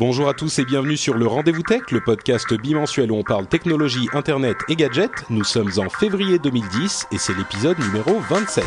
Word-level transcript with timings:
Bonjour 0.00 0.30
à 0.30 0.32
tous 0.32 0.58
et 0.58 0.64
bienvenue 0.64 0.96
sur 0.96 1.12
le 1.12 1.26
Rendez-vous 1.26 1.60
Tech, 1.60 1.82
le 1.90 2.00
podcast 2.00 2.54
bimensuel 2.54 3.12
où 3.12 3.16
on 3.16 3.22
parle 3.22 3.46
technologie, 3.46 4.08
internet 4.14 4.56
et 4.70 4.74
gadgets. 4.74 5.28
Nous 5.28 5.44
sommes 5.44 5.72
en 5.76 5.90
février 5.90 6.38
2010 6.38 7.08
et 7.12 7.18
c'est 7.18 7.36
l'épisode 7.36 7.78
numéro 7.78 8.18
27. 8.30 8.64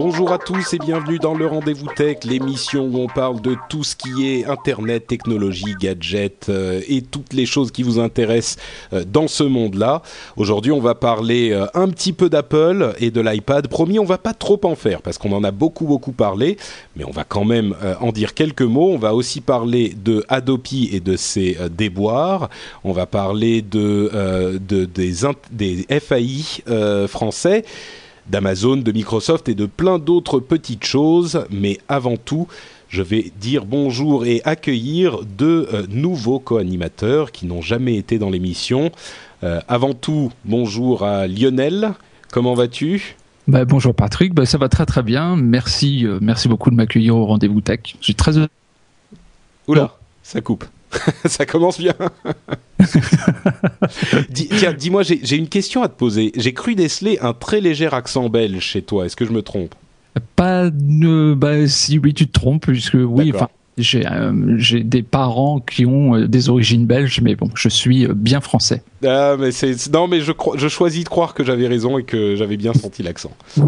Bonjour 0.00 0.30
à 0.30 0.38
tous 0.38 0.74
et 0.74 0.78
bienvenue 0.78 1.18
dans 1.18 1.34
le 1.34 1.44
Rendez-vous 1.44 1.88
Tech, 1.96 2.18
l'émission 2.22 2.84
où 2.84 2.98
on 2.98 3.08
parle 3.08 3.40
de 3.40 3.56
tout 3.68 3.82
ce 3.82 3.96
qui 3.96 4.28
est 4.28 4.44
Internet, 4.44 5.08
technologie, 5.08 5.74
gadgets 5.76 6.46
euh, 6.48 6.80
et 6.86 7.02
toutes 7.02 7.32
les 7.32 7.46
choses 7.46 7.72
qui 7.72 7.82
vous 7.82 7.98
intéressent 7.98 8.62
euh, 8.92 9.02
dans 9.04 9.26
ce 9.26 9.42
monde-là. 9.42 10.02
Aujourd'hui, 10.36 10.70
on 10.70 10.78
va 10.78 10.94
parler 10.94 11.50
euh, 11.50 11.66
un 11.74 11.88
petit 11.88 12.12
peu 12.12 12.30
d'Apple 12.30 12.94
et 13.00 13.10
de 13.10 13.20
l'iPad. 13.20 13.66
Promis, 13.66 13.98
on 13.98 14.04
va 14.04 14.18
pas 14.18 14.34
trop 14.34 14.60
en 14.62 14.76
faire 14.76 15.02
parce 15.02 15.18
qu'on 15.18 15.32
en 15.32 15.42
a 15.42 15.50
beaucoup 15.50 15.86
beaucoup 15.86 16.12
parlé, 16.12 16.58
mais 16.94 17.02
on 17.02 17.10
va 17.10 17.24
quand 17.24 17.44
même 17.44 17.74
en 18.00 18.12
dire 18.12 18.34
quelques 18.34 18.62
mots. 18.62 18.92
On 18.92 18.98
va 18.98 19.16
aussi 19.16 19.40
parler 19.40 19.96
de 19.96 20.24
Adopi 20.28 20.90
et 20.92 21.00
de 21.00 21.16
ses 21.16 21.58
déboires. 21.76 22.50
On 22.84 22.92
va 22.92 23.06
parler 23.06 23.62
de, 23.62 24.60
de 24.64 24.84
des, 25.50 25.86
FAI 25.98 26.62
français 27.08 27.64
d'Amazon, 28.28 28.76
de 28.76 28.92
Microsoft 28.92 29.48
et 29.48 29.54
de 29.54 29.66
plein 29.66 29.98
d'autres 29.98 30.40
petites 30.40 30.84
choses. 30.84 31.44
Mais 31.50 31.78
avant 31.88 32.16
tout, 32.16 32.48
je 32.88 33.02
vais 33.02 33.32
dire 33.40 33.64
bonjour 33.64 34.24
et 34.24 34.40
accueillir 34.44 35.20
deux 35.24 35.68
euh, 35.72 35.86
nouveaux 35.88 36.38
co-animateurs 36.38 37.32
qui 37.32 37.46
n'ont 37.46 37.62
jamais 37.62 37.96
été 37.96 38.18
dans 38.18 38.30
l'émission. 38.30 38.90
Euh, 39.44 39.60
avant 39.68 39.94
tout, 39.94 40.32
bonjour 40.44 41.04
à 41.04 41.26
Lionel. 41.26 41.92
Comment 42.30 42.54
vas-tu? 42.54 43.16
Bah, 43.46 43.64
bonjour 43.64 43.94
Patrick, 43.94 44.34
bah, 44.34 44.44
ça 44.46 44.58
va 44.58 44.68
très 44.68 44.84
très 44.84 45.02
bien. 45.02 45.36
Merci, 45.36 46.04
euh, 46.04 46.18
merci 46.20 46.48
beaucoup 46.48 46.70
de 46.70 46.74
m'accueillir 46.76 47.16
au 47.16 47.24
rendez-vous 47.24 47.60
tech. 47.60 47.80
Je 47.98 48.04
suis 48.04 48.14
très 48.14 48.36
heureux. 48.36 48.48
Oula, 49.66 49.96
ça 50.22 50.40
coupe. 50.40 50.64
ça 51.24 51.46
commence 51.46 51.78
bien. 51.78 51.94
Tiens, 54.34 54.72
dis-moi, 54.72 55.02
j'ai 55.02 55.36
une 55.36 55.48
question 55.48 55.82
à 55.82 55.88
te 55.88 55.96
poser. 55.96 56.32
J'ai 56.36 56.52
cru 56.52 56.74
déceler 56.74 57.18
un 57.20 57.32
très 57.32 57.60
léger 57.60 57.88
accent 57.92 58.28
belge 58.28 58.60
chez 58.60 58.82
toi. 58.82 59.06
Est-ce 59.06 59.16
que 59.16 59.24
je 59.24 59.32
me 59.32 59.42
trompe? 59.42 59.74
Pas 60.36 60.70
de, 60.70 61.34
bah, 61.34 61.66
si 61.68 61.98
oui, 61.98 62.14
tu 62.14 62.26
te 62.26 62.32
trompes, 62.32 62.66
puisque 62.66 62.96
oui, 62.98 63.32
enfin, 63.34 63.48
j'ai, 63.78 64.06
euh, 64.06 64.54
j'ai 64.58 64.82
des 64.82 65.02
parents 65.02 65.60
qui 65.60 65.86
ont 65.86 66.14
euh, 66.16 66.26
des 66.28 66.48
origines 66.48 66.86
belges, 66.86 67.20
mais 67.22 67.34
bon, 67.36 67.48
je 67.54 67.68
suis 67.68 68.06
euh, 68.06 68.12
bien 68.14 68.40
français. 68.40 68.82
Ah, 69.06 69.36
mais 69.38 69.52
c'est 69.52 69.74
c'est- 69.74 69.92
non, 69.92 70.08
mais 70.08 70.20
je 70.20 70.68
choisis 70.68 71.04
de 71.04 71.08
croire 71.08 71.32
que 71.34 71.44
j'avais 71.44 71.68
raison 71.68 71.98
et 71.98 72.02
que 72.04 72.34
j'avais 72.36 72.56
bien 72.56 72.72
senti 72.74 73.02
l'accent. 73.02 73.30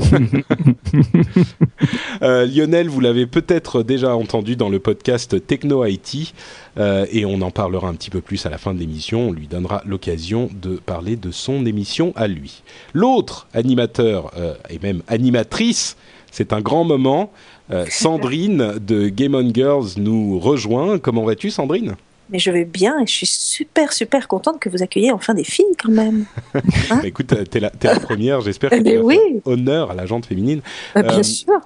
Lionel, 2.20 2.88
vous 2.88 3.00
l'avez 3.00 3.26
peut-être 3.26 3.82
déjà 3.82 4.16
entendu 4.16 4.56
dans 4.56 4.68
le 4.68 4.78
podcast 4.78 5.46
Techno 5.46 5.84
IT, 5.84 6.34
euh, 6.78 7.06
et 7.10 7.24
on 7.24 7.40
en 7.42 7.50
parlera 7.50 7.88
un 7.88 7.94
petit 7.94 8.10
peu 8.10 8.20
plus 8.20 8.44
à 8.46 8.50
la 8.50 8.58
fin 8.58 8.74
de 8.74 8.78
l'émission. 8.78 9.28
On 9.28 9.32
lui 9.32 9.46
donnera 9.46 9.82
l'occasion 9.86 10.48
de 10.60 10.76
parler 10.76 11.16
de 11.16 11.30
son 11.30 11.64
émission 11.66 12.12
à 12.16 12.26
lui. 12.28 12.62
L'autre 12.94 13.46
animateur 13.54 14.32
et 14.68 14.78
même 14.80 15.02
animatrice, 15.08 15.96
c'est 16.30 16.52
un 16.52 16.60
grand 16.60 16.84
moment. 16.84 17.32
Euh, 17.70 17.86
Sandrine 17.88 18.74
de 18.80 19.08
Game 19.08 19.34
On 19.34 19.52
Girls 19.52 19.90
nous 19.96 20.38
rejoint. 20.38 20.98
Comment 20.98 21.24
vas-tu, 21.24 21.50
Sandrine? 21.50 21.94
Mais 22.32 22.38
je 22.38 22.50
vais 22.52 22.64
bien 22.64 23.00
et 23.00 23.06
je 23.06 23.12
suis 23.12 23.26
super 23.26 23.92
super 23.92 24.28
contente 24.28 24.60
que 24.60 24.68
vous 24.68 24.82
accueilliez 24.82 25.10
enfin 25.10 25.34
des 25.34 25.44
filles 25.44 25.74
quand 25.82 25.90
même. 25.90 26.26
Bah, 26.88 27.00
Écoute, 27.04 27.32
euh, 27.32 27.44
t'es 27.44 27.58
la, 27.60 27.72
la 27.82 27.98
première. 27.98 28.40
J'espère 28.40 28.70
que 28.70 28.76
tu 28.82 28.98
oui. 28.98 29.18
honneur 29.44 29.90
à 29.90 29.94
la 29.94 30.06
jante 30.06 30.26
féminine. 30.26 30.60
Euh, 30.96 31.02
bien 31.02 31.18
Euh, 31.18 31.22
sûr. 31.24 31.60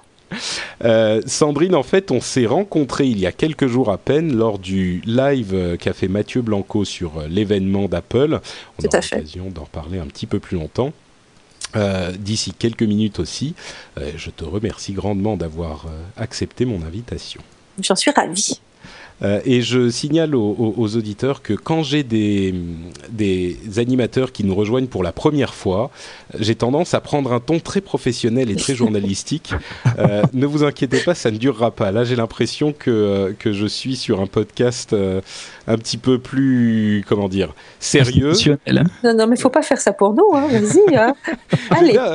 Euh, 0.83 1.21
Sandrine, 1.27 1.75
en 1.75 1.83
fait, 1.83 2.09
on 2.09 2.19
s'est 2.19 2.47
rencontrés 2.47 3.05
il 3.05 3.19
y 3.19 3.27
a 3.27 3.31
quelques 3.31 3.67
jours 3.67 3.91
à 3.91 3.97
peine 3.99 4.35
lors 4.35 4.57
du 4.57 5.01
live 5.05 5.77
qu'a 5.79 5.93
fait 5.93 6.07
Mathieu 6.07 6.41
Blanco 6.41 6.83
sur 6.83 7.21
l'événement 7.29 7.87
d'Apple. 7.87 8.39
On 8.79 8.81
Tout 8.81 8.87
aura 8.87 8.99
l'occasion 9.11 9.51
d'en 9.53 9.65
parler 9.65 9.99
un 9.99 10.07
petit 10.07 10.25
peu 10.25 10.39
plus 10.39 10.57
longtemps. 10.57 10.93
Euh, 11.75 12.11
D'ici 12.11 12.53
quelques 12.53 12.83
minutes 12.83 13.19
aussi, 13.19 13.53
Euh, 13.97 14.11
je 14.17 14.29
te 14.29 14.43
remercie 14.43 14.93
grandement 14.93 15.37
d'avoir 15.37 15.85
euh, 15.87 16.01
accepté 16.17 16.65
mon 16.65 16.81
invitation. 16.83 17.41
J'en 17.81 17.95
suis 17.95 18.11
ravie. 18.11 18.59
Euh, 19.21 19.39
et 19.45 19.61
je 19.61 19.89
signale 19.89 20.35
aux, 20.35 20.55
aux- 20.59 20.73
aux 20.77 20.97
auditeurs 20.97 21.41
que 21.41 21.53
quand 21.53 21.83
j'ai 21.83 22.03
des, 22.03 22.53
des 23.09 23.57
animateurs 23.77 24.31
qui 24.33 24.43
nous 24.43 24.53
rejoignent 24.55 24.87
pour 24.87 25.03
la 25.03 25.11
première 25.13 25.53
fois, 25.53 25.89
j'ai 26.37 26.55
tendance 26.55 26.93
à 26.93 26.99
prendre 26.99 27.31
un 27.31 27.39
ton 27.39 27.59
très 27.59 27.79
professionnel 27.81 28.49
et 28.51 28.55
très 28.57 28.75
journalistique. 28.81 29.53
Euh, 29.99 30.23
ne 30.33 30.45
vous 30.45 30.63
inquiétez 30.65 30.99
pas, 30.99 31.15
ça 31.15 31.31
ne 31.31 31.37
durera 31.37 31.71
pas. 31.71 31.91
Là, 31.91 32.03
j'ai 32.03 32.15
l'impression 32.17 32.73
que, 32.77 32.91
euh, 32.91 33.33
que 33.37 33.53
je 33.53 33.65
suis 33.65 33.95
sur 33.95 34.19
un 34.19 34.27
podcast 34.27 34.91
euh, 34.91 35.21
un 35.67 35.77
petit 35.77 35.97
peu 35.97 36.19
plus, 36.19 37.05
comment 37.07 37.29
dire, 37.29 37.53
sérieux. 37.79 38.33
Hein. 38.67 38.83
Non 39.03 39.13
non 39.15 39.27
mais 39.27 39.35
faut 39.37 39.49
pas 39.49 39.61
faire 39.61 39.79
ça 39.79 39.93
pour 39.93 40.13
nous 40.13 40.25
hein. 40.35 40.47
Vas-y. 40.51 40.95
Hein. 40.95 41.15
Allez. 41.69 41.93
Là, 41.93 42.13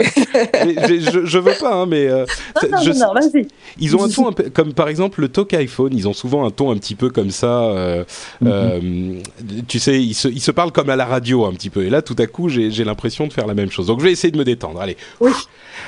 je, 0.87 1.25
je 1.25 1.39
veux 1.39 1.55
pas, 1.59 1.75
hein, 1.75 1.87
mais 1.87 2.09
euh, 2.09 2.27
Non 2.63 2.69
non 2.73 2.83
je- 2.83 2.91
non, 2.93 2.99
non, 3.07 3.15
vas-y. 3.15 3.49
Ils 3.79 3.97
ont 3.97 4.05
un 4.05 4.09
ton 4.09 4.29
un 4.29 4.33
peu, 4.33 4.51
comme 4.51 4.75
par 4.75 4.89
exemple 4.89 5.21
le 5.23 5.29
talk 5.29 5.55
iPhone, 5.55 5.93
ils 5.97 6.07
ont 6.09 6.13
souvent 6.13 6.45
un 6.47 6.51
ton 6.51 6.71
un 6.71 6.77
petit 6.77 6.90
peu 6.95 7.11
comme 7.11 7.31
ça. 7.31 7.63
euh, 7.65 8.05
euh, 8.45 9.15
tu 9.69 9.79
sais, 9.79 10.01
ils 10.03 10.15
se, 10.15 10.29
ils 10.29 10.41
se 10.41 10.51
parlent 10.51 10.73
comme 10.73 10.91
à 10.91 10.97
la 10.97 11.05
radio 11.07 11.45
un 11.47 11.53
petit 11.53 11.71
peu. 11.71 11.85
Et 11.85 11.91
là, 11.91 12.03
tout 12.03 12.17
à 12.19 12.27
coup, 12.27 12.49
j'ai 12.49 12.85
l'impression 12.85 13.27
de 13.27 13.33
faire 13.33 13.47
la 13.47 13.55
même 13.55 13.71
chose. 13.71 13.87
Donc, 13.87 14.01
je 14.01 14.05
vais 14.05 14.13
essayer 14.13 14.31
de 14.31 14.39
me 14.39 14.45
détendre. 14.45 14.81
Allez. 14.81 14.97
Oui. 15.21 15.33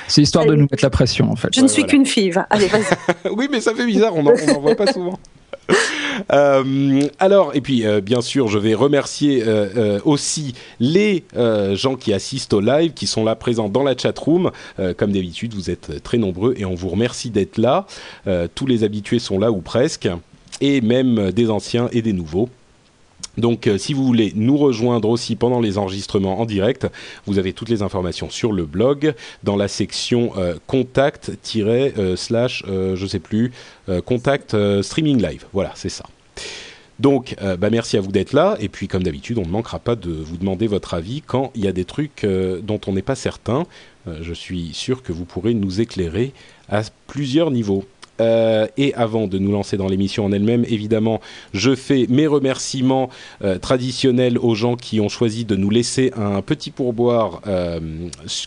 C'est 0.07 0.21
histoire 0.21 0.45
de 0.45 0.55
nous 0.55 0.67
mettre 0.69 0.83
la 0.83 0.89
pression, 0.89 1.31
en 1.31 1.35
fait. 1.35 1.49
Je 1.53 1.59
Ouais, 1.59 1.63
ne 1.63 1.67
suis 1.67 1.81
voilà. 1.83 1.91
qu'une 1.91 2.05
fille. 2.05 2.31
va. 2.31 2.47
Allez 2.49 2.67
vas-y. 2.67 2.83
oui, 3.35 3.47
mais 3.51 3.61
ça 3.61 3.73
fait 3.75 3.85
bizarre. 3.85 4.15
On 4.15 4.23
n'en 4.23 4.33
voit 4.59 4.75
pas 4.75 4.91
souvent. 4.91 5.19
Euh, 6.31 7.01
alors, 7.19 7.55
et 7.55 7.61
puis 7.61 7.85
euh, 7.85 7.99
bien 7.99 8.21
sûr, 8.21 8.47
je 8.47 8.59
vais 8.59 8.75
remercier 8.75 9.41
euh, 9.43 9.67
euh, 9.75 9.99
aussi 10.05 10.53
les 10.79 11.23
euh, 11.35 11.75
gens 11.75 11.95
qui 11.95 12.13
assistent 12.13 12.53
au 12.53 12.59
live, 12.59 12.93
qui 12.93 13.07
sont 13.07 13.23
là 13.23 13.35
présents 13.35 13.67
dans 13.67 13.81
la 13.83 13.97
chat 13.97 14.17
room. 14.19 14.51
Euh, 14.79 14.93
comme 14.93 15.11
d'habitude, 15.11 15.55
vous 15.55 15.71
êtes 15.71 16.03
très 16.03 16.19
nombreux 16.19 16.53
et 16.57 16.65
on 16.65 16.75
vous 16.75 16.89
remercie 16.89 17.31
d'être 17.31 17.57
là. 17.57 17.87
Euh, 18.27 18.47
tous 18.53 18.67
les 18.67 18.83
habitués 18.83 19.17
sont 19.19 19.39
là 19.39 19.51
ou 19.51 19.61
presque, 19.61 20.07
et 20.61 20.81
même 20.81 21.31
des 21.31 21.49
anciens 21.49 21.89
et 21.91 22.01
des 22.01 22.13
nouveaux. 22.13 22.49
Donc, 23.37 23.65
euh, 23.67 23.77
si 23.77 23.93
vous 23.93 24.05
voulez 24.05 24.31
nous 24.35 24.57
rejoindre 24.57 25.09
aussi 25.09 25.35
pendant 25.35 25.59
les 25.59 25.77
enregistrements 25.77 26.39
en 26.39 26.45
direct, 26.45 26.87
vous 27.25 27.39
avez 27.39 27.53
toutes 27.53 27.69
les 27.69 27.81
informations 27.81 28.29
sur 28.29 28.51
le 28.51 28.65
blog 28.65 29.15
dans 29.43 29.55
la 29.55 29.67
section 29.67 30.33
euh, 30.37 30.55
contact 30.67 31.31
euh, 31.57 32.95
je 32.95 33.07
sais 33.07 33.19
plus 33.19 33.51
contact 34.05 34.55
streaming 34.81 35.21
live. 35.21 35.45
Voilà, 35.51 35.71
c'est 35.75 35.89
ça. 35.89 36.05
Donc, 36.99 37.35
bah, 37.41 37.69
merci 37.69 37.97
à 37.97 38.01
vous 38.01 38.11
d'être 38.11 38.33
là. 38.33 38.55
Et 38.59 38.69
puis, 38.69 38.87
comme 38.87 39.03
d'habitude, 39.03 39.37
on 39.37 39.45
ne 39.45 39.51
manquera 39.51 39.79
pas 39.79 39.95
de 39.95 40.11
vous 40.11 40.37
demander 40.37 40.67
votre 40.67 40.93
avis 40.93 41.21
quand 41.21 41.51
il 41.55 41.65
y 41.65 41.67
a 41.67 41.71
des 41.71 41.85
trucs 41.85 42.25
dont 42.61 42.79
on 42.87 42.93
n'est 42.93 43.01
pas 43.01 43.15
certain. 43.15 43.65
Je 44.21 44.33
suis 44.33 44.73
sûr 44.73 45.03
que 45.03 45.11
vous 45.11 45.25
pourrez 45.25 45.53
nous 45.53 45.81
éclairer 45.81 46.31
à 46.69 46.81
plusieurs 47.07 47.51
niveaux. 47.51 47.83
Euh, 48.21 48.67
et 48.77 48.93
avant 48.93 49.27
de 49.27 49.37
nous 49.37 49.51
lancer 49.51 49.77
dans 49.77 49.87
l'émission 49.87 50.25
en 50.25 50.31
elle-même, 50.31 50.65
évidemment, 50.65 51.19
je 51.53 51.75
fais 51.75 52.05
mes 52.09 52.27
remerciements 52.27 53.09
euh, 53.43 53.57
traditionnels 53.57 54.37
aux 54.37 54.55
gens 54.55 54.75
qui 54.75 54.99
ont 55.01 55.09
choisi 55.09 55.45
de 55.45 55.55
nous 55.55 55.69
laisser 55.69 56.11
un 56.15 56.41
petit 56.41 56.71
pourboire. 56.71 57.41
euh, 57.47 57.79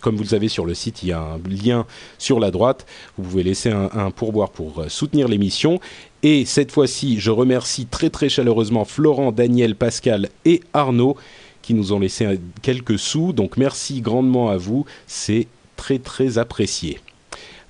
comme 0.01 0.17
vous 0.17 0.23
le 0.23 0.29
savez 0.29 0.49
sur 0.49 0.67
le 0.67 0.75
site, 0.75 1.03
il 1.03 1.09
y 1.09 1.13
a 1.13 1.21
un 1.21 1.39
lien 1.49 1.87
sur 2.19 2.39
la 2.39 2.51
droite. 2.51 2.87
Vous 3.19 3.25
pouvez 3.25 3.43
laisser 3.43 3.71
un, 3.71 3.91
un 3.93 4.11
pourboire 4.11 4.51
pour 4.51 4.85
soutenir 4.89 5.29
l'émission. 5.29 5.81
Et 6.23 6.45
cette 6.45 6.73
fois-ci, 6.73 7.19
je 7.19 7.31
remercie 7.31 7.87
très 7.87 8.11
très 8.11 8.29
chaleureusement 8.29 8.85
Florent, 8.85 9.33
Daniel, 9.33 9.75
Pascal 9.75 10.29
et 10.45 10.61
Arnaud 10.73 11.17
qui 11.63 11.75
nous 11.75 11.93
ont 11.93 11.99
laissé 11.99 12.39
quelques 12.63 12.99
sous. 12.99 13.33
Donc 13.33 13.57
merci 13.57 14.01
grandement 14.01 14.49
à 14.51 14.57
vous, 14.57 14.87
c'est 15.09 15.49
très 15.77 15.99
très 15.99 16.39
apprécié. 16.39 17.01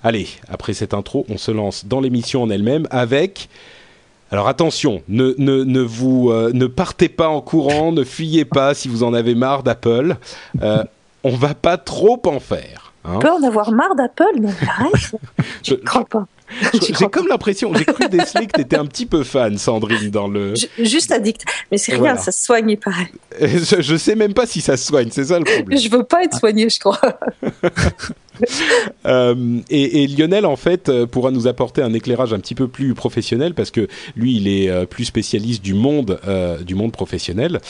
Allez, 0.02 0.28
après 0.48 0.74
cette 0.74 0.94
intro, 0.94 1.26
on 1.28 1.38
se 1.38 1.50
lance 1.50 1.86
dans 1.86 2.00
l'émission 2.00 2.42
en 2.42 2.50
elle-même 2.50 2.86
avec 2.90 3.48
alors 4.32 4.48
attention, 4.48 5.02
ne, 5.08 5.34
ne, 5.38 5.62
ne 5.62 5.80
vous 5.80 6.30
euh, 6.30 6.50
ne 6.52 6.66
partez 6.66 7.08
pas 7.08 7.28
en 7.28 7.40
courant, 7.40 7.92
ne 7.92 8.02
fuyez 8.02 8.44
pas 8.44 8.74
si 8.74 8.88
vous 8.88 9.04
en 9.04 9.14
avez 9.14 9.36
marre 9.36 9.62
d'Apple. 9.62 10.16
Euh, 10.62 10.82
on 11.22 11.36
va 11.36 11.54
pas 11.54 11.76
trop 11.76 12.20
en 12.26 12.40
faire. 12.40 12.92
Hein. 13.04 13.12
On 13.14 13.18
peut 13.20 13.30
en 13.30 13.42
avoir 13.44 13.70
marre 13.70 13.94
d'Apple, 13.94 14.40
mais 14.40 14.50
arrête. 14.68 15.14
je 15.62 15.74
ne 15.74 15.78
crois 15.78 16.04
pas. 16.04 16.26
J'ai 16.72 17.08
comme 17.08 17.28
l'impression, 17.28 17.74
j'ai 17.74 17.84
cru 17.84 18.08
déceler 18.08 18.46
que 18.46 18.52
tu 18.54 18.60
étais 18.60 18.76
un 18.76 18.86
petit 18.86 19.06
peu 19.06 19.24
fan, 19.24 19.58
Sandrine, 19.58 20.10
dans 20.10 20.28
le. 20.28 20.54
juste 20.78 21.10
addict. 21.10 21.44
Mais 21.70 21.78
c'est 21.78 21.96
rien, 21.96 22.16
ça 22.16 22.32
se 22.32 22.44
soigne 22.44 22.76
pareil. 22.76 23.08
Je, 23.40 23.80
je, 23.80 23.96
sais 23.96 24.14
même 24.14 24.32
pas 24.32 24.46
si 24.46 24.60
ça 24.60 24.76
se 24.76 24.86
soigne, 24.86 25.08
c'est 25.10 25.24
ça 25.24 25.38
le 25.38 25.44
problème. 25.44 25.78
Je 25.78 25.88
veux 25.88 26.04
pas 26.04 26.24
être 26.24 26.38
soigné, 26.38 26.68
je 26.68 26.78
crois. 26.78 27.00
euh, 29.06 29.60
et, 29.70 30.02
et, 30.02 30.06
Lionel, 30.06 30.46
en 30.46 30.56
fait, 30.56 30.88
euh, 30.88 31.06
pourra 31.06 31.30
nous 31.30 31.46
apporter 31.46 31.82
un 31.82 31.92
éclairage 31.92 32.32
un 32.32 32.38
petit 32.38 32.54
peu 32.54 32.68
plus 32.68 32.94
professionnel 32.94 33.54
parce 33.54 33.70
que 33.70 33.88
lui, 34.16 34.36
il 34.36 34.48
est 34.48 34.70
euh, 34.70 34.86
plus 34.86 35.04
spécialiste 35.04 35.62
du 35.62 35.74
monde, 35.74 36.20
euh, 36.26 36.62
du 36.62 36.74
monde 36.74 36.92
professionnel. 36.92 37.60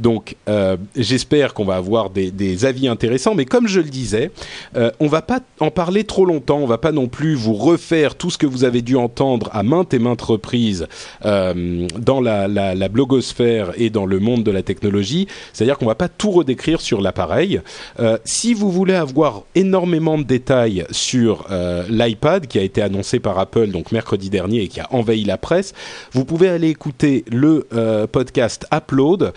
Donc, 0.00 0.36
euh, 0.48 0.76
j'espère 0.96 1.52
qu'on 1.54 1.64
va 1.64 1.76
avoir 1.76 2.10
des, 2.10 2.64
avis 2.64 2.88
intéressants. 2.88 3.34
Mais 3.34 3.44
comme 3.44 3.68
je 3.68 3.80
le 3.80 3.88
disais, 3.88 4.30
euh, 4.76 4.90
on 4.98 5.06
va 5.06 5.22
pas 5.22 5.40
en 5.60 5.70
parler 5.70 6.04
trop 6.04 6.24
longtemps. 6.24 6.58
On 6.58 6.66
va 6.66 6.78
pas 6.78 6.92
non 6.92 7.06
plus 7.06 7.34
vous 7.34 7.54
refaire 7.54 8.14
tout 8.14 8.30
ce 8.30 8.38
que 8.38 8.46
vous 8.46 8.64
avez 8.64 8.82
dû 8.82 8.96
entendre 8.96 9.50
à 9.52 9.62
maintes 9.62 9.94
et 9.94 9.98
maintes 9.98 10.22
reprises 10.22 10.86
euh, 11.24 11.86
dans 11.98 12.20
la, 12.20 12.88
blogosphère 12.88 13.72
et 13.76 13.90
dans 13.90 14.06
le 14.06 14.18
monde 14.18 14.42
de 14.42 14.50
la 14.50 14.62
technologie. 14.62 15.28
C'est-à-dire 15.52 15.78
qu'on 15.78 15.86
va 15.86 15.94
pas 15.94 16.08
tout 16.08 16.30
redécrire 16.30 16.80
sur 16.80 17.00
l'appareil. 17.00 17.60
Euh, 18.00 18.18
si 18.24 18.54
vous 18.54 18.70
voulez 18.70 18.94
avoir 18.94 19.42
énormément 19.54 20.18
de 20.18 20.24
détails 20.24 20.86
sur 20.90 21.46
l'iPad 21.88 22.46
qui 22.46 22.58
a 22.58 22.62
été 22.62 22.82
annoncé 22.82 23.20
par 23.20 23.38
Apple 23.38 23.68
donc 23.68 23.92
mercredi 23.92 24.30
dernier 24.30 24.62
et 24.62 24.68
qui 24.68 24.80
a 24.80 24.88
envahi 24.92 25.24
la 25.24 25.36
presse, 25.36 25.74
vous 26.12 26.24
pouvez 26.24 26.48
aller 26.48 26.68
écouter 26.68 27.24
le 27.30 27.66
podcast 28.10 28.66
Upload 28.72 29.32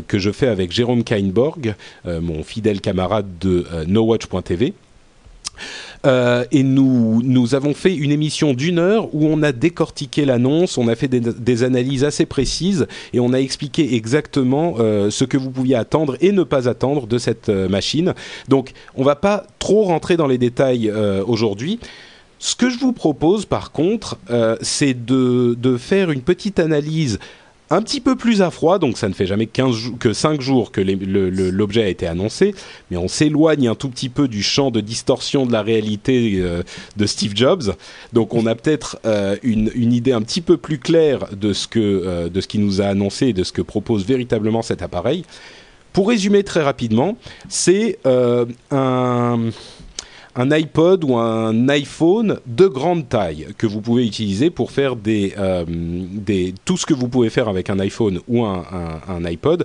que 0.00 0.18
je 0.18 0.30
fais 0.30 0.48
avec 0.48 0.72
Jérôme 0.72 1.04
Kainborg, 1.04 1.74
euh, 2.06 2.20
mon 2.20 2.42
fidèle 2.42 2.80
camarade 2.80 3.26
de 3.40 3.66
euh, 3.72 3.84
NoWatch.tv. 3.86 4.74
Euh, 6.04 6.44
et 6.52 6.62
nous, 6.62 7.22
nous 7.22 7.54
avons 7.54 7.74
fait 7.74 7.94
une 7.94 8.12
émission 8.12 8.54
d'une 8.54 8.78
heure 8.78 9.14
où 9.14 9.26
on 9.26 9.42
a 9.42 9.52
décortiqué 9.52 10.24
l'annonce, 10.24 10.78
on 10.78 10.88
a 10.88 10.94
fait 10.94 11.08
des, 11.08 11.62
analyses 11.62 12.04
assez 12.04 12.26
précises 12.26 12.86
et 13.12 13.20
on 13.20 13.32
a 13.32 13.38
expliqué 13.38 13.94
exactement 13.94 14.74
euh, 14.78 15.10
ce 15.10 15.24
que 15.24 15.36
vous 15.36 15.50
pouviez 15.50 15.74
attendre 15.74 16.16
et 16.20 16.32
ne 16.32 16.42
pas 16.42 16.68
attendre 16.68 17.06
de 17.06 17.18
cette 17.18 17.48
euh, 17.48 17.68
machine. 17.68 18.14
Donc 18.48 18.72
on 18.94 19.04
va 19.04 19.16
pas 19.16 19.44
trop 19.58 19.84
rentrer 19.84 20.16
dans 20.16 20.26
les 20.26 20.38
détails 20.38 20.90
euh, 20.90 21.24
aujourd'hui. 21.26 21.80
Ce 22.38 22.54
que 22.54 22.68
je 22.68 22.78
vous 22.78 22.92
propose 22.92 23.46
par 23.46 23.72
contre, 23.72 24.18
c'est 24.60 24.92
de, 24.92 25.56
de 25.58 25.78
faire 25.78 26.10
une 26.10 26.20
petite 26.20 26.58
analyse 26.58 27.18
un 27.70 27.82
petit 27.82 28.00
peu 28.00 28.14
plus 28.14 28.42
à 28.42 28.50
froid, 28.50 28.78
donc 28.78 28.96
ça 28.96 29.08
ne 29.08 29.14
fait 29.14 29.26
jamais 29.26 29.46
15 29.46 29.92
que 29.98 30.12
5 30.12 30.40
jours 30.40 30.70
que 30.70 30.80
l'objet 30.80 31.82
a 31.82 31.88
été 31.88 32.06
annoncé, 32.06 32.54
mais 32.90 32.96
on 32.96 33.08
s'éloigne 33.08 33.68
un 33.68 33.74
tout 33.74 33.88
petit 33.88 34.08
peu 34.08 34.28
du 34.28 34.42
champ 34.42 34.70
de 34.70 34.80
distorsion 34.80 35.46
de 35.46 35.52
la 35.52 35.62
réalité 35.62 36.34
euh, 36.36 36.62
de 36.96 37.06
Steve 37.06 37.32
Jobs. 37.34 37.74
Donc 38.12 38.34
on 38.34 38.46
a 38.46 38.54
peut-être 38.54 38.98
euh, 39.04 39.36
une, 39.42 39.92
idée 39.92 40.12
un 40.12 40.22
petit 40.22 40.40
peu 40.40 40.56
plus 40.56 40.78
claire 40.78 41.26
de 41.32 41.52
ce 41.52 41.66
que 41.66 41.80
euh, 41.80 42.28
de 42.28 42.40
ce 42.40 42.46
qu'il 42.46 42.64
nous 42.64 42.80
a 42.80 42.86
annoncé 42.86 43.28
et 43.28 43.32
de 43.32 43.42
ce 43.42 43.52
que 43.52 43.62
propose 43.62 44.06
véritablement 44.06 44.62
cet 44.62 44.82
appareil. 44.82 45.24
Pour 45.92 46.08
résumer 46.08 46.44
très 46.44 46.62
rapidement, 46.62 47.16
c'est 47.48 47.98
un 48.04 49.38
un 50.36 50.50
iPod 50.50 51.02
ou 51.04 51.16
un 51.16 51.68
iPhone 51.68 52.38
de 52.46 52.66
grande 52.66 53.08
taille 53.08 53.48
que 53.58 53.66
vous 53.66 53.80
pouvez 53.80 54.06
utiliser 54.06 54.50
pour 54.50 54.70
faire 54.70 54.94
des, 54.94 55.34
euh, 55.38 55.64
des, 55.66 56.54
tout 56.64 56.76
ce 56.76 56.86
que 56.86 56.94
vous 56.94 57.08
pouvez 57.08 57.30
faire 57.30 57.48
avec 57.48 57.70
un 57.70 57.78
iPhone 57.80 58.20
ou 58.28 58.44
un, 58.44 58.64
un, 58.70 59.14
un 59.14 59.24
iPod, 59.24 59.64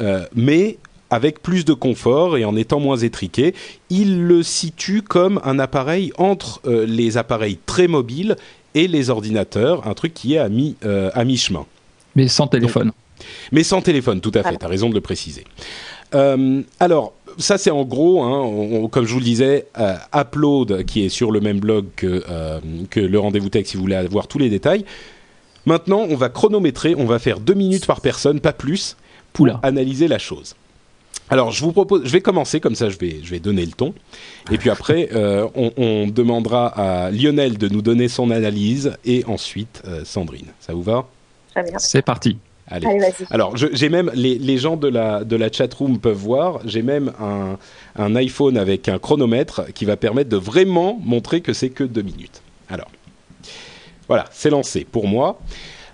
euh, 0.00 0.24
mais 0.34 0.78
avec 1.10 1.40
plus 1.42 1.64
de 1.64 1.72
confort 1.72 2.36
et 2.36 2.44
en 2.44 2.56
étant 2.56 2.80
moins 2.80 2.96
étriqué. 2.96 3.54
Il 3.90 4.22
le 4.24 4.42
situe 4.42 5.02
comme 5.02 5.40
un 5.44 5.58
appareil 5.58 6.12
entre 6.18 6.60
euh, 6.66 6.84
les 6.86 7.16
appareils 7.16 7.58
très 7.64 7.86
mobiles 7.86 8.36
et 8.74 8.88
les 8.88 9.08
ordinateurs, 9.10 9.86
un 9.86 9.94
truc 9.94 10.14
qui 10.14 10.34
est 10.34 10.38
à 10.38 10.48
mi, 10.48 10.76
euh, 10.84 11.10
à 11.14 11.24
mi-chemin. 11.24 11.64
Mais 12.14 12.28
sans 12.28 12.46
téléphone. 12.46 12.86
Donc, 12.86 12.94
mais 13.52 13.62
sans 13.62 13.80
téléphone, 13.80 14.20
tout 14.20 14.32
à 14.34 14.42
fait, 14.42 14.56
tu 14.56 14.64
as 14.64 14.68
raison 14.68 14.88
de 14.90 14.94
le 14.94 15.00
préciser. 15.00 15.44
Euh, 16.14 16.62
alors, 16.80 17.14
ça 17.38 17.58
c'est 17.58 17.70
en 17.70 17.84
gros, 17.84 18.22
hein, 18.22 18.40
on, 18.40 18.84
on, 18.84 18.88
comme 18.88 19.06
je 19.06 19.12
vous 19.12 19.18
le 19.18 19.24
disais, 19.24 19.66
euh, 19.78 19.96
Upload 20.14 20.84
qui 20.84 21.04
est 21.04 21.08
sur 21.08 21.30
le 21.30 21.40
même 21.40 21.60
blog 21.60 21.86
que, 21.96 22.24
euh, 22.28 22.60
que 22.90 23.00
le 23.00 23.18
rendez-vous 23.18 23.48
tech 23.48 23.66
si 23.66 23.76
vous 23.76 23.82
voulez 23.82 23.96
avoir 23.96 24.28
tous 24.28 24.38
les 24.38 24.50
détails. 24.50 24.84
Maintenant, 25.66 26.06
on 26.08 26.16
va 26.16 26.28
chronométrer, 26.28 26.94
on 26.96 27.06
va 27.06 27.18
faire 27.18 27.40
deux 27.40 27.54
minutes 27.54 27.86
par 27.86 28.00
personne, 28.00 28.40
pas 28.40 28.52
plus, 28.52 28.96
pour 29.32 29.44
Oula. 29.44 29.60
analyser 29.62 30.06
la 30.06 30.18
chose. 30.18 30.54
Alors, 31.28 31.50
je 31.50 31.60
vous 31.64 31.72
propose, 31.72 32.04
je 32.04 32.12
vais 32.12 32.20
commencer 32.20 32.60
comme 32.60 32.76
ça, 32.76 32.88
je 32.88 32.98
vais, 32.98 33.16
je 33.22 33.30
vais 33.30 33.40
donner 33.40 33.66
le 33.66 33.72
ton, 33.72 33.92
et 34.52 34.58
puis 34.58 34.70
après, 34.70 35.08
euh, 35.14 35.48
on, 35.56 35.72
on, 35.76 36.06
demandera 36.06 36.68
à 36.68 37.10
Lionel 37.10 37.58
de 37.58 37.68
nous 37.68 37.82
donner 37.82 38.06
son 38.06 38.30
analyse, 38.30 38.96
et 39.04 39.24
ensuite 39.26 39.82
euh, 39.88 40.04
Sandrine. 40.04 40.46
Ça 40.60 40.72
vous 40.72 40.82
va? 40.82 41.08
Très 41.52 41.64
bien. 41.64 41.78
C'est 41.78 42.02
parti. 42.02 42.38
Allez. 42.68 42.86
Allez 42.86 43.12
Alors, 43.30 43.56
j'ai 43.56 43.88
même 43.88 44.10
les, 44.14 44.38
les, 44.38 44.58
gens 44.58 44.76
de 44.76 44.88
la 44.88 45.22
de 45.22 45.36
la 45.36 45.52
chatroom 45.52 45.98
peuvent 45.98 46.16
voir. 46.16 46.60
J'ai 46.64 46.82
même 46.82 47.12
un, 47.20 47.58
un 47.96 48.16
iPhone 48.16 48.56
avec 48.56 48.88
un 48.88 48.98
chronomètre 48.98 49.72
qui 49.72 49.84
va 49.84 49.96
permettre 49.96 50.30
de 50.30 50.36
vraiment 50.36 50.98
montrer 51.02 51.40
que 51.40 51.52
c'est 51.52 51.70
que 51.70 51.84
deux 51.84 52.02
minutes. 52.02 52.42
Alors, 52.68 52.88
voilà, 54.08 54.24
c'est 54.32 54.50
lancé 54.50 54.84
pour 54.84 55.06
moi. 55.06 55.38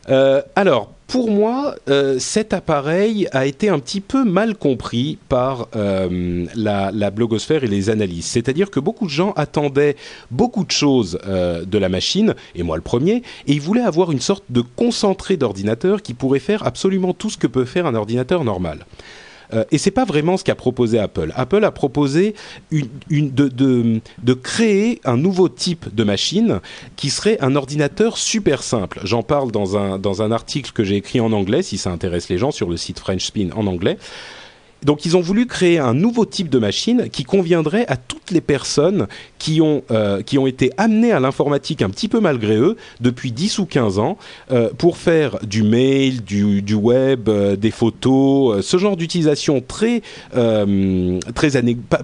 Euh, 0.08 0.42
alors, 0.56 0.92
pour 1.12 1.30
moi, 1.30 1.74
euh, 1.90 2.18
cet 2.18 2.54
appareil 2.54 3.28
a 3.32 3.44
été 3.44 3.68
un 3.68 3.78
petit 3.80 4.00
peu 4.00 4.24
mal 4.24 4.56
compris 4.56 5.18
par 5.28 5.68
euh, 5.76 6.46
la, 6.54 7.10
blogosphère 7.10 7.64
et 7.64 7.66
les 7.66 7.90
analyses. 7.90 8.24
C'est-à-dire 8.24 8.70
que 8.70 8.80
beaucoup 8.80 9.04
de 9.04 9.10
gens 9.10 9.32
attendaient 9.32 9.96
beaucoup 10.30 10.64
de 10.64 10.70
choses 10.70 11.18
euh, 11.26 11.66
de 11.66 11.76
la 11.76 11.90
machine, 11.90 12.34
et 12.54 12.62
moi 12.62 12.76
le 12.76 12.82
premier, 12.82 13.16
et 13.46 13.52
ils 13.52 13.60
voulaient 13.60 13.82
avoir 13.82 14.10
une 14.10 14.20
sorte 14.20 14.44
de 14.48 14.62
concentré 14.62 15.36
d'ordinateur 15.36 16.00
qui 16.00 16.14
pourrait 16.14 16.38
faire 16.38 16.66
absolument 16.66 17.12
tout 17.12 17.28
ce 17.28 17.36
que 17.36 17.46
peut 17.46 17.66
faire 17.66 17.84
un 17.84 17.94
ordinateur 17.94 18.42
normal. 18.42 18.86
Euh, 19.52 19.64
et 19.70 19.78
c'est 19.78 19.90
pas 19.90 20.04
vraiment 20.04 20.36
ce 20.36 20.44
qu'a 20.44 20.54
proposé 20.54 20.98
Apple. 20.98 21.32
Apple 21.34 21.64
a 21.64 21.70
proposé 21.70 22.34
de, 22.70 24.34
créer 24.34 25.00
un 25.04 25.16
nouveau 25.16 25.48
type 25.48 25.94
de 25.94 26.04
machine 26.04 26.60
qui 26.96 27.10
serait 27.10 27.38
un 27.40 27.56
ordinateur 27.56 28.16
super 28.16 28.62
simple. 28.62 29.00
J'en 29.04 29.22
parle 29.22 29.52
dans 29.52 29.76
un, 29.76 29.98
dans 29.98 30.22
un 30.22 30.32
article 30.32 30.72
que 30.72 30.84
j'ai 30.84 30.96
écrit 30.96 31.20
en 31.20 31.32
anglais, 31.32 31.62
si 31.62 31.78
ça 31.78 31.90
intéresse 31.90 32.28
les 32.28 32.38
gens, 32.38 32.50
sur 32.50 32.68
le 32.68 32.76
site 32.76 32.98
French 32.98 33.26
Spin 33.26 33.50
en 33.54 33.66
anglais. 33.66 33.98
Donc 34.84 35.04
ils 35.04 35.16
ont 35.16 35.20
voulu 35.20 35.46
créer 35.46 35.78
un 35.78 35.94
nouveau 35.94 36.24
type 36.24 36.48
de 36.48 36.58
machine 36.58 37.08
qui 37.10 37.24
conviendrait 37.24 37.86
à 37.88 37.96
toutes 37.96 38.30
les 38.30 38.40
personnes 38.40 39.06
qui 39.38 39.60
ont, 39.60 39.82
euh, 39.90 40.22
qui 40.22 40.38
ont 40.38 40.46
été 40.46 40.70
amenées 40.76 41.12
à 41.12 41.20
l'informatique 41.20 41.82
un 41.82 41.90
petit 41.90 42.08
peu 42.08 42.20
malgré 42.20 42.56
eux 42.56 42.76
depuis 43.00 43.32
10 43.32 43.58
ou 43.60 43.66
15 43.66 43.98
ans 43.98 44.18
euh, 44.50 44.70
pour 44.76 44.96
faire 44.96 45.38
du 45.42 45.62
mail, 45.62 46.22
du, 46.22 46.74
web, 46.74 47.28
euh, 47.28 47.56
des 47.56 47.70
photos, 47.70 48.58
euh, 48.58 48.62
ce 48.62 48.76
genre 48.76 48.96
d'utilisation 48.96 49.60
très, 49.60 50.02
euh, 50.36 51.18
très 51.34 51.50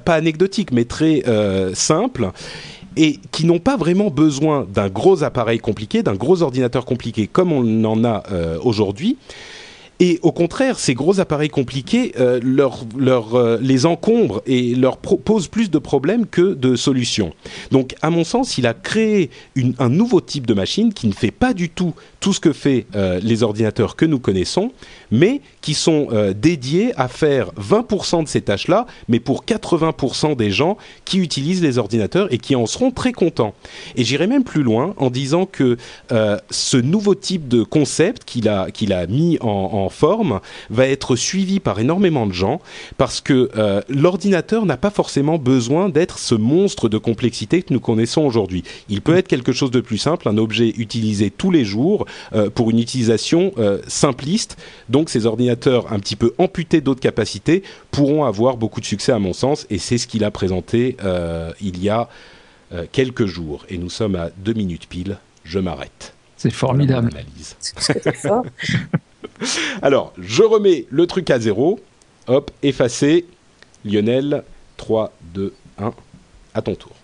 pas, 0.04 0.14
anecdotique 0.14 0.73
mais 0.73 0.85
très 0.85 1.23
simple 1.75 2.30
et 2.97 3.18
qui 3.32 3.47
n'ont 3.47 3.58
pas 3.58 3.76
vraiment 3.76 4.11
besoin 4.11 4.66
d'un 4.73 4.88
gros 4.88 5.23
appareil 5.23 5.58
compliqué, 5.58 6.02
d'un 6.02 6.14
gros 6.14 6.42
ordinateur 6.42 6.85
compliqué 6.85 7.26
comme 7.26 7.52
on 7.52 7.85
en 7.85 8.04
a 8.04 8.23
aujourd'hui. 8.62 9.16
Et 10.00 10.21
au 10.23 10.31
contraire, 10.31 10.78
ces 10.78 10.95
gros 10.95 11.19
appareils 11.19 11.49
compliqués 11.49 12.12
euh, 12.19 12.40
euh, 12.45 13.59
les 13.61 13.87
encombrent 13.87 14.43
et 14.47 14.75
leur 14.75 14.97
posent 14.97 15.49
plus 15.49 15.71
de 15.71 15.78
problèmes 15.78 16.26
que 16.26 16.55
de 16.55 16.76
solutions. 16.76 17.33
Donc, 17.73 17.95
à 18.00 18.11
mon 18.11 18.23
sens, 18.23 18.59
il 18.59 18.67
a 18.67 18.75
créé 18.75 19.31
un 19.78 19.88
nouveau 19.88 20.21
type 20.21 20.47
de 20.47 20.55
machine 20.55 20.93
qui 20.93 21.09
ne 21.09 21.12
fait 21.12 21.33
pas 21.33 21.52
du 21.52 21.69
tout 21.69 21.95
tout 22.21 22.33
ce 22.33 22.41
que 22.41 22.53
fait 22.53 22.87
euh, 22.95 23.21
les 23.23 23.43
ordinateurs 23.43 23.97
que 23.97 24.05
nous 24.05 24.19
connaissons, 24.19 24.73
mais 25.11 25.41
qui 25.61 25.75
sont 25.75 26.09
euh, 26.13 26.33
dédiés 26.35 26.93
à 26.97 27.09
faire 27.09 27.51
20% 27.53 28.25
de 28.25 28.29
ces 28.29 28.41
tâches-là, 28.41 28.87
mais 29.09 29.21
pour 29.21 29.45
80% 29.45 30.37
des 30.37 30.51
gens 30.51 30.77
qui 31.05 31.19
utilisent 31.19 31.63
les 31.63 31.79
ordinateurs 31.79 32.33
et 32.33 32.39
qui 32.39 32.57
en 32.57 32.67
seront 32.67 32.91
très 32.91 33.13
contents. 33.13 33.55
Et 33.97 34.05
j'irai 34.05 34.27
même 34.27 34.45
plus 34.45 34.63
loin 34.63 34.95
en 34.97 35.11
disant 35.11 35.47
que 35.47 35.77
euh, 36.13 36.39
ce 36.51 36.77
nouveau 36.77 37.15
type 37.15 37.49
de 37.49 37.63
concept 37.63 38.25
qu'il 38.25 38.49
a, 38.49 38.71
qu'il 38.71 38.93
a 38.93 39.07
mis 39.07 39.39
en, 39.41 39.89
forme 39.89 40.41
va 40.71 40.87
être 40.87 41.17
suivi 41.17 41.61
par 41.61 41.79
énormément 41.79 42.27
de 42.27 42.33
gens 42.33 42.61
parce 42.99 43.21
que 43.21 43.49
l'ordinateur 43.89 44.67
n'a 44.67 44.77
pas 44.77 44.91
forcément 44.91 45.39
besoin 45.39 45.89
d'être 45.89 46.19
ce 46.19 46.35
monstre 46.35 46.89
de 46.89 46.99
complexité 46.99 47.63
que 47.63 47.73
nous 47.73 47.81
connaissons 47.81 48.23
aujourd'hui. 48.23 48.65
Il 48.89 49.01
peut 49.01 49.17
être 49.17 49.29
quelque 49.29 49.53
chose 49.53 49.71
de 49.71 49.81
plus 49.81 49.99
simple, 49.99 50.29
un 50.29 50.37
objet 50.37 50.75
utilisé 50.77 51.31
tous 51.31 51.51
les 51.51 51.65
jours 51.65 52.07
euh, 52.33 52.50
pour 52.50 52.71
une 52.71 52.79
utilisation 52.79 53.53
euh, 53.59 53.81
simpliste. 53.87 54.57
Donc 54.88 55.11
ces 55.11 55.27
ordinateurs 55.27 55.93
un 55.93 55.99
petit 55.99 56.17
peu 56.17 56.35
amputés 56.38 56.81
d'autres 56.81 57.00
capacités 57.00 57.62
pourront 57.91 58.25
avoir 58.25 58.57
beaucoup 58.57 58.81
de 58.81 58.87
succès 58.87 59.12
à 59.12 59.19
mon 59.19 59.33
sens 59.33 59.67
et 59.71 59.79
c'est 59.79 59.99
ce 59.99 60.07
qu'il 60.07 60.25
a 60.25 60.31
présenté 60.31 60.97
euh, 61.05 61.53
il 61.61 61.83
y 61.83 61.88
a 61.88 62.09
quelques 62.93 63.25
jours 63.25 63.65
et 63.71 63.79
nous 63.79 63.88
sommes 63.88 64.15
à 64.15 64.29
deux 64.37 64.53
minutes 64.53 64.88
pile. 64.88 65.17
Je 65.43 65.59
m'arrête. 65.59 66.12
C'est 66.37 66.53
formidable. 66.53 67.11
Alors, 69.83 70.12
je 70.19 70.43
remets 70.43 70.85
le 70.91 71.07
truc 71.07 71.31
à 71.31 71.38
zéro. 71.38 71.81
Hop, 72.27 72.50
effacé. 72.62 73.25
Lionel, 73.87 74.45
3, 74.77 75.15
2, 75.35 75.55
1. 75.79 75.95
À 76.53 76.61
ton 76.61 76.75
tour. 76.75 76.98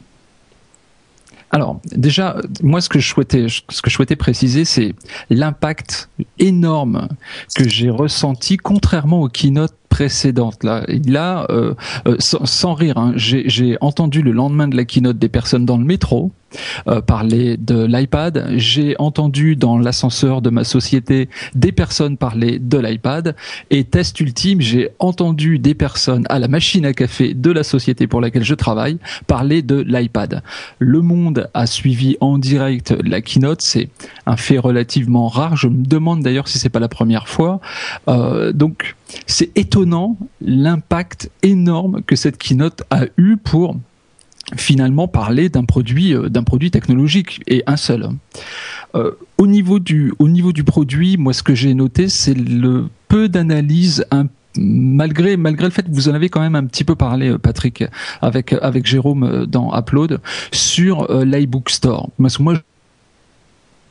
Alors 1.55 1.81
déjà, 1.95 2.37
moi 2.65 2.81
ce 2.81 2.89
que 2.89 2.99
je 2.99 3.09
souhaitais, 3.09 4.17
préciser, 4.17 4.65
c'est 4.65 4.93
l'impact 5.31 6.11
énorme 6.41 7.07
que 7.55 7.69
j'ai 7.69 7.91
ressenti, 7.91 8.57
contrairement 8.57 9.23
aux 9.23 9.29
keynotes 9.29 9.77
précédentes. 9.95 10.65
Là, 10.65 10.85
là, 11.07 11.47
euh, 11.51 11.73
euh, 12.09 12.17
sans, 12.19 12.75
rire, 12.75 12.99
hein, 12.99 13.13
j'ai 13.15 13.79
entendu 13.81 14.23
le 14.23 14.33
lendemain 14.33 14.67
de 14.67 14.77
la 14.77 14.85
keynote 14.85 15.19
des 15.19 15.29
personnes 15.29 15.65
dans 15.65 15.79
le 15.79 15.85
métro 15.85 16.33
euh, 16.89 17.01
parler 17.01 17.57
de 17.57 17.85
l'iPad. 17.85 18.47
J'ai 18.57 18.97
entendu 18.99 19.57
dans 19.57 19.79
l'ascenseur 19.79 20.43
de 20.43 20.51
ma 20.51 20.65
société 20.65 21.29
des 21.55 21.73
personnes 21.73 22.17
parler 22.17 22.59
de 22.59 22.79
l'iPad. 22.79 23.37
Et 23.71 23.85
test 23.85 24.19
ultime, 24.21 24.61
j'ai 24.61 24.91
entendu 24.99 25.59
des 25.59 25.75
personnes 25.75 26.25
à 26.29 26.39
la 26.39 26.49
machine 26.49 26.85
à 26.87 26.93
café 26.93 27.35
de 27.35 27.51
la 27.51 27.63
société 27.63 28.07
pour 28.07 28.21
laquelle 28.21 28.45
je 28.45 28.55
travaille 28.55 28.99
parler 29.27 29.63
de 29.63 29.77
l'iPad. 29.77 30.43
Le 30.79 31.01
monde 31.01 31.51
a 31.55 31.67
suivi 31.67 32.17
en 32.21 32.39
direct 32.39 32.95
la 33.05 33.21
keynote. 33.21 33.63
C'est 33.63 33.89
un 34.27 34.37
fait 34.37 34.59
relativement 34.59 35.29
rare. 35.29 35.57
Je 35.57 35.69
me 35.69 35.85
demande 35.85 36.23
d'ailleurs 36.23 36.49
si 36.49 36.59
c'est 36.59 36.69
pas 36.69 36.81
la 36.81 36.89
première 36.89 37.29
fois. 37.29 37.61
Euh, 38.09 38.53
donc 38.53 38.97
c'est 39.27 39.57
étonnant 39.57 40.17
l'impact 40.41 41.31
énorme 41.43 42.03
que 42.03 42.17
cette 42.17 42.39
keynote 42.39 42.83
a 42.91 43.05
eu 43.17 43.37
pour 43.37 43.77
finalement 44.57 45.09
parler 45.09 45.49
d'un 45.49 45.65
produit 45.65 46.15
euh, 46.15 46.29
d'un 46.29 46.43
produit 46.43 46.71
technologique 46.71 47.41
et 47.47 47.63
un 47.67 47.77
seul. 47.77 48.09
Euh, 48.95 49.13
au 49.39 49.47
niveau 49.47 49.79
du 49.79 50.13
au 50.19 50.29
niveau 50.29 50.53
du 50.53 50.65
produit, 50.65 51.17
moi 51.17 51.33
ce 51.33 51.43
que 51.43 51.55
j'ai 51.55 51.75
noté 51.75 52.09
c'est 52.09 52.35
le 52.35 52.89
peu 53.09 53.29
d'analyse 53.29 54.05
malgré 54.57 55.37
malgré 55.37 55.67
le 55.67 55.73
fait 55.73 55.83
que 55.83 55.91
vous 55.91 56.09
en 56.09 56.15
avez 56.15 56.29
quand 56.29 56.41
même 56.41 56.55
un 56.55 56.65
petit 56.65 56.85
peu 56.85 56.95
parlé 56.95 57.31
euh, 57.31 57.39
Patrick 57.39 57.85
avec 58.21 58.53
avec 58.53 58.87
Jérôme 58.87 59.47
dans 59.47 59.77
Upload 59.77 60.21
sur 60.53 61.09
l'iBook 61.25 61.71
Store. 61.71 62.11
Moi 62.19 62.29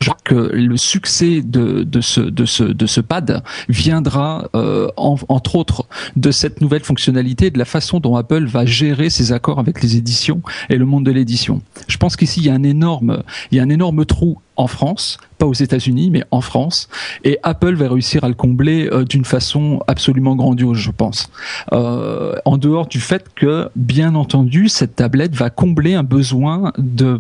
je 0.04 0.10
crois 0.10 0.20
que 0.24 0.36
le 0.54 0.76
succès 0.76 1.42
de, 1.42 1.84
de, 1.84 2.02
ce, 2.02 2.20
de, 2.20 2.46
ce, 2.46 2.64
de 2.64 2.86
ce 2.86 3.00
pad 3.00 3.42
viendra 3.70 4.50
euh, 4.54 4.90
entre 4.98 5.56
autres 5.56 5.86
de 6.18 6.32
cette 6.32 6.60
nouvelle 6.60 6.84
fonctionnalité, 6.84 7.52
de 7.52 7.58
la 7.58 7.66
façon 7.66 8.00
dont 8.02 8.18
Apple 8.18 8.46
va 8.46 8.66
gérer 8.66 9.10
ses 9.10 9.32
accords 9.32 9.60
avec 9.60 9.82
les 9.82 9.96
éditions 9.96 10.42
et 10.70 10.76
le 10.76 10.86
monde 10.86 11.06
de 11.06 11.12
l'édition. 11.12 11.62
Je 11.88 11.96
pense 11.98 12.18
qu'ici 12.18 12.42
il 12.42 12.48
y 12.48 12.50
a 12.50 12.54
un 12.54 12.64
énorme, 12.64 13.24
il 13.52 13.58
y 13.58 13.62
a 13.62 13.64
un 13.64 13.70
énorme 13.70 14.06
trou 14.06 14.40
en 14.56 14.68
France, 14.68 15.18
pas 15.38 15.46
aux 15.46 15.54
États-Unis, 15.54 16.10
mais 16.12 16.24
en 16.32 16.42
France. 16.42 16.90
Et 17.24 17.40
Apple 17.44 17.74
va 17.74 17.90
réussir 17.90 18.24
à 18.24 18.28
le 18.28 18.34
combler 18.34 18.88
euh, 18.92 19.04
d'une 19.04 19.26
façon 19.26 19.80
absolument 19.88 20.36
grandiose, 20.36 20.78
je 20.78 20.92
pense. 20.92 21.30
Euh, 21.72 22.36
en 22.46 22.58
dehors 22.58 22.88
du 22.88 23.00
fait 23.00 23.26
que, 23.36 23.70
bien 23.76 24.16
entendu, 24.16 24.70
cette 24.70 24.96
tablette 24.96 25.36
va 25.36 25.50
combler 25.50 25.96
un 25.96 26.04
besoin 26.04 26.72
de 26.78 27.20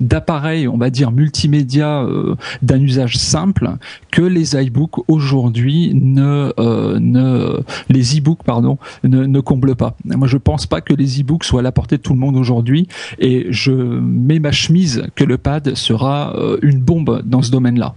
d'appareils, 0.00 0.68
on 0.68 0.76
va 0.76 0.90
dire 0.90 1.10
multimédia 1.10 2.02
euh, 2.02 2.36
d'un 2.62 2.80
usage 2.80 3.16
simple 3.16 3.70
que 4.10 4.22
les 4.22 4.56
iBooks 4.56 5.08
aujourd'hui 5.08 5.92
ne 5.94 6.52
ne 6.98 7.60
les 7.88 8.18
e-books 8.18 8.42
pardon 8.44 8.78
ne 9.02 9.40
comblent 9.40 9.74
pas. 9.74 9.96
Moi, 10.04 10.28
je 10.28 10.36
pense 10.36 10.66
pas 10.66 10.80
que 10.80 10.94
les 10.94 11.20
e-books 11.20 11.44
soient 11.44 11.60
à 11.60 11.62
la 11.62 11.72
portée 11.72 11.96
de 11.96 12.02
tout 12.02 12.12
le 12.12 12.18
monde 12.18 12.36
aujourd'hui, 12.36 12.88
et 13.18 13.46
je 13.50 13.72
mets 13.72 14.38
ma 14.38 14.52
chemise 14.52 15.06
que 15.14 15.24
le 15.24 15.38
pad 15.38 15.74
sera 15.74 16.34
une 16.62 16.73
bombe 16.78 17.22
dans 17.24 17.42
ce 17.42 17.50
domaine-là. 17.50 17.94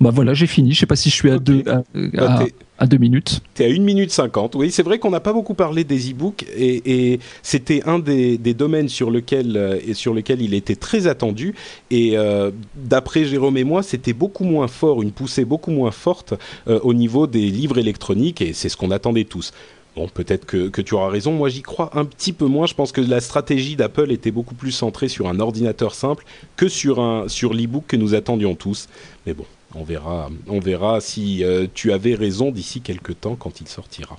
Bah 0.00 0.10
voilà, 0.12 0.34
j'ai 0.34 0.46
fini. 0.46 0.72
Je 0.72 0.80
sais 0.80 0.86
pas 0.86 0.96
si 0.96 1.10
je 1.10 1.14
suis 1.14 1.30
à 1.30 1.38
deux 1.38 1.62
à, 1.66 1.82
bah, 1.94 2.86
deux 2.86 2.98
minutes. 2.98 3.40
T'es 3.54 3.64
à 3.64 3.68
une 3.68 3.84
minute 3.84 4.10
cinquante. 4.10 4.54
Oui, 4.54 4.70
c'est 4.70 4.82
vrai 4.82 4.98
qu'on 4.98 5.10
n'a 5.10 5.20
pas 5.20 5.32
beaucoup 5.32 5.54
parlé 5.54 5.84
des 5.84 6.10
e-books 6.10 6.44
et, 6.56 7.20
c'était 7.42 7.82
un 7.86 7.98
des, 7.98 8.38
domaines 8.54 8.88
sur 8.88 9.10
lequel 9.10 9.56
euh, 9.56 9.78
et 9.86 9.94
sur 9.94 10.14
lequel 10.14 10.42
il 10.42 10.54
était 10.54 10.76
très 10.76 11.06
attendu. 11.06 11.54
Et 11.90 12.16
euh, 12.16 12.50
d'après 12.74 13.24
Jérôme 13.24 13.56
et 13.56 13.64
moi, 13.64 13.82
c'était 13.82 14.12
beaucoup 14.12 14.44
moins 14.44 14.68
fort, 14.68 15.02
une 15.02 15.12
poussée 15.12 15.44
beaucoup 15.44 15.70
moins 15.70 15.90
forte 15.90 16.34
euh, 16.68 16.80
au 16.82 16.94
niveau 16.94 17.26
des 17.26 17.50
livres 17.50 17.78
électroniques 17.78 18.42
et 18.42 18.52
c'est 18.52 18.68
ce 18.68 18.76
qu'on 18.76 18.90
attendait 18.90 19.24
tous. 19.24 19.52
Bon, 19.94 20.08
peut-être 20.08 20.46
que, 20.46 20.68
que, 20.68 20.80
tu 20.80 20.94
auras 20.94 21.10
raison. 21.10 21.32
Moi, 21.32 21.50
j'y 21.50 21.60
crois 21.60 21.90
un 21.94 22.04
petit 22.04 22.32
peu 22.32 22.46
moins. 22.46 22.66
Je 22.66 22.74
pense 22.74 22.92
que 22.92 23.02
la 23.02 23.20
stratégie 23.20 23.76
d'Apple 23.76 24.10
était 24.10 24.30
beaucoup 24.30 24.54
plus 24.54 24.72
centrée 24.72 25.08
sur 25.08 25.28
un 25.28 25.38
ordinateur 25.38 25.94
simple 25.94 26.24
que 26.56 26.68
sur 26.68 27.00
un 27.00 27.28
sur 27.28 27.52
l'e-book 27.52 27.84
que 27.86 27.96
nous 27.96 28.14
attendions 28.14 28.54
tous. 28.54 28.88
Mais 29.26 29.34
bon, 29.34 29.44
on 29.74 29.84
verra. 29.84 30.30
On 30.48 30.60
verra 30.60 31.00
si 31.00 31.44
euh, 31.44 31.66
tu 31.74 31.92
avais 31.92 32.14
raison 32.14 32.50
d'ici 32.50 32.80
quelques 32.80 33.20
temps 33.20 33.36
quand 33.36 33.60
il 33.60 33.68
sortira. 33.68 34.18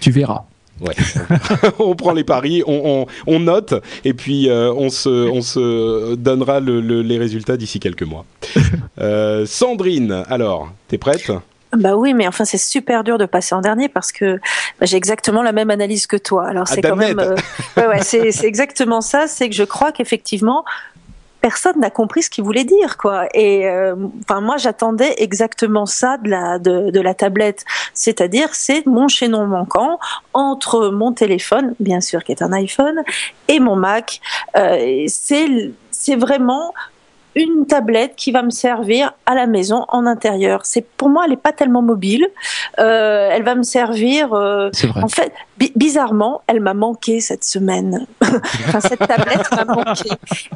Tu 0.00 0.10
verras. 0.10 0.44
Ouais. 0.80 0.94
on 1.78 1.94
prend 1.94 2.12
les 2.12 2.24
paris, 2.24 2.62
on, 2.66 3.06
on, 3.26 3.40
note 3.40 3.74
et 4.04 4.14
puis 4.14 4.48
euh, 4.48 4.72
on, 4.72 4.88
se, 4.88 5.28
on 5.30 5.42
se 5.42 6.14
donnera 6.14 6.60
le, 6.60 6.80
les 6.80 7.18
résultats 7.18 7.56
d'ici 7.56 7.78
quelques 7.78 8.02
mois. 8.02 8.24
Euh, 8.98 9.46
Sandrine, 9.46 10.24
alors, 10.28 10.72
t'es 10.88 10.98
prête? 10.98 11.30
Bah 11.76 11.96
oui, 11.96 12.12
mais 12.12 12.26
enfin 12.28 12.44
c'est 12.44 12.58
super 12.58 13.02
dur 13.02 13.18
de 13.18 13.24
passer 13.24 13.54
en 13.54 13.60
dernier 13.60 13.88
parce 13.88 14.12
que 14.12 14.36
bah, 14.78 14.86
j'ai 14.86 14.96
exactement 14.96 15.42
la 15.42 15.52
même 15.52 15.70
analyse 15.70 16.06
que 16.06 16.16
toi. 16.16 16.46
Alors 16.46 16.68
c'est 16.68 16.82
quand 16.82 16.96
même, 16.96 17.18
euh, 17.18 17.34
ouais, 17.76 17.86
ouais 17.86 18.02
c'est 18.02 18.44
exactement 18.44 19.00
ça. 19.00 19.26
C'est 19.26 19.48
que 19.48 19.54
je 19.54 19.64
crois 19.64 19.92
qu'effectivement 19.92 20.64
personne 21.40 21.80
n'a 21.80 21.90
compris 21.90 22.22
ce 22.22 22.30
qu'il 22.30 22.44
voulait 22.44 22.64
dire 22.64 22.96
quoi 22.96 23.26
et 23.34 23.68
euh, 23.68 23.96
enfin 24.20 24.40
moi 24.40 24.56
j'attendais 24.56 25.12
exactement 25.18 25.86
ça 25.86 26.16
de 26.18 26.30
la 26.30 26.58
de, 26.60 26.90
de 26.90 27.00
la 27.00 27.14
tablette 27.14 27.64
c'est-à-dire 27.94 28.54
c'est 28.54 28.86
mon 28.86 29.08
chaînon 29.08 29.46
manquant 29.46 29.98
entre 30.34 30.88
mon 30.90 31.12
téléphone 31.12 31.74
bien 31.80 32.00
sûr 32.00 32.22
qui 32.22 32.30
est 32.30 32.42
un 32.42 32.52
iPhone 32.52 33.02
et 33.48 33.58
mon 33.58 33.74
Mac 33.74 34.20
euh, 34.56 35.04
c'est 35.08 35.72
c'est 35.90 36.16
vraiment 36.16 36.72
une 37.34 37.66
tablette 37.66 38.14
qui 38.16 38.32
va 38.32 38.42
me 38.42 38.50
servir 38.50 39.12
à 39.26 39.34
la 39.34 39.46
maison 39.46 39.84
en 39.88 40.06
intérieur. 40.06 40.60
C'est 40.64 40.84
pour 40.84 41.08
moi, 41.08 41.24
elle 41.24 41.30
n'est 41.30 41.36
pas 41.36 41.52
tellement 41.52 41.82
mobile. 41.82 42.26
Euh, 42.78 43.30
elle 43.32 43.42
va 43.42 43.54
me 43.54 43.62
servir. 43.62 44.32
Euh, 44.34 44.70
en 45.02 45.08
fait, 45.08 45.32
bizarrement, 45.76 46.42
elle 46.46 46.60
m'a 46.60 46.74
manqué 46.74 47.20
cette 47.20 47.44
semaine. 47.44 48.06
enfin, 48.22 48.80
cette 48.80 48.98
tablette 48.98 49.50
m'a 49.52 49.64
manqué. 49.64 50.10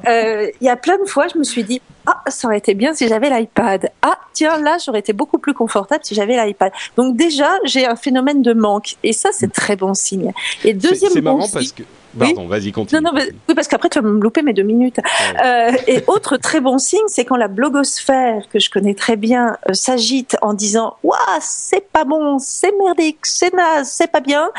Euh, 0.06 0.50
il 0.60 0.64
y 0.66 0.70
a 0.70 0.76
plein 0.76 0.98
de 0.98 1.08
fois, 1.08 1.26
je 1.32 1.38
me 1.38 1.44
suis 1.44 1.64
dit, 1.64 1.80
ah, 2.06 2.22
ça 2.28 2.48
aurait 2.48 2.58
été 2.58 2.74
bien 2.74 2.94
si 2.94 3.08
j'avais 3.08 3.30
l'iPad. 3.30 3.90
Ah, 4.02 4.18
tiens, 4.32 4.58
là, 4.58 4.76
j'aurais 4.84 5.00
été 5.00 5.12
beaucoup 5.12 5.38
plus 5.38 5.54
confortable 5.54 6.04
si 6.04 6.14
j'avais 6.14 6.36
l'iPad. 6.44 6.72
Donc 6.96 7.16
déjà, 7.16 7.50
j'ai 7.64 7.86
un 7.86 7.96
phénomène 7.96 8.42
de 8.42 8.52
manque, 8.52 8.96
et 9.02 9.12
ça, 9.12 9.30
c'est 9.32 9.52
très 9.52 9.76
bon 9.76 9.94
signe. 9.94 10.32
Et 10.64 10.74
deuxième 10.74 11.12
c'est 11.12 11.20
marrant 11.20 11.48
parce 11.52 11.72
que 11.72 11.82
Pardon, 12.18 12.46
vas-y, 12.46 12.72
continue. 12.72 13.02
Non, 13.02 13.12
non, 13.12 13.20
oui, 13.48 13.54
parce 13.54 13.68
qu'après, 13.68 13.88
tu 13.88 14.00
vas 14.00 14.08
me 14.08 14.20
louper 14.20 14.42
mes 14.42 14.52
deux 14.52 14.62
minutes. 14.62 15.00
Euh, 15.44 15.72
et 15.86 16.02
autre 16.06 16.36
très 16.36 16.60
bon 16.60 16.78
signe, 16.78 17.06
c'est 17.08 17.24
quand 17.24 17.36
la 17.36 17.48
blogosphère, 17.48 18.42
que 18.52 18.58
je 18.58 18.70
connais 18.70 18.94
très 18.94 19.16
bien, 19.16 19.56
euh, 19.68 19.74
s'agite 19.74 20.36
en 20.42 20.54
disant 20.54 20.96
«Waouh, 21.02 21.18
c'est 21.40 21.88
pas 21.90 22.04
bon, 22.04 22.38
c'est 22.38 22.72
merdique, 22.78 23.18
c'est 23.24 23.52
naze, 23.52 23.88
c'est 23.88 24.10
pas 24.10 24.20
bien», 24.20 24.50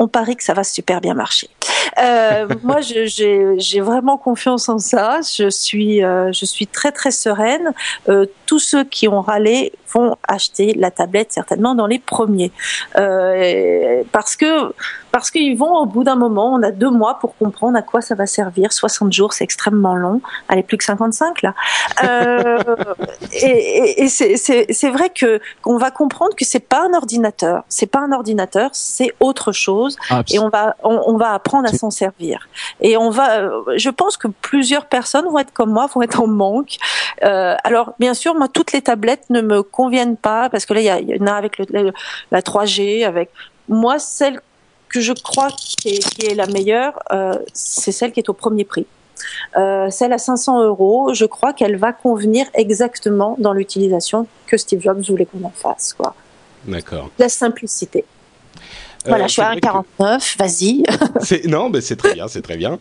on 0.00 0.08
parie 0.08 0.34
que 0.34 0.42
ça 0.42 0.54
va 0.54 0.64
super 0.64 1.02
bien 1.02 1.12
marcher. 1.12 1.50
Euh, 1.98 2.48
moi, 2.62 2.80
j'ai 2.80 3.80
vraiment 3.80 4.16
confiance 4.16 4.68
en 4.68 4.78
ça. 4.78 5.20
Je 5.20 5.50
suis, 5.50 6.02
euh, 6.02 6.32
je 6.32 6.46
suis 6.46 6.66
très 6.66 6.90
très 6.90 7.10
sereine. 7.10 7.72
Euh, 8.08 8.24
tous 8.46 8.58
ceux 8.58 8.82
qui 8.82 9.08
ont 9.08 9.20
râlé 9.20 9.72
vont 9.92 10.16
acheter 10.26 10.72
la 10.74 10.90
tablette 10.90 11.32
certainement 11.32 11.74
dans 11.74 11.86
les 11.86 11.98
premiers, 11.98 12.50
parce 14.12 14.36
que 14.36 14.72
parce 15.12 15.30
qu'ils 15.30 15.56
vont 15.56 15.76
au 15.78 15.86
bout 15.86 16.04
d'un 16.04 16.16
moment, 16.16 16.52
on 16.54 16.62
a 16.62 16.70
deux 16.70 16.90
mois 16.90 17.18
pour 17.18 17.36
comprendre 17.36 17.76
à 17.76 17.82
quoi 17.82 18.00
ça 18.00 18.14
va 18.14 18.26
servir. 18.26 18.72
60 18.72 19.12
jours, 19.12 19.32
c'est 19.32 19.44
extrêmement 19.44 19.94
long. 19.94 20.20
Allez, 20.48 20.62
plus 20.62 20.76
que 20.76 20.84
55 20.84 21.42
là. 21.42 21.54
Euh, 22.04 22.58
et, 23.32 24.02
et, 24.02 24.04
et 24.04 24.08
c'est 24.08 24.90
vrai 24.90 25.10
que 25.10 25.40
qu'on 25.62 25.76
va 25.76 25.90
comprendre 25.90 26.34
que 26.36 26.44
c'est 26.44 26.60
pas 26.60 26.84
un 26.86 26.94
ordinateur, 26.94 27.64
c'est 27.68 27.86
pas 27.86 28.00
un 28.00 28.12
ordinateur, 28.12 28.70
c'est 28.72 29.12
autre 29.20 29.52
chose, 29.52 29.96
et 30.32 30.38
on 30.38 30.48
va 30.48 30.76
on, 30.82 31.02
on 31.06 31.16
va 31.16 31.32
apprendre 31.32 31.68
à 31.68 31.72
s'en 31.72 31.90
servir. 31.90 32.48
Et 32.80 32.96
on 32.96 33.10
va, 33.10 33.40
euh, 33.40 33.62
je 33.76 33.90
pense 33.90 34.16
que 34.16 34.28
plusieurs 34.28 34.86
personnes 34.86 35.26
vont 35.26 35.38
être 35.38 35.52
comme 35.52 35.72
moi, 35.72 35.86
vont 35.86 36.02
être 36.02 36.20
en 36.20 36.26
manque. 36.26 36.76
Euh, 37.24 37.56
alors 37.64 37.94
bien 37.98 38.14
sûr, 38.14 38.34
moi 38.34 38.48
toutes 38.48 38.72
les 38.72 38.82
tablettes 38.82 39.28
ne 39.30 39.40
me 39.40 39.62
conviennent 39.62 40.16
pas 40.16 40.48
parce 40.48 40.66
que 40.66 40.74
là 40.74 40.80
il 40.80 41.08
y, 41.08 41.22
en 41.22 41.26
a 41.26 41.32
avec 41.32 41.58
le, 41.58 41.92
la 42.30 42.40
3G, 42.40 43.04
avec 43.04 43.30
moi 43.68 43.98
celle 43.98 44.40
que 44.90 45.00
je 45.00 45.12
crois 45.12 45.48
qui 45.50 45.88
est, 45.88 46.34
la 46.34 46.46
meilleure, 46.46 46.98
euh, 47.12 47.34
c'est 47.52 47.92
celle 47.92 48.12
qui 48.12 48.20
est 48.20 48.28
au 48.28 48.34
premier 48.34 48.64
prix. 48.64 48.86
Euh, 49.56 49.90
celle 49.90 50.12
à 50.12 50.18
500 50.18 50.62
euros, 50.64 51.14
je 51.14 51.24
crois 51.24 51.52
qu'elle 51.52 51.76
va 51.76 51.92
convenir 51.92 52.46
exactement 52.54 53.36
dans 53.38 53.52
l'utilisation 53.52 54.26
que 54.46 54.56
Steve 54.56 54.80
Jobs 54.80 55.02
voulait 55.02 55.26
qu'on 55.26 55.44
en 55.44 55.52
fasse. 55.54 55.94
Quoi. 55.94 56.14
D'accord. 56.64 57.10
La 57.18 57.28
simplicité. 57.28 58.04
Voilà, 59.06 59.26
je 59.26 59.32
suis 59.32 59.42
à 59.42 59.54
1,49, 59.54 60.36
vas-y. 60.38 61.48
non, 61.48 61.70
mais 61.70 61.80
c'est 61.80 61.96
très 61.96 62.14
bien, 62.14 62.28
c'est 62.28 62.42
très 62.42 62.56
bien. 62.56 62.78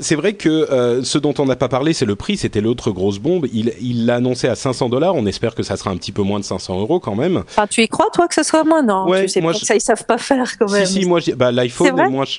c'est 0.00 0.14
vrai 0.14 0.34
que 0.34 1.00
ce 1.02 1.18
dont 1.18 1.34
on 1.38 1.46
n'a 1.46 1.56
pas 1.56 1.68
parlé, 1.68 1.92
c'est 1.92 2.04
le 2.04 2.16
prix, 2.16 2.36
c'était 2.36 2.60
l'autre 2.60 2.90
grosse 2.90 3.18
bombe. 3.18 3.46
Il 3.52 4.06
l'a 4.06 4.16
annoncé 4.16 4.48
à 4.48 4.54
500 4.54 4.88
dollars, 4.88 5.14
on 5.14 5.26
espère 5.26 5.54
que 5.54 5.62
ça 5.62 5.76
sera 5.76 5.90
un 5.90 5.96
petit 5.96 6.12
peu 6.12 6.22
moins 6.22 6.40
de 6.40 6.44
500 6.44 6.80
euros 6.80 7.00
quand 7.00 7.14
même. 7.14 7.38
Enfin, 7.48 7.66
tu 7.66 7.82
y 7.82 7.88
crois, 7.88 8.08
toi, 8.12 8.28
que 8.28 8.34
ce 8.34 8.42
sera 8.42 8.64
moins? 8.64 8.82
Non, 8.82 9.08
ouais, 9.08 9.22
tu 9.22 9.28
sais 9.28 9.40
moi, 9.40 9.52
pas 9.52 9.58
que 9.58 9.66
ça, 9.66 9.74
ils 9.74 9.80
savent 9.80 10.04
pas 10.04 10.18
faire 10.18 10.58
quand 10.58 10.70
même. 10.70 10.86
Si, 10.86 11.02
si, 11.02 11.08
moi, 11.08 11.20
bah, 11.36 11.52
l'iPhone, 11.52 11.94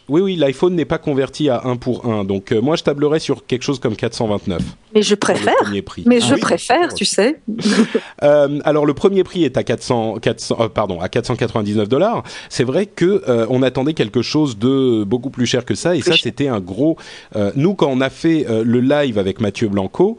oui, 0.10 0.22
oui, 0.22 0.36
l'iPhone 0.36 0.76
n'est 0.76 0.86
pas 0.86 0.98
converti 0.98 1.50
à 1.50 1.62
1 1.66 1.78
pour 1.78 2.06
1, 2.06 2.26
donc 2.26 2.52
moi, 2.52 2.76
je 2.76 2.84
tablerais 2.84 3.20
sur 3.20 3.46
quelque 3.46 3.64
chose 3.64 3.80
comme 3.80 3.96
429. 3.96 4.62
Mais 4.96 5.02
je 5.02 5.14
préfère. 5.14 5.74
Mais 6.06 6.22
je 6.22 6.34
ah 6.34 6.38
préfère, 6.38 6.94
tu 6.94 7.04
sais. 7.04 7.42
euh, 8.24 8.60
alors 8.64 8.86
le 8.86 8.94
premier 8.94 9.26
prix 9.26 9.44
est 9.44 9.58
à 9.58 9.64
400, 9.64 10.20
400 10.22 10.58
euh, 10.58 10.70
pardon, 10.70 11.02
à 11.02 11.10
499 11.10 11.90
dollars. 11.90 12.24
C'est 12.48 12.64
vrai 12.64 12.86
que 12.86 13.22
euh, 13.28 13.46
on 13.50 13.62
attendait 13.62 13.94
quelque 13.94 14.22
chose 14.22 14.58
de 14.58 15.04
beaucoup 15.04 15.30
plus 15.30 15.46
cher 15.46 15.66
que 15.66 15.76
ça, 15.76 15.98
et 15.98 16.02
ça 16.02 16.16
c'était 16.16 16.48
un 16.48 16.62
gros. 16.62 16.98
Nous, 17.56 17.74
quand 17.76 17.88
on 17.88 18.00
a 18.00 18.10
fait 18.10 18.46
le 18.50 18.80
live 18.80 19.20
avec 19.20 19.42
Mathieu 19.42 19.68
Blanco, 19.68 20.18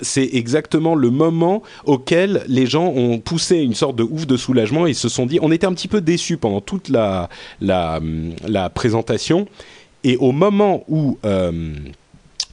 c'est 0.00 0.28
exactement 0.32 0.94
le 0.94 1.08
moment 1.08 1.62
auquel 1.86 2.44
les 2.48 2.66
gens 2.66 2.88
ont 2.88 3.18
poussé 3.18 3.56
une 3.56 3.74
sorte 3.74 3.96
de 3.96 4.02
ouf 4.02 4.26
de 4.26 4.36
soulagement 4.36 4.86
et 4.86 4.92
se 4.92 5.08
sont 5.08 5.24
dit, 5.24 5.38
on 5.40 5.50
était 5.50 5.66
un 5.66 5.72
petit 5.72 5.88
peu 5.88 6.02
déçus 6.02 6.36
pendant 6.36 6.60
toute 6.60 6.90
la 6.90 7.30
la, 7.62 8.00
la 8.46 8.68
présentation, 8.68 9.46
et 10.02 10.18
au 10.18 10.32
moment 10.32 10.84
où 10.88 11.18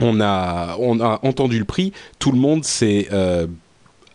on 0.02 0.20
a, 0.22 0.76
on 0.80 1.00
a 1.00 1.20
entendu 1.24 1.60
le 1.60 1.66
prix, 1.66 1.94
tout 2.20 2.32
le 2.32 2.38
monde 2.38 2.66
s'est 2.66 3.08
euh, 3.12 3.48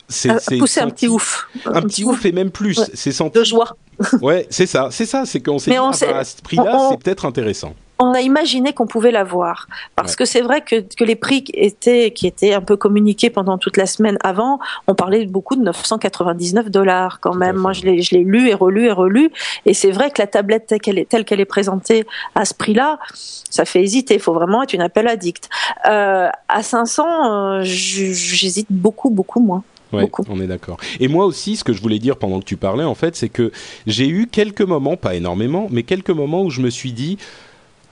c'est 0.09 0.57
poussé 0.57 0.79
un 0.79 0.89
petit 0.89 1.07
ouf. 1.07 1.47
Un, 1.65 1.81
petit 1.81 2.03
ouf, 2.03 2.25
et 2.25 2.31
même 2.31 2.51
plus. 2.51 2.79
C'est 2.93 3.11
senti. 3.11 3.39
De 3.39 3.43
joie. 3.43 3.75
ouais, 4.21 4.47
c'est 4.49 4.65
ça, 4.65 4.89
c'est 4.91 5.05
ça. 5.05 5.25
C'est 5.25 5.41
qu'on 5.41 5.59
s'est 5.59 5.71
dit, 5.71 5.77
ah 5.77 5.91
bah, 5.99 6.17
à 6.19 6.23
ce 6.23 6.41
prix-là, 6.41 6.89
c'est 6.89 6.99
peut-être 6.99 7.25
intéressant 7.25 7.73
on 7.99 8.13
a 8.13 8.21
imaginé 8.21 8.73
qu'on 8.73 8.87
pouvait 8.87 9.11
l'avoir 9.11 9.67
parce 9.95 10.15
que 10.15 10.25
c'est 10.25 10.41
vrai 10.41 10.61
que, 10.61 10.81
que, 10.81 11.03
les 11.03 11.15
prix 11.15 11.43
étaient 11.53 12.11
qui 12.11 12.27
étaient 12.27 12.53
un 12.53 12.61
peu 12.61 12.77
communiqués 12.77 13.29
pendant 13.29 13.57
toute 13.57 13.77
la 13.77 13.85
semaine 13.85 14.17
avant, 14.23 14.59
on 14.87 14.95
parlait 14.95 15.25
beaucoup 15.25 15.55
de 15.55 15.61
999 15.63 16.69
dollars 16.69 17.19
quand 17.19 17.33
même. 17.33 17.55
Moi, 17.55 17.73
je 17.73 17.83
l'ai 17.83 18.01
je 18.01 18.15
l'ai 18.15 18.23
lu 18.23 18.49
et 18.49 18.53
relu 18.53 18.85
et 18.85 18.91
relu 18.91 19.31
et 19.65 19.73
c'est 19.73 19.91
vrai 19.91 20.11
que 20.11 20.21
la 20.21 20.27
tablette 20.27 20.67
telle 20.67 20.79
qu'elle 20.79 20.99
est 20.99 21.09
telle 21.09 21.25
qu'elle 21.25 21.39
est 21.39 21.45
présentée 21.45 22.05
à 22.35 22.45
ce 22.45 22.53
prix-là, 22.53 22.99
ça 23.13 23.65
fait 23.65 23.81
hésiter. 23.81 24.15
Il 24.15 24.19
faut 24.19 24.33
vraiment 24.33 24.63
être 24.63 24.73
une 24.73 24.81
appel 24.81 25.07
addict. 25.07 25.49
Euh, 25.87 26.29
à 26.47 26.63
500, 26.63 27.05
euh, 27.05 27.61
j'hésite 27.63 28.67
beaucoup 28.69 29.09
beaucoup 29.09 29.39
moins. 29.39 29.63
Ouais, 29.93 30.09
on 30.27 30.41
est 30.41 30.47
d'accord. 30.47 30.77
Et 30.99 31.07
moi 31.07 31.25
aussi, 31.25 31.55
ce 31.55 31.63
que 31.63 31.71
je 31.71 31.81
voulais 31.81 31.99
dire 31.99 32.17
pendant 32.17 32.39
que 32.39 32.45
tu 32.45 32.57
parlais, 32.57 32.83
en 32.83 32.95
fait, 32.95 33.15
c'est 33.15 33.29
que 33.29 33.51
j'ai 33.85 34.07
eu 34.07 34.27
quelques 34.27 34.61
moments, 34.61 34.97
pas 34.97 35.15
énormément, 35.15 35.67
mais 35.71 35.83
quelques 35.83 36.09
moments 36.09 36.43
où 36.43 36.49
je 36.49 36.61
me 36.61 36.69
suis 36.69 36.91
dit, 36.91 37.17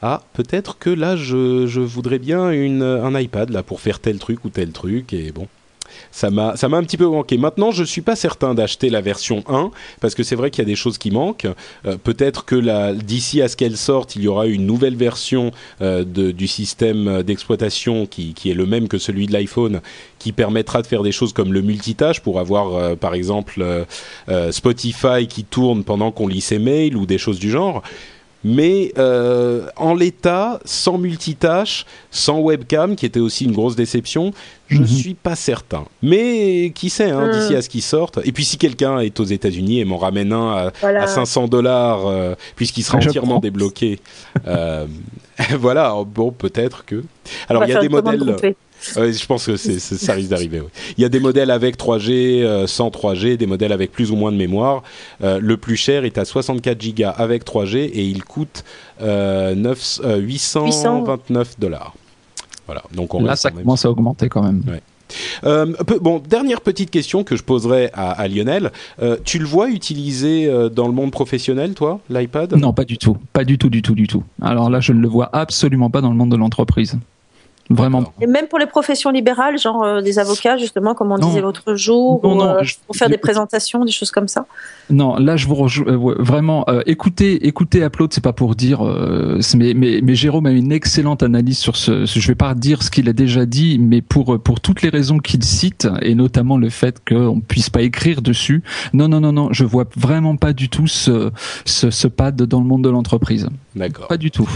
ah, 0.01 0.21
peut-être 0.33 0.77
que 0.77 0.89
là, 0.89 1.15
je, 1.15 1.65
je 1.67 1.81
voudrais 1.81 2.19
bien 2.19 2.51
une, 2.51 2.83
un 2.83 3.19
iPad 3.19 3.49
là 3.49 3.63
pour 3.63 3.81
faire 3.81 3.99
tel 3.99 4.19
truc 4.19 4.45
ou 4.45 4.49
tel 4.49 4.71
truc, 4.71 5.13
et 5.13 5.31
bon. 5.31 5.47
Ça 6.11 6.29
m'a, 6.29 6.53
un 6.53 6.83
petit 6.83 6.97
peu 6.97 7.07
manqué. 7.07 7.37
Maintenant, 7.37 7.71
je 7.71 7.83
suis 7.83 8.01
pas 8.01 8.15
certain 8.15 8.53
d'acheter 8.53 8.89
la 8.89 9.01
version 9.01 9.43
1 9.47 9.71
parce 10.01 10.15
que 10.15 10.23
c'est 10.23 10.35
vrai 10.35 10.51
qu'il 10.51 10.61
y 10.61 10.65
a 10.65 10.69
des 10.69 10.75
choses 10.75 10.97
qui 10.97 11.11
manquent. 11.11 11.47
Euh, 11.85 11.97
peut-être 11.97 12.45
que 12.45 12.91
d'ici 12.93 13.41
à 13.41 13.47
ce 13.47 13.55
qu'elle 13.55 13.77
sorte, 13.77 14.15
il 14.15 14.23
y 14.23 14.27
aura 14.27 14.47
une 14.47 14.65
nouvelle 14.65 14.95
version 14.95 15.51
euh, 15.81 16.03
de, 16.03 16.31
du 16.31 16.47
système 16.47 17.23
d'exploitation 17.23 18.05
qui, 18.05 18.33
qui, 18.33 18.49
est 18.49 18.53
le 18.53 18.65
même 18.65 18.87
que 18.87 18.97
celui 18.97 19.27
de 19.27 19.33
l'iPhone, 19.33 19.81
qui 20.19 20.31
permettra 20.31 20.81
de 20.81 20.87
faire 20.87 21.03
des 21.03 21.11
choses 21.11 21.33
comme 21.33 21.53
le 21.53 21.61
multitâche 21.61 22.21
pour 22.21 22.39
avoir, 22.39 22.75
euh, 22.75 22.95
par 22.95 23.13
exemple, 23.13 23.85
Spotify 24.51 25.27
qui 25.27 25.43
tourne 25.43 25.83
pendant 25.83 26.11
qu'on 26.11 26.27
lit 26.27 26.41
ses 26.41 26.59
mails 26.59 26.97
ou 26.97 27.05
des 27.05 27.17
choses 27.17 27.39
du 27.39 27.49
genre. 27.49 27.83
Mais 28.47 28.93
euh, 28.99 29.65
en 29.75 29.95
l'état, 29.95 30.59
sans 30.65 30.99
multitâche, 30.99 31.87
sans 32.11 32.39
webcam, 32.41 32.95
qui 32.95 33.07
était 33.07 33.19
aussi 33.19 33.45
une 33.45 33.53
grosse 33.53 33.75
déception, 33.75 34.33
je 34.67 34.77
ne 34.77 34.81
mhm. 34.81 34.87
suis 34.87 35.13
pas 35.15 35.35
certain. 35.35 35.85
Mais 36.03 36.71
qui 36.75 36.91
sait, 36.91 37.09
hein, 37.09 37.31
d'ici 37.31 37.53
hmm. 37.53 37.57
à 37.57 37.61
ce 37.63 37.69
qu'il 37.69 37.81
sorte. 37.81 38.19
Et 38.23 38.31
puis 38.31 38.45
si 38.45 38.59
quelqu'un 38.59 38.99
est 38.99 39.19
aux 39.19 39.23
États-Unis 39.23 39.79
et 39.79 39.85
m'en 39.85 39.97
ramène 39.97 40.31
un 40.31 40.71
à, 40.83 41.07
500 41.07 41.47
dollars, 41.47 42.05
euh, 42.05 42.35
puisqu'il 42.55 42.83
sera 42.83 42.99
entièrement 42.99 43.39
débloqué. 43.39 43.99
Euh, 44.45 44.85
voilà, 45.59 45.95
bon, 46.05 46.29
peut-être 46.29 46.85
que. 46.85 47.03
Alors 47.49 47.65
il 47.65 47.71
y 47.71 47.75
a 47.75 47.81
des 47.81 47.89
modèles 47.89 48.55
je 48.81 49.25
pense 49.25 49.45
que 49.45 49.57
ça 49.57 50.13
risque 50.13 50.29
d'arriver. 50.29 50.61
Il 50.97 51.01
y 51.01 51.05
a 51.05 51.09
des 51.09 51.19
modèles 51.19 51.51
avec 51.51 51.77
3G, 51.77 52.43
euh, 52.43 52.67
sans 52.67 52.89
3G, 52.89 53.37
des 53.37 53.47
modèles 53.47 53.71
avec 53.71 53.91
plus 53.91 54.11
ou 54.11 54.15
moins 54.15 54.31
de 54.31 54.37
mémoire. 54.37 54.83
Euh, 55.23 55.39
le 55.41 55.57
plus 55.57 55.75
cher 55.75 56.05
est 56.05 56.17
à 56.17 56.25
64 56.25 56.95
Go 56.95 57.03
avec 57.15 57.45
3G 57.45 57.77
et 57.77 58.03
il 58.03 58.23
coûte 58.23 58.63
9, 59.01 60.01
euh, 60.03 60.17
829 60.17 61.59
dollars. 61.59 61.93
Voilà. 62.65 62.83
Donc 62.93 63.13
on 63.13 63.23
Là, 63.23 63.35
ça 63.35 63.51
commence 63.51 63.85
à 63.85 63.91
augmenter 63.91 64.29
quand 64.29 64.43
même. 64.43 64.63
bon, 66.01 66.19
dernière 66.27 66.61
petite 66.61 66.89
question 66.89 67.23
que 67.23 67.35
je 67.35 67.43
poserai 67.43 67.91
à, 67.93 68.27
Lionel. 68.27 68.71
tu 69.23 69.37
le 69.39 69.45
vois 69.45 69.69
utilisé 69.69 70.51
dans 70.73 70.87
le 70.87 70.93
monde 70.93 71.11
professionnel, 71.11 71.75
toi, 71.75 71.99
l'iPad? 72.09 72.55
Non, 72.55 72.73
pas 72.73 72.85
du 72.85 72.97
tout. 72.97 73.17
Pas 73.33 73.43
du 73.43 73.57
tout, 73.57 73.69
du 73.69 73.81
tout, 73.81 73.93
du 73.93 74.07
tout. 74.07 74.23
Alors 74.41 74.69
là, 74.69 74.79
je 74.79 74.93
ne 74.93 74.99
le 74.99 75.07
vois 75.07 75.29
absolument 75.31 75.91
pas 75.91 76.01
dans 76.01 76.09
le 76.09 76.15
monde 76.15 76.31
de 76.31 76.37
l'entreprise. 76.37 76.97
Vraiment. 77.71 78.13
Et 78.21 78.27
même 78.27 78.47
pour 78.47 78.59
les 78.59 78.67
professions 78.67 79.09
libérales, 79.09 79.57
genre 79.57 79.83
euh, 79.83 80.01
des 80.01 80.19
avocats, 80.19 80.55
justement, 80.57 80.93
comme 80.93 81.11
on 81.11 81.17
disait 81.17 81.41
l'autre 81.41 81.73
jour, 81.73 82.23
ou, 82.23 82.41
euh, 82.41 82.61
pour 82.85 82.95
faire 82.95 83.09
des 83.09 83.17
présentations, 83.17 83.83
des 83.83 83.91
choses 83.91 84.11
comme 84.11 84.27
ça. 84.27 84.45
Non, 84.91 85.15
là, 85.15 85.35
je 85.35 85.47
vous 85.47 85.55
rejoins 85.55 85.87
euh, 85.87 86.15
vraiment. 86.19 86.65
écoutez, 86.85 87.47
écoutez, 87.47 87.83
Upload, 87.83 88.13
c'est 88.13 88.23
pas 88.23 88.33
pour 88.33 88.53
dire, 88.53 88.83
mais, 89.55 89.73
mais, 89.73 89.99
mais, 90.03 90.15
Jérôme 90.15 90.45
a 90.45 90.51
une 90.51 90.71
excellente 90.71 91.23
analyse 91.23 91.57
sur 91.57 91.75
ce. 91.75 92.05
Je 92.05 92.27
vais 92.27 92.35
pas 92.35 92.53
dire 92.53 92.83
ce 92.83 92.91
qu'il 92.91 93.09
a 93.09 93.13
déjà 93.13 93.47
dit, 93.47 93.79
mais 93.79 94.01
pour 94.03 94.39
pour 94.39 94.59
toutes 94.59 94.83
les 94.83 94.89
raisons 94.89 95.17
qu'il 95.17 95.43
cite, 95.43 95.87
et 96.03 96.13
notamment 96.13 96.57
le 96.57 96.69
fait 96.69 97.01
qu'on 97.07 97.39
puisse 97.39 97.71
pas 97.71 97.81
écrire 97.81 98.21
dessus. 98.21 98.61
Non, 98.93 99.07
non, 99.07 99.19
non, 99.19 99.31
non, 99.31 99.49
je 99.51 99.65
vois 99.65 99.85
vraiment 99.95 100.35
pas 100.35 100.53
du 100.53 100.69
tout 100.69 100.87
ce 100.87 101.31
ce, 101.65 101.89
ce 101.89 102.07
pad 102.07 102.35
dans 102.35 102.59
le 102.59 102.67
monde 102.67 102.83
de 102.83 102.89
l'entreprise. 102.89 103.49
D'accord. 103.75 104.07
Pas 104.07 104.17
du 104.17 104.31
tout. 104.31 104.49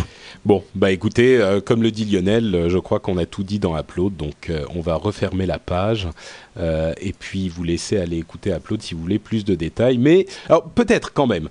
Bon, 0.46 0.64
bah 0.76 0.92
écoutez, 0.92 1.38
euh, 1.38 1.60
comme 1.60 1.84
le 1.84 1.92
dit 1.92 2.06
Lionel, 2.06 2.56
euh, 2.56 2.70
je 2.70 2.78
crois 2.78 3.00
qu'on 3.00 3.18
a 3.18 3.26
tout 3.26 3.44
dit 3.44 3.60
dans 3.60 3.78
Upload, 3.78 4.16
donc 4.16 4.50
euh, 4.50 4.64
on 4.74 4.80
va 4.80 4.96
refermer 4.96 5.46
la 5.46 5.60
page 5.60 6.08
et 7.02 7.14
puis 7.18 7.48
vous 7.48 7.64
laisser 7.64 7.98
aller 7.98 8.18
écouter 8.18 8.52
Upload 8.52 8.82
si 8.82 8.94
vous 8.94 9.02
voulez 9.02 9.20
plus 9.20 9.46
de 9.46 9.56
détails. 9.56 9.98
Mais 9.98 10.26
alors 10.48 10.64
peut-être 10.64 11.14
quand 11.14 11.26
même. 11.28 11.48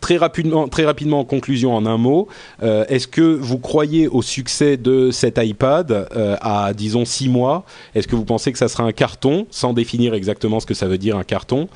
Très 0.00 0.16
rapidement, 0.18 0.68
très 0.68 0.84
rapidement 0.84 1.20
en 1.20 1.24
conclusion 1.24 1.74
en 1.74 1.86
un 1.86 1.96
mot, 1.96 2.28
est-ce 2.60 3.08
que 3.08 3.22
vous 3.22 3.56
croyez 3.58 4.06
au 4.06 4.20
succès 4.20 4.76
de 4.76 5.10
cet 5.10 5.38
iPad 5.38 6.08
à 6.42 6.74
disons 6.74 7.06
six 7.06 7.30
mois? 7.30 7.64
Est-ce 7.94 8.06
que 8.06 8.16
vous 8.16 8.26
pensez 8.26 8.52
que 8.52 8.58
ça 8.58 8.68
sera 8.68 8.84
un 8.84 8.92
carton, 8.92 9.46
sans 9.50 9.72
définir 9.72 10.12
exactement 10.12 10.60
ce 10.60 10.66
que 10.66 10.74
ça 10.74 10.86
veut 10.88 10.98
dire 10.98 11.16
un 11.16 11.24
carton? 11.24 11.68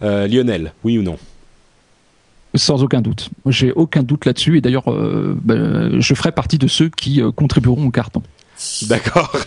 Lionel, 0.00 0.72
oui 0.82 0.98
ou 0.98 1.02
non? 1.02 1.18
Sans 2.54 2.82
aucun 2.82 3.00
doute. 3.00 3.30
J'ai 3.46 3.72
aucun 3.72 4.02
doute 4.02 4.26
là-dessus. 4.26 4.58
Et 4.58 4.60
d'ailleurs, 4.60 4.90
euh, 4.90 5.36
ben, 5.42 6.00
je 6.00 6.14
ferai 6.14 6.32
partie 6.32 6.58
de 6.58 6.66
ceux 6.66 6.88
qui 6.88 7.20
euh, 7.20 7.30
contribueront 7.30 7.86
au 7.86 7.90
carton. 7.90 8.22
D'accord. 8.82 9.32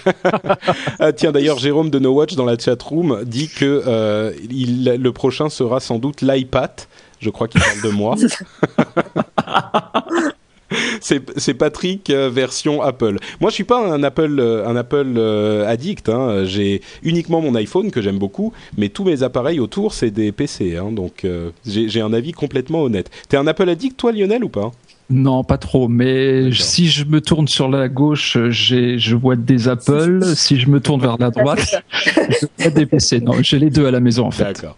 Ah, 1.00 1.12
tiens, 1.12 1.32
d'ailleurs, 1.32 1.60
Jérôme 1.60 1.90
de 1.90 2.00
No 2.00 2.14
Watch 2.14 2.36
dans 2.36 2.46
la 2.46 2.58
chat 2.58 2.82
room 2.82 3.24
dit 3.26 3.50
que 3.50 3.84
euh, 3.86 4.32
il, 4.50 4.86
le 4.86 5.12
prochain 5.12 5.50
sera 5.50 5.80
sans 5.80 6.00
doute 6.00 6.22
l'iPad. 6.22 6.72
Je 7.20 7.30
crois 7.30 7.48
qu'il 7.48 7.62
parle 7.62 7.82
de 7.82 7.90
moi. 7.90 8.16
c'est 11.02 11.54
Patrick 11.54 12.10
euh, 12.10 12.30
version 12.30 12.82
Apple. 12.82 13.18
Moi, 13.42 13.50
je 13.50 13.56
suis 13.56 13.64
pas 13.64 13.94
un 13.94 14.04
Apple, 14.04 14.38
euh, 14.40 14.68
un 14.68 14.76
Apple 14.76 15.14
euh, 15.18 15.68
addict. 15.68 16.10
Hein. 16.10 16.46
J'ai 16.46 16.82
uniquement 17.04 17.42
mon 17.42 17.56
iPhone 17.56 17.92
que 17.92 18.02
j'aime 18.02 18.20
beaucoup, 18.20 18.54
mais 18.78 18.90
tous 18.90 19.04
mes 19.04 19.24
appareils 19.24 19.60
autour, 19.60 19.94
c'est 19.94 20.12
des 20.12 20.32
PC. 20.32 20.78
Hein. 20.78 20.92
Donc, 20.92 21.26
j'ai 21.66 22.02
un 22.02 22.14
avis 22.14 22.32
complètement 22.32 22.84
honnête. 22.84 23.10
T'es 23.30 23.38
un 23.38 23.48
Apple 23.48 23.70
addict, 23.70 23.98
toi, 23.98 24.12
Lionel, 24.12 24.44
ou 24.44 24.50
pas? 24.50 24.72
Non, 25.10 25.44
pas 25.44 25.58
trop. 25.58 25.88
Mais 25.88 26.52
si 26.54 26.88
je 26.88 27.06
me 27.06 27.22
tourne 27.22 27.48
sur 27.48 27.70
la 27.70 27.90
gauche, 27.90 28.38
je 28.50 29.16
vois 29.16 29.36
des 29.36 29.68
Apple. 29.68 30.22
si 30.36 30.60
je 30.60 30.70
me 30.70 30.80
tourne 30.80 31.02
vers 31.02 31.18
la 31.18 31.30
droite, 31.30 31.84
je 31.92 32.48
vois 32.58 32.72
des 32.72 32.86
PC. 32.86 33.20
Non, 33.20 33.34
j'ai 33.42 33.60
les 33.60 33.70
deux 33.70 33.86
à 33.86 33.92
la 33.92 34.00
maison 34.00 34.26
en 34.26 34.32
fait. 34.32 34.46
D'accord. 34.46 34.78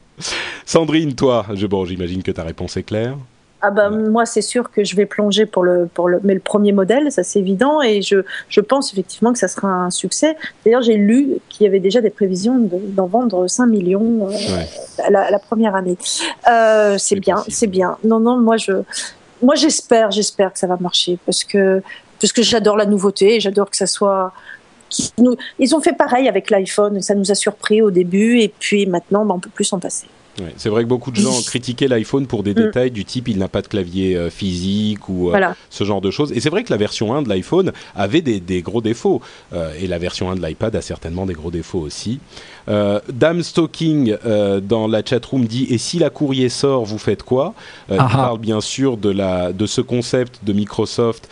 Sandrine, 0.66 1.14
toi, 1.14 1.46
je, 1.54 1.68
bon, 1.68 1.86
j'imagine 1.86 2.24
que 2.24 2.32
ta 2.32 2.44
réponse 2.44 2.76
est 2.78 2.84
claire. 2.84 3.18
Ah 3.68 3.72
bah, 3.72 3.90
moi 3.90 4.28
c'est 4.28 4.44
sûr 4.44 4.70
que 4.70 4.84
je 4.84 4.96
vais 4.96 5.08
plonger 5.08 5.48
pour 5.48 5.64
le 5.64 5.90
pour 5.92 6.08
le 6.08 6.20
mais 6.24 6.36
le 6.36 6.40
premier 6.40 6.72
modèle 6.72 7.12
ça 7.12 7.24
c'est 7.24 7.40
évident 7.40 7.82
et 7.82 8.04
je 8.04 8.18
je 8.48 8.62
pense 8.62 8.94
effectivement 8.94 9.34
que 9.34 9.40
ça 9.40 9.48
sera 9.48 9.68
un 9.68 9.90
succès. 9.90 10.38
D'ailleurs 10.64 10.84
j'ai 10.84 10.98
lu 10.98 11.38
qu'il 11.50 11.64
y 11.64 11.68
avait 11.68 11.80
déjà 11.80 12.00
des 12.00 12.12
prévisions 12.12 12.60
d'en 12.60 13.08
vendre 13.08 13.48
5 13.48 13.66
millions 13.66 14.30
euh, 14.30 15.10
la, 15.10 15.40
première 15.40 15.74
année. 15.74 15.98
Euh, 16.48 16.98
c'est 17.00 17.20
bien 17.20 17.44
c'est 17.48 17.66
bien. 17.66 17.98
Non 18.04 18.20
non 18.20 18.38
moi 18.38 18.58
je 18.58 18.74
moi 19.42 19.56
j'espère 19.56 20.12
j'espère 20.12 20.54
que 20.54 20.60
ça 20.60 20.68
va 20.68 20.78
marcher 20.80 21.18
parce 21.26 21.44
que 21.44 21.82
parce 22.22 22.34
que 22.34 22.44
j'adore 22.44 22.78
la 22.78 22.86
nouveauté 22.86 23.40
j'adore 23.40 23.72
que 23.72 23.78
ça 23.78 23.88
soit 23.88 24.32
ils 25.58 25.76
ont 25.76 25.82
fait 25.82 25.94
pareil 25.94 26.30
avec 26.30 26.52
l'iPhone, 26.52 27.02
ça 27.02 27.16
nous 27.16 27.32
a 27.32 27.36
surpris 27.36 27.82
au 27.82 27.90
début 27.90 28.42
et 28.42 28.50
puis 28.50 28.86
maintenant 28.86 29.26
bah, 29.26 29.34
on 29.36 29.40
peut 29.40 29.50
plus 29.50 29.66
s'en 29.66 29.80
passer. 29.80 30.06
C'est 30.58 30.70
vrai 30.70 30.84
que 30.84 30.90
beaucoup 30.90 31.12
de 31.12 31.20
gens 31.20 31.42
critiquaient 31.46 31.88
l'iPhone 31.88 32.28
pour 32.28 32.44
des 32.44 32.52
mm. 32.52 32.56
détails 32.56 32.92
du 32.92 33.06
type 33.06 33.28
il 33.28 33.38
n'a 33.38 33.48
pas 33.48 33.62
de 33.62 33.68
clavier 33.68 34.16
euh, 34.16 34.30
physique 34.30 35.10
ou 35.10 35.32
euh, 35.32 35.54
ce 35.70 35.84
genre 35.84 36.02
de 36.02 36.12
choses. 36.12 36.32
Et 36.34 36.40
c'est 36.40 36.50
vrai 36.50 36.64
que 36.64 36.72
la 36.72 36.78
version 36.78 37.14
1 37.14 37.24
de 37.24 37.30
l'iPhone 37.30 37.72
avait 37.96 38.22
des, 38.22 38.40
des, 38.40 38.62
gros 38.62 38.82
défauts. 38.82 39.22
Euh, 39.54 39.74
et 39.80 39.88
la 39.88 39.98
version 39.98 40.30
1 40.30 40.36
de 40.36 40.46
l'iPad 40.46 40.76
a 40.76 40.82
certainement 40.82 41.26
des 41.26 41.34
gros 41.34 41.52
défauts 41.52 41.80
aussi. 41.80 42.20
Euh, 42.68 43.00
Dame 43.12 43.44
Stalking 43.44 44.18
euh, 44.26 44.60
dans 44.60 44.88
la 44.88 45.04
chatroom 45.06 45.46
dit 45.46 45.68
et 45.70 45.78
si 45.78 46.00
la 46.00 46.10
courrier 46.10 46.50
sort, 46.50 46.86
vous 46.86 46.98
faites 46.98 47.24
quoi? 47.24 47.54
Euh, 47.92 47.98
Il 48.00 48.16
parle 48.16 48.40
bien 48.40 48.62
sûr 48.62 48.98
de 48.98 49.10
la 49.10 49.54
de 49.54 49.66
ce 49.66 49.82
concept 49.82 50.40
de 50.44 50.54
Microsoft 50.54 51.30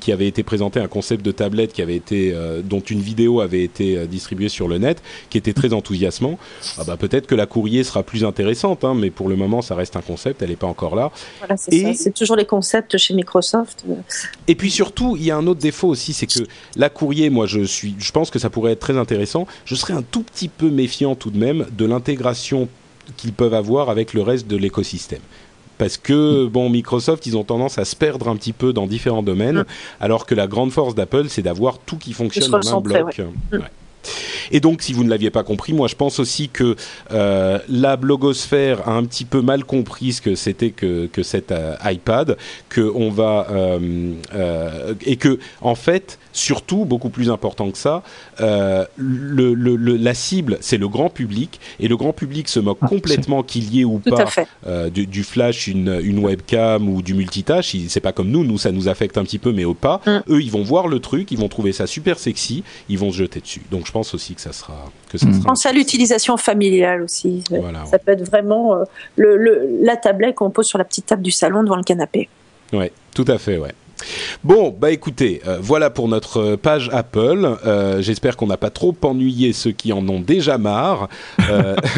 qui 0.00 0.12
avait 0.12 0.28
été 0.28 0.44
présenté, 0.44 0.78
un 0.78 0.86
concept 0.86 1.24
de 1.24 1.32
tablette 1.32 1.72
qui 1.72 1.82
avait 1.82 1.96
été 1.96 2.32
dont 2.62 2.78
une 2.78 3.00
vidéo 3.00 3.40
avait 3.40 3.64
été 3.64 4.06
distribuée 4.06 4.48
sur 4.48 4.68
le 4.68 4.78
net, 4.78 5.02
qui 5.28 5.38
était 5.38 5.52
très 5.52 5.72
enthousiasmant. 5.72 6.38
Ah 6.78 6.84
bah 6.86 6.96
peut-être 6.96 7.26
que 7.26 7.34
la 7.34 7.46
courrier 7.46 7.82
sera 7.82 8.04
plus 8.04 8.24
intéressante, 8.24 8.84
hein, 8.84 8.94
mais 8.94 9.10
pour 9.10 9.28
le 9.28 9.34
moment 9.34 9.60
ça 9.60 9.74
reste 9.74 9.96
un 9.96 10.02
concept, 10.02 10.42
elle 10.42 10.50
n'est 10.50 10.56
pas 10.56 10.68
encore 10.68 10.94
là. 10.94 11.10
Voilà, 11.40 11.56
c'est 11.56 12.14
toujours 12.14 12.36
les 12.36 12.44
concepts 12.44 12.96
chez 12.96 13.12
Microsoft. 13.12 13.84
Et 14.46 14.54
puis 14.54 14.70
surtout, 14.70 15.16
il 15.16 15.24
y 15.24 15.32
a 15.32 15.36
un 15.36 15.48
autre 15.48 15.60
défaut 15.60 15.88
aussi, 15.88 16.12
c'est 16.12 16.28
que 16.28 16.46
la 16.76 16.88
courrier, 16.88 17.28
moi 17.28 17.46
je 17.46 17.64
suis, 17.64 17.96
je 17.98 18.12
pense 18.12 18.30
que 18.30 18.38
ça 18.38 18.50
pourrait 18.50 18.72
être 18.72 18.80
très 18.80 18.96
intéressant. 18.96 19.48
Je 19.64 19.74
serais 19.74 19.94
un 19.94 20.02
tout 20.10 20.22
petit 20.22 20.48
peu 20.48 20.70
méfiant 20.70 21.14
tout 21.14 21.30
de 21.30 21.38
même 21.38 21.66
de 21.76 21.84
l'intégration 21.84 22.68
qu'ils 23.16 23.32
peuvent 23.32 23.54
avoir 23.54 23.90
avec 23.90 24.14
le 24.14 24.22
reste 24.22 24.46
de 24.46 24.56
l'écosystème 24.56 25.20
parce 25.78 25.96
que 25.96 26.46
bon 26.46 26.68
Microsoft 26.68 27.24
ils 27.26 27.36
ont 27.36 27.44
tendance 27.44 27.78
à 27.78 27.84
se 27.84 27.96
perdre 27.96 28.28
un 28.28 28.36
petit 28.36 28.52
peu 28.52 28.72
dans 28.72 28.86
différents 28.86 29.22
domaines 29.22 29.60
mm. 29.60 29.66
alors 30.00 30.26
que 30.26 30.34
la 30.34 30.46
grande 30.46 30.72
force 30.72 30.94
d'Apple 30.94 31.26
c'est 31.28 31.42
d'avoir 31.42 31.78
tout 31.78 31.96
qui 31.96 32.12
fonctionne 32.12 32.54
en 32.54 32.76
un 32.76 32.80
bloc. 32.80 33.20
Et 34.50 34.60
donc, 34.60 34.82
si 34.82 34.92
vous 34.92 35.04
ne 35.04 35.10
l'aviez 35.10 35.30
pas 35.30 35.42
compris, 35.42 35.72
moi 35.72 35.88
je 35.88 35.94
pense 35.94 36.18
aussi 36.18 36.48
que 36.48 36.76
euh, 37.12 37.58
la 37.68 37.96
blogosphère 37.96 38.88
a 38.88 38.92
un 38.92 39.04
petit 39.04 39.24
peu 39.24 39.42
mal 39.42 39.64
compris 39.64 40.12
ce 40.12 40.22
que 40.22 40.34
c'était 40.34 40.70
que, 40.70 41.06
que 41.06 41.22
cet 41.22 41.52
euh, 41.52 41.74
iPad, 41.84 42.36
que 42.68 42.90
on 42.94 43.10
va 43.10 43.46
euh 43.50 43.98
et 45.04 45.16
que 45.16 45.38
en 45.60 45.74
fait 45.74 46.18
surtout, 46.38 46.84
beaucoup 46.84 47.10
plus 47.10 47.30
important 47.30 47.70
que 47.70 47.78
ça, 47.78 48.02
euh, 48.40 48.84
le, 48.96 49.54
le, 49.54 49.76
la 49.76 50.14
cible, 50.14 50.58
c'est 50.60 50.76
le 50.76 50.88
grand 50.88 51.10
public, 51.10 51.60
et 51.80 51.88
le 51.88 51.96
grand 51.96 52.12
public 52.12 52.48
se 52.48 52.60
moque 52.60 52.78
ah, 52.82 52.86
complètement 52.86 53.42
qu'il 53.42 53.74
y 53.74 53.80
ait 53.80 53.84
ou 53.84 53.98
pas 53.98 54.24
euh, 54.66 54.88
du, 54.88 55.06
du, 55.06 55.24
flash, 55.24 55.66
une, 55.66 56.00
une, 56.02 56.20
webcam 56.20 56.88
ou 56.88 57.02
du 57.02 57.14
multitâche. 57.14 57.74
C'est 57.88 58.00
pas 58.00 58.12
comme 58.12 58.30
nous, 58.30 58.44
nous 58.44 58.58
ça 58.58 58.70
nous 58.70 58.88
affecte 58.88 59.18
un 59.18 59.24
petit 59.24 59.38
peu, 59.38 59.52
mais 59.52 59.64
au 59.64 59.74
pas. 59.74 60.00
Mm. 60.06 60.18
Eux, 60.30 60.42
ils 60.42 60.50
vont 60.50 60.62
voir 60.62 60.88
le 60.88 61.00
truc, 61.00 61.30
ils 61.32 61.38
vont 61.38 61.48
trouver 61.48 61.72
ça 61.72 61.86
super 61.86 62.18
sexy, 62.18 62.62
ils 62.88 62.98
vont 62.98 63.10
se 63.10 63.18
jeter 63.18 63.40
dessus. 63.40 63.62
Donc 63.70 63.86
je 63.86 63.92
pense 63.92 64.14
aussi 64.14 64.34
que 64.34 64.40
ça 64.40 64.52
sera. 64.52 64.90
Que 65.10 65.18
ça 65.18 65.26
mm. 65.26 65.42
Pense 65.42 65.66
à 65.66 65.72
l'utilisation 65.72 66.36
familiale 66.36 67.02
aussi. 67.02 67.42
ça 67.90 67.98
peut 67.98 68.12
être 68.12 68.24
vraiment 68.24 68.74
euh, 68.74 68.84
le, 69.16 69.78
la 69.82 69.96
tablette 69.96 70.36
qu'on 70.36 70.50
pose 70.50 70.66
sur 70.66 70.78
la 70.78 70.84
petite 70.84 71.06
table 71.06 71.22
du 71.22 71.32
salon 71.32 71.62
devant 71.64 71.76
le 71.76 71.82
canapé. 71.82 72.28
Ouais, 72.72 72.92
tout 73.14 73.24
à 73.26 73.38
fait, 73.38 73.58
ouais. 73.58 73.72
Bon, 74.44 74.74
bah 74.78 74.90
écoutez, 74.92 75.40
euh, 75.46 75.58
voilà 75.60 75.90
pour 75.90 76.08
notre 76.08 76.38
euh, 76.38 76.56
page 76.56 76.90
Apple. 76.92 77.56
Euh, 77.66 78.00
j'espère 78.00 78.36
qu'on 78.36 78.46
n'a 78.46 78.56
pas 78.56 78.70
trop 78.70 78.94
ennuyé 79.02 79.52
ceux 79.52 79.72
qui 79.72 79.92
en 79.92 80.06
ont 80.08 80.20
déjà 80.20 80.58
marre, 80.58 81.08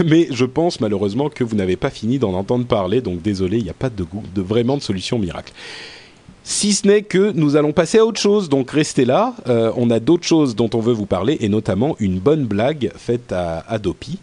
mais 0.07 0.29
je 0.31 0.45
pense 0.45 0.81
malheureusement 0.81 1.29
que 1.29 1.45
vous 1.45 1.57
n'avez 1.57 1.77
pas 1.77 1.91
fini 1.91 2.19
d'en 2.19 2.33
entendre 2.33 2.67
parler, 2.67 3.01
donc 3.01 3.23
désolé, 3.23 3.59
il 3.59 3.65
n'y 3.65 3.71
a 3.71 3.75
pas 3.75 3.91
de, 3.91 4.05
de 4.35 4.43
vraiment 4.43 4.77
de 4.77 4.83
solution 4.83 5.19
miracle. 5.19 5.53
Si 6.43 6.73
ce 6.73 6.87
n'est 6.87 7.03
que 7.03 7.33
nous 7.33 7.57
allons 7.57 7.73
passer 7.73 7.99
à 7.99 8.07
autre 8.07 8.21
chose, 8.21 8.49
donc 8.49 8.71
restez 8.71 9.05
là. 9.05 9.35
on 9.77 9.91
a 9.91 10.01
d'autres 10.01 10.27
choses 10.27 10.57
dont 10.57 10.71
on 10.75 10.81
veut 10.81 10.95
vous 10.95 11.07
parler, 11.07 11.37
et 11.41 11.49
notamment 11.49 11.97
une 12.01 12.19
bonne 12.19 12.47
blague 12.47 12.91
faite 12.97 13.31
à 13.33 13.59
Adopi. 13.69 14.19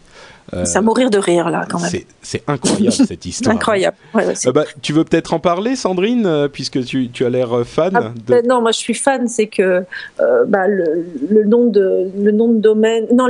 Euh, 0.54 0.64
ça 0.64 0.80
mourir 0.80 1.10
de 1.10 1.18
rire 1.18 1.50
là 1.50 1.66
quand 1.68 1.80
même. 1.80 1.90
C'est 2.22 2.42
incroyable 2.46 2.92
cette 2.92 3.26
histoire. 3.26 3.54
incroyable. 3.54 3.96
Euh, 4.16 4.52
bah, 4.52 4.64
tu 4.80 4.92
veux 4.92 5.04
peut-être 5.04 5.34
en 5.34 5.40
parler, 5.40 5.76
Sandrine, 5.76 6.26
euh, 6.26 6.48
puisque 6.48 6.82
tu, 6.84 7.10
tu 7.10 7.24
as 7.24 7.30
l'air 7.30 7.66
fan. 7.66 7.92
Ah, 7.94 8.42
non, 8.46 8.62
moi 8.62 8.72
je 8.72 8.78
suis 8.78 8.94
fan. 8.94 9.28
C'est 9.28 9.46
que 9.46 9.84
bah, 10.18 10.66
le, 10.68 11.06
le, 11.30 11.44
nom 11.44 11.66
de 11.66 12.10
le 12.18 12.32
nom 12.32 12.48
de 12.48 12.60
domaine, 12.60 13.06
non, 13.12 13.26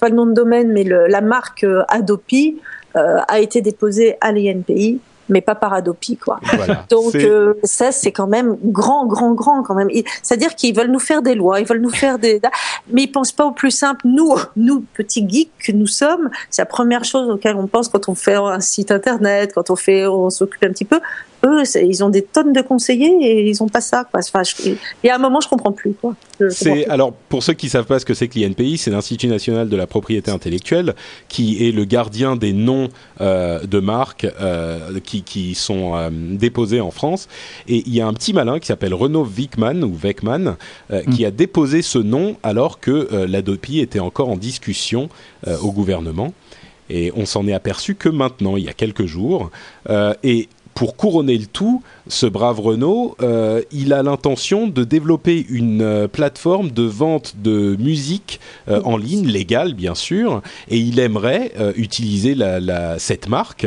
pas 0.00 0.08
le 0.08 0.14
nom 0.14 0.26
de 0.26 0.34
domaine, 0.34 0.72
mais 0.72 0.84
le, 0.84 1.06
la 1.06 1.20
marque 1.20 1.64
Adopi 1.88 2.56
a 2.94 3.38
été 3.38 3.60
déposé 3.60 4.16
à 4.20 4.32
l'INPI 4.32 4.98
mais 5.28 5.40
pas 5.40 5.54
par 5.54 5.72
Adopi, 5.72 6.16
quoi. 6.16 6.40
Donc 6.90 7.14
euh, 7.14 7.54
ça, 7.64 7.92
c'est 7.92 8.12
quand 8.12 8.26
même 8.26 8.56
grand, 8.64 9.06
grand, 9.06 9.32
grand 9.34 9.62
quand 9.62 9.74
même. 9.74 9.88
C'est-à-dire 10.22 10.54
qu'ils 10.54 10.74
veulent 10.74 10.90
nous 10.90 10.98
faire 10.98 11.22
des 11.22 11.34
lois, 11.34 11.60
ils 11.60 11.66
veulent 11.66 11.80
nous 11.80 11.90
faire 11.90 12.18
des, 12.18 12.40
mais 12.90 13.04
ils 13.04 13.12
pensent 13.12 13.32
pas 13.32 13.44
au 13.44 13.52
plus 13.52 13.70
simple. 13.70 14.02
Nous, 14.04 14.34
nous 14.56 14.84
petits 14.94 15.28
geeks 15.28 15.50
que 15.58 15.72
nous 15.72 15.86
sommes, 15.86 16.30
c'est 16.50 16.62
la 16.62 16.66
première 16.66 17.04
chose 17.04 17.30
auquel 17.30 17.56
on 17.56 17.66
pense 17.66 17.88
quand 17.88 18.08
on 18.08 18.14
fait 18.14 18.34
un 18.34 18.60
site 18.60 18.90
internet, 18.90 19.52
quand 19.54 19.70
on 19.70 19.76
fait, 19.76 20.06
on 20.06 20.30
s'occupe 20.30 20.62
un 20.64 20.70
petit 20.70 20.84
peu 20.84 21.00
eux, 21.44 21.62
ils 21.82 22.04
ont 22.04 22.08
des 22.08 22.22
tonnes 22.22 22.52
de 22.52 22.62
conseillers 22.62 23.16
et 23.20 23.48
ils 23.48 23.62
ont 23.62 23.68
pas 23.68 23.80
ça. 23.80 24.04
Quoi. 24.10 24.20
Enfin, 24.20 24.42
et 25.04 25.10
à 25.10 25.16
un 25.16 25.18
moment, 25.18 25.40
je 25.40 25.48
comprends 25.48 25.72
plus. 25.72 25.92
Quoi. 25.92 26.14
C'est 26.50 26.86
alors 26.88 27.12
pour 27.12 27.42
ceux 27.42 27.54
qui 27.54 27.68
savent 27.68 27.86
pas 27.86 27.98
ce 27.98 28.04
que 28.04 28.14
c'est 28.14 28.28
que 28.28 28.38
l'INPI, 28.38 28.78
c'est 28.78 28.90
l'Institut 28.90 29.28
national 29.28 29.68
de 29.68 29.76
la 29.76 29.86
propriété 29.86 30.30
intellectuelle, 30.30 30.94
qui 31.28 31.66
est 31.66 31.72
le 31.72 31.84
gardien 31.84 32.36
des 32.36 32.52
noms 32.52 32.88
euh, 33.20 33.64
de 33.64 33.80
marques 33.80 34.26
euh, 34.40 35.00
qui, 35.00 35.22
qui, 35.22 35.54
sont 35.54 35.94
euh, 35.94 36.10
déposés 36.12 36.80
en 36.80 36.90
France. 36.90 37.28
Et 37.66 37.82
il 37.86 37.94
y 37.94 38.00
a 38.00 38.06
un 38.06 38.14
petit 38.14 38.32
malin 38.32 38.58
qui 38.58 38.66
s'appelle 38.66 38.94
Renaud 38.94 39.26
Wickman 39.26 39.82
ou 39.82 39.96
Weckman 40.02 40.56
euh, 40.90 41.02
mm. 41.06 41.14
qui 41.14 41.24
a 41.24 41.30
déposé 41.30 41.82
ce 41.82 41.98
nom 41.98 42.36
alors 42.42 42.80
que 42.80 43.08
euh, 43.12 43.26
l'Adopi 43.26 43.80
était 43.80 44.00
encore 44.00 44.28
en 44.28 44.36
discussion 44.36 45.08
au 45.62 45.72
gouvernement. 45.72 46.32
Et 46.90 47.12
on 47.14 47.26
s'en 47.26 47.46
est 47.46 47.52
aperçu 47.52 47.94
que 47.94 48.08
maintenant, 48.08 48.56
il 48.56 48.64
y 48.64 48.68
a 48.68 48.72
quelques 48.72 49.04
jours. 49.06 49.50
et 50.22 50.48
pour 50.78 50.94
couronner 50.94 51.36
le 51.36 51.46
tout, 51.46 51.82
ce 52.06 52.24
brave 52.24 52.60
Renault, 52.60 53.16
euh, 53.20 53.62
il 53.72 53.92
a 53.92 54.04
l'intention 54.04 54.68
de 54.68 54.84
développer 54.84 55.44
une 55.50 55.82
euh, 55.82 56.06
plateforme 56.06 56.70
de 56.70 56.84
vente 56.84 57.34
de 57.42 57.74
musique 57.80 58.38
euh, 58.68 58.80
en 58.84 58.96
ligne, 58.96 59.26
légale 59.26 59.74
bien 59.74 59.96
sûr, 59.96 60.40
et 60.68 60.78
il 60.78 61.00
aimerait 61.00 61.52
utiliser 61.76 62.36
cette 62.98 63.28
marque 63.28 63.66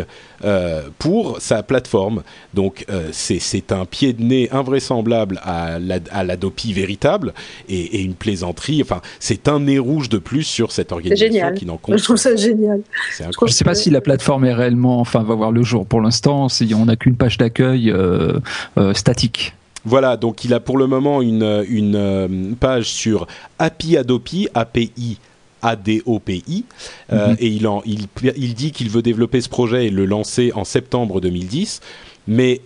pour 1.00 1.42
sa 1.42 1.64
plateforme. 1.64 2.24
Donc 2.54 2.86
c'est 3.12 3.72
un 3.72 3.86
pied 3.86 4.14
de 4.14 4.24
nez 4.24 4.50
invraisemblable 4.52 5.42
à 5.44 5.80
l'Adopi 6.24 6.74
véritable 6.74 7.34
et, 7.68 8.02
une 8.02 8.16
plaisanterie. 8.16 8.82
Enfin, 8.82 9.02
c'est 9.20 9.48
un 9.48 9.60
nez 9.62 9.80
rouge 9.80 10.10
de 10.10 10.18
plus 10.18 10.44
sur 10.44 10.72
cette 10.72 10.92
organisation 10.92 11.54
qui 11.54 11.66
n'en 11.66 11.78
compte. 11.78 11.98
Je 11.98 12.04
trouve 12.04 12.18
ça 12.18 12.36
génial. 12.36 12.82
Je 13.18 13.24
ne 13.24 13.48
sais 13.50 13.66
pas 13.66 13.76
si 13.76 13.90
la 13.90 14.02
plateforme 14.02 14.46
est 14.46 14.54
réellement, 14.54 15.00
enfin, 15.00 15.24
va 15.24 15.36
voir 15.36 15.52
le 15.52 15.64
jour. 15.64 15.86
Pour 15.86 16.02
l'instant, 16.02 16.48
on 16.74 16.86
n'a 16.86 16.96
qu'une 17.02 17.16
page 17.16 17.38
d'accueil 17.38 17.90
euh, 17.90 18.40
euh, 18.78 18.94
statique. 18.94 19.54
Voilà, 19.84 20.18
donc 20.18 20.46
il 20.46 20.54
a 20.54 20.60
pour 20.60 20.78
le 20.78 20.86
moment 20.86 21.24
une, 21.24 21.66
une 21.68 21.96
euh, 21.96 22.28
page 22.60 22.86
sur 22.86 23.26
API 23.58 23.98
Adopi, 23.98 24.48
API 24.54 25.18
ADOPI, 25.64 26.66
mhm. 27.12 27.36
et 27.40 27.48
il, 27.48 27.68
en, 27.68 27.82
il, 27.86 28.06
il 28.36 28.54
dit 28.54 28.72
qu'il 28.72 28.90
veut 28.90 29.02
développer 29.02 29.42
ce 29.42 29.50
projet 29.50 29.88
et 29.88 29.90
le 29.90 30.06
lancer 30.06 30.52
en 30.54 30.64
septembre 30.64 31.20
2010. 31.22 31.82
Mais 32.28 32.62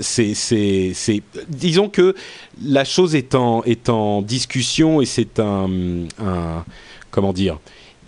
c'est, 0.00 0.32
disons 1.48 1.90
que 1.90 2.14
la 2.64 2.84
chose 2.84 3.14
est 3.14 3.34
en, 3.34 3.62
est 3.64 3.90
en 3.90 4.22
discussion 4.22 5.02
et 5.02 5.06
c'est 5.06 5.38
un, 5.38 5.68
un, 6.18 6.64
comment 7.10 7.34
dire, 7.34 7.58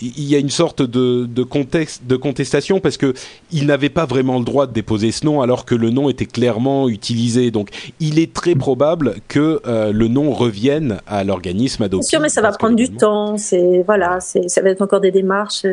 il 0.00 0.24
y 0.24 0.34
a 0.34 0.38
une 0.38 0.50
sorte 0.50 0.82
de, 0.82 1.26
de, 1.26 1.42
contexte, 1.42 2.02
de 2.06 2.16
contestation 2.16 2.80
parce 2.80 2.96
que 2.96 3.14
il 3.52 3.66
n'avait 3.66 3.88
pas 3.88 4.06
vraiment 4.06 4.38
le 4.38 4.44
droit 4.44 4.66
de 4.66 4.72
déposer 4.72 5.10
ce 5.10 5.24
nom 5.26 5.42
alors 5.42 5.64
que 5.64 5.74
le 5.74 5.90
nom 5.90 6.08
était 6.08 6.26
clairement 6.26 6.88
utilisé. 6.88 7.50
Donc, 7.50 7.70
il 8.00 8.18
est 8.18 8.32
très 8.32 8.54
probable 8.54 9.16
que 9.28 9.60
euh, 9.66 9.92
le 9.92 10.08
nom 10.08 10.32
revienne 10.32 11.00
à 11.06 11.24
l'organisme 11.24 11.82
adopté. 11.82 12.04
C'est 12.04 12.10
sûr, 12.10 12.20
mais 12.20 12.28
ça 12.28 12.40
va 12.40 12.52
prendre 12.52 12.76
du 12.76 12.90
temps. 12.90 13.36
C'est 13.36 13.82
voilà, 13.86 14.20
c'est 14.20 14.48
ça 14.48 14.62
va 14.62 14.70
être 14.70 14.82
encore 14.82 15.00
des 15.00 15.10
démarches. 15.10 15.66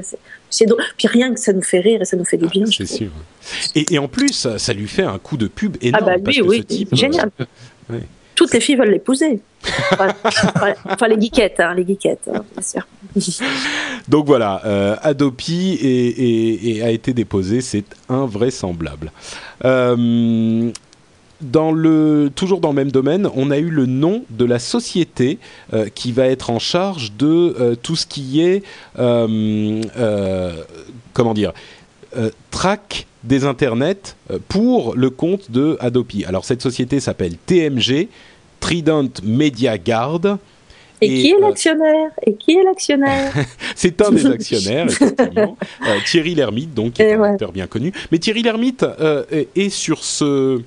C'est 0.49 0.67
puis 0.97 1.07
rien 1.07 1.33
que 1.33 1.39
ça 1.39 1.53
nous 1.53 1.61
fait 1.61 1.79
rire 1.79 2.01
et 2.01 2.05
ça 2.05 2.17
nous 2.17 2.25
fait 2.25 2.37
du 2.37 2.47
bien. 2.47 2.65
c'est 2.65 2.85
sûr. 2.85 3.09
Et, 3.75 3.93
et, 3.93 3.99
en 3.99 4.07
plus, 4.07 4.47
ça 4.57 4.73
lui 4.73 4.87
fait 4.87 5.03
un 5.03 5.19
coup 5.19 5.37
de 5.37 5.47
pub 5.47 5.77
énorme. 5.81 6.03
Ah 6.07 6.17
bah 6.17 6.31
lui, 6.31 6.41
oui, 6.41 6.65
type, 6.65 6.95
génial. 6.95 7.29
Euh, 7.91 7.99
toutes 8.35 8.53
les 8.53 8.59
filles 8.59 8.75
veulent 8.75 8.91
l'épouser. 8.91 9.39
enfin, 9.93 11.07
les 11.07 11.19
geekettes, 11.19 11.59
hein, 11.59 11.73
les 11.73 11.85
geekettes, 11.85 12.29
hein, 12.33 12.43
bien 12.53 12.61
sûr. 12.61 12.85
Donc 14.07 14.25
voilà, 14.25 14.61
euh, 14.65 14.95
Adopi 15.01 15.77
et, 15.81 16.81
a 16.83 16.91
été 16.91 17.13
déposé, 17.13 17.61
c'est 17.61 17.85
invraisemblable. 18.09 19.11
Euh, 19.63 20.71
dans 21.41 21.71
le, 21.71 22.31
toujours 22.33 22.59
dans 22.59 22.69
le 22.69 22.75
même 22.75 22.91
domaine, 22.91 23.27
on 23.35 23.51
a 23.51 23.57
eu 23.57 23.69
le 23.69 23.85
nom 23.85 24.23
de 24.29 24.45
la 24.45 24.59
société 24.59 25.39
euh, 25.73 25.89
qui 25.93 26.11
va 26.11 26.27
être 26.27 26.49
en 26.49 26.59
charge 26.59 27.13
de 27.13 27.75
tout 27.81 27.95
ce 27.95 28.05
qui 28.05 28.41
est, 28.41 28.63
comment 31.13 31.33
dire, 31.33 31.53
track 32.51 33.07
des 33.25 33.45
internets 33.45 34.15
pour 34.47 34.95
le 34.95 35.09
compte 35.09 35.51
de 35.51 35.77
Adopi. 35.79 36.25
Alors 36.25 36.45
cette 36.45 36.61
société 36.61 36.99
s'appelle 36.99 37.37
TMG, 37.37 38.07
Trident 38.59 39.09
Media 39.23 39.77
Guard. 39.77 40.37
Et, 41.01 41.21
qui 41.21 41.31
est 41.31 41.39
l'actionnaire? 41.39 42.11
Et 42.25 42.35
qui 42.35 42.53
est 42.57 42.63
l'actionnaire? 42.63 43.33
C'est 43.75 44.01
un 44.01 44.11
des 44.11 44.25
actionnaires, 44.31 44.87
effectivement. 44.87 45.57
Thierry 46.05 46.35
Lhermitte, 46.35 46.73
donc, 46.73 46.93
qui 46.93 47.01
est 47.01 47.13
un 47.13 47.23
acteur 47.23 47.51
bien 47.51 47.67
connu. 47.67 47.91
Mais 48.11 48.17
Thierry 48.17 48.43
Lhermitte 48.43 48.85
est 49.55 49.69
sur 49.69 50.03
ce 50.03 50.61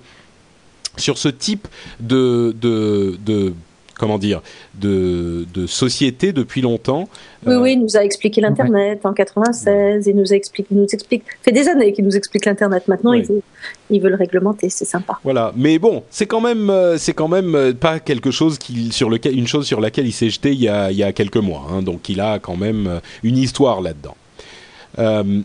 sur 0.98 1.18
ce 1.18 1.28
type 1.28 1.68
de, 2.00 2.54
de, 2.60 3.18
de 3.24 3.54
comment 3.98 4.18
dire, 4.18 4.40
de, 4.80 5.46
de 5.52 5.66
société 5.66 6.32
depuis 6.32 6.60
longtemps. 6.60 7.08
Oui, 7.46 7.54
oui, 7.56 7.72
il 7.72 7.80
nous 7.80 7.96
a 7.96 8.02
expliqué 8.02 8.40
l'Internet 8.40 9.04
en 9.04 9.12
96, 9.12 10.06
il 10.06 10.16
nous 10.16 10.32
explique, 10.32 10.66
il 10.70 10.78
nous 10.78 10.86
explique, 10.86 11.24
fait 11.42 11.52
des 11.52 11.68
années 11.68 11.92
qu'il 11.92 12.04
nous 12.04 12.16
explique 12.16 12.46
l'Internet. 12.46 12.88
Maintenant, 12.88 13.12
il, 13.12 13.24
veut, 13.24 13.42
il 13.90 14.00
veut 14.00 14.08
le 14.08 14.16
réglementer, 14.16 14.70
c'est 14.70 14.84
sympa. 14.84 15.18
Voilà, 15.24 15.52
mais 15.56 15.78
bon, 15.78 16.04
c'est 16.10 16.26
quand 16.26 16.40
même, 16.40 16.70
euh, 16.70 16.96
c'est 16.96 17.12
quand 17.12 17.28
même 17.28 17.54
euh, 17.54 17.72
pas 17.72 18.00
quelque 18.00 18.30
chose 18.30 18.58
qui, 18.58 18.92
sur 18.92 19.10
lequel, 19.10 19.36
une 19.36 19.46
chose 19.46 19.66
sur 19.66 19.80
laquelle 19.80 20.06
il 20.06 20.12
s'est 20.12 20.30
jeté 20.30 20.52
il 20.52 20.60
y 20.60 20.68
a, 20.68 20.90
il 20.90 20.96
y 20.96 21.02
a 21.02 21.12
quelques 21.12 21.36
mois. 21.36 21.66
Hein, 21.70 21.82
donc, 21.82 22.08
il 22.08 22.20
a 22.20 22.38
quand 22.38 22.56
même 22.56 22.86
euh, 22.86 23.00
une 23.22 23.36
histoire 23.36 23.80
là-dedans. 23.80 24.16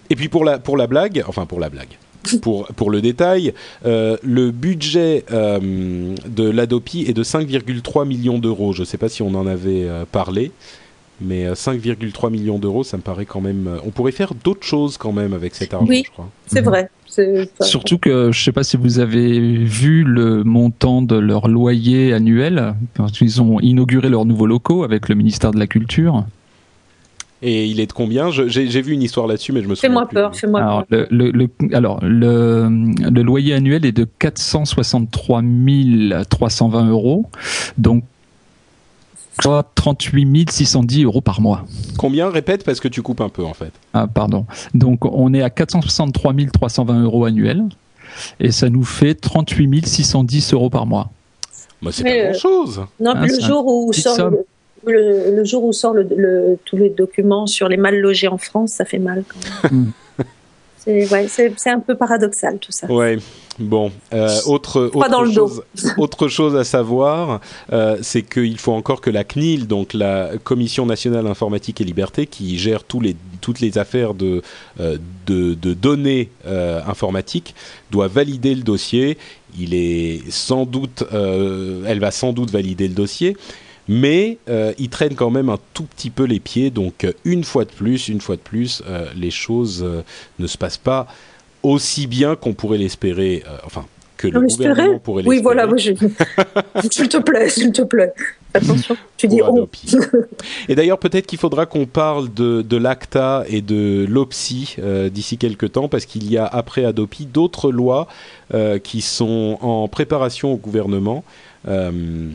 et 0.10 0.16
puis 0.16 0.30
pour 0.30 0.46
la, 0.46 0.60
pour 0.60 0.78
la 0.78 0.88
blague, 0.88 1.24
enfin 1.28 1.46
pour 1.46 1.60
la 1.60 1.70
blague, 1.70 1.98
pour, 2.42 2.68
pour 2.68 2.92
le 2.92 3.02
détail, 3.02 3.54
euh, 3.86 4.18
le 4.24 4.52
budget 4.52 5.26
euh, 5.32 6.16
de 6.28 6.50
l'Adopi 6.50 7.06
est 7.08 7.14
de 7.14 7.24
5,3 7.24 8.08
millions 8.08 8.40
d'euros. 8.40 8.74
Je 8.74 8.82
ne 8.82 8.86
sais 8.86 8.98
pas 8.98 9.10
si 9.10 9.22
on 9.22 9.34
en 9.36 9.48
avait 9.48 9.88
euh, 9.88 10.06
parlé, 10.12 10.52
mais 11.22 11.52
5,3 11.52 12.32
millions 12.32 12.60
d'euros, 12.60 12.84
ça 12.84 12.98
me 12.98 13.02
paraît 13.02 13.26
quand 13.26 13.42
même. 13.42 13.70
On 13.86 13.92
pourrait 13.92 14.12
faire 14.12 14.34
d'autres 14.34 14.66
choses 14.66 14.98
quand 14.98 15.12
même 15.12 15.34
avec 15.34 15.56
cet 15.56 15.74
argent, 15.74 15.88
oui, 15.88 16.04
je 16.06 16.12
crois. 16.12 16.30
C'est 16.48 16.62
vrai. 16.62 16.90
Surtout 17.62 18.00
que 18.00 18.32
je 18.32 18.40
ne 18.40 18.44
sais 18.44 18.52
pas 18.52 18.64
si 18.64 18.76
vous 18.76 18.98
avez 18.98 19.40
vu 19.40 20.04
le 20.04 20.44
montant 20.44 21.04
de 21.04 21.16
leur 21.16 21.48
loyer 21.48 22.12
annuel, 22.12 22.74
parce 22.96 23.12
qu'ils 23.12 23.42
ont 23.42 23.60
inauguré 23.60 24.10
leurs 24.10 24.26
nouveaux 24.26 24.48
locaux 24.48 24.84
avec 24.84 25.10
le 25.10 25.16
ministère 25.16 25.52
de 25.52 25.60
la 25.60 25.68
Culture. 25.68 26.26
Et 27.46 27.66
il 27.66 27.82
est 27.82 27.88
de 27.88 27.94
combien 27.94 28.32
J'ai 28.32 28.82
vu 28.82 28.94
une 28.94 29.04
histoire 29.04 29.28
là-dessus, 29.28 29.52
mais 29.52 29.62
je 29.62 29.68
me 29.68 29.76
souviens 29.76 29.90
Fais-moi 29.90 30.08
peur, 30.08 30.34
fais-moi 30.34 30.62
alors, 30.62 30.86
Le, 30.90 31.08
le, 31.10 31.50
alors 31.74 32.00
le, 32.02 32.70
le, 33.12 33.22
loyer 33.22 33.54
annuel 33.54 33.86
est 33.86 33.92
de 33.92 34.06
463 34.06 35.42
320 36.30 36.90
euros, 36.90 37.26
donc 37.78 38.06
38 39.76 40.52
610 40.52 41.04
euros 41.04 41.20
par 41.20 41.42
mois. 41.42 41.66
Combien? 41.98 42.30
Répète 42.30 42.64
parce 42.64 42.80
que 42.80 42.88
tu 42.88 43.02
coupes 43.02 43.20
un 43.20 43.30
peu 43.30 43.44
en 43.44 43.54
fait. 43.54 43.74
Ah 43.94 44.08
pardon. 44.08 44.46
Donc 44.74 45.04
on 45.04 45.34
est 45.34 45.42
à 45.42 45.50
463 45.50 46.34
320 46.54 47.04
euros 47.04 47.26
annuels 47.26 47.66
et 48.40 48.52
ça 48.52 48.70
nous 48.70 48.86
fait 48.86 49.16
38 49.16 49.86
610 49.86 50.54
euros 50.54 50.70
par 50.70 50.86
mois. 50.86 51.10
Bah, 51.82 51.92
c'est 51.92 52.04
pas 52.04 52.10
euh, 52.12 52.32
grand 52.32 52.40
chose. 52.40 52.86
Non, 53.02 53.12
hein, 53.16 53.26
le 53.26 53.40
jour 53.42 53.66
où 53.68 53.92
sort 53.92 54.32
le, 54.86 55.44
jour 55.44 55.64
où 55.64 55.74
sort 55.74 55.94
le, 55.94 56.58
tous 56.66 56.78
les 56.78 56.90
documents 56.90 57.48
sur 57.48 57.68
les 57.68 57.78
mal 57.78 58.00
logés 58.00 58.28
en 58.28 58.38
France, 58.38 58.72
ça 58.72 58.86
fait 58.86 59.00
mal 59.00 59.24
quand 59.28 59.72
même. 59.72 59.92
c'est 60.78 61.70
un 61.70 61.80
peu 61.80 61.96
paradoxal 61.96 62.58
tout 62.60 62.72
ça. 62.72 62.92
Ouais. 62.92 63.18
Bon, 63.60 63.92
euh, 64.14 64.30
autre 64.48 64.90
autre 64.96 65.32
chose, 65.32 65.64
autre 65.98 66.28
chose 66.28 66.56
à 66.56 66.64
savoir, 66.64 67.40
euh, 67.72 67.98
c'est 68.02 68.24
qu'il 68.24 68.58
faut 68.58 68.72
encore 68.72 69.00
que 69.00 69.12
la 69.12 69.24
CNIL, 69.24 69.68
donc 69.68 69.94
la 69.94 70.32
Commission 70.44 70.88
nationale 70.88 71.28
informatique 71.28 71.80
et 71.80 71.84
liberté, 71.84 72.26
qui 72.26 72.58
gère 72.58 72.84
tous 72.84 73.00
les 73.00 73.16
toutes 73.42 73.60
les 73.60 73.78
affaires 73.78 74.16
de 74.16 74.42
euh, 74.80 74.98
de, 75.28 75.54
de, 75.54 75.74
données 75.76 76.30
informatiques, 76.46 77.54
doit 77.92 78.08
valider 78.08 78.56
le 78.56 78.64
dossier. 78.64 79.18
Il 79.60 79.76
est 79.76 80.22
sans 80.32 80.66
doute, 80.66 81.04
elle 81.12 82.00
va 82.00 82.10
sans 82.10 82.34
doute 82.34 82.50
valider 82.50 82.88
le 82.88 82.96
dossier 82.96 83.38
mais 83.88 84.38
euh, 84.50 84.74
il 84.78 84.90
traîne 84.90 85.16
quand 85.16 85.30
même 85.30 85.50
un 85.50 85.60
tout 85.74 85.84
petit 85.84 86.10
peu 86.10 86.24
les 86.24 86.40
pieds. 86.40 86.70
Donc 86.70 87.04
euh, 87.04 87.14
une 87.26 87.44
fois 87.44 87.66
de 87.66 87.72
plus, 87.72 88.08
une 88.08 88.22
fois 88.22 88.36
de 88.36 88.42
plus, 88.42 88.82
euh, 88.88 89.06
les 89.16 89.32
choses 89.32 89.86
ne 90.40 90.48
se 90.48 90.58
passent 90.58 90.78
pas 90.78 91.08
aussi 91.62 92.08
bien 92.08 92.36
qu'on 92.36 92.54
pourrait 92.54 92.78
l'espérer. 92.78 93.44
enfin, 93.66 93.86
que 94.18 94.28
le 94.28 94.42
gouvernement 94.42 95.00
pourrait 95.00 95.24
l'espérer. 95.24 95.38
Oui, 95.38 95.44
voilà, 95.44 95.68
s'il 96.92 97.10
te 97.10 97.18
plaît, 97.18 97.50
s'il 97.50 97.72
te 97.72 97.82
plaît. 97.82 98.14
Attention, 98.54 98.96
tu 99.18 99.28
dis 99.28 99.42
oh. 99.42 99.68
Et 100.70 100.76
d'ailleurs, 100.76 101.00
peut-être 101.00 101.26
qu'il 101.26 101.40
faudra 101.40 101.66
qu'on 101.66 101.88
parle 101.88 102.32
de, 102.32 102.62
de 102.62 102.78
l'ACTA 102.78 103.46
et 103.48 103.62
de 103.62 104.06
l'OPSI 104.08 104.76
d'ici 105.12 105.38
quelques 105.38 105.72
temps, 105.72 105.88
parce 105.88 106.06
qu'il 106.06 106.30
y 106.30 106.38
a, 106.38 106.46
après 106.46 106.86
Adopi, 106.86 107.26
d'autres 107.26 107.72
lois 107.72 108.08
qui 108.84 109.02
sont 109.02 109.58
en 109.62 109.88
préparation 109.88 110.54
au 110.54 110.58
gouvernement. 110.58 111.24
Euh, 111.68 112.30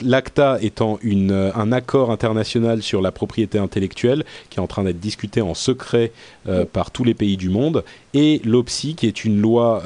L'ACTA 0.00 0.58
étant 0.62 0.98
euh, 1.04 1.50
un 1.54 1.72
accord 1.72 2.10
international 2.10 2.82
sur 2.82 3.02
la 3.02 3.12
propriété 3.12 3.58
intellectuelle 3.58 4.24
qui 4.50 4.58
est 4.58 4.62
en 4.62 4.66
train 4.66 4.84
d'être 4.84 5.00
discuté 5.00 5.40
en 5.40 5.54
secret 5.54 6.12
euh, 6.48 6.64
par 6.64 6.90
tous 6.90 7.04
les 7.04 7.14
pays 7.14 7.36
du 7.36 7.50
monde, 7.50 7.84
et 8.14 8.40
l'OPSI 8.44 8.94
qui 8.94 9.06
est 9.06 9.24
une 9.24 9.40
loi, 9.40 9.82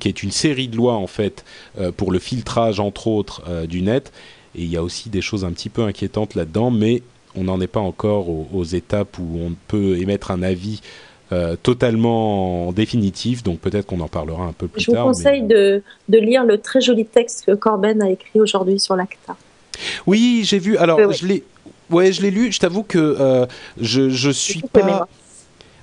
qui 0.00 0.08
est 0.08 0.22
une 0.22 0.30
série 0.30 0.68
de 0.68 0.76
lois 0.76 0.94
en 0.94 1.06
fait 1.06 1.44
pour 1.96 2.12
le 2.12 2.18
filtrage 2.18 2.80
entre 2.80 3.08
autres 3.08 3.42
du 3.66 3.82
net. 3.82 4.12
Et 4.54 4.62
il 4.62 4.70
y 4.70 4.76
a 4.76 4.82
aussi 4.82 5.10
des 5.10 5.20
choses 5.20 5.44
un 5.44 5.52
petit 5.52 5.68
peu 5.68 5.82
inquiétantes 5.82 6.34
là-dedans, 6.34 6.70
mais 6.70 7.02
on 7.34 7.44
n'en 7.44 7.60
est 7.60 7.66
pas 7.66 7.80
encore 7.80 8.28
aux, 8.28 8.64
étapes 8.64 9.18
où 9.18 9.38
on 9.40 9.54
peut 9.68 9.98
émettre 9.98 10.30
un 10.30 10.42
avis 10.42 10.80
euh, 11.32 11.56
totalement 11.56 12.72
définitif, 12.72 13.42
donc 13.42 13.58
peut-être 13.58 13.86
qu'on 13.86 14.00
en 14.00 14.08
parlera 14.08 14.44
un 14.44 14.52
peu 14.52 14.68
plus 14.68 14.84
tard. 14.84 14.94
Je 14.94 15.00
vous 15.00 15.06
conseille 15.06 15.42
de, 15.42 15.82
de, 16.10 16.18
lire 16.18 16.44
le 16.44 16.58
très 16.58 16.82
joli 16.82 17.06
texte 17.06 17.46
que 17.46 17.52
Corben 17.52 18.02
a 18.02 18.10
écrit 18.10 18.38
aujourd'hui 18.38 18.78
sur 18.78 18.96
l'ACTA. 18.96 19.34
Oui, 20.06 20.42
j'ai 20.44 20.58
vu. 20.58 20.76
Alors, 20.76 21.10
je 21.10 21.26
l'ai, 21.26 21.42
ouais, 21.90 22.12
je 22.12 22.20
l'ai 22.20 22.30
lu. 22.30 22.52
Je 22.52 22.58
t'avoue 22.58 22.82
que 22.82 22.98
euh, 22.98 23.46
je 23.80 24.10
je 24.10 24.28
suis 24.28 24.60
pas. 24.60 25.08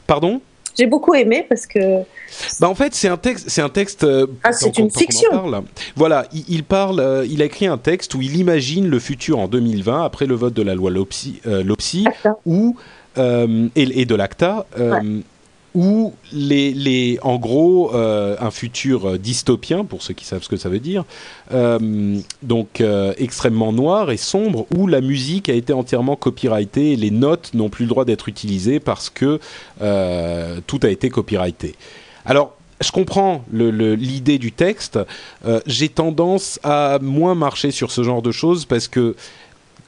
Pardon? 0.06 0.40
J'ai 0.78 0.86
beaucoup 0.86 1.16
aimé 1.16 1.44
parce 1.50 1.66
que. 1.66 2.04
Bah 2.60 2.70
en 2.70 2.76
fait, 2.76 2.94
c'est 2.94 3.08
un 3.08 3.18
texte, 3.18 3.50
c'est 3.50 3.64
un 3.64 3.70
texte. 3.70 4.04
Euh, 4.04 4.28
ah, 4.44 4.52
c'est 4.52 4.78
une 4.78 4.92
fiction. 4.92 5.32
Voilà, 5.96 6.28
il, 6.32 6.64
parle, 6.64 7.26
il 7.28 7.42
a 7.42 7.46
écrit 7.46 7.66
un 7.66 7.80
texte 7.80 8.14
où 8.14 8.22
il 8.22 8.36
imagine 8.38 8.88
le 8.88 9.00
futur 9.00 9.40
en 9.40 9.48
2020 9.48 10.06
après 10.06 10.28
le 10.28 10.36
vote 10.36 10.54
de 10.54 10.62
la 10.62 10.76
loi 10.76 10.92
Lopsi, 10.92 11.42
Lopsi 11.46 12.06
où 12.46 12.76
et, 13.18 13.72
et, 13.76 14.06
de 14.06 14.14
l'ACTA 14.14 14.68
où 15.76 16.14
les, 16.32 16.74
les, 16.74 17.20
en 17.22 17.38
gros 17.38 17.94
euh, 17.94 18.36
un 18.40 18.52
futur 18.52 19.08
euh, 19.08 19.18
dystopien 19.18 19.86
pour 19.86 20.02
ceux 20.02 20.14
qui 20.14 20.26
savent 20.26 20.44
ce 20.44 20.50
que 20.50 20.58
ça 20.58 20.70
veut 20.70 20.80
dire 20.80 21.06
euh, 21.54 22.20
donc 22.44 22.84
extrêmement 23.18 23.72
noir 23.72 24.12
et 24.12 24.18
sombre 24.18 24.66
où 24.76 24.88
la 24.88 25.02
musique 25.02 25.50
a 25.50 25.54
été 25.54 25.74
entièrement 25.74 26.16
copyrightée 26.16 26.94
et 26.94 26.96
les 26.96 27.12
notes 27.12 27.54
n'ont 27.54 27.70
plus 27.70 27.86
le 27.86 27.90
droit 27.90 28.06
d'être 28.06 28.30
utilisées 28.30 28.80
parce 28.80 29.10
que 29.10 29.40
tout 29.80 30.80
a 30.84 30.90
été 30.90 31.10
copyrighté 31.10 31.76
alors 32.26 32.56
je 32.82 32.94
comprends 32.94 33.44
l'idée 33.52 34.38
du 34.38 34.54
texte. 34.54 35.00
J'ai 35.66 35.90
tendance 35.90 36.62
à 36.64 36.98
moins 37.02 37.36
marcher 37.36 37.72
sur 37.72 37.92
ce 37.92 38.04
genre 38.04 38.22
de 38.22 38.32
choses 38.32 38.64
parce 38.64 38.88
que 38.88 39.18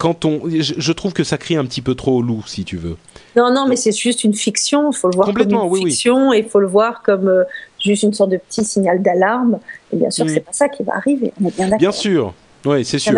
quand 0.02 0.26
on, 0.26 0.42
je, 0.50 0.92
trouve 0.94 1.14
que 1.14 1.24
ça 1.24 1.38
crie 1.38 1.56
un 1.56 1.64
petit 1.64 1.84
peu 1.84 1.94
trop 1.94 2.18
au 2.18 2.22
loup, 2.24 2.44
si 2.48 2.66
tu 2.66 2.76
veux. 2.76 2.98
Non, 3.36 3.54
non, 3.54 3.68
mais 3.68 3.76
c'est 3.76 3.92
juste 3.92 4.24
une 4.24 4.34
fiction. 4.34 4.90
Il 4.90 4.96
faut 4.98 5.08
le 5.08 5.16
voir 5.16 5.32
comme 5.32 5.48
une 5.48 5.86
fiction 5.86 6.34
et 6.34 6.40
il 6.40 6.50
faut 6.50 6.60
le 6.60 6.66
voir 6.66 7.04
comme 7.04 7.28
euh, 7.28 7.44
juste 7.80 8.02
une 8.02 8.12
sorte 8.12 8.32
de 8.32 8.38
petit 8.38 8.66
signal 8.66 9.04
d'alarme. 9.04 9.60
Et 9.94 9.98
bien 9.98 10.10
sûr, 10.10 10.28
c'est 10.28 10.40
pas 10.40 10.54
ça 10.54 10.70
qui 10.70 10.82
va 10.82 10.96
arriver. 10.96 11.32
On 11.40 11.50
est 11.50 11.56
bien. 11.56 11.78
Bien 11.78 11.92
sûr. 11.92 12.34
Oui, 12.66 12.84
c'est 12.84 12.98
sûr. 12.98 13.14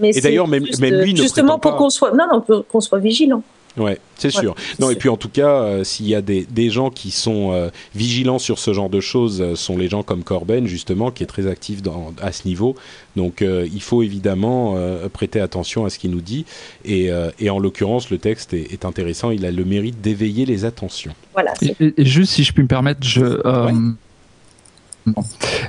et 0.00 0.20
d'ailleurs, 0.20 0.46
même, 0.46 0.64
même, 0.78 0.94
lui 1.00 1.12
ne 1.12 1.22
Justement 1.22 1.58
pour 1.58 1.74
qu'on 1.74 1.90
soit, 1.90 2.12
non, 2.12 2.28
non, 2.32 2.64
qu'on 2.70 2.80
soit 2.80 3.00
vigilant. 3.00 3.42
Ouais, 3.76 3.98
c'est 4.16 4.30
sûr. 4.30 4.54
Non, 4.80 4.90
et 4.90 4.96
puis 4.96 5.08
en 5.08 5.16
tout 5.16 5.30
cas, 5.30 5.62
euh, 5.62 5.84
s'il 5.84 6.06
y 6.06 6.14
a 6.14 6.20
des, 6.20 6.44
des, 6.44 6.68
gens 6.68 6.90
qui 6.90 7.10
sont 7.10 7.52
euh, 7.52 7.70
vigilants 7.94 8.38
sur 8.38 8.58
ce 8.58 8.74
genre 8.74 8.90
de 8.90 9.00
choses, 9.00 9.40
euh, 9.40 9.54
sont 9.54 9.78
les 9.78 9.88
gens 9.88 10.02
comme 10.02 10.24
Corben, 10.24 10.66
justement, 10.66 11.10
qui 11.10 11.22
est 11.22 11.26
très 11.26 11.46
actif 11.46 11.82
dans, 11.82 12.12
à 12.20 12.32
ce 12.32 12.46
niveau. 12.46 12.76
Donc 13.16 13.42
il 13.42 13.82
faut 13.82 14.02
évidemment 14.02 14.74
prêter 15.12 15.38
attention 15.38 15.84
à 15.84 15.90
ce 15.90 15.98
qu'il 15.98 16.12
nous 16.12 16.22
dit. 16.22 16.46
Et, 16.86 17.10
et 17.38 17.50
en 17.50 17.58
l'occurrence, 17.58 18.08
le 18.08 18.16
texte 18.16 18.54
est, 18.54 18.72
est, 18.72 18.86
intéressant. 18.86 19.30
Il 19.30 19.44
a 19.44 19.50
le 19.50 19.64
mérite 19.66 20.00
d'éveiller 20.00 20.46
les 20.46 20.64
attentions. 20.64 21.12
Voilà. 21.34 21.52
Et, 21.60 21.92
et, 21.98 22.04
juste, 22.06 22.32
si 22.32 22.42
je 22.42 22.52
puis 22.54 22.62
me 22.62 22.68
permettre, 22.68 23.00
je. 23.02 23.38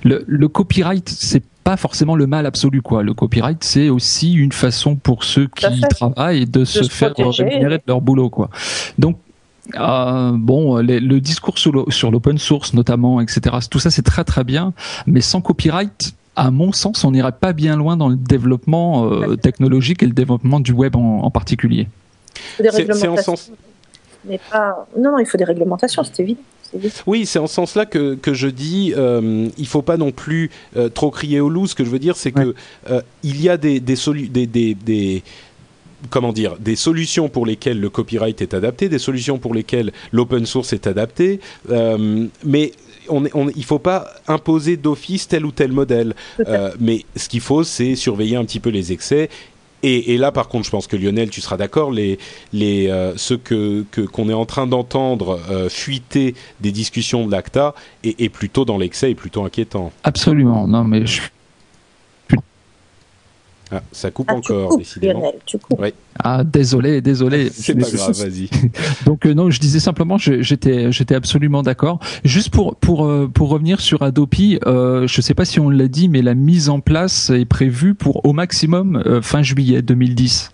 Le, 0.04 0.24
le, 0.28 0.48
copyright, 0.48 1.10
c'est 1.10 1.44
pas 1.64 1.78
forcément 1.78 2.16
le 2.16 2.28
mal 2.28 2.46
absolu, 2.46 2.82
quoi. 2.82 3.04
Le 3.04 3.14
copyright, 3.14 3.64
c'est 3.64 3.90
aussi 3.90 4.34
une 4.34 4.52
façon 4.52 4.96
pour 4.96 5.24
ceux 5.24 5.48
qui 5.48 5.82
travaillent 5.90 6.46
de, 6.46 6.66
se, 6.66 6.84
faire 6.84 7.14
rémunérer 7.18 7.78
de 7.78 7.84
leur 7.88 8.02
boulot, 8.02 8.30
quoi. 8.30 8.50
Donc, 8.98 9.18
euh, 9.76 10.32
bon, 10.34 10.78
le 10.78 11.20
discours 11.20 11.58
sur 11.58 12.12
l'open 12.12 12.38
source 12.38 12.74
notamment, 12.74 13.22
etc. 13.22 13.58
Tout 13.70 13.80
ça, 13.80 13.90
c'est 13.90 14.02
très 14.02 14.24
très 14.24 14.44
bien, 14.44 14.74
mais 15.08 15.22
sans 15.22 15.42
copyright, 15.42 16.14
à 16.36 16.52
mon 16.52 16.72
sens, 16.72 17.04
on 17.04 17.12
n'irait 17.12 17.32
pas 17.32 17.54
bien 17.54 17.76
loin 17.76 17.96
dans 17.96 18.10
le 18.10 18.16
développement 18.16 19.06
euh, 19.06 19.36
technologique 19.36 20.04
et 20.04 20.06
le 20.06 20.14
développement 20.14 20.60
du 20.60 20.72
web 20.72 20.96
en, 20.96 21.20
en 21.20 21.32
particulier. 21.32 21.88
C'est 22.58 23.08
en 23.08 23.18
sens. 23.18 23.52
Mais 24.26 24.40
pas... 24.52 24.88
Non, 24.98 25.12
non, 25.12 25.20
il 25.20 25.26
faut 25.26 25.38
des 25.38 25.44
réglementations, 25.44 26.04
c'est 26.04 26.22
évident. 26.22 26.42
Oui, 27.06 27.26
c'est 27.26 27.40
en 27.40 27.48
ce 27.48 27.56
sens-là 27.56 27.86
que, 27.86 28.16
que, 28.16 28.34
je 28.34 28.48
dis, 28.48 28.94
euh, 28.96 29.50
il 29.58 29.68
faut 29.68 29.82
pas 29.82 29.98
non 29.98 30.12
plus 30.12 30.50
euh, 30.76 30.90
trop 30.90 31.12
crier 31.12 31.40
au 31.40 31.50
loup. 31.50 31.68
Ce 31.68 31.76
que 31.76 31.84
je 31.84 31.90
veux 31.90 32.00
dire, 32.00 32.16
c'est 32.16 32.32
que 32.32 32.56
euh, 32.90 33.02
il 33.24 33.42
y 33.42 33.50
a 33.50 33.58
des 33.58 33.80
des, 33.80 33.96
des, 34.48 34.74
des, 34.76 35.24
comment 36.10 36.34
dire, 36.34 36.58
des 36.60 36.76
solutions 36.76 37.30
pour 37.30 37.46
lesquelles 37.46 37.80
le 37.80 37.90
copyright 37.90 38.42
est 38.42 38.54
adapté, 38.54 38.90
des 38.90 39.00
solutions 39.00 39.38
pour 39.38 39.54
lesquelles 39.54 39.92
l'open 40.12 40.46
source 40.46 40.74
est 40.74 40.88
adapté, 40.88 41.40
mais 42.44 42.72
on, 43.10 43.26
on, 43.34 43.50
il 43.50 43.66
faut 43.66 43.80
pas 43.80 44.08
imposer 44.28 44.78
d'office 44.78 45.28
tel 45.28 45.46
ou 45.46 45.52
tel 45.52 45.72
modèle. 45.72 46.16
mais 46.80 47.04
ce 47.16 47.30
qu'il 47.30 47.42
faut, 47.42 47.64
c'est 47.64 47.96
surveiller 47.96 48.38
un 48.38 48.46
petit 48.46 48.60
peu 48.60 48.70
les 48.70 48.92
excès 48.92 49.30
et, 49.84 50.18
là, 50.18 50.32
par 50.32 50.48
contre, 50.48 50.66
je 50.66 50.72
pense 50.72 50.88
que 50.88 50.96
Lionel, 50.96 51.30
tu 51.30 51.42
seras 51.42 51.58
d'accord, 51.58 51.92
les, 51.92 52.18
les, 52.54 52.88
euh, 52.88 53.14
ce 53.18 53.34
que 53.34 53.86
qu'on 54.12 54.30
est 54.30 54.34
en 54.34 54.46
train 54.46 54.66
d'entendre 54.66 55.40
euh, 55.50 55.68
fuiter 55.70 56.36
des 56.62 56.72
discussions 56.72 57.26
de 57.26 57.32
l'ACTA 57.32 57.76
est, 58.04 58.20
est 58.22 58.30
plutôt 58.30 58.64
dans 58.64 58.78
l'excès 58.78 59.12
et 59.12 59.16
plutôt 59.16 59.44
inquiétant. 59.44 59.92
Absolument. 60.04 60.68
Non, 60.68 60.84
mais 60.86 61.06
je 61.06 61.22
ah, 63.74 63.82
ça 63.92 64.12
coupe 64.12 64.28
ah, 64.30 64.36
encore, 64.36 64.78
décidément. 64.78 65.34
Ah, 66.24 66.44
désolé, 66.44 67.02
désolé. 67.02 67.50
C'est 67.54 67.74
pas 67.74 67.90
grave, 67.90 68.12
vas-y. 68.18 68.50
Donc 69.06 69.26
euh, 69.26 69.34
non, 69.34 69.50
je 69.50 69.60
disais 69.60 69.80
simplement, 69.80 70.18
j'étais, 70.18 70.92
j'étais 70.92 71.16
absolument 71.16 71.64
d'accord. 71.64 72.00
Juste 72.24 72.52
pour 72.52 72.76
pour 72.76 73.06
euh, 73.06 73.28
pour 73.34 73.50
revenir 73.50 73.80
sur 73.80 74.04
Adopi, 74.04 74.60
euh, 74.66 75.08
je 75.08 75.22
sais 75.22 75.34
pas 75.34 75.46
si 75.46 75.60
on 75.60 75.70
l'a 75.70 75.88
dit, 75.88 76.08
mais 76.08 76.22
la 76.22 76.36
mise 76.36 76.70
en 76.70 76.80
place 76.82 77.32
est 77.32 77.46
prévue 77.46 77.96
pour 77.96 78.26
au 78.26 78.34
maximum 78.34 79.02
euh, 79.06 79.22
fin 79.22 79.42
juillet 79.42 79.82
2010. 79.82 80.52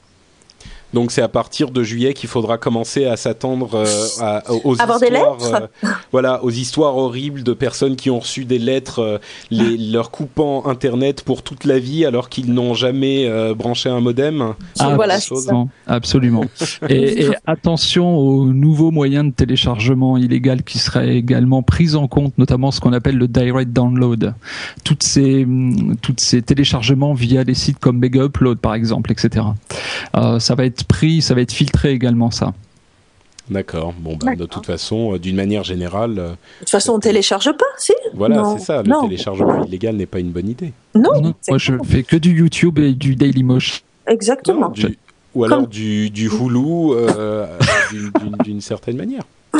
Donc 0.93 1.11
c'est 1.11 1.21
à 1.21 1.27
partir 1.27 1.69
de 1.69 1.83
juillet 1.83 2.13
qu'il 2.13 2.29
faudra 2.29 2.57
commencer 2.57 3.05
à 3.05 3.15
s'attendre 3.15 3.75
euh, 3.75 4.39
aux 4.63 4.73
histoires, 4.75 5.37
euh, 5.41 5.67
voilà, 6.11 6.43
aux 6.43 6.49
histoires 6.49 6.97
horribles 6.97 7.43
de 7.43 7.53
personnes 7.53 7.95
qui 7.95 8.09
ont 8.09 8.19
reçu 8.19 8.45
des 8.45 8.57
lettres, 8.57 8.99
euh, 8.99 9.17
les, 9.51 9.77
leur 9.77 10.09
coupant 10.09 10.65
Internet 10.65 11.23
pour 11.23 11.43
toute 11.43 11.65
la 11.65 11.77
vie 11.77 12.05
alors 12.05 12.29
qu'ils 12.29 12.51
n'ont 12.53 12.73
jamais 12.73 13.29
branché 13.53 13.89
un 13.89 13.99
modem. 13.99 14.53
Ah, 14.79 14.95
voilà, 14.95 15.19
absolument. 15.87 16.45
et, 16.89 17.25
et, 17.25 17.29
attention 17.45 18.17
aux 18.17 18.45
nouveaux 18.45 18.91
moyens 18.91 19.25
de 19.25 19.31
téléchargement 19.31 20.17
illégal 20.17 20.63
qui 20.63 20.79
seraient 20.79 21.15
également 21.15 21.61
pris 21.61 21.95
en 21.95 22.07
compte, 22.07 22.37
notamment 22.37 22.71
ce 22.71 22.79
qu'on 22.79 22.93
appelle 22.93 23.17
le 23.17 23.27
direct 23.27 23.71
download. 23.71 24.33
Toutes 24.83 25.03
ces 25.03 25.47
toutes 26.01 26.19
ces 26.19 26.41
téléchargements 26.41 27.13
via 27.13 27.43
des 27.43 27.53
sites 27.53 27.79
comme 27.79 27.99
Mega 27.99 28.25
Upload 28.25 28.59
par 28.59 28.73
exemple, 28.73 29.11
etc. 29.11 29.45
ça 30.13 30.55
va 30.55 30.65
être 30.65 30.78
pris, 30.83 31.21
ça 31.21 31.33
va 31.33 31.41
être 31.41 31.51
filtré 31.51 31.91
également 31.91 32.31
ça. 32.31 32.53
D'accord. 33.49 33.93
Bon, 33.97 34.15
bah, 34.15 34.35
de 34.35 34.45
toute 34.45 34.65
façon, 34.65 35.15
euh, 35.15 35.19
d'une 35.19 35.35
manière 35.35 35.63
générale. 35.63 36.19
Euh, 36.19 36.29
de 36.29 36.35
toute 36.59 36.69
façon, 36.69 36.93
on 36.93 36.99
télécharge 36.99 37.51
pas, 37.53 37.65
si? 37.77 37.93
Voilà, 38.13 38.43
c'est 38.55 38.63
ça. 38.63 38.83
Le 38.83 39.01
téléchargement 39.01 39.63
illégal 39.65 39.95
n'est 39.95 40.05
pas 40.05 40.19
une 40.19 40.29
bonne 40.29 40.49
idée. 40.49 40.71
Non. 40.93 41.33
moi, 41.47 41.57
je 41.57 41.73
fais 41.83 42.03
que 42.03 42.15
du 42.15 42.37
YouTube 42.37 42.77
et 42.79 42.93
du 42.93 43.15
Dailymotion. 43.15 43.81
Exactement. 44.07 44.71
ou 45.35 45.43
alors 45.43 45.67
du, 45.67 46.09
du 46.09 46.27
Hulu 46.27 46.91
euh, 46.93 47.47
d'une 48.43 48.61
certaine 48.61 48.97
manière. 48.97 49.23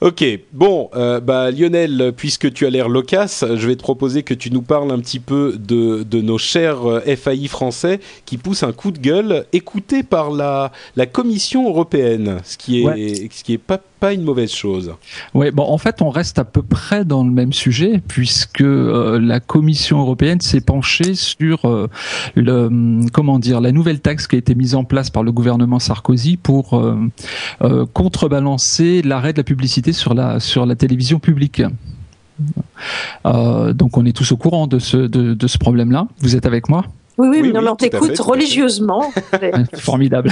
Ok, 0.00 0.24
bon, 0.52 0.90
euh, 0.94 1.20
bah, 1.20 1.50
Lionel, 1.50 2.12
puisque 2.16 2.52
tu 2.52 2.66
as 2.66 2.70
l'air 2.70 2.88
loquace, 2.88 3.44
je 3.54 3.66
vais 3.66 3.76
te 3.76 3.82
proposer 3.82 4.22
que 4.22 4.34
tu 4.34 4.50
nous 4.50 4.62
parles 4.62 4.90
un 4.90 4.98
petit 4.98 5.20
peu 5.20 5.56
de, 5.58 6.02
de 6.02 6.20
nos 6.20 6.38
chers 6.38 6.88
euh, 6.88 7.00
FAI 7.16 7.46
français 7.46 8.00
qui 8.24 8.36
poussent 8.38 8.62
un 8.62 8.72
coup 8.72 8.90
de 8.90 8.98
gueule 8.98 9.46
écouté 9.52 10.02
par 10.02 10.30
la, 10.30 10.72
la 10.96 11.06
Commission 11.06 11.68
européenne, 11.68 12.38
ce 12.44 12.56
qui 12.56 12.82
est, 12.82 13.32
ce 13.32 13.44
qui 13.44 13.52
est 13.54 13.58
pas 13.58 13.80
pas 14.02 14.12
une 14.12 14.24
mauvaise 14.24 14.50
chose. 14.50 14.92
Oui, 15.32 15.52
bon, 15.52 15.62
en 15.62 15.78
fait, 15.78 16.02
on 16.02 16.10
reste 16.10 16.40
à 16.40 16.44
peu 16.44 16.62
près 16.62 17.04
dans 17.04 17.22
le 17.22 17.30
même 17.30 17.52
sujet 17.52 18.02
puisque 18.08 18.60
euh, 18.60 19.20
la 19.20 19.38
Commission 19.38 20.00
européenne 20.00 20.40
s'est 20.40 20.60
penchée 20.60 21.14
sur 21.14 21.66
euh, 21.66 21.88
le, 22.34 22.64
hum, 22.66 23.08
comment 23.12 23.38
dire, 23.38 23.60
la 23.60 23.70
nouvelle 23.70 24.00
taxe 24.00 24.26
qui 24.26 24.34
a 24.34 24.40
été 24.40 24.56
mise 24.56 24.74
en 24.74 24.82
place 24.82 25.08
par 25.08 25.22
le 25.22 25.30
gouvernement 25.30 25.78
Sarkozy 25.78 26.36
pour 26.36 26.74
euh, 26.74 27.86
contrebalancer 27.92 29.02
l'arrêt 29.02 29.34
de 29.34 29.38
la 29.38 29.44
publicité 29.44 29.92
sur 29.92 30.14
la 30.14 30.74
télévision 30.76 31.20
publique. 31.20 31.62
donc, 33.24 33.96
on 33.96 34.04
est 34.04 34.16
tous 34.16 34.32
au 34.32 34.36
courant 34.36 34.66
de 34.66 34.80
ce 34.80 34.96
de 34.96 35.46
ce 35.46 35.58
problème-là. 35.58 36.08
Vous 36.18 36.34
êtes 36.34 36.46
avec 36.46 36.68
moi? 36.68 36.86
Oui, 37.28 37.38
oui, 37.42 37.52
non, 37.52 37.62
mais 37.62 37.68
on 37.68 37.76
t'écoute 37.76 38.18
religieusement. 38.18 39.12
Formidable. 39.74 40.30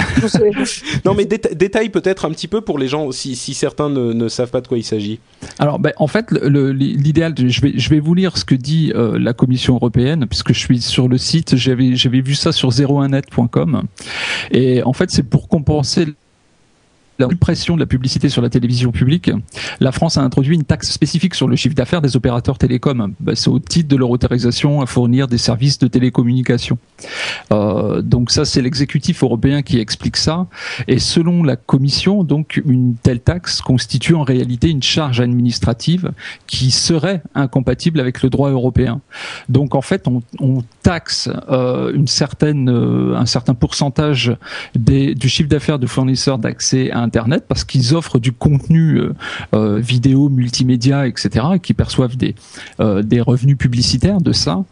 non, 1.05 1.13
mais 1.13 1.25
détaille 1.25 1.89
peut-être 1.89 2.25
un 2.25 2.31
petit 2.31 2.47
peu 2.47 2.61
pour 2.61 2.79
les 2.79 2.87
gens, 2.87 3.11
si, 3.11 3.35
si 3.35 3.53
certains 3.53 3.89
ne, 3.89 4.13
ne, 4.13 4.27
savent 4.27 4.49
pas 4.49 4.61
de 4.61 4.67
quoi 4.67 4.77
il 4.77 4.83
s'agit. 4.83 5.19
Alors, 5.59 5.79
ben, 5.79 5.93
en 5.97 6.07
fait, 6.07 6.31
l'idéal, 6.31 7.33
je 7.37 7.61
vais, 7.61 7.73
je 7.75 7.89
vais 7.89 7.99
vous 7.99 8.13
lire 8.13 8.37
ce 8.37 8.45
que 8.45 8.55
dit 8.55 8.91
euh, 8.95 9.17
la 9.19 9.33
Commission 9.33 9.75
européenne, 9.75 10.25
puisque 10.27 10.53
je 10.53 10.59
suis 10.59 10.81
sur 10.81 11.07
le 11.07 11.17
site, 11.17 11.55
j'avais 11.55 12.21
vu 12.21 12.35
ça 12.35 12.51
sur 12.51 12.69
01net.com. 12.69 13.83
Et 14.51 14.83
en 14.83 14.93
fait, 14.93 15.11
c'est 15.11 15.23
pour 15.23 15.47
compenser 15.47 16.07
la 17.21 17.29
suppression 17.29 17.75
de 17.75 17.79
la 17.79 17.85
publicité 17.85 18.29
sur 18.29 18.41
la 18.41 18.49
télévision 18.49 18.91
publique, 18.91 19.31
la 19.79 19.91
France 19.91 20.17
a 20.17 20.21
introduit 20.21 20.55
une 20.55 20.63
taxe 20.63 20.91
spécifique 20.91 21.35
sur 21.35 21.47
le 21.47 21.55
chiffre 21.55 21.75
d'affaires 21.75 22.01
des 22.01 22.15
opérateurs 22.15 22.57
télécoms. 22.57 23.13
Bah, 23.19 23.33
c'est 23.35 23.49
au 23.49 23.59
titre 23.59 23.89
de 23.89 23.95
leur 23.95 24.09
autorisation 24.09 24.81
à 24.81 24.85
fournir 24.85 25.27
des 25.27 25.37
services 25.37 25.79
de 25.79 25.87
télécommunication. 25.87 26.77
Euh, 27.51 28.01
donc 28.01 28.31
ça, 28.31 28.45
c'est 28.45 28.61
l'exécutif 28.61 29.23
européen 29.23 29.61
qui 29.61 29.79
explique 29.79 30.17
ça. 30.17 30.47
Et 30.87 30.99
selon 30.99 31.43
la 31.43 31.55
Commission, 31.55 32.23
donc 32.23 32.61
une 32.65 32.95
telle 32.95 33.19
taxe 33.19 33.61
constitue 33.61 34.15
en 34.15 34.23
réalité 34.23 34.69
une 34.69 34.83
charge 34.83 35.21
administrative 35.21 36.11
qui 36.47 36.71
serait 36.71 37.21
incompatible 37.35 37.99
avec 37.99 38.23
le 38.23 38.29
droit 38.29 38.49
européen. 38.49 39.01
Donc 39.49 39.75
en 39.75 39.81
fait, 39.81 40.07
on, 40.07 40.21
taxe 40.83 41.29
euh, 41.49 41.93
une 41.93 42.07
certaine, 42.07 42.69
euh, 42.69 43.15
un 43.15 43.27
certain 43.27 43.53
pourcentage 43.53 44.35
des, 44.73 45.13
du 45.13 45.29
chiffre 45.29 45.49
d'affaires 45.49 45.77
de 45.77 45.85
fournisseurs 45.85 46.39
d'accès 46.39 46.89
à 46.91 46.99
Internet 47.11 47.43
parce 47.45 47.65
qu'ils 47.65 47.93
offrent 47.93 48.19
du 48.19 48.31
contenu 48.31 48.95
euh, 48.95 49.13
euh, 49.53 49.79
vidéo, 49.79 50.29
multimédia, 50.29 51.07
etc., 51.07 51.45
et 51.55 51.59
qui 51.59 51.73
perçoivent 51.73 52.15
des, 52.15 52.35
euh, 52.79 53.01
des 53.03 53.19
revenus 53.19 53.57
publicitaires 53.57 54.21
de 54.21 54.31
ça 54.31 54.63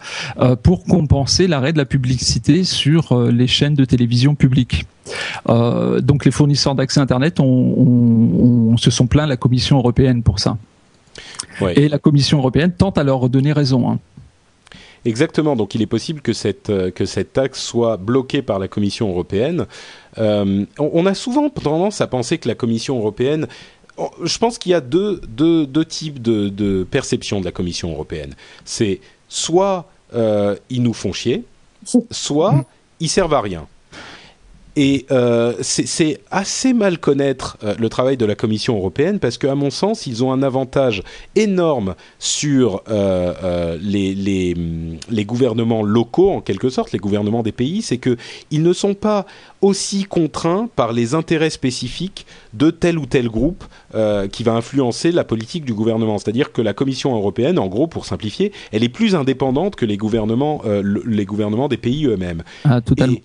pour 0.63 0.85
compenser 0.85 1.47
l'arrêt 1.47 1.73
de 1.73 1.77
la 1.77 1.85
publicité 1.85 2.63
sur 2.63 3.19
les 3.29 3.47
chaînes 3.47 3.73
de 3.73 3.83
télévision 3.83 4.35
publiques. 4.35 4.85
donc 5.47 6.25
les 6.25 6.31
fournisseurs 6.31 6.75
d'accès 6.75 6.99
Internet 6.99 7.39
on, 7.39 8.77
se 8.77 8.91
sont 8.91 9.07
plaints 9.07 9.27
la 9.27 9.37
Commission 9.37 9.77
européenne 9.77 10.23
pour 10.23 10.39
ça. 10.39 10.57
Et 11.75 11.89
la 11.89 11.97
Commission 11.97 12.37
européenne 12.37 12.71
tente 12.71 12.97
à 12.97 13.03
leur 13.03 13.27
donner 13.29 13.51
raison. 13.51 13.89
Hein. 13.89 13.99
Exactement, 15.05 15.55
donc 15.55 15.75
il 15.75 15.81
est 15.81 15.87
possible 15.87 16.21
que 16.21 16.33
cette, 16.33 16.71
que 16.93 17.05
cette 17.05 17.33
taxe 17.33 17.61
soit 17.61 17.97
bloquée 17.97 18.41
par 18.41 18.59
la 18.59 18.67
Commission 18.67 19.09
européenne. 19.09 19.65
Euh, 20.17 20.65
on, 20.77 21.05
a 21.05 21.13
souvent 21.13 21.49
tendance 21.49 22.01
à 22.01 22.07
penser 22.07 22.37
que 22.37 22.47
la 22.47 22.55
Commission 22.55 22.97
européenne 22.97 23.47
je 24.23 24.37
pense 24.37 24.57
qu'il 24.57 24.71
y 24.71 24.75
a 24.75 24.81
deux, 24.81 25.19
deux, 25.27 25.65
deux 25.65 25.83
types 25.83 26.21
de, 26.21 26.47
de, 26.47 26.87
perception 26.89 27.41
de 27.41 27.45
la 27.45 27.51
Commission 27.51 27.91
européenne. 27.91 28.33
C'est 28.63 29.01
soit 29.27 29.89
euh, 30.13 30.55
ils 30.69 30.81
nous 30.81 30.93
font 30.93 31.11
chier, 31.11 31.43
soit 32.09 32.65
ils 32.99 33.09
servent 33.09 33.33
à 33.33 33.41
rien. 33.41 33.67
Et 34.81 35.05
euh, 35.11 35.55
c'est 35.59 36.21
assez 36.31 36.71
mal 36.71 36.99
connaître 36.99 37.57
euh, 37.65 37.75
le 37.77 37.89
travail 37.89 38.15
de 38.15 38.23
la 38.23 38.35
Commission 38.35 38.77
européenne 38.77 39.19
parce 39.19 39.37
qu'à 39.37 39.53
mon 39.53 39.71
sens, 39.71 40.07
ils 40.07 40.23
ont 40.23 40.31
un 40.31 40.41
avantage 40.41 41.03
énorme 41.35 41.95
sur 42.17 42.81
euh, 42.87 43.33
euh 43.43 43.77
les, 43.81 44.15
les, 44.15 44.55
les, 45.09 45.25
gouvernements 45.25 45.83
locaux, 45.83 46.31
en 46.31 46.39
quelque 46.39 46.69
sorte, 46.69 46.93
les 46.93 46.99
gouvernements 46.99 47.43
des 47.43 47.51
pays, 47.51 47.81
c'est 47.81 47.97
qu'ils 47.97 48.63
ne 48.63 48.71
sont 48.71 48.93
pas 48.93 49.25
aussi 49.59 50.05
contraints 50.05 50.69
par 50.77 50.93
les 50.93 51.13
intérêts 51.13 51.49
spécifiques 51.49 52.25
de 52.53 52.71
tel 52.71 52.97
ou 52.97 53.05
tel 53.05 53.27
groupe 53.27 53.65
qui 54.31 54.43
va 54.43 54.53
influencer 54.53 55.11
la 55.11 55.23
politique 55.23 55.65
du 55.65 55.73
gouvernement. 55.73 56.17
C'est-à-dire 56.19 56.53
que 56.53 56.61
la 56.61 56.73
Commission 56.73 57.15
européenne, 57.15 57.59
en 57.59 57.67
gros, 57.67 57.87
pour 57.87 58.05
simplifier, 58.05 58.53
elle 58.71 58.83
est 58.83 58.89
plus 58.89 59.15
indépendante 59.15 59.75
que 59.75 59.85
les 59.85 59.97
gouvernements, 59.97 60.61
les 60.83 61.25
gouvernements 61.25 61.67
des 61.67 61.77
pays 61.77 62.05
eux-mêmes. 62.05 62.43
Ah, 62.63 62.81
totalement. 62.81 63.17
Et, 63.17 63.23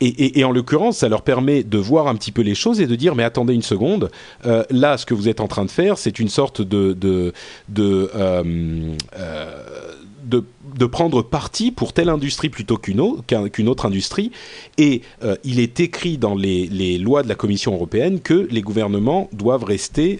et, 0.00 0.38
et, 0.38 0.44
en 0.44 0.52
l'occurrence, 0.52 0.98
ça 0.98 1.08
leur 1.08 1.22
permet 1.22 1.62
de 1.62 1.78
voir 1.78 2.06
un 2.06 2.14
petit 2.16 2.32
peu 2.32 2.42
les 2.42 2.54
choses 2.54 2.80
et 2.80 2.86
de 2.86 2.94
dire 2.96 3.14
mais 3.14 3.24
attendez 3.24 3.54
une 3.54 3.62
seconde, 3.62 4.10
euh, 4.44 4.62
là 4.70 4.98
ce 4.98 5.06
que 5.06 5.14
vous 5.14 5.28
êtes 5.28 5.40
en 5.40 5.48
train 5.48 5.64
de 5.64 5.70
faire, 5.70 5.96
c'est 5.96 6.18
une 6.18 6.28
sorte 6.28 6.60
de 6.60 6.92
de 6.92 7.32
de, 7.70 8.10
euh, 8.14 8.94
euh, 9.18 9.62
de, 10.24 10.44
de 10.76 10.86
prendre 10.86 11.22
parti 11.22 11.70
pour 11.70 11.94
telle 11.94 12.10
industrie 12.10 12.50
plutôt 12.50 12.76
qu'une 12.76 13.00
autre, 13.00 13.22
qu'une 13.48 13.68
autre 13.68 13.86
industrie. 13.86 14.32
Et 14.76 15.02
il 15.44 15.60
est 15.60 15.78
écrit 15.78 16.18
dans 16.18 16.34
les, 16.34 16.66
les, 16.66 16.98
lois 16.98 17.22
de 17.22 17.28
la 17.28 17.36
Commission 17.36 17.72
européenne 17.74 18.20
que 18.20 18.48
les 18.50 18.60
gouvernements 18.60 19.30
doivent 19.32 19.64
rester 19.64 20.18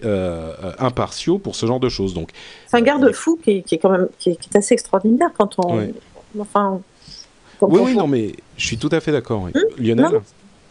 impartiaux 0.79 1.39
pour 1.39 1.55
ce 1.55 1.65
genre 1.65 1.81
de 1.81 1.89
choses. 1.89 2.13
Donc 2.13 2.29
c'est 2.67 2.77
un 2.77 2.81
garde-fou 2.81 3.37
qui, 3.43 3.63
qui, 3.63 3.75
est 3.75 3.77
quand 3.77 3.91
même 3.91 4.07
qui 4.17 4.29
est, 4.29 4.35
qui 4.37 4.49
est 4.53 4.57
assez 4.57 4.73
extraordinaire 4.73 5.29
quand 5.37 5.59
on 5.59 5.87
enfin 6.39 6.79
oui, 7.61 7.81
oui, 7.83 7.95
non, 7.95 8.07
mais 8.07 8.35
je 8.57 8.65
suis 8.65 8.77
tout 8.77 8.89
à 8.91 8.99
fait 8.99 9.11
d'accord. 9.11 9.43
Hum 9.43 9.51
Lionel 9.77 10.21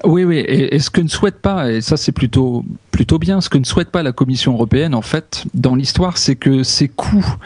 Oui, 0.05 0.25
oui, 0.25 0.39
et, 0.39 0.75
et, 0.75 0.79
ce 0.79 0.91
que 0.91 1.01
ne 1.01 1.09
souhaite 1.09 1.41
pas, 1.41 1.71
et 1.71 1.81
ça 1.81 1.97
c'est 1.97 2.13
plutôt 2.13 2.65
plutôt 2.91 3.19
bien, 3.19 3.41
ce 3.41 3.49
que 3.49 3.59
ne 3.59 3.65
souhaite 3.65 3.91
pas 3.91 4.03
la 4.03 4.13
Commission 4.13 4.55
européenne, 4.55 4.95
en 4.95 5.03
fait, 5.03 5.45
dans 5.55 5.75
l'histoire, 5.75 6.19
c'est 6.19 6.37
que 6.37 6.63
ces 6.63 6.89
coûts 6.89 7.37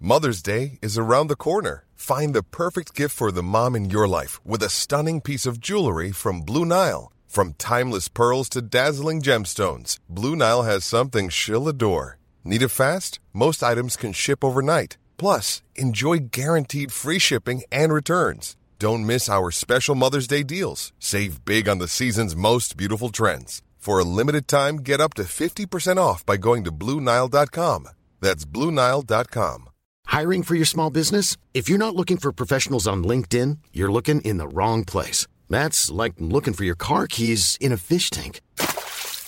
Mother's 0.00 0.42
Day 0.42 0.78
is 0.80 0.96
around 0.96 1.28
the 1.28 1.36
corner. 1.36 1.84
Find 1.96 2.32
the 2.32 2.44
perfect 2.44 2.94
gift 2.94 3.14
for 3.16 3.32
the 3.32 3.42
mom 3.42 3.74
in 3.74 3.90
your 3.90 4.06
life 4.06 4.40
with 4.44 4.62
a 4.62 4.68
stunning 4.68 5.20
piece 5.20 5.44
of 5.44 5.60
jewelry 5.60 6.12
from 6.12 6.42
Blue 6.42 6.64
Nile. 6.64 7.10
From 7.26 7.54
timeless 7.58 8.08
pearls 8.08 8.48
to 8.50 8.62
dazzling 8.62 9.20
gemstones, 9.20 9.98
Blue 10.08 10.36
Nile 10.36 10.62
has 10.62 10.84
something 10.84 11.28
she'll 11.28 11.68
adore. 11.68 12.16
Need 12.44 12.62
it 12.62 12.68
fast? 12.68 13.18
Most 13.34 13.62
items 13.62 13.96
can 13.96 14.12
ship 14.12 14.44
overnight. 14.44 14.96
Plus, 15.18 15.62
enjoy 15.74 16.18
guaranteed 16.30 16.92
free 16.92 17.18
shipping 17.18 17.62
and 17.70 17.92
returns. 17.92 18.56
Don't 18.78 19.04
miss 19.04 19.28
our 19.28 19.50
special 19.50 19.96
Mother's 19.96 20.28
Day 20.28 20.44
deals. 20.44 20.92
Save 20.98 21.44
big 21.44 21.68
on 21.68 21.78
the 21.78 21.88
season's 21.88 22.36
most 22.36 22.76
beautiful 22.76 23.10
trends. 23.10 23.60
For 23.76 23.98
a 23.98 24.04
limited 24.04 24.46
time, 24.46 24.76
get 24.76 25.00
up 25.00 25.14
to 25.14 25.24
50% 25.24 25.96
off 25.96 26.24
by 26.24 26.36
going 26.36 26.62
to 26.64 26.72
BlueNile.com. 26.72 27.88
That's 28.20 28.44
BlueNile.com. 28.44 29.68
Hiring 30.06 30.42
for 30.42 30.54
your 30.54 30.64
small 30.64 30.90
business? 30.90 31.36
If 31.52 31.68
you're 31.68 31.78
not 31.78 31.94
looking 31.96 32.16
for 32.16 32.32
professionals 32.32 32.86
on 32.86 33.04
LinkedIn, 33.04 33.58
you're 33.72 33.92
looking 33.92 34.20
in 34.22 34.38
the 34.38 34.48
wrong 34.48 34.84
place. 34.84 35.26
That's 35.50 35.90
like 35.90 36.14
looking 36.18 36.54
for 36.54 36.64
your 36.64 36.74
car 36.74 37.06
keys 37.06 37.58
in 37.60 37.72
a 37.72 37.76
fish 37.76 38.10
tank. 38.10 38.40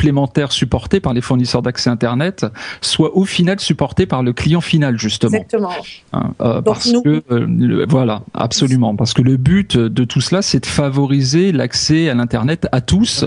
Supplémentaires 0.00 0.52
supportés 0.52 0.98
par 0.98 1.12
les 1.12 1.20
fournisseurs 1.20 1.60
d'accès 1.60 1.90
Internet 1.90 2.46
soit 2.80 3.14
au 3.16 3.26
final 3.26 3.60
supportés 3.60 4.06
par 4.06 4.22
le 4.22 4.32
client 4.32 4.62
final, 4.62 4.98
justement. 4.98 5.36
Exactement. 5.36 5.70
Hein, 6.14 6.32
euh, 6.40 6.62
parce 6.62 6.90
que, 6.90 7.22
euh, 7.30 7.46
le, 7.46 7.86
voilà, 7.86 8.22
absolument. 8.32 8.96
Parce 8.96 9.12
que 9.12 9.20
le 9.20 9.36
but 9.36 9.76
de 9.76 10.04
tout 10.04 10.22
cela, 10.22 10.40
c'est 10.40 10.60
de 10.60 10.66
favoriser 10.66 11.52
l'accès 11.52 12.08
à 12.08 12.14
l'Internet 12.14 12.66
à 12.72 12.80
tous. 12.80 13.26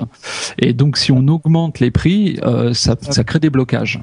Et 0.58 0.74
donc, 0.74 0.98
si 0.98 1.12
on 1.12 1.28
augmente 1.28 1.80
les 1.80 1.92
prix, 1.92 2.40
euh, 2.42 2.74
ça, 2.74 2.96
ça 3.00 3.24
crée 3.24 3.40
des 3.40 3.52
blocages. 3.52 4.00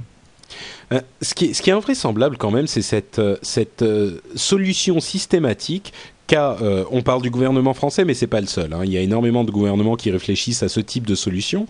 Euh, 0.93 1.01
ce, 1.23 1.35
qui 1.35 1.47
est, 1.47 1.55
ce 1.55 1.63
qui 1.63 1.71
est 1.71 1.73
invraisemblable 1.73 2.37
quand 2.37 2.51
même, 2.51 2.67
c'est 2.67 2.83
cette, 2.83 3.19
euh, 3.19 3.37
cette 3.43 3.83
euh, 3.83 4.21
solution 4.35 5.01
systématique 5.01 5.93
qu'a, 6.27 6.57
euh, 6.63 6.85
on 6.91 7.03
parle 7.03 7.23
du 7.23 7.31
gouvernement 7.31 7.75
français, 7.75 8.05
mais 8.05 8.15
c'est 8.15 8.27
pas 8.27 8.41
le 8.41 8.47
seul. 8.47 8.73
Hein. 8.73 8.81
Il 8.85 8.93
y 8.93 8.99
a 8.99 9.01
énormément 9.01 9.45
de 9.45 9.51
gouvernements 9.51 9.97
qui 9.97 10.11
réfléchissent 10.11 10.63
à 10.63 10.69
ce 10.69 10.81
type 10.81 11.07
de 11.07 11.15
solution. 11.15 11.67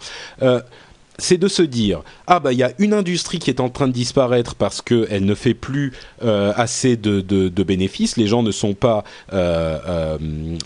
C'est 1.21 1.39
de 1.39 1.49
se 1.49 1.63
dire 1.63 2.03
ah 2.27 2.41
bah 2.41 2.53
il 2.53 2.59
y 2.59 2.63
a 2.63 2.73
une 2.79 2.95
industrie 2.95 3.39
qui 3.39 3.51
est 3.51 3.61
en 3.61 3.69
train 3.69 3.89
de 3.89 3.93
disparaître 3.93 4.55
parce 4.55 4.83
qu'elle 4.83 5.25
ne 5.25 5.35
fait 5.35 5.55
plus 5.55 5.93
euh, 6.25 6.53
assez 6.57 6.97
de, 6.97 7.21
bénéfices. 7.63 8.17
Les 8.17 8.27
gens 8.27 8.43
ne 8.43 8.51
sont 8.51 8.75
pas 8.75 9.05
euh, 9.33 9.79
euh, 9.87 10.19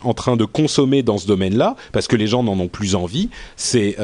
en 0.02 0.14
train 0.14 0.36
de 0.36 0.44
consommer 0.44 1.02
dans 1.02 1.18
ce 1.18 1.26
domaine-là 1.26 1.76
parce 1.92 2.06
que 2.06 2.16
les 2.16 2.26
gens 2.26 2.42
n'en 2.42 2.58
ont 2.58 2.68
plus 2.68 2.94
envie. 2.94 3.30
C'est 3.56 3.96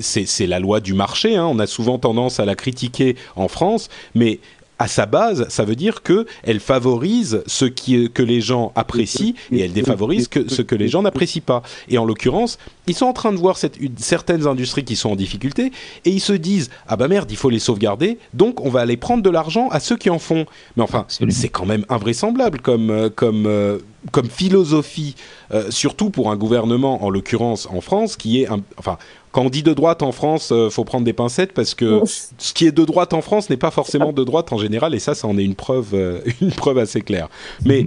c'est 0.00 0.46
la 0.46 0.60
loi 0.60 0.80
du 0.80 0.94
marché. 0.94 1.36
Hein. 1.36 1.46
On 1.46 1.58
a 1.58 1.66
souvent 1.66 1.98
tendance 1.98 2.40
à 2.40 2.44
la 2.44 2.54
critiquer 2.54 3.16
en 3.36 3.48
France, 3.48 3.88
mais 4.14 4.40
à 4.78 4.88
sa 4.88 5.06
base, 5.06 5.46
ça 5.48 5.64
veut 5.64 5.76
dire 5.76 6.02
que 6.02 6.26
elle 6.44 6.60
favorise 6.60 7.42
ce 7.46 7.64
qui, 7.64 8.10
que 8.10 8.22
les 8.22 8.40
gens 8.40 8.72
apprécient 8.76 9.34
et 9.50 9.60
elle 9.60 9.72
défavorise 9.72 10.28
que, 10.28 10.48
ce 10.48 10.62
que 10.62 10.74
les 10.74 10.88
gens 10.88 11.02
n'apprécient 11.02 11.42
pas. 11.44 11.62
Et 11.88 11.98
en 11.98 12.04
l'occurrence, 12.04 12.58
ils 12.86 12.94
sont 12.94 13.06
en 13.06 13.12
train 13.12 13.32
de 13.32 13.38
voir 13.38 13.56
cette, 13.58 13.78
une, 13.80 13.96
certaines 13.98 14.46
industries 14.46 14.84
qui 14.84 14.96
sont 14.96 15.10
en 15.10 15.16
difficulté 15.16 15.72
et 16.04 16.10
ils 16.10 16.20
se 16.20 16.32
disent 16.32 16.70
ah 16.86 16.96
bah 16.96 17.08
merde, 17.08 17.30
il 17.30 17.36
faut 17.36 17.50
les 17.50 17.58
sauvegarder, 17.58 18.18
donc 18.34 18.64
on 18.64 18.70
va 18.70 18.80
aller 18.80 18.96
prendre 18.96 19.22
de 19.22 19.30
l'argent 19.30 19.68
à 19.70 19.80
ceux 19.80 19.96
qui 19.96 20.10
en 20.10 20.18
font. 20.18 20.46
Mais 20.76 20.82
enfin, 20.82 21.06
c'est 21.08 21.48
quand 21.48 21.66
même 21.66 21.84
invraisemblable 21.88 22.60
comme 22.60 22.90
euh, 22.90 23.10
comme 23.10 23.46
euh, 23.46 23.78
comme 24.12 24.28
philosophie, 24.30 25.16
euh, 25.52 25.70
surtout 25.70 26.10
pour 26.10 26.30
un 26.30 26.36
gouvernement, 26.36 27.04
en 27.04 27.10
l'occurrence 27.10 27.68
en 27.70 27.80
France, 27.80 28.16
qui 28.16 28.40
est 28.42 28.48
un, 28.48 28.60
enfin 28.76 28.96
quand 29.32 29.42
on 29.42 29.50
dit 29.50 29.62
de 29.62 29.74
droite 29.74 30.02
en 30.02 30.12
France, 30.12 30.50
euh, 30.52 30.70
faut 30.70 30.84
prendre 30.84 31.04
des 31.04 31.12
pincettes 31.12 31.52
parce 31.52 31.74
que 31.74 32.02
ce 32.06 32.52
qui 32.52 32.66
est 32.66 32.72
de 32.72 32.84
droite 32.84 33.12
en 33.12 33.22
France 33.22 33.50
n'est 33.50 33.56
pas 33.56 33.70
forcément 33.70 34.12
de 34.12 34.24
droite 34.24 34.52
en 34.52 34.58
général, 34.58 34.94
et 34.94 34.98
ça, 34.98 35.14
ça 35.14 35.26
en 35.28 35.36
est 35.38 35.44
une 35.44 35.54
preuve, 35.54 35.90
euh, 35.94 36.20
une 36.40 36.52
preuve 36.52 36.78
assez 36.78 37.00
claire. 37.00 37.28
Mais 37.64 37.86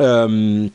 euh, 0.00 0.66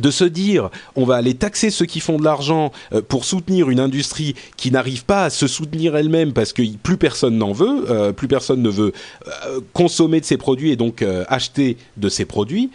de 0.00 0.10
se 0.10 0.24
dire 0.24 0.70
on 0.96 1.04
va 1.04 1.16
aller 1.16 1.34
taxer 1.34 1.68
ceux 1.68 1.84
qui 1.84 2.00
font 2.00 2.18
de 2.18 2.24
l'argent 2.24 2.72
euh, 2.94 3.02
pour 3.06 3.26
soutenir 3.26 3.68
une 3.68 3.80
industrie 3.80 4.34
qui 4.56 4.70
n'arrive 4.70 5.04
pas 5.04 5.24
à 5.24 5.30
se 5.30 5.46
soutenir 5.46 5.96
elle-même 5.96 6.32
parce 6.32 6.54
que 6.54 6.62
plus 6.78 6.96
personne 6.96 7.36
n'en 7.36 7.52
veut, 7.52 8.12
plus 8.14 8.28
personne 8.28 8.62
ne 8.62 8.70
veut 8.70 8.92
consommer 9.74 10.20
de 10.20 10.24
ces 10.24 10.38
produits 10.38 10.70
et 10.70 10.76
donc 10.76 11.04
acheter 11.28 11.76
de 11.96 12.08
ces 12.08 12.24
produits. 12.24 12.70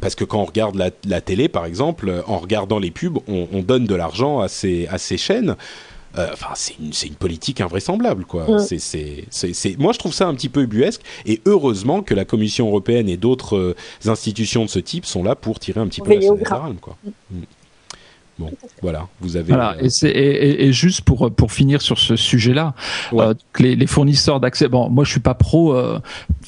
Parce 0.00 0.14
que 0.14 0.24
quand 0.24 0.40
on 0.40 0.46
regarde 0.46 0.74
la, 0.76 0.88
la 1.06 1.20
télé, 1.20 1.50
par 1.50 1.66
exemple, 1.66 2.22
en 2.26 2.38
regardant 2.38 2.78
les 2.78 2.90
pubs, 2.90 3.18
on, 3.28 3.46
on 3.52 3.60
donne 3.60 3.84
de 3.84 3.94
l'argent 3.94 4.40
à 4.40 4.48
ces, 4.48 4.86
à 4.86 4.96
ces 4.96 5.18
chaînes. 5.18 5.54
Euh, 6.18 6.28
enfin, 6.32 6.50
c'est 6.54 6.74
une, 6.78 6.92
une, 7.04 7.14
politique 7.14 7.60
invraisemblable, 7.60 8.24
quoi. 8.24 8.46
Mm. 8.46 8.58
C'est, 8.58 9.26
c'est, 9.30 9.78
moi, 9.78 9.92
je 9.92 9.98
trouve 9.98 10.12
ça 10.12 10.26
un 10.26 10.34
petit 10.34 10.48
peu 10.48 10.62
ubuesque, 10.62 11.02
et 11.24 11.40
heureusement 11.46 12.02
que 12.02 12.14
la 12.14 12.24
Commission 12.24 12.68
européenne 12.68 13.08
et 13.08 13.16
d'autres 13.16 13.56
euh, 13.56 13.76
institutions 14.06 14.64
de 14.64 14.70
ce 14.70 14.78
type 14.78 15.06
sont 15.06 15.22
là 15.22 15.34
pour 15.34 15.58
tirer 15.58 15.80
un 15.80 15.86
petit 15.86 16.00
peu 16.00 16.14
la 16.14 16.20
sonnette 16.20 16.44
d'alarme, 16.44 16.76
quoi. 16.76 16.96
Mm. 17.30 17.40
Bon, 18.42 18.52
voilà, 18.82 19.06
vous 19.20 19.36
avez. 19.36 19.48
Voilà, 19.48 19.76
euh... 19.80 19.88
et, 20.02 20.08
et, 20.08 20.66
et, 20.66 20.72
juste 20.72 21.02
pour 21.02 21.30
pour 21.32 21.52
finir 21.52 21.80
sur 21.80 21.98
ce 21.98 22.16
sujet-là, 22.16 22.74
ouais. 23.12 23.24
euh, 23.24 23.34
les, 23.58 23.76
les, 23.76 23.86
fournisseurs 23.86 24.40
d'accès. 24.40 24.68
Bon, 24.68 24.90
moi 24.90 25.04
je 25.04 25.10
suis 25.10 25.20
pas 25.20 25.34
pro 25.34 25.74
euh, 25.74 26.00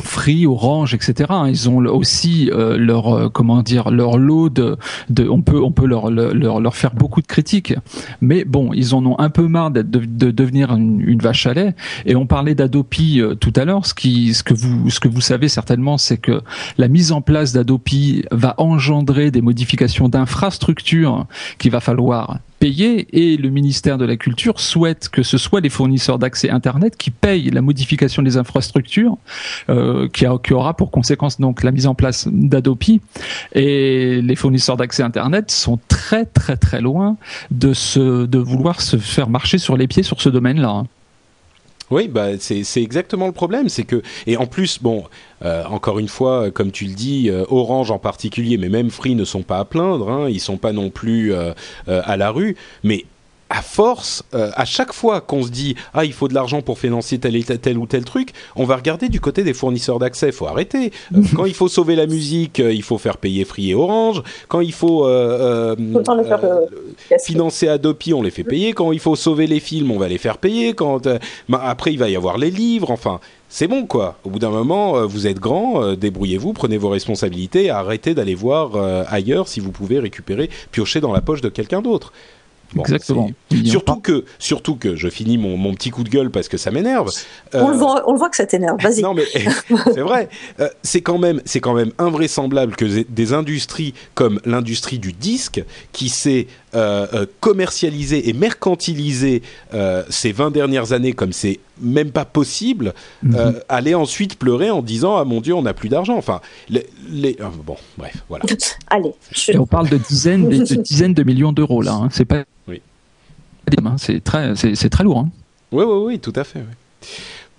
Free, 0.03 0.47
Orange, 0.47 0.95
etc. 0.95 1.27
Hein, 1.31 1.49
ils 1.49 1.69
ont 1.69 1.79
aussi 1.87 2.51
euh, 2.53 2.77
leur 2.77 3.15
euh, 3.15 3.29
comment 3.29 3.63
dire 3.63 3.91
leur 3.91 4.19
lot 4.19 4.49
de, 4.49 4.77
de 5.09 5.29
on 5.29 5.43
peut 5.43 5.63
on 5.63 5.73
peut 5.73 5.87
leur, 5.87 6.11
leur 6.11 6.61
leur 6.61 6.77
faire 6.77 6.95
beaucoup 6.95 7.23
de 7.23 7.27
critiques, 7.27 7.75
mais 8.21 8.45
bon, 8.45 8.73
ils 8.73 8.95
en 8.95 9.05
ont 9.07 9.19
un 9.19 9.31
peu 9.31 9.47
marre 9.47 9.71
d'être 9.71 9.91
de, 9.91 10.01
de, 10.01 10.31
devenir 10.31 10.73
une, 10.75 11.01
une, 11.01 11.21
vache 11.21 11.47
à 11.47 11.55
lait. 11.55 11.75
Et 12.07 12.17
on 12.17 12.27
parlait 12.27 12.55
d'Adopi 12.55 13.21
euh, 13.21 13.35
tout 13.35 13.53
à 13.57 13.65
l'heure. 13.65 13.87
Ce 13.87 13.95
qui 13.95 14.35
ce 14.35 14.43
que 14.43 14.55
vous 14.55 14.91
ce 14.91 15.01
que 15.01 15.09
vous 15.09 15.21
savez 15.21 15.49
certainement, 15.49 15.99
c'est 15.99 16.19
que 16.19 16.43
la 16.79 16.89
mise 16.89 17.13
en 17.13 17.21
place 17.21 17.53
d'Adopi 17.53 18.25
va 18.31 18.55
engendrer 18.59 19.31
des 19.31 19.43
modifications 19.43 20.09
d'infrastructures 20.09 21.27
qui 21.59 21.69
va 21.69 21.81
falloir 21.85 22.39
payer 22.59 23.07
et 23.13 23.37
le 23.37 23.51
ministère 23.51 23.99
de 23.99 24.07
la 24.07 24.17
Culture 24.17 24.59
souhaite 24.59 25.11
que 25.11 25.23
ce 25.23 25.37
soit 25.37 25.61
les 25.61 25.69
fournisseurs 25.69 26.19
d'accès 26.19 26.49
Internet 26.49 26.97
qui 26.97 27.11
payent 27.11 27.51
la 27.51 27.61
modification 27.61 28.23
des 28.23 28.39
infrastructures 28.39 29.19
euh, 29.69 30.09
qui, 30.09 30.25
qui, 30.43 30.53
aura 30.55 30.75
pour 30.75 30.91
conséquence 30.91 31.39
donc 31.39 31.63
la 31.63 31.73
mise 31.73 31.87
en 31.87 31.95
place 31.95 32.27
d'Adopi 32.31 33.03
et 33.53 34.23
les 34.23 34.37
fournisseurs 34.37 34.79
d'accès 34.79 35.03
Internet 35.03 35.51
sont 35.51 35.79
très 35.89 36.25
très 36.25 36.57
très 36.57 36.81
loin 36.81 37.17
de, 37.51 37.75
se, 37.75 38.25
de 38.25 38.39
vouloir 38.39 38.81
se 38.81 38.97
faire 38.97 39.29
marcher 39.29 39.59
sur 39.59 39.77
les 39.77 39.87
pieds 39.87 40.03
sur 40.03 40.23
ce 40.23 40.31
domaine-là. 40.31 40.85
Oui, 41.91 42.09
bah 42.09 42.39
c'est 42.39 42.83
exactement 42.83 43.27
le 43.27 43.33
problème, 43.33 43.69
c'est 43.69 43.85
que 43.85 44.03
et 44.27 44.39
en 44.39 44.47
plus 44.47 44.83
bon, 44.83 45.05
euh, 45.45 45.65
encore 45.65 45.99
une 45.99 46.09
fois, 46.09 46.51
comme 46.51 46.73
tu 46.73 46.87
le 46.87 46.95
dis, 46.95 47.29
euh, 47.29 47.45
Orange 47.51 47.91
en 47.91 47.99
particulier, 47.99 48.57
mais 48.57 48.71
même 48.71 48.91
Free 48.91 49.15
ne 49.15 49.25
sont 49.25 49.43
pas 49.43 49.59
à 49.59 49.65
plaindre, 49.67 50.09
hein, 50.09 50.29
ils 50.31 50.41
sont 50.41 50.57
pas 50.57 50.73
non 50.73 50.89
plus 50.89 51.35
euh, 51.35 51.53
à 51.87 52.17
la 52.17 52.31
rue, 52.31 52.57
mais 52.85 53.05
à 53.55 53.63
force, 53.63 54.25
euh, 54.35 54.51
à 54.55 54.65
chaque 54.65 54.93
fois 54.93 55.21
qu'on 55.21 55.45
se 55.45 55.51
dit 55.51 55.77
ah 55.93 56.05
il 56.05 56.13
faut 56.13 56.27
de 56.27 56.35
l'argent 56.35 56.61
pour 56.61 56.79
financer 56.79 57.19
tel, 57.19 57.43
tel, 57.45 57.59
tel 57.59 57.79
ou 57.79 57.87
tel 57.87 58.05
truc, 58.05 58.31
on 58.57 58.65
va 58.65 58.75
regarder 58.77 59.09
du 59.09 59.21
côté 59.21 59.45
des 59.45 59.55
fournisseurs 59.55 60.01
d'accès. 60.01 60.33
Faut 60.33 60.47
arrêter. 60.47 60.91
Euh, 61.15 61.23
quand 61.37 61.45
il 61.45 61.55
faut 61.55 61.69
sauver 61.69 61.95
la 61.95 62.07
musique, 62.07 62.59
euh, 62.59 62.73
il 62.73 62.83
faut 62.83 62.99
faire 62.99 63.17
payer 63.17 63.45
Free 63.45 63.71
et 63.71 63.75
Orange. 63.75 64.23
Quand 64.49 64.61
il 64.61 64.73
faut 64.73 65.07
financer 67.25 67.69
Adopi, 67.69 68.13
on 68.13 68.23
les 68.23 68.31
fait 68.31 68.45
payer. 68.45 68.73
Quand 68.73 68.91
il 68.91 68.99
faut 68.99 69.15
sauver 69.15 69.47
les 69.47 69.61
films, 69.61 69.93
on 69.93 69.99
va 69.99 70.09
les 70.09 70.19
faire 70.19 70.39
payer. 70.39 70.75
Quand 70.75 71.09
après 71.53 71.93
il 71.93 71.99
va 71.99 72.09
y 72.09 72.17
avoir 72.17 72.39
les 72.39 72.51
livres. 72.51 72.91
Enfin, 72.91 73.21
c'est 73.49 73.69
bon 73.69 73.87
quoi. 73.87 74.17
Au 74.25 74.31
bout 74.31 74.41
d'un 74.41 74.51
moment, 74.51 75.07
vous 75.07 75.29
êtes 75.29 75.39
grand, 75.39 75.95
débrouillez-vous, 75.95 76.53
prenez 76.55 76.77
vos 76.77 76.89
responsabilités, 76.89 77.71
arrêtez 77.71 78.15
d'aller 78.15 78.35
voir 78.35 78.77
ailleurs 79.09 79.47
si 79.47 79.61
vous 79.61 79.71
pouvez 79.71 80.01
récupérer, 80.01 80.51
piocher 80.73 81.01
dans 81.01 81.13
la 81.13 81.21
poche 81.21 81.41
de 81.41 81.49
quelqu'un 81.49 81.83
d'autre. 81.83 82.13
Bon, 82.75 82.83
Exactement. 82.83 83.31
Surtout 83.65 83.97
que, 83.97 84.25
surtout 84.39 84.77
que 84.77 84.97
je 84.97 85.09
finis 85.09 85.39
mon, 85.39 85.57
mon, 85.57 85.75
petit 85.75 85.91
coup 85.91 86.03
de 86.03 86.09
gueule 86.09 86.31
parce 86.31 86.49
que 86.49 86.57
ça 86.57 86.71
m'énerve. 86.71 87.11
Euh... 87.55 87.61
On, 87.63 87.69
le 87.69 87.77
voit, 87.77 88.03
on 88.09 88.13
le 88.13 88.19
voit 88.19 88.31
que 88.31 88.37
ça 88.37 88.47
t'énerve. 88.47 88.81
Vas-y. 88.81 89.03
non 89.03 89.15
mais 89.15 89.25
c'est 89.95 90.01
vrai. 90.01 90.29
Euh, 90.61 90.69
c'est 90.83 91.01
quand 91.01 91.19
même, 91.19 91.41
c'est 91.45 91.61
quand 91.61 91.75
même 91.75 91.93
invraisemblable 91.99 92.77
que 92.77 93.05
des 93.09 93.33
industries 93.33 93.95
comme 94.15 94.41
l'industrie 94.45 94.99
du 94.99 95.13
disque, 95.13 95.63
qui 95.93 96.09
s'est 96.09 96.47
euh, 96.75 97.07
euh, 97.15 97.27
commercialisé 97.39 98.29
et 98.29 98.33
mercantilisé 98.33 99.43
euh, 99.75 100.03
ces 100.09 100.33
20 100.33 100.51
dernières 100.51 100.93
années 100.93 101.13
comme 101.13 101.33
c'est 101.33 101.61
même 101.81 102.11
pas 102.11 102.25
possible, 102.25 102.95
mm 103.23 103.35
-hmm. 103.35 103.63
aller 103.69 103.95
ensuite 103.95 104.39
pleurer 104.39 104.71
en 104.71 104.83
disant 104.83 105.17
ah 105.17 105.25
mon 105.25 105.41
Dieu 105.41 105.55
on 105.55 105.63
n'a 105.63 105.75
plus 105.75 105.89
d'argent. 105.89 106.17
Enfin 106.17 106.41
les, 106.69 106.87
les 107.11 107.37
bon 107.65 107.77
bref 107.99 108.17
voilà. 108.29 108.45
Allez. 108.91 109.15
Je... 109.33 109.53
Et 109.53 109.59
on 109.59 109.67
parle 109.67 109.89
de 109.89 109.99
dizaines 109.99 110.49
de, 110.49 110.59
de 110.59 110.83
dizaines 110.83 111.15
de 111.15 111.25
millions 111.25 111.53
d'euros 111.53 111.83
là. 111.83 111.95
Hein. 111.95 112.09
C'est 112.13 112.25
pas 112.25 112.45
oui. 112.69 112.81
c'est 113.99 114.23
très, 114.23 114.55
c'est 114.57 114.91
très 114.91 115.05
lourd. 115.05 115.19
Hein. 115.19 115.31
Oui, 115.73 115.85
oui, 115.85 115.99
oui, 116.07 116.19
tout 116.21 116.33
à 116.37 116.45
fait. 116.45 116.61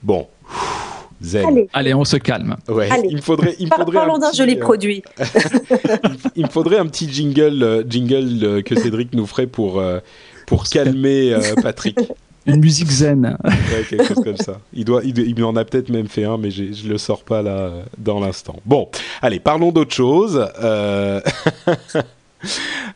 Bon. 0.01 0.27
Zen. 1.21 1.67
Allez. 1.73 1.93
on 1.93 2.05
se 2.05 2.17
calme. 2.17 2.57
Ouais, 2.67 2.89
Il 3.09 3.15
me 3.15 3.21
faudrait, 3.21 3.55
il 3.59 3.67
me 3.67 3.75
faudrait 3.75 3.95
Parlons 3.95 4.17
d'un 4.17 4.31
joli 4.31 4.55
euh, 4.55 4.59
produit. 4.59 5.01
il 6.35 6.45
me 6.45 6.49
faudrait 6.49 6.77
un 6.77 6.85
petit 6.87 7.11
jingle, 7.11 7.63
euh, 7.63 7.83
jingle 7.87 8.43
euh, 8.43 8.61
que 8.61 8.75
Cédric 8.75 9.13
nous 9.13 9.25
ferait 9.25 9.47
pour, 9.47 9.81
pour 10.45 10.65
calmer 10.65 11.35
Patrick. 11.61 11.97
Une 12.45 12.59
musique 12.59 12.89
zen. 12.89 13.37
Quelque 13.89 14.05
chose 14.05 14.23
comme 14.23 14.37
ça. 14.37 14.59
Il, 14.73 14.85
doit, 14.85 15.01
il, 15.03 15.43
en 15.43 15.55
a 15.55 15.65
peut-être 15.65 15.89
même 15.89 16.07
fait 16.07 16.25
un, 16.25 16.37
mais 16.37 16.51
je 16.51 16.63
ne 16.63 16.89
le 16.89 16.97
sors 16.97 17.23
pas 17.23 17.41
là 17.41 17.71
dans 17.97 18.19
l'instant. 18.19 18.57
Bon, 18.65 18.87
allez, 19.21 19.39
parlons 19.39 19.71
d'autre 19.71 19.93
chose. 19.93 20.47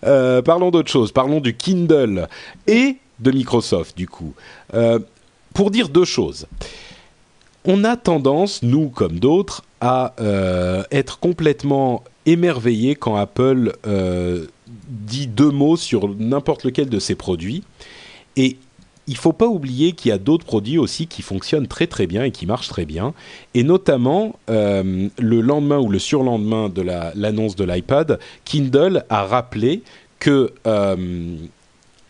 parlons 0.02 0.72
d'autre 0.72 0.92
chose. 0.92 1.12
Parlons 1.12 1.40
du 1.40 1.56
Kindle 1.56 2.28
et 2.68 2.98
de 3.20 3.32
Microsoft, 3.32 3.98
du 3.98 4.08
coup. 4.08 4.34
pour 5.54 5.72
dire 5.72 5.90
deux 5.90 6.06
choses 6.06 6.46
on 7.66 7.84
a 7.84 7.98
tendance, 7.98 8.64
nous 8.64 8.90
comme 8.90 9.20
d'autres, 9.20 9.64
à 9.82 10.14
euh, 10.20 10.84
être 10.92 11.20
complètement 11.20 12.04
émerveillés 12.26 12.96
quand 12.96 13.16
Apple 13.16 13.74
euh, 13.88 14.46
dit 14.68 15.28
deux 15.28 15.52
mots 15.52 15.78
sur 15.78 16.10
n'importe 16.18 16.64
lequel 16.64 16.90
de 16.90 17.00
ses 17.00 17.16
produits. 17.16 17.64
Et 18.38 18.58
il 19.10 19.18
faut 19.18 19.34
pas 19.34 19.48
oublier 19.48 19.92
qu'il 19.92 20.10
y 20.10 20.12
a 20.14 20.18
d'autres 20.18 20.46
produits 20.46 20.78
aussi 20.78 21.08
qui 21.08 21.22
fonctionnent 21.22 21.68
très 21.68 21.88
très 21.88 22.08
bien 22.08 22.24
et 22.24 22.32
qui 22.32 22.46
marchent 22.46 22.70
très 22.70 22.86
bien. 22.86 23.14
Et 23.56 23.64
notamment, 23.64 24.38
euh, 24.50 25.10
le 25.18 25.42
lendemain 25.42 25.80
ou 25.80 25.90
le 25.90 26.00
surlendemain 26.00 26.70
de 26.70 26.82
l'annonce 27.16 27.56
de 27.56 27.66
l'iPad, 27.66 28.20
Kindle 28.46 29.04
a 29.10 29.26
rappelé 29.26 29.82
que... 30.20 30.54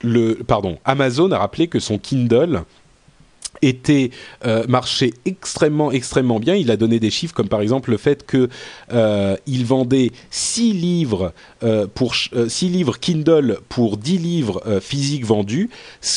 le, 0.01 0.35
pardon, 0.47 0.77
Amazon 0.85 1.31
a 1.31 1.39
rappelé 1.39 1.67
que 1.67 1.79
son 1.79 1.97
Kindle 1.97 2.63
était 3.61 4.11
euh, 4.45 4.65
marché 4.67 5.13
extrêmement 5.25 5.91
extrêmement 5.91 6.39
bien. 6.39 6.55
Il 6.55 6.71
a 6.71 6.77
donné 6.77 6.99
des 6.99 7.09
chiffres 7.09 7.33
comme 7.33 7.49
par 7.49 7.61
exemple 7.61 7.91
le 7.91 7.97
fait 7.97 8.25
que 8.25 8.49
euh, 8.93 9.35
il 9.47 9.65
vendait 9.65 10.11
6 10.31 10.73
livres 10.73 11.33
euh, 11.63 11.87
pour 11.93 12.15
6 12.15 12.29
euh, 12.35 12.69
livres 12.69 12.97
Kindle 12.99 13.57
pour 13.67 13.97
10 13.97 14.17
livres 14.17 14.61
euh, 14.65 14.79
physiques 14.79 15.25
vendus. 15.25 15.69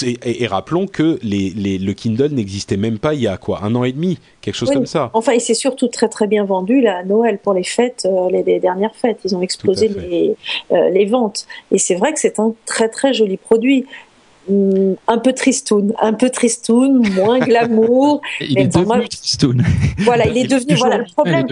Et, 0.05 0.43
et, 0.43 0.47
rappelons 0.47 0.86
que 0.86 1.18
les, 1.22 1.51
les, 1.51 1.78
le 1.78 1.93
Kindle 1.95 2.32
n'existait 2.32 2.76
même 2.76 2.99
pas 2.99 3.14
il 3.14 3.22
y 3.22 3.26
a 3.26 3.36
quoi 3.36 3.64
un 3.64 3.74
an 3.74 3.84
et 3.84 3.93
demi, 3.93 4.18
quelque 4.40 4.55
chose 4.55 4.70
comme 4.70 4.86
ça. 4.86 5.11
Enfin, 5.14 5.32
il 5.32 5.40
s'est 5.40 5.55
surtout 5.55 5.88
très 5.88 6.09
très 6.09 6.26
bien 6.26 6.45
vendu 6.45 6.80
là, 6.80 6.99
à 6.99 7.03
Noël 7.05 7.38
pour 7.43 7.55
les 7.55 7.64
fêtes, 7.64 8.07
les, 8.30 8.43
les, 8.43 8.61
dernières 8.61 8.95
fêtes. 8.95 9.18
Ils 9.24 9.34
ont 9.34 9.43
explosé 9.43 9.88
les, 9.88 10.36
les 10.70 11.05
ventes. 11.07 11.47
Et 11.72 11.78
c'est 11.78 11.95
vrai 11.97 12.12
que 12.12 12.20
c'est 12.20 12.38
un 12.38 12.55
très 12.66 12.88
très 12.88 13.12
joli 13.12 13.36
produit 13.36 13.86
un 14.49 15.18
peu 15.18 15.32
tristoun, 15.32 15.93
un 16.01 16.12
peu 16.12 16.30
tristoun, 16.30 17.09
moins 17.14 17.38
glamour. 17.47 18.20
il 18.40 18.59
est 18.59 18.66
devenu 18.66 19.09
tristoun. 19.09 19.62
Voilà, 19.99 20.26
il 20.26 20.36
est 20.36 20.49
devenu. 20.49 20.74
Voilà, 20.74 20.99
le 20.99 21.05
problème. 21.05 21.47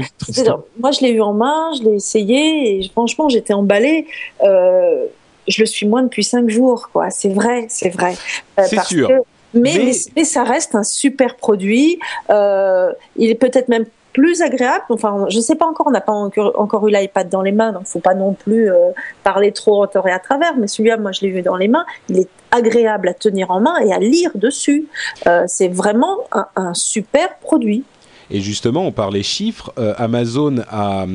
moi, 0.79 0.91
je 0.91 1.01
l'ai 1.01 1.11
eu 1.11 1.21
en 1.21 1.33
main, 1.33 1.71
je 1.79 1.85
l'ai 1.85 1.97
essayé 1.97 2.79
et 2.79 2.89
franchement, 2.89 3.29
j'étais 3.29 3.53
emballée. 3.53 4.07
Euh, 4.43 5.07
je 5.49 5.63
le 5.63 5.67
suis 5.67 5.87
moins 5.87 6.03
depuis 6.03 6.25
cinq 6.25 6.49
jours, 6.49 6.91
quoi. 6.93 7.11
C'est 7.11 7.29
vrai, 7.29 7.67
c'est 7.69 7.91
vrai. 7.91 8.15
Euh, 8.59 8.63
c'est 8.67 8.83
sûr. 8.85 9.09
mais, 9.55 9.93
mais, 10.17 10.25
ça 10.25 10.45
reste 10.45 10.75
un 10.75 10.85
super 10.85 11.37
produit. 11.37 11.99
Euh, 12.31 12.93
il 13.17 13.31
est 13.31 13.35
peut-être 13.35 13.69
même 13.69 13.87
plus 14.13 14.43
agréable. 14.43 14.85
Enfin, 14.91 15.27
je 15.29 15.41
sais 15.41 15.55
pas 15.55 15.67
encore, 15.67 15.87
on 15.87 15.91
n'a 15.91 16.01
pas 16.01 16.13
encore, 16.13 16.89
eu 16.89 16.91
l'iPad 16.91 17.29
dans 17.29 17.43
les 17.43 17.53
mains, 17.53 17.73
donc 17.73 17.87
faut 17.87 18.01
pas 18.01 18.15
non 18.15 18.33
plus 18.33 18.71
euh, 18.71 18.91
parler 19.25 19.53
trop 19.53 19.87
et 19.87 20.11
à 20.11 20.19
travers. 20.19 20.57
Mais 20.57 20.67
celui-là, 20.67 20.97
moi, 20.97 21.13
je 21.13 21.23
l'ai 21.23 21.31
vu 21.31 21.43
dans 21.43 21.57
les 21.57 21.69
mains. 21.69 21.87
Il 22.09 22.19
est 22.19 22.29
agréable 22.51 23.09
à 23.09 23.15
tenir 23.15 23.51
en 23.51 23.61
main 23.61 23.79
et 23.79 23.93
à 23.93 23.99
lire 23.99 24.31
dessus. 24.35 24.87
Euh, 25.27 25.45
c'est 25.47 25.69
vraiment 25.69 26.19
un, 26.33 26.75
super 26.75 27.37
produit. 27.39 27.85
Et 28.31 28.41
justement, 28.41 28.87
on 28.87 28.93
parlait 28.93 29.23
chiffres. 29.23 29.73
Euh, 29.79 29.95
Amazon 29.97 30.57
a, 30.69 31.07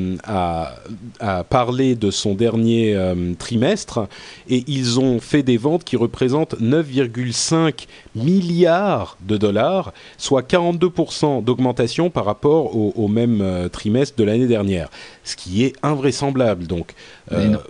parlé 1.48 1.94
de 1.94 2.10
son 2.10 2.34
dernier 2.34 2.94
euh, 2.94 3.34
trimestre 3.38 4.06
et 4.48 4.64
ils 4.66 5.00
ont 5.00 5.20
fait 5.20 5.42
des 5.42 5.56
ventes 5.56 5.84
qui 5.84 5.96
représentent 5.96 6.54
9,5 6.60 7.86
milliards 8.14 9.16
de 9.22 9.36
dollars, 9.36 9.92
soit 10.18 10.42
42% 10.42 11.42
d'augmentation 11.42 12.10
par 12.10 12.24
rapport 12.24 12.76
au, 12.76 13.08
même 13.08 13.40
euh, 13.40 13.68
trimestre 13.68 14.16
de 14.16 14.24
l'année 14.24 14.46
dernière, 14.46 14.90
ce 15.24 15.36
qui 15.36 15.64
est 15.64 15.74
invraisemblable. 15.82 16.66
Donc, 16.66 16.94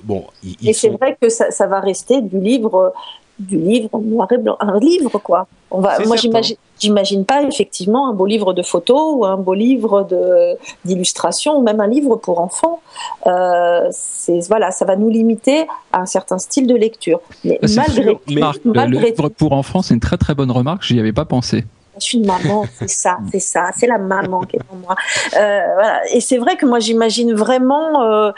bon, 0.02 0.24
et 0.64 0.72
c'est 0.72 0.88
vrai 0.88 1.16
que 1.20 1.28
ça, 1.28 1.50
ça, 1.50 1.66
va 1.66 1.80
rester 1.80 2.20
du 2.20 2.40
livre 2.40 2.92
du 3.38 3.58
livre 3.58 3.88
en 3.92 4.00
noir 4.00 4.30
et 4.32 4.38
blanc, 4.38 4.56
un 4.60 4.78
livre 4.78 5.18
quoi. 5.18 5.46
On 5.70 5.80
va, 5.80 5.98
moi 6.06 6.16
j'imagine, 6.16 6.56
j'imagine 6.78 7.24
pas 7.24 7.42
effectivement 7.42 8.08
un 8.08 8.12
beau 8.12 8.24
livre 8.24 8.52
de 8.52 8.62
photos 8.62 9.14
ou 9.16 9.24
un 9.26 9.36
beau 9.36 9.52
livre 9.52 10.04
de 10.04 10.56
d'illustration 10.84 11.58
ou 11.58 11.62
même 11.62 11.80
un 11.80 11.86
livre 11.88 12.16
pour 12.16 12.40
enfants. 12.40 12.80
Euh, 13.26 13.88
c'est 13.90 14.46
voilà, 14.48 14.70
ça 14.70 14.84
va 14.84 14.96
nous 14.96 15.10
limiter 15.10 15.66
à 15.92 16.00
un 16.00 16.06
certain 16.06 16.38
style 16.38 16.66
de 16.66 16.74
lecture. 16.74 17.20
Mais 17.44 17.58
malgré, 17.62 18.16
le 18.64 19.06
livre 19.06 19.28
pour 19.28 19.52
enfants, 19.52 19.82
c'est 19.82 19.94
une 19.94 20.00
très 20.00 20.16
très 20.18 20.34
bonne 20.34 20.50
remarque. 20.50 20.82
J'y 20.84 20.98
avais 21.00 21.12
pas 21.12 21.24
pensé 21.24 21.64
je 21.98 22.04
suis 22.04 22.18
une 22.18 22.26
maman, 22.26 22.66
c'est 22.78 22.90
ça, 22.90 23.18
c'est 23.30 23.40
ça, 23.40 23.70
c'est 23.76 23.86
la 23.86 23.98
maman 23.98 24.40
qui 24.40 24.56
est 24.56 24.60
en 24.70 24.76
moi. 24.76 24.94
Euh, 25.36 25.60
voilà. 25.74 26.02
Et 26.12 26.20
c'est 26.20 26.38
vrai 26.38 26.56
que 26.56 26.66
moi 26.66 26.78
j'imagine 26.78 27.34
vraiment 27.34 28.02
euh, 28.02 28.32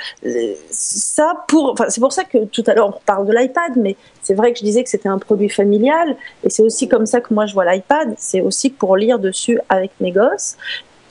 ça 0.70 1.44
pour. 1.48 1.72
Enfin, 1.72 1.86
c'est 1.88 2.00
pour 2.00 2.12
ça 2.12 2.24
que 2.24 2.44
tout 2.46 2.64
à 2.66 2.74
l'heure 2.74 2.88
on 2.88 3.00
parle 3.04 3.26
de 3.26 3.32
l'iPad, 3.32 3.72
mais 3.76 3.96
c'est 4.22 4.34
vrai 4.34 4.52
que 4.52 4.59
je 4.59 4.64
disais 4.64 4.82
que 4.84 4.90
c'était 4.90 5.09
un 5.09 5.18
produit 5.18 5.48
familial, 5.48 6.16
et 6.44 6.50
c'est 6.50 6.62
aussi 6.62 6.88
comme 6.88 7.06
ça 7.06 7.20
que 7.20 7.32
moi 7.32 7.46
je 7.46 7.54
vois 7.54 7.64
l'iPad. 7.64 8.14
C'est 8.18 8.40
aussi 8.40 8.70
pour 8.70 8.96
lire 8.96 9.18
dessus 9.18 9.61
avec 9.68 9.90
mes 10.00 10.12
gosses. 10.12 10.56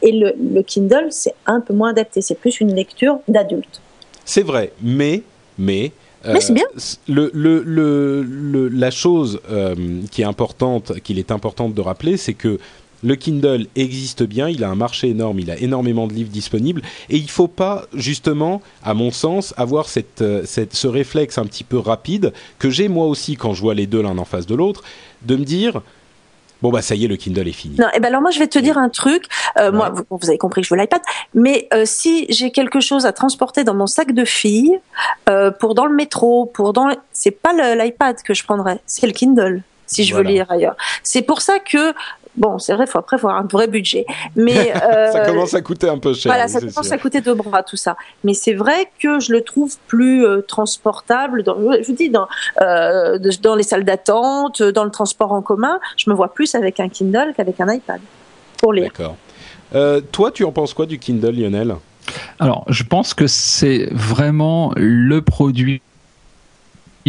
Et 0.03 0.11
le, 0.11 0.33
le 0.53 0.61
Kindle, 0.61 1.07
c'est 1.09 1.33
un 1.47 1.59
peu 1.59 1.73
moins 1.73 1.89
adapté. 1.89 2.21
C'est 2.21 2.35
plus 2.35 2.59
une 2.61 2.75
lecture 2.75 3.19
d'adulte. 3.27 3.81
C'est 4.25 4.43
vrai, 4.43 4.71
mais 4.81 5.23
mais 5.57 5.91
mais 6.33 6.41
c'est 6.41 6.53
bien. 6.53 6.65
Le, 7.07 7.31
le, 7.33 7.63
le, 7.63 8.67
la 8.69 8.91
chose 8.91 9.39
euh, 9.49 9.75
qui 10.11 10.21
est 10.21 10.25
importante, 10.25 10.99
qu'il 11.01 11.19
est 11.19 11.31
importante 11.31 11.73
de 11.73 11.81
rappeler, 11.81 12.17
c'est 12.17 12.33
que 12.33 12.59
le 13.03 13.15
Kindle 13.15 13.67
existe 13.75 14.23
bien, 14.23 14.49
il 14.49 14.63
a 14.63 14.69
un 14.69 14.75
marché 14.75 15.09
énorme, 15.09 15.39
il 15.39 15.51
a 15.51 15.57
énormément 15.57 16.07
de 16.07 16.13
livres 16.13 16.31
disponibles, 16.31 16.81
et 17.09 17.17
il 17.17 17.23
ne 17.23 17.29
faut 17.29 17.47
pas, 17.47 17.85
justement, 17.93 18.61
à 18.83 18.93
mon 18.93 19.11
sens, 19.11 19.53
avoir 19.57 19.87
cette, 19.87 20.21
euh, 20.21 20.41
cette, 20.45 20.75
ce 20.75 20.87
réflexe 20.87 21.37
un 21.37 21.45
petit 21.45 21.63
peu 21.63 21.77
rapide, 21.77 22.33
que 22.59 22.69
j'ai 22.69 22.87
moi 22.87 23.05
aussi 23.05 23.35
quand 23.35 23.53
je 23.53 23.61
vois 23.61 23.75
les 23.75 23.87
deux 23.87 24.01
l'un 24.01 24.17
en 24.17 24.25
face 24.25 24.47
de 24.47 24.55
l'autre, 24.55 24.83
de 25.23 25.35
me 25.35 25.45
dire, 25.45 25.81
Bon 26.61 26.71
bah 26.71 26.81
ça 26.81 26.95
y 26.95 27.05
est, 27.05 27.07
le 27.07 27.17
Kindle 27.17 27.47
est 27.47 27.51
fini. 27.51 27.75
Non, 27.77 27.87
et 27.87 27.91
eh 27.95 27.99
ben 27.99 28.07
alors 28.09 28.21
moi 28.21 28.31
je 28.31 28.39
vais 28.39 28.47
te 28.47 28.59
dire 28.59 28.77
un 28.77 28.89
truc. 28.89 29.25
Euh, 29.59 29.71
Moi, 29.71 29.93
vous, 30.09 30.27
avez 30.27 30.37
compris 30.37 30.61
que 30.61 30.67
je 30.67 30.73
veux 30.73 30.79
l'iPad, 30.79 31.01
mais 31.33 31.67
euh, 31.73 31.83
si 31.85 32.25
j'ai 32.29 32.51
quelque 32.51 32.79
chose 32.79 33.05
à 33.05 33.13
transporter 33.13 33.63
dans 33.63 33.73
mon 33.73 33.87
sac 33.87 34.11
de 34.11 34.25
fille, 34.25 34.79
euh, 35.29 35.51
pour 35.51 35.75
dans 35.75 35.85
le 35.85 35.95
métro, 35.95 36.45
pour 36.45 36.73
dans, 36.73 36.89
c'est 37.11 37.31
pas 37.31 37.53
l'iPad 37.75 38.21
que 38.23 38.33
je 38.33 38.43
prendrais, 38.43 38.79
c'est 38.85 39.07
le 39.07 39.13
Kindle 39.13 39.61
si 39.87 40.03
je 40.03 40.13
veux 40.13 40.21
lire 40.21 40.51
ailleurs. 40.51 40.75
C'est 41.01 41.21
pour 41.21 41.41
ça 41.41 41.59
que 41.59 41.93
Bon, 42.37 42.59
c'est 42.59 42.73
vrai, 42.73 42.85
faut 42.85 42.99
après 42.99 43.17
avoir 43.17 43.37
un 43.37 43.47
vrai 43.51 43.67
budget, 43.67 44.05
mais 44.35 44.71
euh, 44.83 45.11
ça 45.11 45.25
commence 45.25 45.53
à 45.53 45.61
coûter 45.61 45.89
un 45.89 45.97
peu 45.97 46.13
cher. 46.13 46.31
Voilà, 46.31 46.47
ça 46.47 46.59
commence 46.59 46.91
à 46.91 46.97
coûter 46.97 47.21
deux 47.21 47.33
bras 47.33 47.63
tout 47.63 47.77
ça. 47.77 47.97
Mais 48.23 48.33
c'est 48.33 48.53
vrai 48.53 48.89
que 48.99 49.19
je 49.19 49.33
le 49.33 49.41
trouve 49.41 49.75
plus 49.87 50.25
euh, 50.25 50.41
transportable. 50.41 51.43
Dans, 51.43 51.57
je 51.59 51.85
vous 51.85 51.93
dis 51.95 52.09
dans 52.09 52.27
euh, 52.61 53.17
dans 53.41 53.55
les 53.55 53.63
salles 53.63 53.83
d'attente, 53.83 54.61
dans 54.61 54.83
le 54.83 54.91
transport 54.91 55.31
en 55.31 55.41
commun, 55.41 55.79
je 55.97 56.09
me 56.09 56.15
vois 56.15 56.33
plus 56.33 56.55
avec 56.55 56.79
un 56.79 56.89
Kindle 56.89 57.33
qu'avec 57.35 57.59
un 57.59 57.73
iPad 57.73 57.99
pour 58.57 58.73
lire. 58.73 58.85
D'accord. 58.85 59.15
Euh, 59.75 60.01
toi, 60.11 60.31
tu 60.31 60.43
en 60.43 60.51
penses 60.51 60.73
quoi 60.73 60.85
du 60.85 60.99
Kindle, 60.99 61.35
Lionel? 61.35 61.75
Alors, 62.39 62.63
je 62.69 62.83
pense 62.83 63.13
que 63.13 63.27
c'est 63.27 63.89
vraiment 63.91 64.71
le 64.75 65.21
produit 65.21 65.81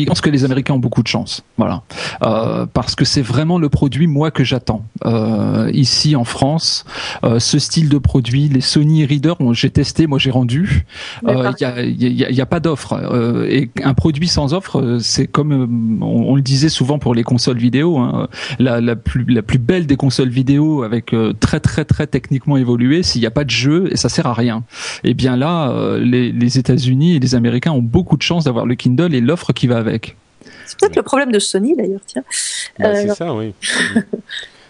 je 0.03 0.07
pense 0.07 0.20
que 0.20 0.30
les 0.30 0.44
Américains 0.44 0.74
ont 0.74 0.78
beaucoup 0.78 1.03
de 1.03 1.09
chance, 1.09 1.42
voilà, 1.57 1.82
euh, 2.22 2.66
parce 2.72 2.94
que 2.94 3.05
c'est 3.05 3.22
vraiment 3.22 3.59
le 3.59 3.68
produit 3.68 4.07
moi 4.07 4.30
que 4.30 4.44
j'attends 4.44 4.84
euh, 5.05 5.70
ici 5.72 6.16
en 6.16 6.24
France. 6.24 6.84
Euh, 7.24 7.38
ce 7.38 7.59
style 7.59 7.88
de 7.88 7.99
produit, 7.99 8.49
les 8.49 8.61
Sony 8.61 9.05
Reader, 9.05 9.34
j'ai 9.53 9.70
testé, 9.70 10.07
moi 10.07 10.18
j'ai 10.18 10.30
rendu. 10.30 10.86
Il 11.26 11.34
n'y 11.34 11.42
a, 11.64 11.82
y 11.82 12.24
a, 12.24 12.30
y 12.30 12.40
a, 12.40 12.46
pas 12.46 12.61
d'offre 12.61 12.94
et 13.49 13.70
un 13.82 13.94
produit 13.94 14.28
sans 14.28 14.55
offre, 14.55 14.99
c'est 15.01 15.26
comme 15.26 15.99
on, 16.03 16.34
le 16.36 16.42
disait 16.42 16.68
souvent 16.68 16.99
pour 16.99 17.14
les 17.14 17.24
consoles 17.24 17.59
vidéo, 17.59 17.99
hein, 17.99 18.28
la, 18.59 18.80
la, 18.80 18.96
plus 18.96 19.24
la 19.28 19.42
plus 19.42 19.59
belle 19.59 19.86
des 19.86 19.96
consoles 19.96 20.28
vidéo 20.28 20.82
avec 20.82 21.14
très 21.40 21.61
très 21.61 21.84
très 21.84 22.07
techniquement 22.07 22.57
évolué, 22.57 23.03
s'il 23.03 23.20
n'y 23.20 23.26
a 23.26 23.30
pas 23.30 23.44
de 23.44 23.51
jeu 23.51 23.88
et 23.90 23.96
ça 23.96 24.09
sert 24.09 24.26
à 24.26 24.34
rien. 24.34 24.64
Et 25.05 25.11
eh 25.11 25.14
bien 25.14 25.36
là, 25.36 25.99
les, 25.99 26.32
les 26.32 26.59
États-Unis 26.59 27.16
et 27.16 27.20
les 27.20 27.34
Américains 27.34 27.72
ont 27.72 27.82
beaucoup 27.82 28.16
de 28.16 28.22
chance 28.22 28.44
d'avoir 28.44 28.66
le 28.66 28.74
Kindle 28.74 29.14
et 29.14 29.20
l'offre 29.20 29.53
qui 29.53 29.66
va 29.66 29.78
avec. 29.78 29.88
C'est 30.66 30.78
peut-être 30.78 30.97
le 30.97 31.03
problème 31.03 31.32
de 31.32 31.39
Sony 31.39 31.74
d'ailleurs, 31.74 32.01
tiens. 32.07 32.24
Bah, 32.78 32.95
c'est 32.95 33.11
euh, 33.11 33.14
ça, 33.14 33.34
oui. 33.34 33.55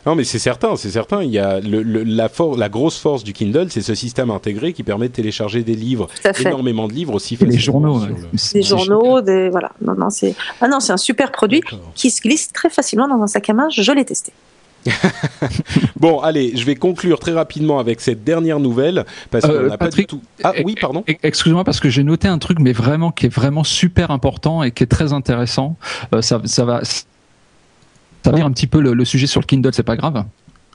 Non, 0.07 0.15
mais 0.15 0.25
c'est 0.25 0.39
certain, 0.39 0.75
c'est 0.77 0.91
certain. 0.91 1.23
Il 1.23 1.31
y 1.31 1.39
a 1.39 1.61
le, 1.61 1.83
la, 1.83 2.31
la 2.57 2.69
grosse 2.71 2.99
force 2.99 3.25
du 3.25 3.35
Kindle, 3.35 3.67
c'est 3.69 3.83
ce 3.83 3.95
système 3.95 4.31
intégré 4.31 4.73
qui 4.73 4.83
permet 4.83 5.09
de 5.09 5.13
télécharger 5.13 5.63
des 5.63 5.75
livres, 5.75 6.09
énormément 6.41 6.89
de 6.89 6.95
livres 6.95 7.13
aussi 7.13 7.37
facilement. 7.37 7.53
Les 7.53 7.59
journaux, 7.59 8.01
des 8.55 8.63
journaux, 8.63 9.21
des 9.21 9.51
voilà. 9.51 9.73
Non, 9.83 9.95
non, 9.95 10.09
c'est 10.09 10.35
ah 10.63 10.69
non, 10.69 10.81
c'est 10.81 10.93
un 10.93 10.99
super 10.99 11.31
produit 11.31 11.61
qui 11.95 12.11
se 12.11 12.23
glisse 12.23 12.53
très 12.53 12.71
facilement 12.71 13.07
dans 13.07 13.23
un 13.23 13.27
sac 13.27 13.51
à 13.51 13.53
main. 13.53 13.69
Je 13.71 13.93
l'ai 13.93 14.07
testé. 14.07 14.33
bon, 15.97 16.21
allez, 16.21 16.57
je 16.57 16.65
vais 16.65 16.75
conclure 16.75 17.19
très 17.19 17.33
rapidement 17.33 17.79
avec 17.79 18.01
cette 18.01 18.25
dernière 18.25 18.61
nouvelle 18.61 19.05
parce 19.31 19.47
qu'on 19.47 19.69
n'a 19.69 19.79
pas 19.79 19.89
du 19.89 20.07
tout. 20.07 20.21
Ah 20.43 20.53
oui, 20.65 20.75
pardon. 20.81 21.05
Excuse-moi 21.23 21.65
parce 21.65 21.81
que 21.81 21.89
j'ai 21.89 22.05
noté 22.05 22.29
un 22.29 22.39
truc, 22.39 22.59
mais 22.61 22.73
vraiment 22.73 23.11
qui 23.11 23.27
est 23.27 23.35
vraiment 23.35 23.65
super 23.65 24.11
important 24.11 24.63
et 24.63 24.71
qui 24.71 24.85
est 24.85 24.89
très 24.89 25.13
intéressant. 25.13 25.77
Euh, 26.15 26.23
ça, 26.23 26.41
ça 26.45 26.65
va 26.65 26.83
ça 28.25 28.31
va 28.31 28.37
dire 28.37 28.47
un 28.47 28.53
petit 28.53 28.67
peu 28.67 28.81
le, 28.81 29.05
sujet 29.05 29.27
sur 29.27 29.41
le 29.41 29.47
Kindle, 29.47 29.73
c'est 29.73 29.83
pas 29.83 29.97
grave. 29.97 30.25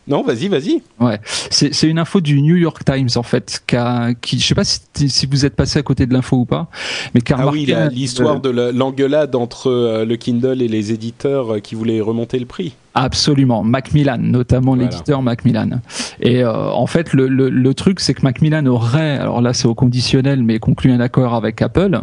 Non, 0.08 0.22
vas-y, 0.24 0.50
vas-y. 0.50 0.82
Ouais, 1.00 1.20
c'est 1.50 1.88
une 1.88 1.98
info 1.98 2.20
du 2.20 2.42
New 2.42 2.58
York 2.58 2.84
Times 2.84 3.10
en 3.16 3.24
fait, 3.24 3.64
qui, 3.66 3.76
a, 3.78 4.14
qui 4.14 4.38
je 4.38 4.46
sais 4.46 4.56
pas 4.56 4.66
si, 4.66 4.82
si, 5.10 5.26
vous 5.26 5.46
êtes 5.46 5.56
passé 5.56 5.80
à 5.80 5.82
côté 5.82 6.06
de 6.06 6.14
l'info 6.14 6.38
ou 6.38 6.46
pas, 6.46 6.68
mais 7.14 7.22
qui 7.22 7.34
ah 7.34 7.50
oui, 7.50 7.74
l'histoire 7.92 8.42
de 8.42 8.50
l'engueulade 8.50 9.36
entre 9.36 9.70
euh, 9.70 10.06
le 10.06 10.18
Kindle 10.18 10.62
et 10.62 10.68
les 10.68 10.92
éditeurs 10.92 11.56
euh, 11.56 11.60
qui 11.60 11.76
voulaient 11.76 12.02
remonter 12.02 12.38
le 12.38 12.46
prix. 12.46 12.76
Absolument, 12.96 13.64
Macmillan, 13.64 14.20
notamment 14.20 14.76
l'éditeur 14.76 15.22
Macmillan. 15.22 15.80
Et 16.20 16.44
euh, 16.44 16.70
en 16.70 16.86
fait, 16.86 17.14
le, 17.14 17.28
le, 17.28 17.50
le 17.50 17.74
truc, 17.74 18.00
c'est 18.00 18.14
que 18.14 18.22
Macmillan 18.22 18.66
aurait, 18.68 19.18
alors 19.18 19.42
là 19.42 19.54
c'est 19.54 19.68
au 19.68 19.74
conditionnel, 19.74 20.44
mais 20.44 20.60
conclu 20.60 20.92
un 20.92 21.00
accord 21.00 21.34
avec 21.34 21.62
Apple 21.62 22.02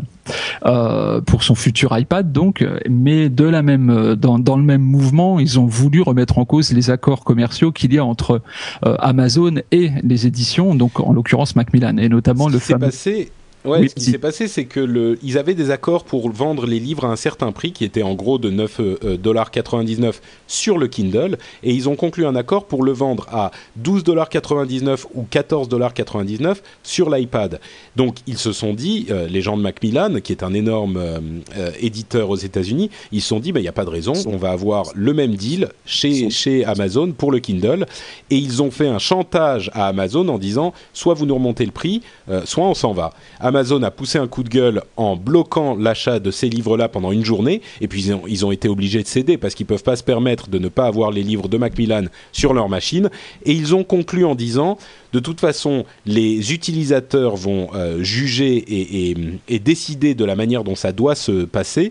euh, 0.66 1.20
pour 1.20 1.42
son 1.42 1.54
futur 1.54 1.96
iPad, 1.96 2.32
donc, 2.32 2.66
mais 2.88 3.28
de 3.28 3.44
la 3.44 3.62
même, 3.62 4.14
dans, 4.16 4.38
dans 4.38 4.56
le 4.56 4.62
même 4.62 4.82
mouvement, 4.82 5.38
ils 5.38 5.58
ont 5.58 5.66
voulu 5.66 6.02
remettre 6.02 6.38
en 6.38 6.44
cause 6.44 6.72
les 6.72 6.90
accords 6.90 7.24
commerciaux 7.24 7.72
qu'il 7.72 7.92
y 7.94 7.98
a 7.98 8.04
entre 8.04 8.42
euh, 8.86 8.96
Amazon 8.98 9.54
et 9.70 9.90
les 10.02 10.26
éditions, 10.26 10.74
donc 10.74 11.00
en 11.00 11.12
l'occurrence 11.12 11.56
Macmillan, 11.56 11.96
et 11.98 12.08
notamment 12.08 12.48
le 12.48 12.58
fameux. 12.58 12.86
Passé 12.86 13.30
Ouais, 13.64 13.88
ce 13.88 13.94
qui 13.94 14.04
s'est 14.04 14.18
passé, 14.18 14.48
c'est 14.48 14.64
que 14.64 14.80
le, 14.80 15.18
ils 15.22 15.36
avaient 15.36 15.54
des 15.54 15.70
accords 15.70 16.04
pour 16.04 16.30
vendre 16.30 16.66
les 16.66 16.80
livres 16.80 17.04
à 17.04 17.08
un 17.08 17.16
certain 17.16 17.52
prix, 17.52 17.72
qui 17.72 17.84
était 17.84 18.02
en 18.02 18.14
gros 18.14 18.38
de 18.38 18.50
9,99$ 18.50 20.04
euh, 20.04 20.12
sur 20.46 20.78
le 20.78 20.88
Kindle, 20.88 21.36
et 21.62 21.72
ils 21.74 21.88
ont 21.88 21.96
conclu 21.96 22.24
un 22.24 22.34
accord 22.36 22.64
pour 22.64 22.82
le 22.82 22.92
vendre 22.92 23.26
à 23.30 23.50
12,99$ 23.82 25.04
ou 25.14 25.26
14,99$ 25.30 26.56
sur 26.82 27.10
l'iPad. 27.10 27.60
Donc 27.96 28.16
ils 28.26 28.38
se 28.38 28.52
sont 28.52 28.72
dit, 28.72 29.06
euh, 29.10 29.26
les 29.28 29.42
gens 29.42 29.58
de 29.58 29.62
Macmillan, 29.62 30.20
qui 30.22 30.32
est 30.32 30.42
un 30.42 30.54
énorme 30.54 30.96
euh, 30.96 31.70
éditeur 31.80 32.30
aux 32.30 32.36
États-Unis, 32.36 32.90
ils 33.12 33.20
se 33.20 33.28
sont 33.28 33.40
dit, 33.40 33.52
bah, 33.52 33.60
il 33.60 33.64
n'y 33.64 33.68
a 33.68 33.72
pas 33.72 33.84
de 33.84 33.90
raison, 33.90 34.14
on 34.26 34.38
va 34.38 34.50
avoir 34.50 34.86
le 34.94 35.12
même 35.12 35.34
deal 35.34 35.68
chez, 35.84 36.30
chez 36.30 36.64
Amazon 36.64 37.12
pour 37.12 37.30
le 37.30 37.40
Kindle, 37.40 37.86
et 38.30 38.36
ils 38.36 38.62
ont 38.62 38.70
fait 38.70 38.88
un 38.88 38.98
chantage 38.98 39.70
à 39.74 39.86
Amazon 39.88 40.26
en 40.28 40.38
disant, 40.38 40.72
soit 40.94 41.12
vous 41.12 41.26
nous 41.26 41.34
remontez 41.34 41.66
le 41.66 41.72
prix, 41.72 42.00
soit 42.44 42.64
on 42.64 42.74
s'en 42.74 42.92
va. 42.92 43.12
Amazon 43.50 43.82
a 43.82 43.90
poussé 43.90 44.18
un 44.18 44.28
coup 44.28 44.44
de 44.44 44.48
gueule 44.48 44.82
en 44.96 45.16
bloquant 45.16 45.74
l'achat 45.74 46.20
de 46.20 46.30
ces 46.30 46.48
livres-là 46.48 46.88
pendant 46.88 47.10
une 47.10 47.24
journée, 47.24 47.62
et 47.80 47.88
puis 47.88 48.12
ils 48.28 48.46
ont, 48.46 48.52
été 48.52 48.68
obligés 48.68 49.02
de 49.02 49.08
céder 49.08 49.38
parce 49.38 49.54
qu'ils 49.54 49.64
ne 49.64 49.68
peuvent 49.68 49.82
pas 49.82 49.96
se 49.96 50.04
permettre 50.04 50.48
de 50.48 50.58
ne 50.58 50.68
pas 50.68 50.86
avoir 50.86 51.10
les 51.10 51.24
livres 51.24 51.48
de 51.48 51.58
Macmillan 51.58 52.04
sur 52.30 52.54
leur 52.54 52.68
machine, 52.68 53.10
et 53.44 53.52
ils 53.52 53.74
ont 53.74 53.82
conclu 53.82 54.24
en 54.24 54.36
disant, 54.36 54.78
de 55.12 55.18
toute 55.18 55.40
façon, 55.40 55.84
les 56.06 56.52
utilisateurs 56.52 57.34
vont 57.34 57.70
euh, 57.74 58.02
juger 58.02 58.56
et, 58.56 59.16
et 59.48 59.58
décider 59.58 60.14
de 60.14 60.24
la 60.24 60.36
manière 60.36 60.62
dont 60.62 60.76
ça 60.76 60.92
doit 60.92 61.16
se 61.16 61.44
passer 61.44 61.90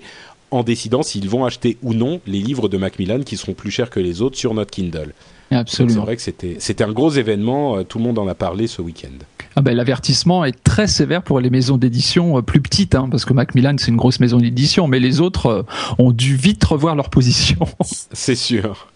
en 0.51 0.63
décidant 0.63 1.03
s'ils 1.03 1.29
vont 1.29 1.45
acheter 1.45 1.77
ou 1.83 1.93
non 1.93 2.21
les 2.25 2.39
livres 2.39 2.69
de 2.69 2.77
Macmillan 2.77 3.21
qui 3.21 3.37
seront 3.37 3.53
plus 3.53 3.71
chers 3.71 3.89
que 3.89 3.99
les 3.99 4.21
autres 4.21 4.37
sur 4.37 4.53
notre 4.53 4.71
Kindle. 4.71 5.13
Absolument. 5.51 5.93
C'est 5.93 6.05
vrai 6.05 6.15
que 6.15 6.21
c'était, 6.59 6.83
un 6.83 6.91
gros 6.91 7.11
événement, 7.11 7.77
euh, 7.77 7.83
tout 7.83 7.97
le 7.97 8.03
monde 8.03 8.19
en 8.19 8.27
a 8.27 8.35
parlé 8.35 8.67
ce 8.67 8.81
week-end. 8.81 9.17
Ah 9.59 9.61
ben, 9.61 9.75
L'avertissement 9.75 10.45
est 10.45 10.63
très 10.63 10.87
sévère 10.87 11.21
pour 11.21 11.41
les 11.41 11.49
maisons 11.49 11.75
d'édition 11.75 12.37
euh, 12.37 12.41
plus 12.41 12.61
petites, 12.61 12.95
hein, 12.95 13.09
parce 13.11 13.25
que 13.25 13.33
Macmillan 13.33 13.75
c'est 13.77 13.89
une 13.89 13.97
grosse 13.97 14.21
maison 14.21 14.37
d'édition, 14.37 14.87
mais 14.87 15.01
les 15.01 15.19
autres 15.19 15.47
euh, 15.47 15.63
ont 15.97 16.11
dû 16.11 16.37
vite 16.37 16.63
revoir 16.63 16.95
leur 16.95 17.09
position. 17.09 17.67
c'est 18.13 18.37
sûr, 18.37 18.87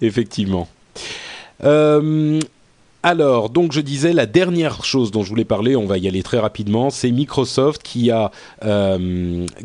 effectivement. 0.00 0.68
alors, 3.02 3.50
donc 3.50 3.72
je 3.72 3.80
disais, 3.80 4.12
la 4.12 4.26
dernière 4.26 4.84
chose 4.84 5.10
dont 5.10 5.24
je 5.24 5.30
voulais 5.30 5.44
parler, 5.44 5.74
on 5.74 5.86
va 5.86 5.98
y 5.98 6.06
aller 6.06 6.22
très 6.22 6.38
rapidement, 6.38 6.90
c'est 6.90 7.10
Microsoft 7.10 7.82
qui 7.82 8.12
a, 8.12 8.30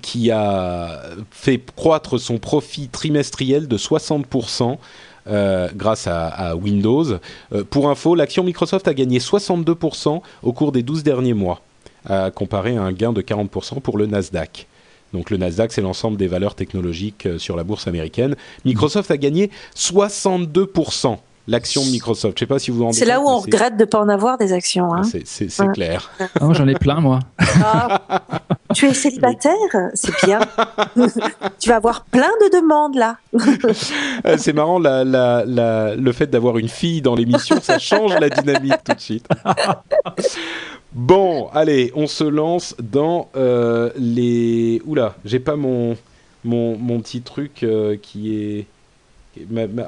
qui 0.01 0.31
a 0.31 0.99
fait 1.29 1.61
croître 1.75 2.19
son 2.19 2.39
profit 2.39 2.87
trimestriel 2.87 3.67
de 3.67 3.77
60%. 3.77 4.79
Euh, 5.27 5.69
grâce 5.73 6.07
à, 6.07 6.55
Windows. 6.55 7.05
Euh, 7.53 7.63
pour 7.69 7.89
info, 7.89 8.13
l'action 8.13 8.43
Microsoft 8.43 8.87
a 8.89 8.93
gagné 8.93 9.19
62% 9.19 10.21
au 10.41 10.53
cours 10.53 10.73
des 10.73 10.83
12 10.83 11.03
derniers 11.03 11.33
mois, 11.33 11.61
comparé 12.35 12.75
à 12.75 12.81
un 12.81 12.91
gain 12.91 13.13
de 13.13 13.21
40% 13.21 13.79
pour 13.79 13.97
le 13.97 14.05
Nasdaq. 14.05 14.67
Donc 15.13 15.29
le 15.29 15.37
Nasdaq, 15.37 15.71
c'est 15.71 15.81
l'ensemble 15.81 16.17
des 16.17 16.27
valeurs 16.27 16.55
technologiques 16.55 17.27
euh, 17.27 17.37
sur 17.37 17.55
la 17.55 17.63
bourse 17.63 17.87
américaine. 17.87 18.35
Microsoft 18.65 19.11
a 19.11 19.17
gagné 19.17 19.51
62% 19.75 21.17
l'action 21.47 21.85
de 21.85 21.89
Microsoft. 21.89 22.37
Je 22.37 22.39
sais 22.41 22.47
pas 22.47 22.59
si 22.59 22.71
vous 22.71 22.77
vous 22.77 22.83
rendez 22.85 22.97
C'est 22.97 23.05
là 23.05 23.19
où 23.19 23.27
on 23.27 23.39
regrette 23.39 23.75
de 23.75 23.83
ne 23.83 23.89
pas 23.89 23.99
en 23.99 24.09
avoir 24.09 24.37
des 24.37 24.53
actions. 24.53 24.93
Hein. 24.93 25.01
Ah, 25.03 25.17
c'est 25.25 25.71
clair. 25.73 26.11
Ah, 26.19 26.47
j'en 26.51 26.67
ai 26.67 26.75
plein, 26.75 26.99
moi. 26.99 27.19
Ah, 27.63 28.01
tu 28.73 28.87
es 28.87 28.93
célibataire? 28.93 29.53
C'est 29.93 30.13
bien. 30.25 30.39
tu 31.59 31.69
vas 31.69 31.75
avoir 31.75 32.05
plein 32.05 32.31
de 32.41 32.61
demandes, 32.61 32.95
là. 32.95 33.17
Euh, 34.25 34.37
c'est 34.37 34.53
marrant, 34.53 34.79
la, 34.79 35.03
la, 35.03 35.95
le 35.95 36.11
fait 36.11 36.27
d'avoir 36.27 36.57
une 36.57 36.69
fille 36.69 37.01
dans 37.01 37.15
l'émission, 37.15 37.59
ça 37.61 37.77
change 37.77 38.13
la 38.19 38.29
dynamique 38.29 38.83
tout 38.85 38.93
de 38.93 38.99
suite. 38.99 39.27
Bon, 40.93 41.49
allez, 41.53 41.91
on 41.95 42.05
se 42.05 42.23
lance 42.23 42.75
dans 42.79 43.27
euh, 43.35 43.89
les... 43.97 44.79
Oula, 44.85 45.15
j'ai 45.25 45.39
pas 45.39 45.55
mon, 45.55 45.97
mon, 46.43 46.77
mon, 46.77 46.99
petit 47.01 47.21
truc 47.21 47.63
euh, 47.63 47.97
qui 47.99 48.35
est... 48.35 48.67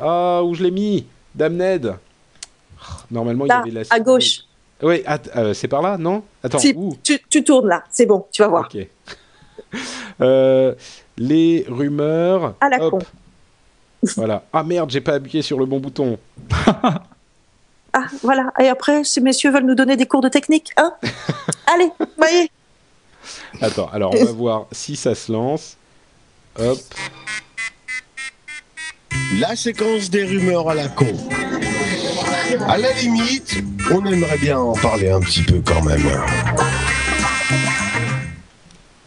Ah, 0.01 0.41
où 0.43 0.55
je 0.55 0.63
l'ai 0.63 0.71
mis? 0.71 1.05
Damned. 1.35 1.97
Normalement, 3.11 3.45
il 3.45 3.49
y 3.49 3.51
avait 3.51 3.71
la. 3.71 3.81
À 3.89 3.99
gauche. 3.99 4.39
Oui, 4.81 5.03
euh, 5.35 5.53
c'est 5.53 5.67
par 5.67 5.81
là, 5.81 5.97
non? 5.97 6.23
Attends. 6.43 6.59
Tu, 6.59 7.43
tournes 7.43 7.67
là, 7.67 7.83
c'est 7.91 8.05
bon, 8.05 8.25
tu 8.31 8.41
vas 8.41 8.47
voir. 8.47 8.69
Ok. 8.73 8.87
Euh, 10.21 10.73
les 11.17 11.65
rumeurs. 11.67 12.55
À 12.61 12.69
la 12.69 12.89
con. 12.89 12.99
Voilà. 14.15 14.43
Ah 14.53 14.63
merde, 14.63 14.89
j'ai 14.89 15.01
pas 15.01 15.15
appuyé 15.15 15.41
sur 15.41 15.59
le 15.59 15.65
bon 15.65 15.81
bouton. 15.81 16.17
ah 17.91 18.05
voilà. 18.21 18.53
Et 18.59 18.69
après, 18.69 19.03
ces 19.03 19.19
messieurs 19.19 19.51
veulent 19.51 19.65
nous 19.65 19.75
donner 19.75 19.97
des 19.97 20.05
cours 20.05 20.21
de 20.21 20.29
technique, 20.29 20.71
hein? 20.77 20.93
Allez, 21.67 21.89
voyez. 22.17 22.49
Attends, 23.59 23.89
alors 23.91 24.13
on 24.15 24.23
va 24.23 24.31
voir 24.31 24.67
si 24.71 24.95
ça 24.95 25.15
se 25.15 25.29
lance. 25.31 25.75
Hop 26.57 26.77
la 29.33 29.55
séquence 29.55 30.09
des 30.09 30.23
rumeurs 30.23 30.69
à 30.69 30.75
la 30.75 30.87
con. 30.87 31.07
À 32.67 32.77
la 32.77 32.93
limite, 32.93 33.63
on 33.91 34.05
aimerait 34.05 34.37
bien 34.37 34.59
en 34.59 34.73
parler 34.73 35.09
un 35.09 35.19
petit 35.19 35.41
peu 35.41 35.61
quand 35.65 35.81
même. 35.83 36.01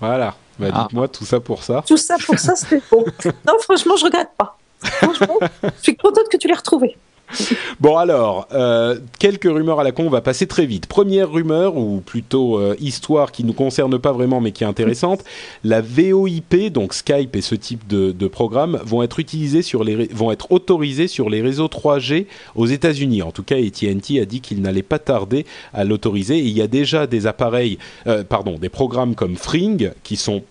Voilà. 0.00 0.34
Bah, 0.58 0.68
ah. 0.72 0.82
dites-moi 0.82 1.08
tout 1.08 1.24
ça 1.24 1.40
pour 1.40 1.62
ça. 1.62 1.84
Tout 1.86 1.96
ça 1.96 2.16
pour 2.24 2.38
ça, 2.38 2.56
c'était 2.56 2.82
bon. 2.90 3.04
Non, 3.46 3.54
franchement, 3.60 3.96
je 3.96 4.04
regrette 4.04 4.30
pas. 4.36 4.58
Franchement, 4.80 5.38
je 5.62 5.82
suis 5.82 5.96
contente 5.96 6.28
que 6.30 6.36
tu 6.36 6.48
l'aies 6.48 6.54
retrouvé. 6.54 6.96
bon 7.80 7.96
alors, 7.96 8.48
euh, 8.52 8.98
quelques 9.18 9.44
rumeurs 9.44 9.80
à 9.80 9.84
la 9.84 9.92
con, 9.92 10.04
on 10.06 10.10
va 10.10 10.20
passer 10.20 10.46
très 10.46 10.66
vite. 10.66 10.86
Première 10.86 11.30
rumeur, 11.30 11.76
ou 11.76 12.00
plutôt 12.00 12.58
euh, 12.58 12.74
histoire 12.80 13.32
qui 13.32 13.44
nous 13.44 13.52
concerne 13.52 13.98
pas 13.98 14.12
vraiment 14.12 14.40
mais 14.40 14.52
qui 14.52 14.64
est 14.64 14.66
intéressante, 14.66 15.24
la 15.64 15.80
VoIP, 15.80 16.72
donc 16.72 16.94
Skype 16.94 17.36
et 17.36 17.40
ce 17.40 17.54
type 17.54 17.86
de, 17.86 18.28
programme, 18.28 18.78
vont 18.84 19.02
être 19.02 19.20
utilisés 19.20 19.62
sur 19.62 19.84
les, 19.84 20.06
vont 20.08 20.30
être 20.30 20.52
autorisés 20.52 21.08
sur 21.08 21.30
les 21.30 21.40
réseaux 21.40 21.66
3G 21.66 22.26
aux 22.56 22.66
États-Unis. 22.66 23.22
En 23.22 23.32
tout 23.32 23.42
cas, 23.42 23.56
AT&T 23.56 24.20
a 24.20 24.24
dit 24.24 24.40
qu'il 24.40 24.60
n'allait 24.60 24.82
pas 24.82 24.98
tarder 24.98 25.46
à 25.72 25.84
l'autoriser. 25.84 26.38
Il 26.38 26.56
y 26.56 26.62
a 26.62 26.66
déjà 26.66 27.06
des 27.06 27.26
appareils, 27.26 27.78
euh, 28.06 28.22
pardon, 28.24 28.58
des 28.58 28.68
programmes 28.68 29.14
comme 29.14 29.36
Fring 29.36 29.92
qui 30.02 30.16
sont 30.16 30.42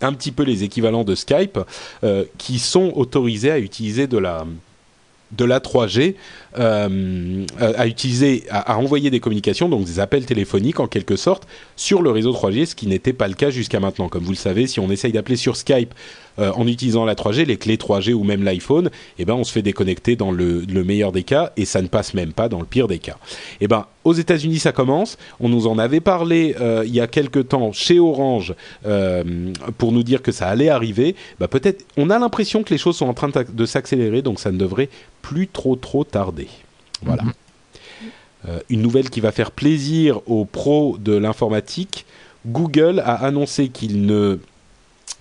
un 0.00 0.12
petit 0.12 0.32
peu 0.32 0.42
les 0.42 0.64
équivalents 0.64 1.04
de 1.04 1.14
Skype, 1.14 1.58
qui 2.36 2.58
sont 2.58 2.92
autorisés 2.94 3.50
à 3.50 3.58
utiliser 3.58 4.06
de 4.06 4.18
la 4.18 4.44
de 5.36 5.44
la 5.44 5.60
3G 5.60 6.14
euh, 6.58 7.44
à 7.58 7.86
utiliser, 7.86 8.44
à, 8.50 8.78
envoyer 8.78 9.10
des 9.10 9.20
communications, 9.20 9.68
donc 9.68 9.84
des 9.84 10.00
appels 10.00 10.26
téléphoniques 10.26 10.80
en 10.80 10.86
quelque 10.86 11.16
sorte, 11.16 11.46
sur 11.76 12.02
le 12.02 12.10
réseau 12.10 12.32
3G, 12.32 12.66
ce 12.66 12.74
qui 12.74 12.86
n'était 12.86 13.12
pas 13.12 13.28
le 13.28 13.34
cas 13.34 13.50
jusqu'à 13.50 13.80
maintenant. 13.80 14.08
Comme 14.08 14.24
vous 14.24 14.32
le 14.32 14.36
savez, 14.36 14.66
si 14.66 14.80
on 14.80 14.90
essaye 14.90 15.12
d'appeler 15.12 15.36
sur 15.36 15.56
Skype 15.56 15.94
euh, 16.38 16.50
en 16.56 16.66
utilisant 16.66 17.04
la 17.04 17.14
3G, 17.14 17.46
les 17.46 17.56
clés 17.56 17.76
3G 17.76 18.12
ou 18.12 18.24
même 18.24 18.42
l'iPhone, 18.42 18.90
eh 19.18 19.24
ben 19.24 19.34
on 19.34 19.44
se 19.44 19.52
fait 19.52 19.62
déconnecter 19.62 20.16
dans 20.16 20.32
le, 20.32 20.64
meilleur 20.84 21.12
des 21.12 21.22
cas 21.22 21.52
et 21.56 21.64
ça 21.64 21.80
ne 21.80 21.86
passe 21.86 22.12
même 22.12 22.32
pas 22.32 22.48
dans 22.48 22.58
le 22.58 22.66
pire 22.66 22.88
des 22.88 22.98
cas. 22.98 23.16
Eh 23.60 23.68
ben 23.68 23.86
aux 24.02 24.14
États-Unis 24.14 24.58
ça 24.58 24.72
commence. 24.72 25.16
On 25.38 25.48
nous 25.48 25.66
en 25.66 25.78
avait 25.78 26.00
parlé 26.00 26.56
euh, 26.60 26.82
il 26.86 26.94
y 26.94 27.00
a 27.00 27.06
quelque 27.06 27.38
temps 27.38 27.72
chez 27.72 28.00
Orange 28.00 28.54
euh, 28.84 29.52
pour 29.78 29.92
nous 29.92 30.02
dire 30.02 30.22
que 30.22 30.32
ça 30.32 30.48
allait 30.48 30.68
arriver. 30.68 31.14
Bah, 31.38 31.46
peut-être 31.46 31.84
on 31.96 32.10
a 32.10 32.18
l'impression 32.18 32.64
que 32.64 32.70
les 32.70 32.78
choses 32.78 32.96
sont 32.96 33.06
en 33.06 33.14
train 33.14 33.30
de 33.30 33.66
s'accélérer 33.66 34.20
donc 34.20 34.40
ça 34.40 34.50
ne 34.50 34.58
devrait 34.58 34.88
plus 35.22 35.46
trop 35.46 35.76
trop 35.76 36.04
tarder. 36.04 36.48
Voilà. 37.02 37.22
Mhm. 37.24 38.60
une 38.70 38.82
nouvelle 38.82 39.10
qui 39.10 39.20
va 39.20 39.30
faire 39.30 39.50
plaisir 39.50 40.20
aux 40.26 40.44
pros 40.44 40.96
de 40.98 41.12
l'informatique. 41.12 42.06
Google 42.46 43.00
a 43.04 43.14
annoncé 43.24 43.68
qu'il 43.68 44.04
ne 44.06 44.38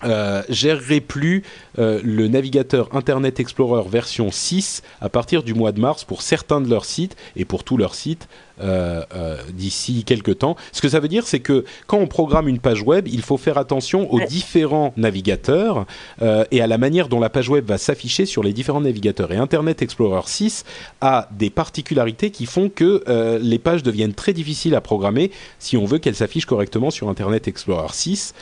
euh, 0.05 0.43
gérerait 0.49 0.99
plus 0.99 1.43
euh, 1.79 1.99
le 2.03 2.27
navigateur 2.27 2.89
Internet 2.93 3.39
Explorer 3.39 3.87
version 3.89 4.31
6 4.31 4.81
à 5.01 5.09
partir 5.09 5.43
du 5.43 5.53
mois 5.53 5.71
de 5.71 5.79
mars 5.79 6.03
pour 6.03 6.21
certains 6.21 6.61
de 6.61 6.69
leurs 6.69 6.85
sites 6.85 7.15
et 7.35 7.45
pour 7.45 7.63
tous 7.63 7.77
leurs 7.77 7.95
sites 7.95 8.27
euh, 8.61 9.03
d'ici 9.51 10.03
quelques 10.03 10.39
temps. 10.39 10.55
Ce 10.71 10.81
que 10.81 10.87
ça 10.87 10.99
veut 10.99 11.07
dire, 11.07 11.25
c'est 11.25 11.39
que 11.39 11.65
quand 11.87 11.97
on 11.97 12.07
programme 12.07 12.47
une 12.47 12.59
page 12.59 12.83
web, 12.83 13.07
il 13.07 13.21
faut 13.21 13.37
faire 13.37 13.57
attention 13.57 14.11
aux 14.13 14.19
différents 14.21 14.93
navigateurs 14.95 15.85
et 16.21 16.61
à 16.61 16.67
la 16.67 16.77
manière 16.77 17.09
dont 17.09 17.19
la 17.19 17.29
page 17.29 17.49
web 17.49 17.65
va 17.65 17.77
s'afficher 17.77 18.25
sur 18.25 18.43
les 18.43 18.53
différents 18.53 18.81
navigateurs. 18.81 19.31
Et 19.31 19.37
Internet 19.37 19.81
Explorer 19.81 20.21
6 20.25 20.65
a 21.01 21.27
des 21.31 21.49
particularités 21.49 22.29
qui 22.29 22.45
font 22.45 22.69
que 22.69 23.03
les 23.41 23.59
pages 23.59 23.81
deviennent 23.81 24.13
très 24.13 24.33
difficiles 24.33 24.75
à 24.75 24.81
programmer 24.81 25.31
si 25.57 25.75
on 25.77 25.85
veut 25.85 25.97
qu'elles 25.97 26.15
s'affichent 26.15 26.45
correctement 26.45 26.91
sur 26.91 27.09
Internet 27.09 27.47
Explorer 27.47 27.87
6. 27.91 28.33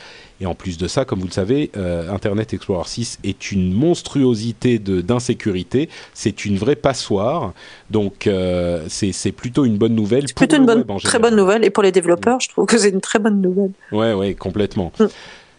Et 0.42 0.46
en 0.46 0.56
plus 0.56 0.76
de 0.76 0.88
ça, 0.88 1.04
comme 1.04 1.20
vous 1.20 1.28
le 1.28 1.32
savez, 1.32 1.70
euh, 1.76 2.10
Internet 2.10 2.52
Explorer 2.52 2.88
6 2.88 3.20
est 3.22 3.52
une 3.52 3.72
monstruosité 3.72 4.80
d'insécurité. 4.80 5.88
C'est 6.14 6.44
une 6.44 6.56
vraie 6.56 6.74
passoire. 6.74 7.52
Donc, 7.90 8.26
euh, 8.26 8.84
c'est 8.88 9.30
plutôt 9.30 9.64
une 9.64 9.78
bonne 9.78 9.94
nouvelle. 9.94 10.24
C'est 10.26 10.36
plutôt 10.36 10.56
une 10.56 10.66
bonne, 10.66 10.84
très 10.98 11.20
bonne 11.20 11.36
nouvelle. 11.36 11.64
Et 11.64 11.70
pour 11.70 11.84
les 11.84 11.92
développeurs, 11.92 12.40
je 12.40 12.48
trouve 12.48 12.66
que 12.66 12.76
c'est 12.76 12.88
une 12.88 13.00
très 13.00 13.20
bonne 13.20 13.40
nouvelle. 13.40 13.70
Ouais, 13.92 14.14
ouais, 14.14 14.34
complètement. 14.34 14.90
Mm. 14.98 15.04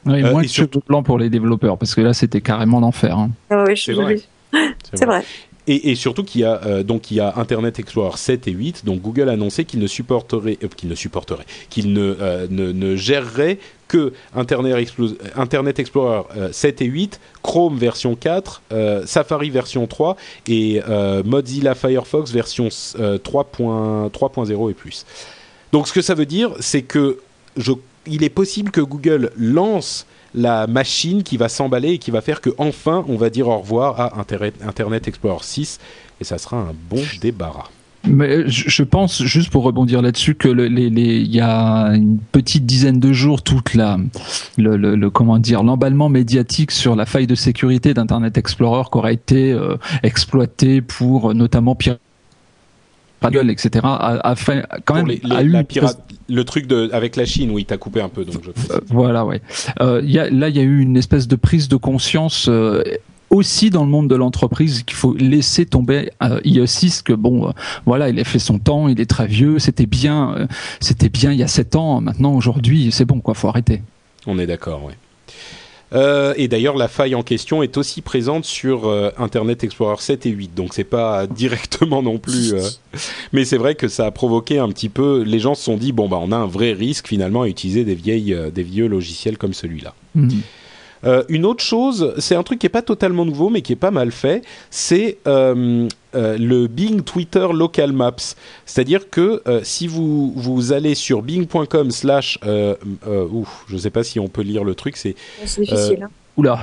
Oui, 0.06 0.22
euh, 0.22 0.32
moins 0.32 0.42
que 0.42 0.50
surtout... 0.50 0.82
plan 0.82 1.02
pour 1.02 1.18
les 1.18 1.30
développeurs, 1.30 1.78
parce 1.78 1.96
que 1.96 2.02
là, 2.02 2.14
c'était 2.14 2.42
carrément 2.42 2.82
l'enfer. 2.82 3.18
Hein. 3.18 3.30
Ah 3.50 3.64
oui, 3.66 3.78
c'est 3.78 3.94
vrai. 3.94 4.20
C'est 4.94 5.06
vrai. 5.06 5.24
Et, 5.68 5.96
surtout 5.96 6.24
qu'il 6.24 6.42
y 6.42 6.44
a 6.44 6.62
euh, 6.66 6.84
donc 6.84 7.10
il 7.10 7.16
y 7.16 7.20
a 7.22 7.34
Internet 7.38 7.80
Explorer 7.80 8.18
7 8.18 8.48
et 8.48 8.52
8. 8.52 8.86
Donc 8.86 9.02
Google 9.02 9.30
a 9.30 9.34
annoncé 9.34 9.64
qu'il 9.64 9.80
ne 9.80 9.88
supporterait, 9.88 10.58
euh, 10.62 10.68
qu'il 10.76 10.90
ne 10.90 10.96
supporterait, 10.96 11.46
qu'il 11.70 11.94
ne, 11.94 12.18
euh, 12.20 12.48
ne, 12.50 12.74
ne 12.74 12.98
gérerait 12.98 13.60
que 13.88 14.12
Internet, 14.36 14.94
Internet 15.36 15.80
Explorer 15.80 16.24
7 16.52 16.82
et 16.82 16.86
8, 16.86 17.20
Chrome 17.44 17.78
version 17.78 18.16
4, 18.16 18.64
Safari 19.06 19.52
version 19.52 19.86
3 19.86 20.18
et 20.48 20.82
Mozilla 21.24 21.76
Firefox 21.76 22.32
version 22.32 22.70
3.0 22.70 24.72
et 24.72 24.74
plus. 24.74 25.06
Donc 25.72 25.88
ce 25.88 25.94
que 25.94 26.02
ça 26.02 26.16
veut 26.16 26.26
dire, 26.26 26.54
c'est 26.60 26.82
que 26.82 27.20
il 28.08 28.24
est 28.24 28.30
possible 28.30 28.72
que 28.72 28.82
Google 28.82 29.32
lance 29.38 30.08
la 30.36 30.68
machine 30.68 31.24
qui 31.24 31.38
va 31.38 31.50
s'emballer 31.50 31.94
et 31.94 31.98
qui 31.98 32.12
va 32.12 32.22
faire 32.22 32.42
que 32.42 32.50
enfin 32.58 33.06
on 33.08 33.18
va 33.18 33.30
dire 33.30 33.48
au 33.48 33.58
revoir 33.58 34.00
à 34.00 34.20
Internet, 34.20 35.08
Explorer 35.08 35.44
6 35.44 35.80
et 36.22 36.24
ça 36.24 36.38
sera 36.38 36.58
un 36.58 36.74
bon 36.90 37.02
débarras. 37.22 37.70
Mais 38.06 38.50
je 38.50 38.84
pense, 38.84 39.24
juste 39.24 39.50
pour 39.50 39.64
rebondir 39.64 40.02
là-dessus, 40.02 40.36
que 40.36 40.50
il 40.50 41.34
y 41.34 41.40
a 41.40 41.86
une 41.94 42.18
petite 42.18 42.66
dizaine 42.66 43.00
de 43.00 43.14
jours, 43.14 43.44
toute 43.44 43.76
la, 43.76 43.98
le, 44.58 45.10
comment 45.10 45.40
dire, 45.40 45.64
l'emballement 45.64 46.10
médiatique 46.10 46.72
sur 46.72 46.98
la 46.98 47.06
faille 47.06 47.28
de 47.28 47.36
sécurité 47.36 47.94
d'Internet 47.94 48.38
Explorer 48.38 48.84
qui 48.92 48.98
aurait 48.98 49.14
été 49.14 49.54
euh, 49.54 49.78
exploité 50.04 50.82
pour 50.82 51.34
notamment 51.34 51.76
pirater 51.76 52.02
etc., 53.50 53.86
a, 53.86 54.36
fait 54.36 54.66
quand 54.86 54.96
même 54.96 55.18
le 56.30 56.44
truc 56.44 56.68
de 56.68 56.90
avec 56.94 57.16
la 57.16 57.26
Chine, 57.26 57.52
oui, 57.52 57.66
t'as 57.66 57.78
coupé 57.78 58.02
un 58.02 58.10
peu, 58.10 58.26
donc. 58.26 58.42
Euh, 58.48 58.80
voilà, 58.88 59.26
ouais. 59.26 59.42
Euh, 59.82 60.02
y 60.04 60.20
a, 60.20 60.30
là, 60.30 60.50
il 60.50 60.56
y 60.56 60.60
a 60.60 60.64
eu 60.64 60.80
une 60.80 60.98
espèce 60.98 61.28
de 61.28 61.36
prise 61.36 61.68
de 61.68 61.76
conscience. 61.76 62.48
Euh, 62.50 62.84
aussi 63.30 63.72
dans 63.72 63.84
le 63.84 63.90
monde 63.90 64.08
de 64.08 64.16
l'entreprise 64.16 64.84
qu'il 64.84 64.96
faut 64.96 65.16
laisser 65.16 65.66
tomber 65.66 66.12
euh, 66.22 66.40
IE6 66.42 67.02
que 67.02 67.14
bon 67.14 67.52
voilà 67.84 68.10
il 68.10 68.20
a 68.20 68.24
fait 68.26 68.38
son 68.38 68.60
temps 68.60 68.88
il 68.88 69.02
est 69.02 69.10
très 69.10 69.26
vieux 69.26 69.58
c'était 69.58 69.88
bien 69.88 70.48
c'était 70.80 71.10
bien 71.10 71.32
il 71.32 71.40
y 71.40 71.44
a 71.44 71.48
sept 71.48 71.76
ans 71.76 72.00
maintenant 72.00 72.36
aujourd'hui 72.36 72.92
c'est 72.92 73.06
bon 73.06 73.22
quoi 73.22 73.34
faut 73.34 73.48
arrêter 73.48 73.82
on 74.28 74.38
est 74.38 74.46
d'accord 74.46 74.84
oui 74.86 74.94
euh, 75.94 76.34
et 76.38 76.48
d'ailleurs, 76.48 76.76
la 76.76 76.88
faille 76.88 77.16
en 77.16 77.24
question 77.24 77.62
est 77.62 77.78
aussi 77.78 78.02
présente 78.02 78.46
sur 78.46 78.88
euh, 78.88 79.12
Internet 79.18 79.64
Explorer 79.64 79.98
7 80.00 80.26
et 80.26 80.30
8, 80.30 80.56
donc 80.56 80.74
c'est 80.74 80.84
pas 80.84 81.28
directement 81.36 82.02
non 82.02 82.18
plus. 82.18 82.54
Euh, 82.54 82.62
mais 83.32 83.46
c'est 83.46 83.58
vrai 83.58 83.76
que 83.76 83.88
ça 83.88 84.06
a 84.06 84.12
provoqué 84.12 84.60
un 84.60 84.70
petit 84.70 84.90
peu. 84.90 85.24
Les 85.24 85.40
gens 85.40 85.56
se 85.56 85.64
sont 85.64 85.78
dit 85.78 85.92
bon 85.92 86.10
bah 86.10 86.20
on 86.22 86.32
a 86.32 86.38
un 86.38 86.48
vrai 86.48 86.74
risque 86.74 87.08
finalement 87.08 87.44
à 87.44 87.48
utiliser 87.48 87.84
des 87.84 87.96
vieilles, 87.96 88.36
des 88.54 88.64
vieux 88.64 88.88
logiciels 88.88 89.38
comme 89.38 89.54
celui-là. 89.54 89.94
Mhm. 90.16 90.42
Euh, 91.06 91.24
une 91.30 91.46
autre 91.46 91.64
chose, 91.64 92.14
c'est 92.18 92.36
un 92.36 92.44
truc 92.44 92.60
qui 92.60 92.66
est 92.66 92.70
pas 92.70 92.82
totalement 92.82 93.26
nouveau, 93.26 93.50
mais 93.50 93.62
qui 93.62 93.74
est 93.74 93.78
pas 93.78 93.92
mal 93.92 94.12
fait, 94.12 94.44
c'est 94.70 95.18
euh, 95.28 95.88
euh, 96.16 96.38
le 96.38 96.68
Bing 96.68 97.02
Twitter 97.02 97.48
Local 97.54 97.92
Maps. 97.92 98.36
C'est-à-dire 98.66 99.10
que 99.10 99.42
si 99.64 99.88
vous, 99.88 100.34
vous 100.36 100.72
allez 100.72 100.96
sur 100.96 101.22
bing.com 101.22 101.92
slash... 101.92 102.40
je 102.44 103.78
sais 103.78 103.90
pas 103.90 104.04
si 104.04 104.20
on 104.20 104.28
peut 104.28 104.42
lire 104.42 104.64
le 104.64 104.76
truc, 104.76 104.98
c'est... 104.98 105.16
C'est 105.46 105.62
difficile, 105.62 106.04
hein. 106.04 106.10
Oula. 106.36 106.60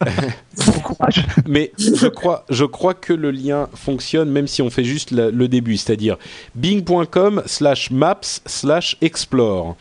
Mais 1.46 1.70
je 1.78 2.08
crois, 2.08 2.44
je 2.50 2.64
crois 2.64 2.94
que 2.94 3.12
le 3.12 3.30
lien 3.30 3.68
fonctionne 3.72 4.28
même 4.28 4.48
si 4.48 4.62
on 4.62 4.70
fait 4.70 4.82
juste 4.82 5.12
le 5.12 5.46
début, 5.46 5.76
c'est-à-dire 5.76 6.16
bing.com 6.56 7.42
slash 7.46 7.92
maps 7.92 8.40
slash 8.46 8.96
explore. 9.00 9.76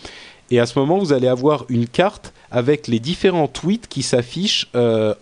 Et 0.51 0.59
à 0.59 0.65
ce 0.65 0.77
moment, 0.77 0.99
vous 0.99 1.13
allez 1.13 1.27
avoir 1.27 1.65
une 1.69 1.87
carte 1.87 2.33
avec 2.51 2.87
les 2.87 2.99
différents 2.99 3.47
tweets 3.47 3.87
qui 3.87 4.03
s'affichent 4.03 4.67
euh, 4.75 5.15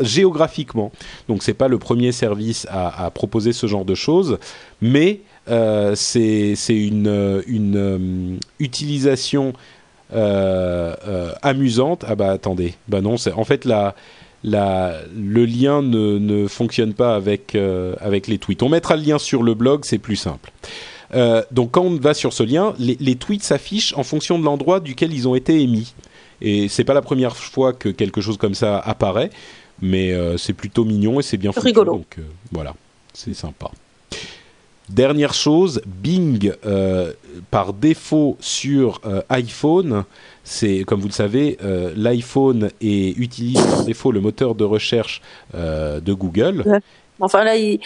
géographiquement. 0.00 0.90
Donc 1.28 1.42
c'est 1.42 1.54
pas 1.54 1.68
le 1.68 1.78
premier 1.78 2.12
service 2.12 2.66
à, 2.70 3.10
proposer 3.10 3.52
ce 3.52 3.66
genre 3.66 3.84
de 3.84 3.94
choses, 3.94 4.38
mais 4.80 5.20
euh, 5.50 5.94
c'est 5.94 6.56
une, 6.68 7.08
euh, 7.08 8.36
utilisation 8.58 9.52
amusante. 11.42 12.04
Ah 12.08 12.16
bah 12.16 12.30
attendez, 12.30 12.74
bah 12.88 13.00
non, 13.00 13.16
en 13.36 13.44
fait 13.44 13.64
le 13.64 15.44
lien 15.44 15.82
ne, 15.82 16.18
ne 16.18 16.48
fonctionne 16.48 16.94
pas 16.94 17.14
avec, 17.14 17.52
les 17.54 18.38
tweets. 18.38 18.62
On 18.62 18.68
mettra 18.70 18.96
le 18.96 19.02
lien 19.02 19.18
sur 19.18 19.42
le 19.42 19.54
blog, 19.54 19.84
c'est 19.84 19.98
plus 19.98 20.16
simple. 20.16 20.50
donc 21.50 21.72
quand 21.72 21.82
on 21.82 21.96
va 21.96 22.14
sur 22.14 22.32
ce 22.32 22.42
lien, 22.42 22.74
les 22.78 23.16
tweets 23.16 23.44
s'affichent 23.44 23.94
en 23.96 24.02
fonction 24.02 24.38
de 24.38 24.44
l'endroit 24.44 24.80
duquel 24.80 25.12
ils 25.12 25.28
ont 25.28 25.34
été 25.34 25.60
émis. 25.60 25.94
Et 26.42 26.68
c'est 26.68 26.84
pas 26.84 26.92
la 26.92 27.02
première 27.02 27.36
fois 27.36 27.72
que 27.72 27.88
quelque 27.88 28.20
chose 28.20 28.36
comme 28.36 28.54
ça 28.54 28.78
apparaît, 28.78 29.30
mais 29.80 30.12
euh, 30.12 30.36
c'est 30.36 30.52
plutôt 30.52 30.84
mignon 30.84 31.20
et 31.20 31.22
c'est 31.22 31.36
bien 31.36 31.52
foutu. 31.52 31.66
Rigolo. 31.66 31.92
Donc 31.92 32.16
euh, 32.18 32.22
voilà, 32.50 32.74
c'est 33.14 33.32
sympa. 33.32 33.70
Dernière 34.88 35.32
chose, 35.32 35.80
Bing, 35.86 36.52
euh, 36.66 37.12
par 37.52 37.72
défaut 37.72 38.36
sur 38.40 39.00
iPhone, 39.30 40.04
c'est 40.42 40.82
comme 40.84 41.00
vous 41.00 41.06
le 41.06 41.12
savez, 41.12 41.56
l'iPhone 41.96 42.70
utilise 42.80 43.62
par 43.62 43.84
défaut 43.84 44.10
le 44.10 44.20
moteur 44.20 44.54
de 44.54 44.64
recherche 44.64 45.22
de 45.54 46.12
Google. 46.12 46.82
Enfin 47.20 47.44
là, 47.44 47.56
il, 47.56 47.78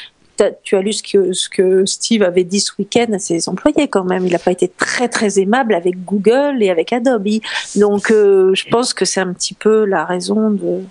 tu 0.62 0.76
as 0.76 0.80
lu 0.80 0.92
ce 0.92 1.02
que, 1.02 1.32
ce 1.32 1.48
que 1.48 1.84
Steve 1.86 2.22
avait 2.22 2.44
dit 2.44 2.60
ce 2.60 2.72
week-end 2.78 3.06
à 3.12 3.18
ses 3.18 3.48
employés 3.48 3.88
quand 3.88 4.04
même. 4.04 4.26
Il 4.26 4.32
n'a 4.32 4.38
pas 4.38 4.52
été 4.52 4.68
très 4.68 5.08
très 5.08 5.38
aimable 5.38 5.74
avec 5.74 6.04
Google 6.04 6.58
et 6.60 6.70
avec 6.70 6.92
Adobe. 6.92 7.40
Donc 7.74 8.10
euh, 8.10 8.54
je 8.54 8.64
pense 8.68 8.94
que 8.94 9.04
c'est 9.04 9.20
un 9.20 9.32
petit 9.32 9.54
peu 9.54 9.84
la 9.84 10.04
raison 10.04 10.50
de. 10.50 10.82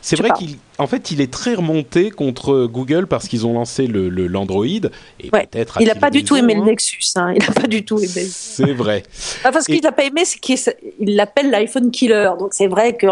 C'est 0.00 0.16
vrai 0.16 0.30
qu'il 0.36 0.56
en 0.78 0.86
fait, 0.86 1.10
il 1.10 1.20
est 1.20 1.32
très 1.32 1.54
remonté 1.54 2.10
contre 2.10 2.66
Google 2.66 3.06
parce 3.06 3.28
qu'ils 3.28 3.46
ont 3.46 3.54
lancé 3.54 3.86
le, 3.86 4.08
l'Android. 4.08 4.66
Et 4.66 5.30
peut-être 5.30 5.80
il 5.80 5.86
n'a 5.86 5.94
pas 5.94 6.10
du 6.10 6.24
tout 6.24 6.36
aimé 6.36 6.54
le 6.54 6.62
Nexus. 6.62 7.02
Hein. 7.16 7.32
Il 7.34 7.46
n'a 7.46 7.52
pas 7.52 7.66
du 7.66 7.84
tout 7.84 7.98
aimé. 7.98 8.26
C'est 8.28 8.72
vrai. 8.72 9.02
Enfin, 9.40 9.52
parce 9.52 9.66
qu'il 9.66 9.80
n'a 9.80 9.92
pas 9.92 10.04
aimé, 10.04 10.24
c'est 10.24 10.38
qu'il 10.38 10.58
l'appelle 11.16 11.50
l'iPhone 11.50 11.90
killer. 11.90 12.30
Donc 12.38 12.50
c'est 12.52 12.66
vrai 12.66 12.94
que 12.94 13.06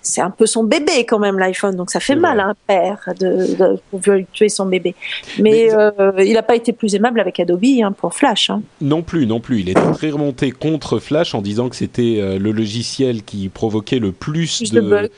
c'est 0.00 0.20
un, 0.20 0.30
peu 0.30 0.46
son 0.46 0.64
bébé 0.64 1.04
quand 1.06 1.18
même 1.18 1.38
l'iPhone. 1.38 1.76
Donc 1.76 1.90
ça 1.90 2.00
fait 2.00 2.16
mal 2.16 2.40
à 2.40 2.48
un 2.48 2.54
père 2.66 3.08
de, 3.18 3.78
de, 3.92 4.24
tuer 4.32 4.48
son 4.48 4.66
bébé. 4.66 4.94
Mais, 5.38 5.72
euh, 5.72 6.12
il 6.18 6.34
n'a 6.34 6.42
pas 6.42 6.56
été 6.56 6.72
plus 6.72 6.94
aimable 6.94 7.20
avec 7.20 7.40
Adobe 7.40 7.64
hein, 7.82 7.92
pour 7.92 8.14
Flash. 8.14 8.50
Hein. 8.50 8.62
Non 8.80 9.02
plus, 9.02 9.26
non 9.26 9.40
plus. 9.40 9.60
Il 9.60 9.70
est 9.70 9.92
très 9.94 10.10
remonté 10.10 10.50
contre 10.50 10.98
Flash 10.98 11.34
en 11.34 11.40
disant 11.40 11.68
que 11.68 11.76
c'était 11.76 12.18
euh, 12.20 12.38
le 12.38 12.52
logiciel 12.52 13.22
qui 13.22 13.48
provoquait 13.48 13.98
le 13.98 14.12
plus, 14.12 14.62
de, 14.70 14.80
de 14.80 14.88
bugs 14.88 15.08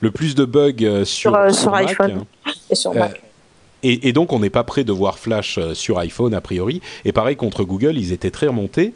le 0.00 0.10
plus 0.10 0.34
de 0.34 0.44
bugs 0.44 0.72
euh, 0.82 1.04
sur, 1.04 1.32
sur, 1.54 1.74
iPhone 1.74 2.24
et 2.70 2.74
sur 2.74 2.94
Mac. 2.94 3.20
et, 3.82 4.12
donc, 4.12 4.32
on 4.32 4.40
n'est 4.40 4.50
pas 4.50 4.64
prêt 4.64 4.84
de 4.84 4.92
voir 4.92 5.18
Flash 5.18 5.58
euh, 5.58 5.74
sur 5.74 5.98
iPhone 5.98 6.34
a 6.34 6.40
priori. 6.40 6.80
Et 7.04 7.12
pareil 7.12 7.36
contre 7.36 7.64
Google, 7.64 7.96
ils 7.96 8.12
étaient 8.12 8.30
très 8.30 8.46
remontés 8.48 8.92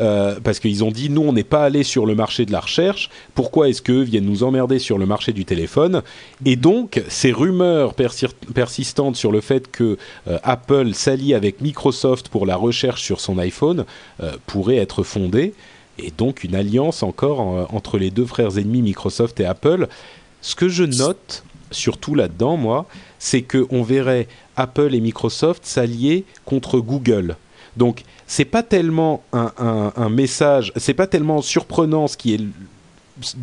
euh, 0.00 0.38
parce 0.42 0.60
qu'ils 0.60 0.84
ont 0.84 0.90
dit 0.90 1.08
nous, 1.08 1.22
on 1.22 1.32
n'est 1.32 1.44
pas 1.44 1.64
allé 1.64 1.82
sur 1.82 2.06
le 2.06 2.14
marché 2.14 2.44
de 2.44 2.52
la 2.52 2.60
recherche. 2.60 3.10
Pourquoi 3.34 3.68
est-ce 3.68 3.80
qu'eux 3.80 4.02
viennent 4.02 4.26
nous 4.26 4.42
emmerder 4.42 4.78
sur 4.78 4.98
le 4.98 5.06
marché 5.06 5.32
du 5.32 5.44
téléphone? 5.44 6.02
Et 6.44 6.56
donc, 6.56 7.02
ces 7.08 7.32
rumeurs 7.32 7.94
persistantes 7.94 9.16
sur 9.16 9.32
le 9.32 9.40
fait 9.40 9.70
que 9.70 9.96
euh, 10.28 10.38
Apple 10.42 10.92
s'allie 10.92 11.34
avec 11.34 11.60
Microsoft 11.60 12.28
pour 12.28 12.44
la 12.44 12.56
recherche 12.56 13.02
sur 13.02 13.20
son 13.20 13.38
iPhone 13.38 13.84
pourraient 14.46 14.76
être 14.76 15.02
fondées. 15.02 15.54
Et 15.98 16.12
donc, 16.16 16.44
une 16.44 16.54
alliance 16.54 17.02
encore 17.02 17.68
entre 17.72 17.98
les 17.98 18.10
deux 18.10 18.26
frères 18.26 18.58
ennemis 18.58 18.82
Microsoft 18.82 19.40
et 19.40 19.46
Apple. 19.46 19.88
Ce 20.46 20.54
que 20.54 20.68
je 20.68 20.84
note 20.84 21.42
surtout 21.72 22.14
là-dedans, 22.14 22.56
moi, 22.56 22.86
c'est 23.18 23.42
qu'on 23.42 23.82
verrait 23.82 24.28
Apple 24.54 24.94
et 24.94 25.00
Microsoft 25.00 25.66
s'allier 25.66 26.24
contre 26.44 26.78
Google. 26.78 27.34
Donc, 27.76 28.04
c'est 28.28 28.44
pas 28.44 28.62
tellement 28.62 29.24
un, 29.32 29.52
un, 29.96 30.08
message, 30.08 30.72
c'est 30.76 30.94
pas 30.94 31.08
tellement 31.08 31.42
surprenant 31.42 32.06
ce 32.06 32.16
qui 32.16 32.34
est 32.34 32.40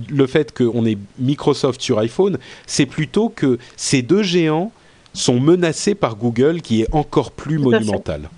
le 0.08 0.28
fait 0.28 0.58
qu'on 0.58 0.86
ait 0.86 0.98
Microsoft 1.20 1.82
sur 1.82 2.00
iPhone, 2.00 2.38
c'est 2.68 2.86
plutôt 2.86 3.28
que 3.28 3.60
ces 3.76 4.02
deux 4.02 4.24
géants 4.24 4.72
sont 5.14 5.42
menacés 5.42 5.96
par 5.96 6.16
Google 6.16 6.62
qui 6.62 6.84
est 6.84 6.88
encore 6.94 7.32
plus 7.32 7.58
monumental. 7.58 8.30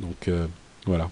Donc 0.00 0.26
euh, 0.26 0.46
voilà, 0.86 1.08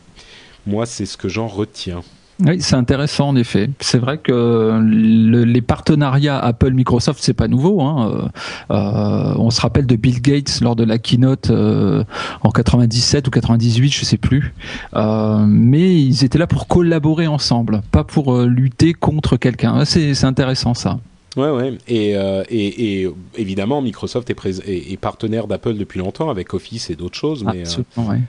moi 0.67 0.87
c'est 0.87 1.07
ce 1.07 1.17
que 1.17 1.29
j'en 1.29 1.47
retiens. 1.47 2.03
Oui, 2.45 2.61
c'est 2.61 2.77
intéressant 2.77 3.29
en 3.29 3.37
effet. 3.37 3.71
C'est 3.81 3.99
vrai 3.99 4.19
que 4.19 4.81
les 4.83 5.63
partenariats 5.63 6.39
Apple-Microsoft, 6.39 7.23
c'est 7.23 7.35
pas 7.35 7.49
nouveau. 7.49 7.83
Hein. 7.83 8.31
Euh, 8.71 8.75
euh, 8.75 9.35
on 9.37 9.51
se 9.51 9.61
rappelle 9.61 9.87
de 9.87 9.97
Bill 9.97 10.21
Gates 10.21 10.61
lors 10.61 10.77
de 10.77 10.85
la 10.85 10.99
keynote 10.99 11.51
euh, 11.51 12.05
en 12.43 12.51
97 12.51 13.29
ou 13.29 13.31
98, 13.31 13.91
je 13.93 14.05
sais 14.05 14.17
plus. 14.17 14.55
mais 14.95 16.03
ils 16.03 16.25
étaient 16.25 16.39
là 16.39 16.47
pour 16.47 16.67
collaborer 16.67 17.27
ensemble, 17.27 17.83
pas 17.91 18.05
pour 18.05 18.39
lutter 18.41 18.95
contre 18.95 19.37
quelqu'un. 19.37 19.85
C'est 19.85 20.25
intéressant 20.25 20.75
ça. 20.75 20.99
Ouais, 21.37 21.51
ouais. 21.51 21.79
Et, 21.87 22.11
et, 22.11 23.03
et 23.03 23.11
évidemment, 23.37 23.83
Microsoft 23.83 24.31
est, 24.31 24.37
est, 24.67 24.97
partenaire 24.97 25.47
d'Apple 25.47 25.75
depuis 25.75 25.99
longtemps 25.99 26.31
avec 26.31 26.55
Office 26.55 26.91
et 26.91 26.97
d'autres 26.97 27.17
choses. 27.19 27.45
Mais, 27.45 27.61
Absolument, 27.61 28.09
ouais. 28.09 28.21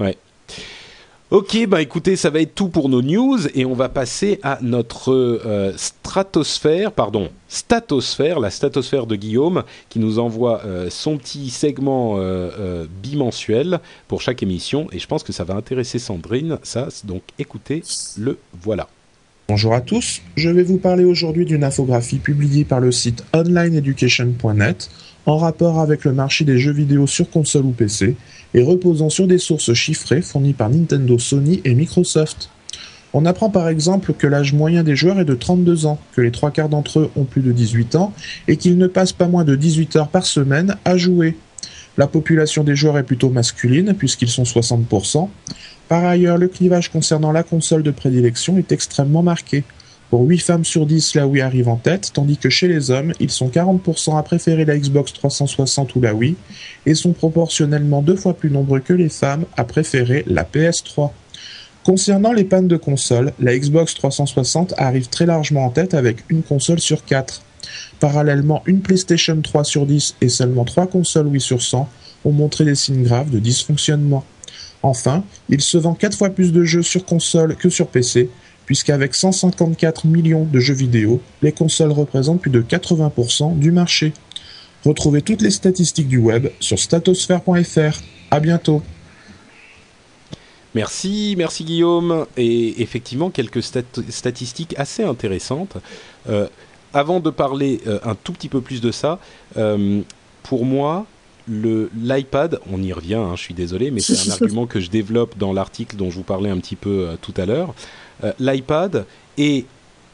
ouais. 0.00 0.16
Ok, 1.30 1.64
bah 1.68 1.80
écoutez, 1.80 2.16
ça 2.16 2.28
va 2.28 2.40
être 2.40 2.56
tout 2.56 2.66
pour 2.66 2.88
nos 2.88 3.02
news 3.02 3.38
et 3.54 3.64
on 3.64 3.74
va 3.74 3.88
passer 3.88 4.40
à 4.42 4.58
notre 4.62 5.12
euh, 5.12 5.72
stratosphère, 5.76 6.90
pardon, 6.90 7.30
statosphère, 7.46 8.40
la 8.40 8.50
statosphère 8.50 9.06
de 9.06 9.14
Guillaume, 9.14 9.62
qui 9.90 10.00
nous 10.00 10.18
envoie 10.18 10.60
euh, 10.64 10.88
son 10.90 11.18
petit 11.18 11.50
segment 11.50 12.16
euh, 12.16 12.84
bimensuel 13.00 13.78
pour 14.08 14.22
chaque 14.22 14.42
émission 14.42 14.88
et 14.90 14.98
je 14.98 15.06
pense 15.06 15.22
que 15.22 15.32
ça 15.32 15.44
va 15.44 15.54
intéresser 15.54 16.00
Sandrine, 16.00 16.58
ça, 16.64 16.88
donc 17.04 17.22
écoutez, 17.38 17.84
le 18.18 18.36
voilà. 18.60 18.88
Bonjour 19.48 19.72
à 19.74 19.80
tous, 19.80 20.22
je 20.34 20.48
vais 20.48 20.64
vous 20.64 20.78
parler 20.78 21.04
aujourd'hui 21.04 21.44
d'une 21.44 21.62
infographie 21.62 22.18
publiée 22.18 22.64
par 22.64 22.80
le 22.80 22.90
site 22.90 23.22
onlineeducation.net 23.34 24.90
en 25.26 25.36
rapport 25.36 25.80
avec 25.80 26.04
le 26.04 26.12
marché 26.12 26.44
des 26.44 26.58
jeux 26.58 26.72
vidéo 26.72 27.06
sur 27.06 27.28
console 27.30 27.66
ou 27.66 27.70
PC 27.70 28.16
et 28.54 28.62
reposant 28.62 29.10
sur 29.10 29.26
des 29.26 29.38
sources 29.38 29.72
chiffrées 29.74 30.22
fournies 30.22 30.54
par 30.54 30.70
Nintendo, 30.70 31.18
Sony 31.18 31.60
et 31.64 31.74
Microsoft. 31.74 32.50
On 33.12 33.26
apprend 33.26 33.50
par 33.50 33.68
exemple 33.68 34.12
que 34.12 34.26
l'âge 34.26 34.52
moyen 34.52 34.84
des 34.84 34.94
joueurs 34.94 35.18
est 35.18 35.24
de 35.24 35.34
32 35.34 35.86
ans, 35.86 35.98
que 36.12 36.20
les 36.20 36.30
trois 36.30 36.50
quarts 36.50 36.68
d'entre 36.68 37.00
eux 37.00 37.10
ont 37.16 37.24
plus 37.24 37.42
de 37.42 37.50
18 37.50 37.96
ans 37.96 38.12
et 38.46 38.56
qu'ils 38.56 38.78
ne 38.78 38.86
passent 38.86 39.12
pas 39.12 39.26
moins 39.26 39.44
de 39.44 39.56
18 39.56 39.96
heures 39.96 40.08
par 40.08 40.26
semaine 40.26 40.76
à 40.84 40.96
jouer. 40.96 41.36
La 41.98 42.06
population 42.06 42.62
des 42.62 42.76
joueurs 42.76 42.98
est 42.98 43.02
plutôt 43.02 43.30
masculine 43.30 43.94
puisqu'ils 43.94 44.28
sont 44.28 44.44
60%. 44.44 45.28
Par 45.88 46.04
ailleurs, 46.04 46.38
le 46.38 46.46
clivage 46.46 46.88
concernant 46.88 47.32
la 47.32 47.42
console 47.42 47.82
de 47.82 47.90
prédilection 47.90 48.56
est 48.58 48.70
extrêmement 48.70 49.24
marqué. 49.24 49.64
Pour 50.10 50.22
8 50.22 50.38
femmes 50.40 50.64
sur 50.64 50.86
10, 50.86 51.14
la 51.14 51.28
Wii 51.28 51.40
arrive 51.40 51.68
en 51.68 51.76
tête, 51.76 52.10
tandis 52.12 52.36
que 52.36 52.50
chez 52.50 52.66
les 52.66 52.90
hommes, 52.90 53.12
ils 53.20 53.30
sont 53.30 53.48
40% 53.48 54.18
à 54.18 54.22
préférer 54.24 54.64
la 54.64 54.76
Xbox 54.76 55.12
360 55.12 55.94
ou 55.94 56.00
la 56.00 56.14
Wii, 56.14 56.34
et 56.84 56.96
sont 56.96 57.12
proportionnellement 57.12 58.02
deux 58.02 58.16
fois 58.16 58.34
plus 58.34 58.50
nombreux 58.50 58.80
que 58.80 58.92
les 58.92 59.08
femmes 59.08 59.44
à 59.56 59.62
préférer 59.62 60.24
la 60.26 60.42
PS3. 60.42 61.12
Concernant 61.84 62.32
les 62.32 62.42
pannes 62.42 62.66
de 62.66 62.76
console, 62.76 63.32
la 63.38 63.56
Xbox 63.56 63.94
360 63.94 64.74
arrive 64.78 65.08
très 65.08 65.26
largement 65.26 65.64
en 65.64 65.70
tête 65.70 65.94
avec 65.94 66.24
une 66.28 66.42
console 66.42 66.80
sur 66.80 67.04
4. 67.04 67.42
Parallèlement, 68.00 68.62
une 68.66 68.80
PlayStation 68.80 69.40
3 69.40 69.62
sur 69.62 69.86
10 69.86 70.16
et 70.20 70.28
seulement 70.28 70.64
3 70.64 70.88
consoles 70.88 71.28
Wii 71.28 71.40
sur 71.40 71.62
100 71.62 71.88
ont 72.24 72.32
montré 72.32 72.64
des 72.64 72.74
signes 72.74 73.04
graves 73.04 73.30
de 73.30 73.38
dysfonctionnement. 73.38 74.24
Enfin, 74.82 75.22
il 75.48 75.60
se 75.60 75.78
vend 75.78 75.94
4 75.94 76.18
fois 76.18 76.30
plus 76.30 76.52
de 76.52 76.64
jeux 76.64 76.82
sur 76.82 77.04
console 77.04 77.54
que 77.54 77.68
sur 77.68 77.86
PC, 77.86 78.28
puisqu'avec 78.70 79.16
154 79.16 80.06
millions 80.06 80.44
de 80.44 80.60
jeux 80.60 80.74
vidéo, 80.74 81.20
les 81.42 81.50
consoles 81.50 81.90
représentent 81.90 82.40
plus 82.40 82.52
de 82.52 82.62
80% 82.62 83.58
du 83.58 83.72
marché. 83.72 84.12
Retrouvez 84.84 85.22
toutes 85.22 85.42
les 85.42 85.50
statistiques 85.50 86.06
du 86.06 86.18
web 86.18 86.46
sur 86.60 86.78
statosphere.fr. 86.78 88.00
À 88.30 88.38
bientôt. 88.38 88.80
Merci, 90.76 91.34
merci 91.36 91.64
Guillaume. 91.64 92.26
Et 92.36 92.80
effectivement, 92.80 93.30
quelques 93.30 93.60
statistiques 93.60 94.76
assez 94.78 95.02
intéressantes. 95.02 95.76
Euh, 96.28 96.46
avant 96.94 97.18
de 97.18 97.30
parler 97.30 97.80
euh, 97.88 97.98
un 98.04 98.14
tout 98.14 98.32
petit 98.32 98.48
peu 98.48 98.60
plus 98.60 98.80
de 98.80 98.92
ça, 98.92 99.18
euh, 99.56 100.02
pour 100.44 100.64
moi, 100.64 101.06
l'iPad, 101.48 102.60
on 102.72 102.80
y 102.80 102.92
revient, 102.92 103.14
hein, 103.14 103.32
je 103.34 103.42
suis 103.42 103.54
désolé, 103.54 103.90
mais 103.90 103.98
c'est 103.98 104.30
un 104.30 104.32
argument 104.32 104.66
que 104.66 104.78
je 104.78 104.90
développe 104.90 105.36
dans 105.36 105.52
l'article 105.52 105.96
dont 105.96 106.08
je 106.08 106.14
vous 106.14 106.22
parlais 106.22 106.50
un 106.50 106.58
petit 106.58 106.76
peu 106.76 107.18
tout 107.20 107.34
à 107.36 107.46
l'heure. 107.46 107.74
Euh, 108.24 108.32
l'iPad 108.38 109.06
est 109.38 109.64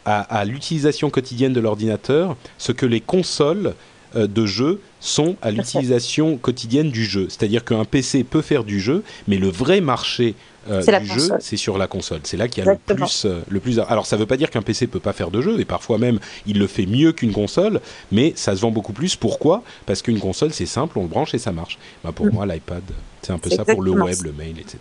à, 0.05 0.45
l'utilisation 0.45 1.11
quotidienne 1.11 1.53
de 1.53 1.59
l'ordinateur 1.59 2.37
ce 2.59 2.71
que 2.71 2.87
les 2.87 3.01
consoles 3.01 3.75
euh, 4.15 4.29
de 4.29 4.47
jeux 4.47 4.81
sont 5.01 5.35
à 5.43 5.51
l'utilisation 5.51 6.37
quotidienne 6.37 6.91
du 6.91 7.05
jeu. 7.05 7.27
C'est-à-dire 7.29 7.65
qu'un 7.65 7.85
PC 7.85 8.23
peut 8.23 8.41
faire 8.41 8.63
du 8.63 8.79
jeu, 8.79 9.03
mais 9.27 9.37
le 9.37 9.49
vrai 9.49 9.81
marché 9.81 10.37
euh, 10.71 10.81
du 11.01 11.07
jeu, 11.07 11.31
c'est 11.41 11.57
sur 11.57 11.77
la 11.77 11.89
console. 11.89 12.21
C'est 12.23 12.37
là 12.37 12.47
qu'il 12.47 12.65
y 12.65 12.69
a 12.69 12.73
le 12.73 12.95
plus, 12.95 13.27
le 13.49 13.61
plus. 13.61 13.81
Alors, 13.81 14.07
ça 14.07 14.15
ne 14.15 14.21
veut 14.21 14.27
pas 14.27 14.37
dire 14.37 14.51
qu'un 14.51 14.63
PC 14.63 14.87
peut 14.87 15.01
pas 15.01 15.13
faire 15.13 15.33
de 15.33 15.41
jeu, 15.41 15.59
et 15.59 15.65
parfois 15.65 15.99
même 15.99 16.21
il 16.47 16.59
le 16.61 16.69
fait 16.69 16.87
mieux 16.87 17.11
qu'une 17.13 17.33
console, 17.33 17.81
mais 18.13 18.33
ça 18.37 18.55
se 18.55 18.61
vend 18.61 18.71
beaucoup 18.71 18.93
plus. 18.93 19.17
Pourquoi? 19.17 19.65
Parce 19.87 20.03
qu'une 20.03 20.21
console, 20.21 20.53
c'est 20.53 20.67
simple, 20.67 21.01
on 21.01 21.03
le 21.03 21.09
branche 21.09 21.35
et 21.35 21.39
ça 21.39 21.51
marche. 21.51 21.79
Bah, 22.05 22.13
pour 22.15 22.27
mm. 22.27 22.31
moi, 22.31 22.47
l'iPad, 22.47 22.83
c'est 23.23 23.33
un 23.33 23.39
peu 23.39 23.51
ça 23.51 23.65
pour 23.65 23.83
le 23.83 23.91
web, 23.91 24.19
le 24.23 24.33
mail, 24.33 24.59
etc. 24.61 24.79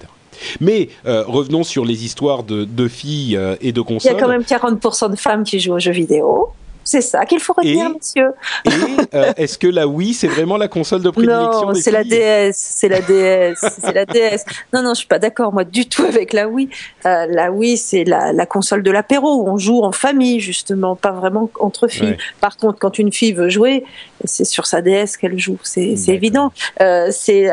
Mais 0.59 0.89
euh, 1.05 1.23
revenons 1.27 1.63
sur 1.63 1.85
les 1.85 2.05
histoires 2.05 2.43
de, 2.43 2.65
de 2.65 2.87
filles 2.87 3.37
euh, 3.37 3.55
et 3.61 3.71
de 3.71 3.81
consoles. 3.81 4.11
Il 4.11 4.15
y 4.15 4.17
a 4.17 4.21
quand 4.21 4.29
même 4.29 4.41
40% 4.41 5.11
de 5.11 5.15
femmes 5.15 5.43
qui 5.43 5.59
jouent 5.59 5.73
aux 5.73 5.79
jeux 5.79 5.91
vidéo. 5.91 6.49
C'est 6.85 7.01
ça 7.01 7.25
qu'il 7.25 7.39
faut 7.39 7.53
retenir, 7.53 7.89
monsieur. 7.89 8.31
Et 8.65 9.15
euh, 9.15 9.33
est-ce 9.37 9.57
que 9.57 9.67
la 9.67 9.87
Wii, 9.87 10.13
c'est 10.13 10.27
vraiment 10.27 10.55
la 10.55 10.67
console 10.67 11.01
de 11.01 11.09
prédilection 11.09 11.67
Non, 11.67 11.73
c'est 11.73 11.91
la 11.91 12.03
DS, 12.03 12.53
c'est 12.53 12.87
la 12.87 13.01
DS, 13.01 13.55
c'est 13.81 13.93
la 13.93 14.05
DS. 14.05 14.45
Non, 14.71 14.83
non, 14.83 14.93
je 14.93 14.99
suis 14.99 15.07
pas 15.07 15.17
d'accord, 15.17 15.51
moi, 15.51 15.63
du 15.63 15.87
tout 15.87 16.03
avec 16.03 16.31
la 16.31 16.47
Wii. 16.47 16.69
Euh, 17.05 17.25
la 17.27 17.51
Wii, 17.51 17.75
c'est 17.77 18.03
la, 18.03 18.31
la, 18.31 18.45
console 18.45 18.83
de 18.83 18.91
l'apéro 18.91 19.41
où 19.41 19.49
on 19.49 19.57
joue 19.57 19.81
en 19.81 19.91
famille, 19.91 20.39
justement, 20.39 20.95
pas 20.95 21.11
vraiment 21.11 21.49
entre 21.59 21.87
filles. 21.87 22.17
Par 22.39 22.55
contre, 22.57 22.77
quand 22.77 22.99
une 22.99 23.11
fille 23.11 23.33
veut 23.33 23.49
jouer, 23.49 23.83
c'est 24.23 24.45
sur 24.45 24.67
sa 24.67 24.81
DS 24.81 25.17
qu'elle 25.19 25.39
joue, 25.39 25.57
c'est 25.63 25.95
évident. 26.07 26.51
Euh, 26.81 27.07
c'est 27.11 27.51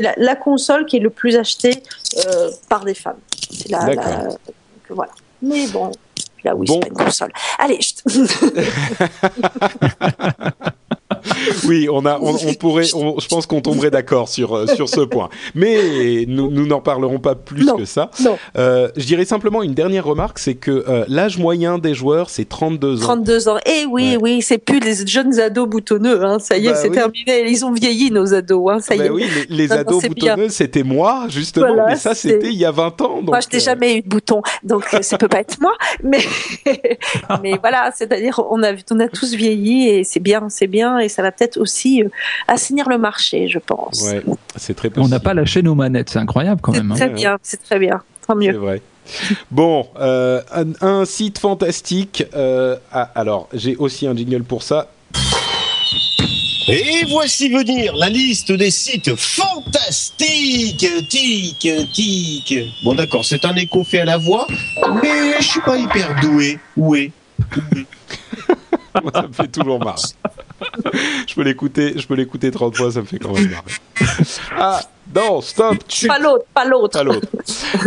la, 0.00 0.14
la, 0.16 0.36
console 0.36 0.86
qui 0.86 0.96
est 0.96 1.00
le 1.00 1.10
plus 1.10 1.36
achetée 1.36 1.82
euh, 2.26 2.50
par 2.68 2.84
des 2.84 2.94
femmes. 2.94 3.18
C'est 3.50 3.70
la, 3.70 3.94
la, 3.94 4.28
voilà. 4.90 5.12
Mais 5.40 5.66
bon, 5.68 5.90
Là, 6.44 6.54
oui, 6.54 6.66
bon. 6.66 6.74
c'est 6.74 6.80
pas 6.80 6.88
une 6.88 7.06
console. 7.06 7.32
Allez, 7.58 7.78
je... 7.80 7.92
oui, 11.66 11.88
on 11.90 12.04
a, 12.06 12.18
on, 12.20 12.54
pourrait, 12.54 12.84
je 12.84 13.28
pense 13.28 13.46
qu'on 13.46 13.60
tomberait 13.60 13.90
d'accord 13.90 14.28
sur 14.28 14.56
euh, 14.56 14.66
sur 14.66 14.88
ce 14.88 15.00
point. 15.00 15.28
Mais 15.54 16.24
nous 16.26 16.50
nous 16.50 16.66
n'en 16.66 16.80
parlerons 16.80 17.18
pas 17.18 17.34
plus 17.34 17.66
que 17.76 17.84
ça. 17.84 18.10
Euh, 18.56 18.88
je 18.96 19.06
dirais 19.06 19.24
simplement 19.24 19.62
une 19.62 19.74
dernière 19.74 20.04
remarque, 20.04 20.38
c'est 20.38 20.54
que 20.54 20.84
euh, 20.88 21.04
l'âge 21.08 21.38
moyen 21.38 21.78
des 21.78 21.94
joueurs 21.94 22.30
c'est 22.30 22.48
32 22.48 23.02
ans. 23.02 23.02
32 23.02 23.48
ans. 23.48 23.58
Eh 23.66 23.86
oui, 23.86 24.16
oui, 24.20 24.42
c'est 24.42 24.58
plus 24.58 24.80
les 24.80 25.06
jeunes 25.06 25.38
ados 25.40 25.68
boutonneux. 25.68 26.24
Hein. 26.24 26.38
Ça 26.38 26.56
y 26.56 26.66
est, 26.66 26.70
bah 26.70 26.76
c'est 26.76 26.90
terminé. 26.90 27.48
Ils 27.48 27.64
ont 27.64 27.72
vieilli 27.72 28.10
nos 28.10 28.34
ados. 28.34 28.70
Hein. 28.70 28.80
Ça 28.80 28.94
y 28.94 28.98
bah 28.98 29.06
est. 29.06 29.10
Oui, 29.10 29.26
les, 29.48 29.72
ados 29.72 30.02
boutonneux, 30.04 30.48
c'était 30.48 30.82
moi 30.82 31.26
justement. 31.28 31.86
mais 31.86 31.96
ça, 31.96 32.14
c'était 32.14 32.48
il 32.48 32.58
y 32.58 32.64
a 32.64 32.70
20 32.70 33.00
ans. 33.02 33.16
Donc, 33.16 33.28
moi, 33.28 33.40
je 33.40 33.54
n'ai 33.54 33.62
jamais 33.62 33.98
eu 33.98 34.02
de 34.02 34.08
bouton, 34.08 34.42
donc 34.62 34.84
ça 35.00 35.18
peut 35.18 35.28
pas 35.28 35.40
être 35.40 35.60
moi. 35.60 35.72
Mais 36.02 36.20
mais 37.42 37.58
voilà, 37.60 37.90
c'est-à-dire 37.94 38.40
on 38.50 38.62
a 38.62 38.72
on 38.90 39.00
a 39.00 39.08
tous 39.08 39.34
vieilli 39.34 39.88
et 39.88 40.04
c'est 40.04 40.20
bien, 40.20 40.48
c'est 40.48 40.66
bien 40.66 40.98
et 40.98 41.08
ça 41.12 41.22
va 41.22 41.30
peut-être 41.30 41.58
aussi 41.58 42.02
euh, 42.02 42.08
assainir 42.48 42.88
le 42.88 42.98
marché, 42.98 43.48
je 43.48 43.58
pense. 43.58 44.02
Ouais, 44.02 44.22
c'est 44.56 44.74
très 44.74 44.90
On 44.96 45.08
n'a 45.08 45.20
pas 45.20 45.34
lâché 45.34 45.62
nos 45.62 45.74
manettes, 45.74 46.10
c'est 46.10 46.18
incroyable 46.18 46.60
quand 46.60 46.72
même. 46.72 46.92
C'est 46.96 47.04
hein. 47.04 47.06
très 47.06 47.14
bien, 47.14 47.38
c'est 47.42 47.62
très 47.62 47.78
bien, 47.78 48.02
tant 48.26 48.34
mieux. 48.34 48.52
C'est 48.52 48.58
vrai. 48.58 48.82
Bon, 49.50 49.88
euh, 50.00 50.40
un, 50.80 51.04
site 51.04 51.38
fantastique. 51.38 52.24
Euh, 52.34 52.76
ah, 52.92 53.10
alors, 53.14 53.48
j'ai 53.52 53.76
aussi 53.76 54.06
un 54.06 54.16
jingle 54.16 54.44
pour 54.44 54.62
ça. 54.62 54.90
Et 56.68 57.04
voici 57.08 57.48
venir 57.48 57.94
la 57.96 58.08
liste 58.08 58.52
des 58.52 58.70
sites 58.70 59.14
fantastiques. 59.16 60.86
Tic, 61.08 61.68
tic. 61.92 62.58
Bon, 62.84 62.94
d'accord, 62.94 63.24
c'est 63.24 63.44
un 63.44 63.54
écho 63.56 63.82
fait 63.82 64.00
à 64.00 64.04
la 64.04 64.16
voix, 64.16 64.46
mais 65.02 65.40
je 65.40 65.44
suis 65.44 65.60
pas 65.60 65.76
hyper 65.76 66.14
doué. 66.22 66.58
Où 66.76 66.94
est? 66.94 67.10
ça 69.14 69.22
me 69.22 69.32
fait 69.32 69.48
toujours 69.48 69.78
marrer. 69.78 70.00
je 71.26 71.34
peux 71.34 71.42
l'écouter, 71.42 71.94
je 71.96 72.06
peux 72.06 72.14
l'écouter 72.14 72.50
30 72.50 72.76
fois, 72.76 72.92
ça 72.92 73.00
me 73.00 73.06
fait 73.06 73.18
quand 73.18 73.32
même 73.32 73.50
marrer. 73.50 74.26
Ah, 74.58 74.80
non, 75.14 75.40
stop. 75.40 75.76
Pas 76.06 76.18
l'autre, 76.18 76.44
pas 76.54 76.64
l'autre. 76.64 76.98
Pas 76.98 77.04
l'autre. 77.04 77.26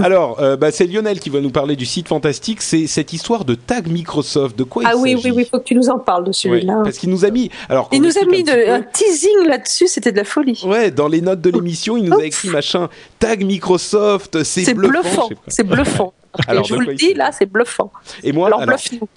Alors, 0.03 0.39
euh, 0.39 0.57
bah, 0.57 0.71
c'est 0.71 0.85
Lionel 0.85 1.19
qui 1.19 1.29
va 1.29 1.39
nous 1.39 1.49
parler 1.49 1.75
du 1.75 1.85
site 1.85 2.07
fantastique. 2.07 2.61
C'est 2.61 2.87
cette 2.87 3.13
histoire 3.13 3.45
de 3.45 3.55
tag 3.55 3.87
Microsoft. 3.87 4.57
De 4.57 4.63
quoi 4.63 4.83
ah 4.85 4.91
il 4.95 5.01
oui, 5.01 5.11
s'agit 5.13 5.31
oui, 5.31 5.37
oui, 5.37 5.47
faut 5.49 5.59
que 5.59 5.63
tu 5.63 5.75
nous 5.75 5.89
en 5.89 5.97
parles 5.97 6.25
de 6.25 6.31
celui-là. 6.31 6.81
Parce 6.83 6.97
qu'il 6.97 7.09
nous 7.09 7.25
a 7.25 7.31
mis. 7.31 7.49
Alors, 7.69 7.89
il 7.91 8.01
nous 8.01 8.17
a 8.17 8.25
mis 8.25 8.41
un 8.41 8.43
de, 8.43 8.65
peu. 8.65 8.71
un 8.71 8.81
teasing 8.81 9.47
là-dessus, 9.47 9.87
c'était 9.87 10.11
de 10.11 10.17
la 10.17 10.23
folie. 10.23 10.61
Ouais, 10.65 10.91
dans 10.91 11.07
les 11.07 11.21
notes 11.21 11.41
de 11.41 11.49
l'émission, 11.49 11.97
il 11.97 12.05
nous 12.05 12.17
a 12.17 12.25
écrit 12.25 12.49
machin 12.49 12.89
tag 13.19 13.43
Microsoft, 13.43 14.43
c'est 14.43 14.63
C'est 14.63 14.73
bluffant. 14.73 15.29
c'est 15.47 15.63
bluffant. 15.63 16.13
Alors, 16.47 16.65
je 16.65 16.73
vous 16.75 16.81
le 16.81 16.95
dis, 16.95 17.13
là, 17.13 17.31
c'est 17.31 17.45
bluffant. 17.45 17.91
Et 18.23 18.33
moi, 18.33 18.47
Alors, 18.47 18.61
alors, 18.61 18.75
bluffe-nous. 18.75 19.07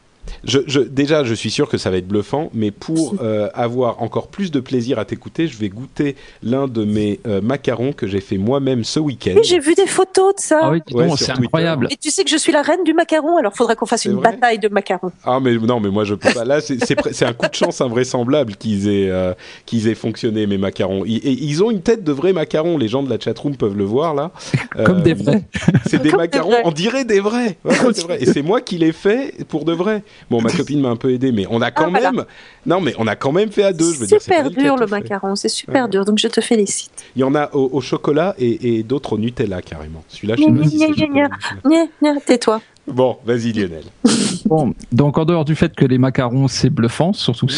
Je, 0.45 0.61
je, 0.67 0.81
déjà, 0.81 1.25
je 1.25 1.35
suis 1.35 1.51
sûr 1.51 1.69
que 1.69 1.79
ça 1.79 1.91
va 1.91 1.97
être 1.99 2.09
bluffant, 2.09 2.51
mais 2.55 2.71
pour 2.71 3.17
euh, 3.23 3.49
avoir 3.55 4.03
encore 4.03 4.29
plus 4.29 4.51
de 4.51 4.61
plaisir 4.61 4.99
à 4.99 5.05
t'écouter, 5.05 5.47
je 5.49 5.57
vais 5.59 5.69
goûter 5.69 6.17
l'un 6.43 6.69
de 6.69 6.85
mes 6.85 7.21
euh, 7.27 7.41
macarons 7.41 7.93
que 7.93 8.07
j'ai 8.07 8.21
fait 8.21 8.39
moi-même 8.39 8.85
ce 8.85 9.01
week-end. 9.01 9.35
Oui, 9.37 9.43
j'ai 9.45 9.59
vu 9.59 9.75
des 9.75 9.87
photos 9.87 10.35
de 10.37 10.41
ça. 10.41 10.61
Ah 10.63 10.71
oui, 10.71 10.81
Ouais, 10.93 11.09
c'est 11.17 11.31
incroyable. 11.31 11.89
Et 11.91 11.97
tu 11.97 12.11
sais 12.11 12.25
que 12.25 12.31
je 12.31 12.37
suis 12.37 12.53
la 12.53 12.63
reine 12.63 12.85
du 12.85 12.95
macaron, 12.95 13.37
alors 13.37 13.55
faudrait 13.55 13.77
qu'on 13.77 13.87
fasse 13.87 14.05
une 14.05 14.15
vrai 14.15 14.33
bataille 14.33 14.59
de 14.59 14.69
macarons. 14.69 15.13
Ah 15.25 15.39
mais 15.41 15.57
non 15.57 15.81
mais 15.81 15.91
moi 15.91 16.05
je 16.05 16.15
peux 16.15 16.33
pas 16.33 16.45
là 16.45 16.61
c'est 16.61 17.25
un 17.25 17.33
coup 17.33 17.47
de 17.49 17.55
chance 17.55 17.81
invraisemblable 17.81 18.57
qu'ils 18.57 18.89
aient 18.89 19.11
euh, 19.11 19.33
qu'ils 19.67 19.89
aient 19.89 19.95
fonctionné 19.95 20.47
mes 20.47 20.59
macarons 20.59 21.05
ils, 21.07 21.17
et 21.19 21.33
ils 21.33 21.63
ont 21.63 21.71
une 21.71 21.83
tête 21.83 22.05
de 22.05 22.13
vrais 22.13 22.33
macarons 22.33 22.79
les 22.79 22.89
gens 22.89 23.03
de 23.03 23.11
la 23.11 23.19
chatroom 23.19 23.57
peuvent 23.57 23.77
le 23.77 23.85
voir 23.85 24.15
là 24.15 24.31
Comme 24.85 24.99
Euh, 24.99 25.03
des 25.03 25.15
vrais. 25.15 25.43
c'est 25.87 26.01
des 26.03 26.11
Comme 26.11 26.19
des 26.21 26.25
macarons 26.29 26.51
vrais. 26.51 26.63
on 26.65 26.73
dirait 26.73 27.05
des 27.05 27.21
vrais 27.21 27.57
vrai 27.65 28.19
et 28.21 28.27
c'est 28.27 28.43
moi 28.43 28.61
qui 28.61 28.79
les 28.79 28.93
fais 28.93 29.33
pour 29.49 29.65
de 29.65 29.73
vrai 29.73 30.03
bon 30.31 30.41
ma 30.43 30.51
copine 30.57 30.81
m'a 30.81 30.89
un 30.91 30.97
peu 30.97 31.13
aidé 31.13 31.33
mais 31.33 31.47
on 31.51 31.61
a 31.61 31.71
quand 31.71 31.85
Ah, 31.87 31.91
voilà. 31.91 32.13
même 32.13 32.25
non 32.67 32.81
mais 32.81 32.95
on 32.99 33.07
a 33.07 33.17
quand 33.17 33.33
même 33.33 33.51
fait 33.51 33.63
à 33.65 33.73
deux 33.73 33.93
je 33.93 33.99
veux 34.01 34.07
super 34.07 34.51
dur 34.51 34.77
le 34.77 34.87
macaron, 34.87 35.37
c'est 35.37 35.49
super 35.49 35.85
Ouais. 35.85 35.91
dur, 35.91 36.05
donc 36.05 36.19
je 36.19 36.29
te 36.29 36.41
félicite. 36.41 36.91
il 37.17 37.21
y 37.21 37.25
en 37.25 37.35
a 37.35 37.51
au, 37.55 37.69
au 37.73 37.81
chocolat 37.81 38.35
et, 38.39 38.79
et 38.79 38.83
d'autres 38.83 39.15
au 39.15 39.19
Nutella 39.19 39.63
carrément 39.63 40.05
celui-là 40.09 40.35
je 40.37 40.43
sais 40.43 40.51
pas 40.51 40.65
si 40.65 40.79
c'est 40.79 42.25
tais-toi. 42.27 42.61
Bon 42.93 43.17
vas-y 43.25 43.53
Lionel 43.53 43.85
Bon, 44.47 44.73
donc 44.93 45.19
en 45.19 45.25
dehors 45.27 45.45
du 45.45 45.55
fait 45.55 45.75
que 45.75 45.85
les 45.85 45.99
macarons 45.99 46.49
c'est 46.49 46.71
bluffant, 46.71 47.13
surtout 47.13 47.47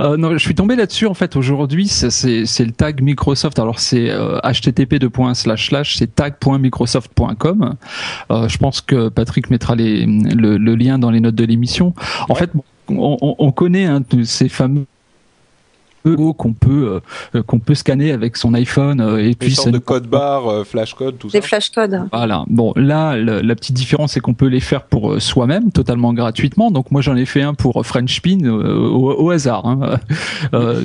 euh, 0.00 0.16
non, 0.16 0.32
je 0.32 0.38
suis 0.38 0.54
tombé 0.54 0.76
là-dessus 0.76 1.06
en 1.06 1.14
fait 1.14 1.36
aujourd'hui. 1.36 1.88
c'est- 1.88 2.10
C'est 2.10 2.44
c'est 2.46 2.64
le 2.64 2.72
tag 2.72 3.00
Microsoft. 3.02 3.58
Alors 3.58 3.78
c'est 3.78 4.10
euh, 4.10 4.38
http 4.42 4.96
c'est 5.84 6.14
tag.microsoft.com. 6.14 7.74
Euh, 8.30 8.48
je 8.48 8.58
pense 8.58 8.80
que 8.80 9.08
Patrick 9.08 9.50
mettra 9.50 9.74
les, 9.74 10.04
le, 10.06 10.56
le 10.58 10.74
lien 10.74 10.98
dans 10.98 11.10
les 11.10 11.20
notes 11.20 11.34
de 11.34 11.44
l'émission. 11.44 11.94
En 12.28 12.34
Ouais. 12.34 12.40
fait, 12.40 12.50
bon, 12.54 12.62
on, 12.88 13.16
on- 13.22 13.36
on 13.38 13.52
connaît 13.52 13.84
hein, 13.86 14.02
tous 14.02 14.24
ces 14.24 14.48
fameux 14.48 14.84
qu'on 16.04 16.52
peut 16.52 17.00
euh, 17.34 17.42
qu'on 17.42 17.58
peut 17.58 17.74
scanner 17.74 18.12
avec 18.12 18.36
son 18.36 18.54
iPhone 18.54 19.00
euh, 19.00 19.18
et 19.18 19.22
les 19.28 19.34
puis 19.34 19.54
ça 19.54 19.70
de 19.70 19.78
code 19.78 20.06
barre 20.06 20.48
euh, 20.48 20.64
flash 20.64 20.94
code 20.94 21.18
tout 21.18 21.30
ça 21.30 21.38
Des 21.38 21.42
flashcodes. 21.46 22.08
voilà. 22.12 22.44
Bon, 22.48 22.72
là, 22.76 23.16
le- 23.16 23.40
la 23.40 23.54
petite 23.54 23.74
différence, 23.74 24.12
c'est 24.12 24.20
qu'on 24.20 24.34
peut 24.34 24.46
les 24.46 24.60
faire 24.60 24.82
pour 24.82 25.12
euh, 25.12 25.20
soi-même, 25.20 25.70
totalement 25.72 26.12
gratuitement. 26.12 26.70
Donc, 26.70 26.90
moi, 26.90 27.02
j'en 27.02 27.16
ai 27.16 27.24
fait 27.24 27.42
un 27.42 27.54
pour 27.54 27.84
French 27.86 28.16
Spin 28.16 28.38
euh, 28.44 28.76
au, 28.78 29.12
au 29.12 29.30
hasard. 29.30 29.66
hein. 29.66 29.98
Euh, 30.54 30.84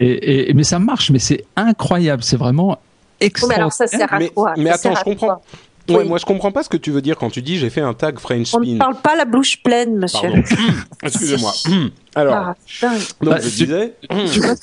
et, 0.00 0.50
et- 0.50 0.54
mais 0.54 0.64
ça 0.64 0.78
marche, 0.78 1.10
mais 1.10 1.18
c'est 1.18 1.44
incroyable. 1.56 2.22
C'est 2.22 2.36
vraiment 2.36 2.78
Oh, 3.22 3.46
mais 3.48 3.54
alors 3.56 3.72
ça 3.72 3.86
sert 3.86 4.10
à 4.14 4.18
mais, 4.18 4.28
quoi? 4.30 4.54
mais 4.56 4.70
attends 4.70 4.94
je 4.94 5.04
comprends 5.04 5.42
ouais 5.90 5.96
Oui. 5.98 6.08
moi 6.08 6.16
je 6.16 6.24
comprends 6.24 6.52
pas 6.52 6.62
ce 6.62 6.70
que 6.70 6.78
tu 6.78 6.90
veux 6.90 7.02
dire 7.02 7.18
quand 7.18 7.28
tu 7.28 7.42
dis 7.42 7.58
j'ai 7.58 7.68
fait 7.68 7.82
un 7.82 7.92
tag 7.92 8.18
French 8.18 8.54
On 8.54 8.62
spin 8.62 8.72
ne 8.74 8.78
parle 8.78 8.94
pas 9.02 9.14
la 9.14 9.26
bouche 9.26 9.62
pleine, 9.62 9.98
monsieur. 9.98 10.30
Pardon. 10.30 10.42
Excusez-moi. 11.02 11.52
Alors, 12.14 12.34
Ah, 12.34 12.54
donc 12.82 13.00
Bah, 13.22 13.38
je 13.42 13.48
disais. 13.48 13.94
Tu 14.32 14.40
vas- 14.40 14.54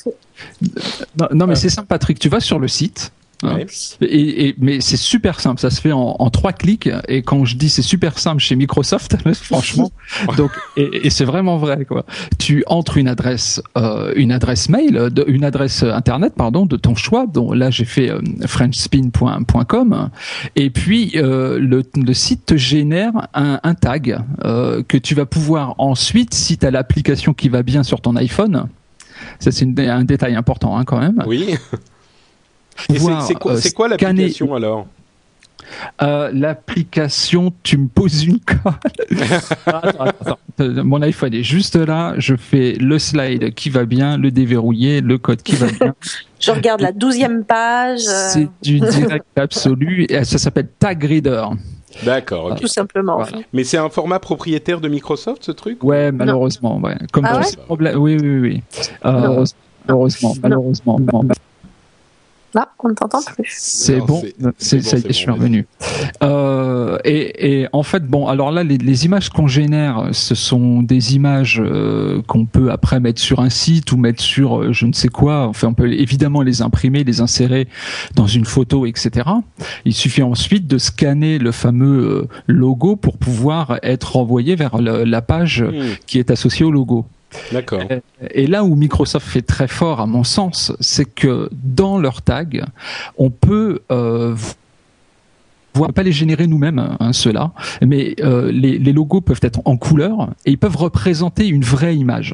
non, 1.19 1.27
non, 1.31 1.47
mais 1.47 1.55
c'est 1.55 1.69
simple, 1.69 1.87
Patrick. 1.87 2.19
Tu 2.19 2.29
vas 2.29 2.39
sur 2.39 2.59
le 2.59 2.67
site. 2.67 3.11
Hein, 3.43 3.55
Ouais. 3.57 3.65
Et, 4.01 4.47
et- 4.47 4.55
mais 4.59 4.81
c'est 4.81 4.97
super 4.97 5.39
simple, 5.39 5.59
ça 5.61 5.69
se 5.69 5.79
fait 5.81 5.91
en, 5.91 6.15
en 6.19 6.29
trois 6.29 6.53
clics. 6.53 6.89
Et 7.07 7.21
quand 7.21 7.45
je 7.45 7.55
dis 7.55 7.69
c'est 7.69 7.81
super 7.81 8.17
simple 8.19 8.41
chez 8.41 8.55
Microsoft, 8.55 9.15
franchement, 9.33 9.91
donc 10.37 10.51
et, 10.75 11.05
et 11.07 11.09
c'est 11.09 11.25
vraiment 11.25 11.57
vrai 11.57 11.85
quoi. 11.85 12.05
Tu 12.39 12.63
entres 12.67 12.97
une 12.97 13.07
adresse, 13.07 13.61
euh, 13.77 14.11
une 14.15 14.31
adresse 14.31 14.69
mail, 14.69 15.09
de, 15.11 15.23
une 15.27 15.43
adresse 15.43 15.83
internet 15.83 16.33
pardon 16.35 16.65
de 16.65 16.77
ton 16.77 16.95
choix. 16.95 17.25
dont 17.27 17.53
là 17.53 17.69
j'ai 17.69 17.85
fait 17.85 18.09
euh, 18.09 18.21
frenchspin.com 18.45 20.09
et 20.55 20.69
puis 20.69 21.11
euh, 21.15 21.59
le, 21.59 21.83
le 21.95 22.13
site 22.13 22.45
te 22.45 22.57
génère 22.57 23.11
un, 23.33 23.59
un 23.63 23.73
tag 23.75 24.19
euh, 24.45 24.83
que 24.87 24.97
tu 24.97 25.15
vas 25.15 25.25
pouvoir 25.25 25.75
ensuite, 25.77 26.33
si 26.33 26.57
tu 26.57 26.65
as 26.65 26.71
l'application 26.71 27.33
qui 27.33 27.49
va 27.49 27.63
bien 27.63 27.83
sur 27.83 28.01
ton 28.01 28.15
iPhone. 28.15 28.67
Ça 29.39 29.51
c'est 29.51 29.67
un 29.89 30.03
détail 30.03 30.35
important 30.35 30.77
hein, 30.77 30.83
quand 30.85 30.99
même. 30.99 31.23
Oui. 31.25 31.55
C'est- 32.89 33.33
quoi, 33.35 33.53
euh, 33.55 33.59
quoi 33.75 33.87
l'application 33.87 34.53
alors 34.55 34.87
Euh, 36.01 36.29
L'application, 36.33 37.51
tu 37.63 37.77
me 37.77 37.87
poses 37.87 38.23
une 38.23 38.39
colle. 38.39 38.73
attends, 39.65 39.79
attends, 39.81 39.99
attends. 40.21 40.39
Euh, 40.61 40.83
Mon 40.83 41.01
iPhone 41.01 41.33
est 41.33 41.43
juste 41.43 41.75
là. 41.75 42.13
Je 42.17 42.35
fais 42.35 42.73
le 42.79 42.97
slide 42.99 43.53
qui 43.53 43.69
va 43.69 43.83
bien, 43.85 44.17
le 44.17 44.31
déverrouiller, 44.31 45.01
le 45.01 45.17
code 45.17 45.41
qui 45.43 45.55
va 45.55 45.67
bien. 45.67 45.93
Je 46.39 46.51
regarde 46.51 46.81
la 46.81 46.91
douzième 46.91 47.43
page, 47.43 47.99
C'est 48.01 48.47
du 48.61 48.79
direct 48.79 49.25
absolu. 49.37 50.05
Et 50.09 50.23
ça 50.23 50.37
s'appelle 50.37 50.67
Tag 50.79 51.03
Reader. 51.03 51.45
D'accord, 52.05 52.55
tout 52.55 52.67
simplement. 52.67 53.17
Voilà. 53.17 53.39
Mais 53.53 53.63
c'est 53.63 53.77
un 53.77 53.89
format 53.89 54.19
propriétaire 54.19 54.79
de 54.79 54.87
Microsoft 54.87 55.43
ce 55.43 55.51
truc? 55.51 55.83
Ouais, 55.83 56.11
malheureusement. 56.11 56.79
Ouais. 56.79 56.95
Comme 57.11 57.25
Ah 57.25 57.39
ouais? 57.39 57.43
ces 57.43 57.57
problèmes. 57.57 57.97
Oui, 57.97 58.17
oui, 58.21 58.39
oui. 58.39 58.63
Euh, 59.05 59.43
Heureusement, 59.89 60.33
malheureusement. 60.43 60.99
Là, 62.57 62.69
on 62.83 62.89
ne 62.89 62.93
t'entend 62.95 63.19
plus. 63.21 63.53
C'est 63.55 63.99
bon, 63.99 64.19
c'est- 64.57 64.77
bon, 64.77 65.01
je 65.07 65.13
suis 65.13 65.27
bon, 65.27 65.33
revenu. 65.33 65.67
Euh, 66.23 66.97
et, 67.05 67.61
et 67.61 67.67
en 67.71 67.83
fait, 67.83 68.03
bon, 68.07 68.27
alors 68.27 68.51
là, 68.51 68.63
les, 68.63 68.79
les 68.79 69.05
images 69.05 69.29
qu'on 69.29 69.45
génère, 69.45 70.09
ce 70.11 70.33
sont 70.33 70.81
des 70.81 71.15
images 71.15 71.61
euh, 71.63 72.21
qu'on 72.27 72.45
peut 72.45 72.71
après 72.71 72.99
mettre 72.99 73.21
sur 73.21 73.39
un 73.41 73.49
site 73.51 73.91
ou 73.91 73.97
mettre 73.97 74.23
sur 74.23 74.59
euh, 74.59 74.73
je 74.73 74.87
ne 74.87 74.93
sais 74.93 75.07
quoi. 75.09 75.45
Enfin, 75.47 75.67
on 75.67 75.73
peut 75.75 75.91
évidemment 75.93 76.41
les 76.41 76.63
imprimer, 76.63 77.03
les 77.03 77.21
insérer 77.21 77.67
dans 78.15 78.25
une 78.27 78.45
photo, 78.45 78.87
etc. 78.87 79.29
Il 79.85 79.93
suffit 79.93 80.23
ensuite 80.23 80.65
de 80.65 80.79
scanner 80.79 81.37
le 81.37 81.51
fameux 81.51 81.99
euh, 81.99 82.27
logo 82.47 82.95
pour 82.95 83.17
pouvoir 83.17 83.77
être 83.83 84.13
renvoyé 84.15 84.55
vers 84.55 84.79
le- 84.79 85.03
la 85.03 85.21
page 85.21 85.61
Hmm, 85.61 85.93
qui 86.07 86.17
est 86.17 86.31
associée 86.31 86.65
au 86.65 86.71
logo. 86.71 87.05
D'accord. 87.51 87.81
Et 88.31 88.47
là 88.47 88.63
où 88.63 88.75
Microsoft 88.75 89.27
fait 89.27 89.41
très 89.41 89.67
fort, 89.67 89.99
à 89.99 90.05
mon 90.05 90.23
sens, 90.23 90.71
c'est 90.79 91.05
que 91.05 91.49
dans 91.51 91.99
leurs 91.99 92.21
tags, 92.21 92.45
on 93.17 93.29
peut 93.29 93.79
euh, 93.91 94.33
voir, 95.73 95.91
pas 95.93 96.03
les 96.03 96.11
générer 96.13 96.47
nous-mêmes, 96.47 96.95
hein, 96.99 97.13
ceux-là, 97.13 97.51
mais 97.85 98.15
euh, 98.21 98.51
les, 98.51 98.79
les 98.79 98.93
logos 98.93 99.21
peuvent 99.21 99.41
être 99.43 99.59
en 99.65 99.77
couleur 99.77 100.29
et 100.45 100.51
ils 100.51 100.57
peuvent 100.57 100.77
représenter 100.77 101.47
une 101.47 101.63
vraie 101.63 101.95
image. 101.95 102.33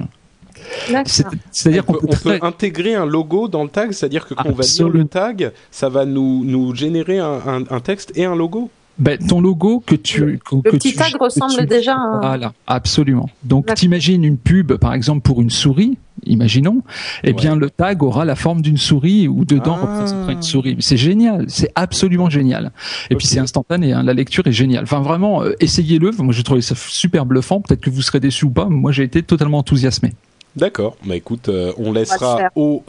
C'est-à-dire 1.52 1.84
on 1.88 1.94
qu'on 1.94 2.00
peut, 2.00 2.08
peut, 2.08 2.14
on 2.14 2.16
peut 2.30 2.38
très- 2.40 2.46
intégrer 2.48 2.96
un 2.96 3.06
logo 3.06 3.48
dans 3.48 3.64
le 3.64 3.70
tag, 3.70 3.92
c'est-à-dire 3.92 4.26
que 4.28 4.34
quand 4.34 4.44
on 4.46 4.50
va 4.50 4.54
lire 4.54 4.60
Absolument. 4.60 4.98
le 5.00 5.06
tag, 5.06 5.52
ça 5.72 5.90
va 5.90 6.06
nous, 6.06 6.46
nous 6.46 6.74
générer 6.76 7.20
un, 7.20 7.42
un- 7.46 7.64
un 7.70 7.80
texte 7.80 8.12
et 8.16 8.26
un 8.26 8.36
logo. 8.36 8.70
Ben, 9.00 9.18
ton 9.18 9.42
logo 9.42 9.82
que 9.86 9.96
tu 9.96 10.40
que, 10.46 10.56
Le 10.56 10.62
que 10.62 10.70
petit 10.72 10.92
tu- 10.92 10.96
tag 10.98 11.14
ressemble 11.20 11.56
tu- 11.58 11.66
déjà 11.66 11.94
à 11.94 11.98
un- 11.98 12.20
Voilà, 12.22 12.54
absolument. 12.68 13.30
Donc, 13.44 13.74
t'imagines 13.74 14.24
une 14.24 14.38
pub, 14.38 14.74
par 14.74 14.94
exemple, 14.94 15.22
pour 15.22 15.42
une 15.42 15.50
souris, 15.50 15.98
imaginons, 16.26 16.82
eh 17.24 17.34
bien, 17.34 17.56
le 17.56 17.70
tag 17.70 18.04
aura 18.04 18.24
la 18.24 18.36
forme 18.36 18.62
d'une 18.62 18.78
souris 18.78 19.28
ou 19.28 19.46
dedans 19.46 19.78
Ah. 19.82 19.86
représentera 19.86 20.32
une 20.32 20.42
souris. 20.44 20.78
C'est 20.80 20.98
génial, 20.98 21.46
c'est 21.48 21.72
absolument 21.76 22.30
génial. 22.30 22.72
Et 23.10 23.16
puis, 23.16 23.26
c'est 23.26 23.40
instantané, 23.40 23.94
hein, 23.94 24.04
la 24.04 24.14
lecture 24.14 24.46
est 24.48 24.52
géniale. 24.52 24.84
Enfin, 24.84 25.02
vraiment, 25.02 25.42
euh, 25.44 25.54
essayez-le. 25.60 26.12
Moi, 26.20 26.34
j'ai 26.34 26.44
trouvé 26.44 26.62
ça 26.62 26.76
super 26.78 27.26
bluffant. 27.26 27.62
Peut-être 27.62 27.82
que 27.82 27.90
vous 27.90 28.02
serez 28.04 28.20
déçus 28.20 28.46
ou 28.46 28.52
pas. 28.52 28.68
mais 28.70 28.76
Moi, 28.76 28.92
j'ai 28.92 29.04
été 29.04 29.24
totalement 29.24 29.58
enthousiasmé. 29.58 30.14
D'accord. 30.56 30.98
Bah 31.04 31.16
écoute, 31.16 31.50
euh, 31.50 31.74
on 31.78 31.92
laissera 31.92 32.52
aux, 32.56 32.84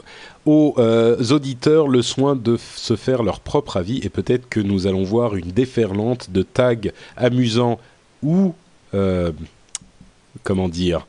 aux 0.45 0.75
euh, 0.77 1.17
auditeurs 1.31 1.87
le 1.87 2.01
soin 2.03 2.35
de 2.35 2.57
se 2.57 2.95
faire 2.95 3.23
leur 3.23 3.39
propre 3.39 3.77
avis 3.77 3.99
et 4.03 4.09
peut-être 4.09 4.47
que 4.47 4.59
nous 4.59 4.85
allons 4.85 5.03
voir 5.03 5.35
une 5.35 5.51
déferlante 5.51 6.29
de 6.29 6.43
tags 6.43 6.75
amusants 7.17 7.79
ou 8.21 8.53
euh, 8.93 9.31
comment 10.43 10.69
dire 10.69 11.07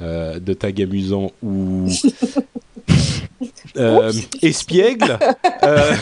euh, 0.00 0.40
de 0.40 0.54
tags 0.54 0.82
amusants 0.82 1.30
ou 1.42 1.88
euh, 3.76 4.12
espiègles 4.42 5.18
euh, 5.62 5.94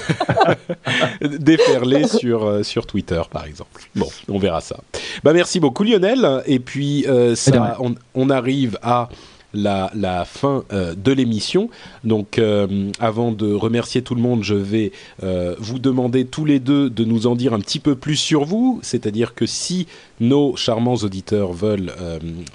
déferler 1.38 2.08
sur 2.08 2.64
sur 2.64 2.86
Twitter 2.86 3.20
par 3.30 3.44
exemple. 3.44 3.82
Bon, 3.94 4.08
on 4.28 4.38
verra 4.38 4.62
ça. 4.62 4.78
Bah 5.22 5.34
merci 5.34 5.60
beaucoup 5.60 5.84
Lionel 5.84 6.42
et 6.46 6.58
puis 6.58 7.04
euh, 7.06 7.34
ça 7.34 7.76
on 8.14 8.30
arrive 8.30 8.78
à 8.80 9.10
la, 9.54 10.24
fin 10.24 10.64
euh, 10.72 10.94
de 10.94 11.12
l'émission. 11.12 11.70
Donc, 12.04 12.38
euh, 12.38 12.90
avant 12.98 13.32
de 13.32 13.52
remercier 13.52 14.02
tout 14.02 14.14
le 14.14 14.22
monde, 14.22 14.42
je 14.42 14.54
vais 14.54 14.92
euh, 15.22 15.54
vous 15.58 15.78
demander 15.78 16.24
tous 16.24 16.44
les 16.44 16.60
deux 16.60 16.90
de 16.90 17.04
nous 17.04 17.26
en 17.26 17.36
dire 17.36 17.54
un 17.54 17.60
petit 17.60 17.80
peu 17.80 17.94
plus 17.94 18.16
sur 18.16 18.44
vous. 18.44 18.80
C'est-à-dire 18.82 19.34
que 19.34 19.46
si 19.46 19.86
nos 20.20 20.56
charmants 20.56 20.94
auditeurs 20.94 21.52
veulent 21.52 21.92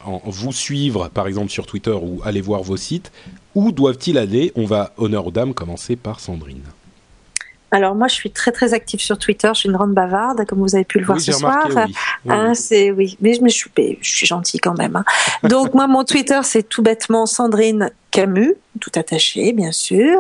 en, 0.05 0.21
vous 0.25 0.53
suivre, 0.53 1.09
par 1.09 1.27
exemple 1.27 1.49
sur 1.49 1.65
Twitter 1.65 1.91
ou 1.93 2.21
aller 2.23 2.41
voir 2.41 2.63
vos 2.63 2.77
sites, 2.77 3.11
où 3.55 3.71
doivent-ils 3.71 4.17
aller? 4.17 4.51
On 4.55 4.65
va, 4.65 4.93
honneur 4.97 5.27
aux 5.27 5.31
dames, 5.31 5.53
commencer 5.53 5.95
par 5.95 6.19
Sandrine. 6.19 6.63
Alors 7.75 7.93
moi, 7.93 8.07
je 8.07 8.13
suis 8.13 8.31
très 8.31 8.53
très 8.53 8.73
active 8.73 9.01
sur 9.01 9.17
Twitter. 9.17 9.49
Je 9.53 9.59
suis 9.59 9.69
une 9.69 9.75
grande 9.75 9.93
bavarde, 9.93 10.45
comme 10.45 10.59
vous 10.59 10.75
avez 10.75 10.85
pu 10.85 10.97
le 10.99 11.05
voir 11.05 11.19
ce 11.19 11.33
soir. 11.33 11.67
oui. 11.75 11.93
Ah, 12.29 12.53
c'est 12.55 12.89
oui, 12.91 13.17
mais 13.19 13.33
je 13.33 13.41
me 13.41 13.49
suis, 13.49 13.69
je 14.01 14.09
suis 14.15 14.25
gentille 14.25 14.61
quand 14.61 14.77
même. 14.77 14.95
hein. 14.95 15.03
Donc 15.49 15.73
moi, 15.73 15.85
mon 15.87 16.05
Twitter, 16.05 16.39
c'est 16.43 16.63
tout 16.63 16.81
bêtement 16.81 17.25
Sandrine 17.25 17.91
Camus, 18.11 18.53
tout 18.79 18.91
attaché, 18.95 19.51
bien 19.51 19.73
sûr. 19.73 20.17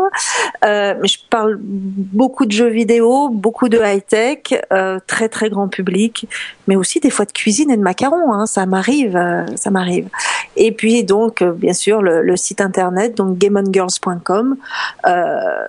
Euh, 0.65 0.95
mais 1.01 1.07
je 1.07 1.17
parle 1.29 1.57
beaucoup 1.61 2.45
de 2.45 2.51
jeux 2.51 2.67
vidéo, 2.67 3.29
beaucoup 3.29 3.69
de 3.69 3.79
high 3.81 4.05
tech, 4.05 4.39
euh, 4.73 4.99
très 5.07 5.29
très 5.29 5.49
grand 5.49 5.69
public, 5.69 6.27
mais 6.67 6.75
aussi 6.75 6.99
des 6.99 7.09
fois 7.09 7.23
de 7.23 7.31
cuisine 7.31 7.71
et 7.71 7.77
de 7.77 7.81
macarons. 7.81 8.33
Hein, 8.33 8.47
ça 8.47 8.65
m'arrive, 8.65 9.15
euh, 9.15 9.45
ça 9.55 9.71
m'arrive. 9.71 10.09
Et 10.57 10.73
puis 10.73 11.05
donc, 11.05 11.41
euh, 11.41 11.53
bien 11.53 11.73
sûr, 11.73 12.01
le, 12.01 12.21
le 12.21 12.35
site 12.35 12.59
internet, 12.59 13.15
donc 13.15 13.37
gameongirls.com. 13.37 14.57
Euh, 15.07 15.65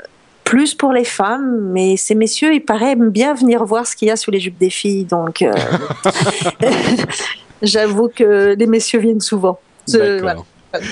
plus 0.47 0.75
pour 0.75 0.93
les 0.93 1.05
femmes, 1.05 1.73
mais 1.73 1.97
ces 1.97 2.15
messieurs, 2.15 2.55
il 2.55 2.61
paraît 2.61 2.93
aiment 2.93 3.11
bien 3.11 3.35
venir 3.35 3.65
voir 3.65 3.85
ce 3.85 3.97
qu'il 3.97 4.07
y 4.07 4.13
a 4.13 4.17
sous 4.17 4.31
les 4.31 4.39
jupes 4.39 4.59
des 4.59 4.71
filles. 4.71 5.05
Donc, 5.05 5.43
euh, 5.43 5.53
j'avoue 7.63 8.09
que 8.09 8.55
les 8.57 8.67
messieurs 8.67 9.01
viennent 9.01 9.21
souvent. 9.21 9.59
Voilà. 9.89 10.37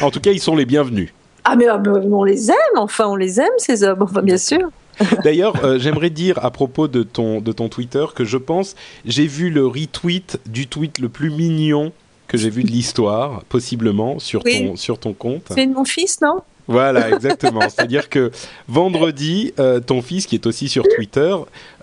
En 0.02 0.10
tout 0.10 0.20
cas, 0.20 0.32
ils 0.32 0.40
sont 0.40 0.56
les 0.56 0.66
bienvenus. 0.66 1.14
Ah 1.44 1.54
mais, 1.56 1.68
ah, 1.68 1.78
mais 1.78 1.90
on 1.90 2.24
les 2.24 2.50
aime, 2.50 2.76
enfin 2.76 3.06
on 3.06 3.16
les 3.16 3.38
aime 3.38 3.52
ces 3.58 3.84
hommes, 3.84 4.02
enfin 4.02 4.22
bien 4.22 4.38
sûr. 4.38 4.70
D'ailleurs, 5.24 5.64
euh, 5.64 5.78
j'aimerais 5.78 6.10
dire 6.10 6.44
à 6.44 6.50
propos 6.50 6.88
de 6.88 7.02
ton, 7.02 7.40
de 7.40 7.52
ton 7.52 7.68
Twitter 7.68 8.04
que 8.14 8.24
je 8.24 8.38
pense, 8.38 8.74
j'ai 9.04 9.26
vu 9.26 9.50
le 9.50 9.66
retweet 9.66 10.40
du 10.46 10.66
tweet 10.66 10.98
le 10.98 11.08
plus 11.08 11.30
mignon 11.30 11.92
que 12.26 12.38
j'ai 12.38 12.50
vu 12.50 12.64
de 12.64 12.70
l'histoire, 12.70 13.44
possiblement, 13.44 14.18
sur, 14.18 14.42
Oui. 14.44 14.66
ton, 14.66 14.76
sur 14.76 14.98
ton 14.98 15.12
compte. 15.12 15.44
C'est 15.50 15.66
mon 15.66 15.84
fils, 15.84 16.20
non? 16.22 16.40
Voilà, 16.66 17.10
exactement. 17.10 17.60
C'est-à-dire 17.62 18.08
que 18.08 18.30
vendredi, 18.68 19.52
euh, 19.58 19.80
ton 19.80 20.00
fils, 20.02 20.26
qui 20.26 20.34
est 20.36 20.46
aussi 20.46 20.68
sur 20.68 20.84
Twitter, 20.96 21.34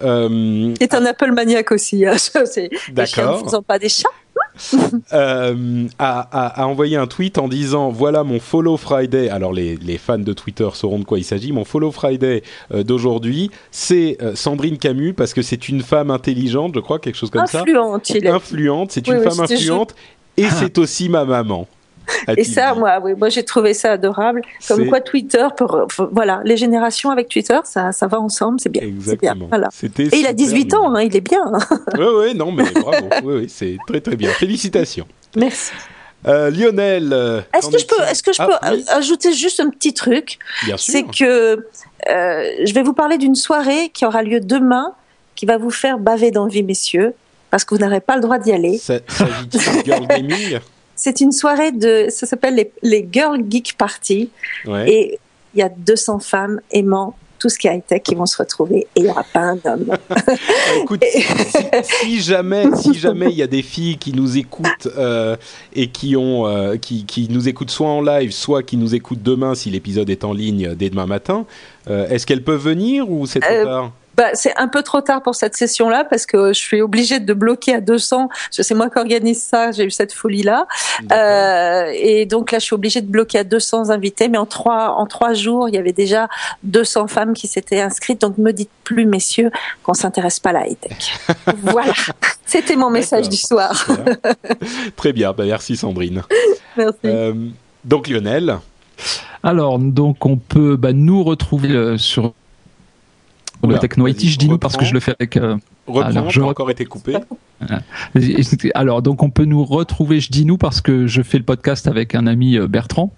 euh, 0.02 0.74
C'est 0.80 0.94
un 0.96 1.06
Apple 1.06 1.32
maniaque 1.32 1.72
aussi. 1.72 2.06
hein. 2.06 2.16
Ne 2.36 2.94
d'accord, 2.94 3.44
faisant 3.44 3.62
pas 3.62 3.78
des 3.80 3.90
chats. 3.90 4.10
euh, 5.14 5.86
a, 6.00 6.20
a- 6.32 6.62
a 6.62 6.66
envoyé 6.66 6.98
un 6.98 7.08
tweet 7.08 7.38
en 7.38 7.48
disant 7.48 7.90
voilà 7.90 8.24
mon 8.24 8.40
follow 8.40 8.76
Friday. 8.78 9.30
Alors 9.30 9.54
les, 9.54 9.76
les 9.78 9.98
fans 9.98 10.18
de 10.18 10.34
Twitter 10.34 10.68
sauront 10.74 11.00
de 11.00 11.04
quoi 11.06 11.20
il 11.20 11.24
s'agit. 11.24 11.52
Mon 11.52 11.64
follow 11.66 11.92
Friday 11.92 12.44
euh, 12.74 12.84
d'aujourd'hui, 12.84 13.50
c'est 13.72 14.18
euh, 14.22 14.36
Sandrine 14.36 14.78
Camus 14.78 15.14
parce 15.14 15.34
que 15.34 15.42
c'est 15.42 15.70
une 15.70 15.82
femme 15.82 16.12
intelligente, 16.12 16.74
je 16.76 16.80
crois, 16.80 17.00
quelque 17.00 17.16
chose 17.18 17.30
comme 17.30 17.46
ça. 17.48 17.62
Influente, 17.62 18.10
il 18.10 18.26
est. 18.26 18.30
Influente, 18.30 18.92
c'est 18.92 19.08
Oui, 19.08 19.16
une 19.16 19.22
oui, 19.22 19.30
femme 19.30 19.40
influente 19.42 19.96
et 20.38 20.46
c'est 20.50 20.78
aussi 20.78 21.08
ma 21.10 21.24
maman. 21.26 21.68
Et 22.28 22.32
a-t-il 22.32 22.46
ça, 22.46 22.74
moi, 22.74 23.00
oui, 23.04 23.14
moi 23.18 23.30
j'ai 23.30 23.44
trouvé 23.44 23.74
ça 23.74 23.94
adorable. 23.94 24.42
Comme 24.68 24.88
quoi 24.88 25.02
Twitter, 25.02 25.46
pour, 25.58 25.88
voilà, 26.12 26.42
les 26.44 26.58
générations 26.58 27.10
avec 27.10 27.30
Twitter, 27.30 27.58
ça, 27.64 27.92
ça 27.92 28.08
va 28.08 28.20
ensemble, 28.20 28.60
c'est 28.60 28.70
bien. 28.70 28.82
Exactement. 28.84 29.48
Voilà. 29.50 29.70
Et 29.84 29.88
il 30.20 30.26
a 30.26 30.30
super 30.30 30.34
18 30.36 30.74
ans, 30.74 30.94
hein, 30.96 31.02
il 31.04 31.16
est 31.16 31.22
bien. 31.22 31.44
Ouais, 31.98 32.08
ouais, 32.14 32.34
non, 32.34 32.52
mais 32.52 32.64
bravo. 32.72 33.08
ouais, 33.24 33.36
ouais, 33.42 33.46
c'est 33.48 33.78
très 33.88 34.02
très 34.02 34.16
bien. 34.16 34.30
Félicitations. 34.32 35.08
Merci. 35.36 35.72
Euh, 36.28 36.52
Lionel. 36.52 37.12
euh, 37.14 37.42
Est-ce 37.58 37.70
que 37.70 37.78
je 37.80 37.86
peux, 37.86 37.96
est-il 37.96 38.12
est-ce 38.12 38.24
que 38.24 38.34
je 38.34 38.42
Ah, 38.42 38.48
peux 38.62 38.76
oui, 38.76 38.86
ajouter 38.90 39.34
juste 39.34 39.60
un 39.60 39.70
petit 39.70 39.94
truc? 39.94 40.38
Bien 40.66 40.78
sûr. 40.78 40.92
C'est 40.94 41.04
que 41.04 41.66
euh, 42.10 42.44
je 42.64 42.74
vais 42.74 42.84
vous 42.84 42.94
parler 42.94 43.18
d'une 43.18 43.36
soirée 43.36 43.90
qui 43.90 44.06
aura 44.06 44.22
lieu 44.22 44.40
demain, 44.40 44.94
qui 45.36 45.46
va 45.48 45.58
vous 45.58 45.72
faire 45.72 45.98
baver 45.98 46.30
d'envie, 46.30 46.62
messieurs, 46.62 47.14
parce 47.50 47.66
que 47.66 47.74
vous 47.74 47.82
n'aurez 47.82 48.02
pas 48.02 48.16
le 48.16 48.22
droit 48.22 48.38
d'y 48.38 48.52
aller. 48.52 48.78
Ça- 48.78 49.00
de 49.00 49.84
girl 49.84 50.06
gaming? 50.10 50.60
C'est 51.04 51.20
une 51.20 51.32
soirée 51.32 51.72
de, 51.72 52.06
ça 52.10 52.28
s'appelle 52.28 52.56
les, 52.56 52.72
les 52.84 53.08
Girl 53.12 53.40
Geek 53.50 53.76
Party, 53.78 54.30
Ouais. 54.68 54.90
et 54.92 55.20
il 55.56 55.60
y 55.60 55.64
a 55.64 55.70
200 55.70 56.20
femmes 56.20 56.62
aimant 56.72 57.16
tout 57.40 57.50
ce 57.50 57.58
qui 57.58 57.68
est 57.68 57.76
high-tech 57.76 58.04
qui 58.04 58.14
vont 58.14 58.28
se 58.28 58.38
retrouver, 58.38 58.82
et 58.82 58.88
il 58.98 59.04
n'y 59.06 59.10
aura 59.10 59.24
pas 59.24 59.40
un 59.40 59.58
homme. 59.66 59.98
Écoute, 60.84 61.04
si, 61.12 61.26
si 61.82 62.22
jamais, 62.22 62.66
si 62.76 62.94
jamais 62.94 63.32
il 63.32 63.36
y 63.36 63.42
a 63.42 63.48
des 63.48 63.64
filles 63.64 63.98
qui 63.98 64.14
nous 64.14 64.38
écoutent 64.38 64.88
euh, 64.96 65.36
et 65.74 65.88
qui 65.88 66.16
ont, 66.16 66.46
euh, 66.46 66.78
qui, 66.78 67.04
qui 67.06 67.28
nous 67.32 67.50
écoutent 67.50 67.72
soit 67.72 67.88
en 67.90 68.02
live, 68.02 68.30
soit 68.32 68.62
qui 68.62 68.78
nous 68.78 68.94
écoutent 68.94 69.24
demain 69.24 69.56
si 69.56 69.72
l'épisode 69.72 70.12
est 70.12 70.24
en 70.24 70.34
ligne 70.34 70.76
dès 70.76 70.92
demain 70.92 71.08
matin, 71.08 71.48
euh, 71.90 72.08
est-ce 72.10 72.28
qu'elles 72.28 72.44
peuvent 72.44 72.62
venir 72.64 73.10
ou 73.10 73.26
c'est 73.26 73.40
trop 73.40 73.52
Euh, 73.52 73.64
tard? 73.66 73.92
Bah, 74.16 74.30
c'est 74.34 74.56
un 74.58 74.68
peu 74.68 74.84
trop 74.84 75.02
tard 75.02 75.22
pour 75.22 75.36
cette 75.36 75.56
session-là 75.56 76.04
parce 76.04 76.26
que 76.26 76.50
je 76.50 76.60
suis 76.60 76.82
obligée 76.82 77.20
de 77.20 77.34
bloquer 77.34 77.76
à 77.76 77.82
200. 77.82 78.28
parce 78.28 78.58
que 78.58 78.64
C'est 78.64 78.74
moi 78.74 78.90
qui 78.90 79.00
organise 79.00 79.42
ça. 79.42 79.72
J'ai 79.72 79.86
eu 79.86 79.92
cette 79.92 80.14
folie-là. 80.14 80.68
Euh, 81.12 81.92
et 81.96 82.26
donc 82.26 82.52
là, 82.52 82.60
je 82.60 82.66
suis 82.66 82.74
obligée 82.74 83.02
de 83.02 83.08
bloquer 83.08 83.40
à 83.40 83.44
200 83.44 83.90
invités. 83.90 84.28
Mais 84.28 84.38
en 84.38 84.46
trois, 84.46 84.96
en 84.98 85.06
trois 85.06 85.34
jours, 85.34 85.70
il 85.70 85.76
y 85.76 85.78
avait 85.78 85.94
déjà 85.94 86.28
200 86.64 87.08
femmes 87.08 87.34
qui 87.34 87.48
s'étaient 87.48 87.82
inscrites. 87.82 88.22
Donc 88.22 88.38
ne 88.38 88.44
me 88.44 88.54
dites 88.54 88.70
plus, 88.84 89.06
messieurs, 89.06 89.52
qu'on 89.84 89.94
s'intéresse 89.94 90.40
pas 90.40 90.50
à 90.50 90.54
la 90.54 90.68
high-tech. 90.68 91.20
voilà. 91.64 91.94
C'était 92.46 92.76
mon 92.76 92.90
message 92.90 93.30
du 93.30 93.38
soir. 93.38 93.88
Très 94.98 95.14
bien, 95.14 95.32
bah, 95.32 95.46
merci 95.46 95.78
Sandrine. 95.78 96.22
Merci. 96.76 97.00
Euh, 97.06 97.34
donc 97.86 98.08
Lionel, 98.08 98.58
Alors, 99.44 99.80
donc, 99.80 100.26
on 100.26 100.38
peut 100.38 100.76
bah, 100.76 100.94
nous 100.94 101.24
retrouver 101.24 101.72
euh, 101.72 101.98
sur 101.98 102.34
Oula, 103.68 103.76
le 103.76 103.80
Techno 103.80 104.08
IT. 104.08 104.18
vas-y, 104.18 104.28
Je 104.28 104.38
dis 104.38 104.50
nous 104.50 104.58
parce 104.58 104.78
que 104.78 104.86
je 104.86 104.94
le 104.94 105.00
fais 105.00 105.16
avec. 105.20 105.38
euh, 105.38 105.58
reprends, 105.88 106.10
Alors, 106.10 106.30
je 106.30 106.42
encore 106.42 106.70
été 106.72 106.86
coupé. 106.86 107.16
Alors, 108.76 109.02
donc, 109.02 109.24
on 109.24 109.30
peut 109.30 109.46
nous 109.46 109.64
retrouver, 109.64 110.20
je 110.20 110.30
dis 110.32 110.46
nous, 110.46 110.58
parce 110.58 110.82
que 110.82 111.08
je 111.08 111.22
fais 111.22 111.38
le 111.38 111.44
podcast 111.44 111.88
avec 111.88 112.16
un 112.16 112.28
ami 112.28 112.58
euh, 112.58 112.68
Bertrand 112.68 113.14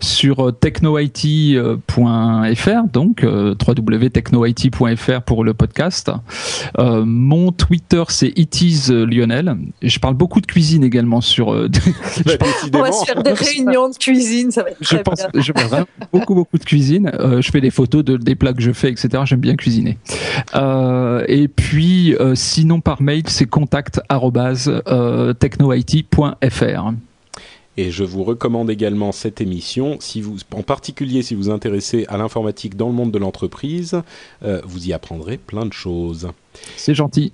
sur 0.00 0.48
euh, 0.48 0.52
technoit.fr, 0.52 1.98
donc 2.92 3.24
euh, 3.24 3.54
www.technoit.fr 3.66 5.22
pour 5.22 5.44
le 5.44 5.54
podcast. 5.54 6.10
Euh, 6.78 7.04
mon 7.04 7.52
Twitter, 7.52 8.02
c'est 8.08 8.32
itis 8.36 8.88
Lionel. 8.90 9.56
Et 9.82 9.88
je 9.88 9.98
parle 10.00 10.14
beaucoup 10.14 10.40
de 10.40 10.46
cuisine 10.46 10.84
également 10.84 11.20
sur. 11.20 11.52
euh, 11.52 11.68
Bah, 12.26 12.78
On 12.80 12.82
va 12.82 12.92
se 12.92 13.04
faire 13.04 13.22
des 13.22 13.32
réunions 13.32 13.88
de 13.88 13.96
cuisine. 13.96 14.50
Ça 14.50 14.62
va 14.62 14.70
être 14.70 14.78
je 14.80 14.86
très 14.94 15.02
pense, 15.02 15.18
bien. 15.32 15.42
je 15.42 15.52
fais 15.52 15.64
vraiment 15.64 15.86
beaucoup 16.12 16.34
beaucoup 16.34 16.58
de 16.58 16.64
cuisine. 16.64 17.10
Euh, 17.20 17.40
je 17.42 17.50
fais 17.50 17.60
des 17.60 17.70
photos 17.70 18.04
de, 18.04 18.16
des 18.16 18.34
plats 18.34 18.52
que 18.52 18.62
je 18.62 18.72
fais, 18.72 18.90
etc. 18.90 19.22
J'aime 19.26 19.40
bien 19.40 19.56
cuisiner. 19.56 19.98
Euh, 20.54 21.24
et 21.28 21.48
puis, 21.48 22.14
euh, 22.16 22.34
sinon 22.34 22.80
par 22.80 23.02
mail, 23.02 23.22
c'est 23.28 23.46
contact 23.46 23.83
euh. 26.42 26.92
Et 27.76 27.90
je 27.90 28.04
vous 28.04 28.22
recommande 28.22 28.70
également 28.70 29.10
cette 29.10 29.40
émission, 29.40 29.96
si 29.98 30.20
vous, 30.20 30.38
en 30.54 30.62
particulier 30.62 31.22
si 31.22 31.34
vous 31.34 31.44
vous 31.44 31.50
intéressez 31.50 32.06
à 32.08 32.16
l'informatique 32.16 32.76
dans 32.76 32.86
le 32.86 32.94
monde 32.94 33.10
de 33.10 33.18
l'entreprise, 33.18 34.00
euh, 34.44 34.62
vous 34.64 34.88
y 34.88 34.92
apprendrez 34.92 35.38
plein 35.38 35.66
de 35.66 35.72
choses. 35.72 36.28
C'est 36.76 36.94
gentil. 36.94 37.32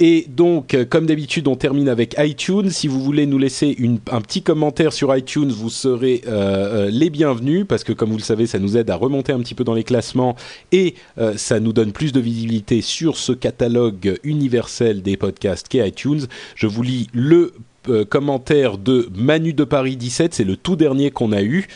Et 0.00 0.26
donc, 0.28 0.74
euh, 0.74 0.84
comme 0.84 1.06
d'habitude, 1.06 1.46
on 1.48 1.54
termine 1.54 1.88
avec 1.88 2.16
iTunes. 2.18 2.70
Si 2.70 2.88
vous 2.88 3.00
voulez 3.00 3.26
nous 3.26 3.38
laisser 3.38 3.76
un 4.10 4.20
petit 4.20 4.42
commentaire 4.42 4.92
sur 4.92 5.14
iTunes, 5.14 5.50
vous 5.50 5.70
serez 5.70 6.22
euh, 6.26 6.86
euh, 6.86 6.90
les 6.90 7.10
bienvenus 7.10 7.66
parce 7.68 7.84
que, 7.84 7.92
comme 7.92 8.10
vous 8.10 8.16
le 8.16 8.22
savez, 8.22 8.46
ça 8.46 8.58
nous 8.58 8.76
aide 8.76 8.90
à 8.90 8.96
remonter 8.96 9.32
un 9.32 9.38
petit 9.40 9.54
peu 9.54 9.64
dans 9.64 9.74
les 9.74 9.84
classements 9.84 10.34
et 10.72 10.94
ça 11.36 11.60
nous 11.60 11.72
donne 11.72 11.92
plus 11.92 12.12
de 12.12 12.20
visibilité 12.20 12.80
sur 12.80 13.16
ce 13.16 13.32
catalogue 13.32 14.18
universel 14.24 15.02
des 15.02 15.16
podcasts 15.16 15.68
qu'est 15.68 15.86
iTunes. 15.86 16.26
Je 16.54 16.66
vous 16.66 16.82
lis 16.82 17.06
le 17.12 17.52
euh, 17.88 18.04
commentaire 18.04 18.78
de 18.78 19.08
Manu 19.14 19.52
de 19.54 19.64
Paris 19.64 19.96
17, 19.96 20.34
c'est 20.34 20.44
le 20.44 20.56
tout 20.56 20.76
dernier 20.76 21.10
qu'on 21.10 21.32
a 21.32 21.42
eu. 21.42 21.66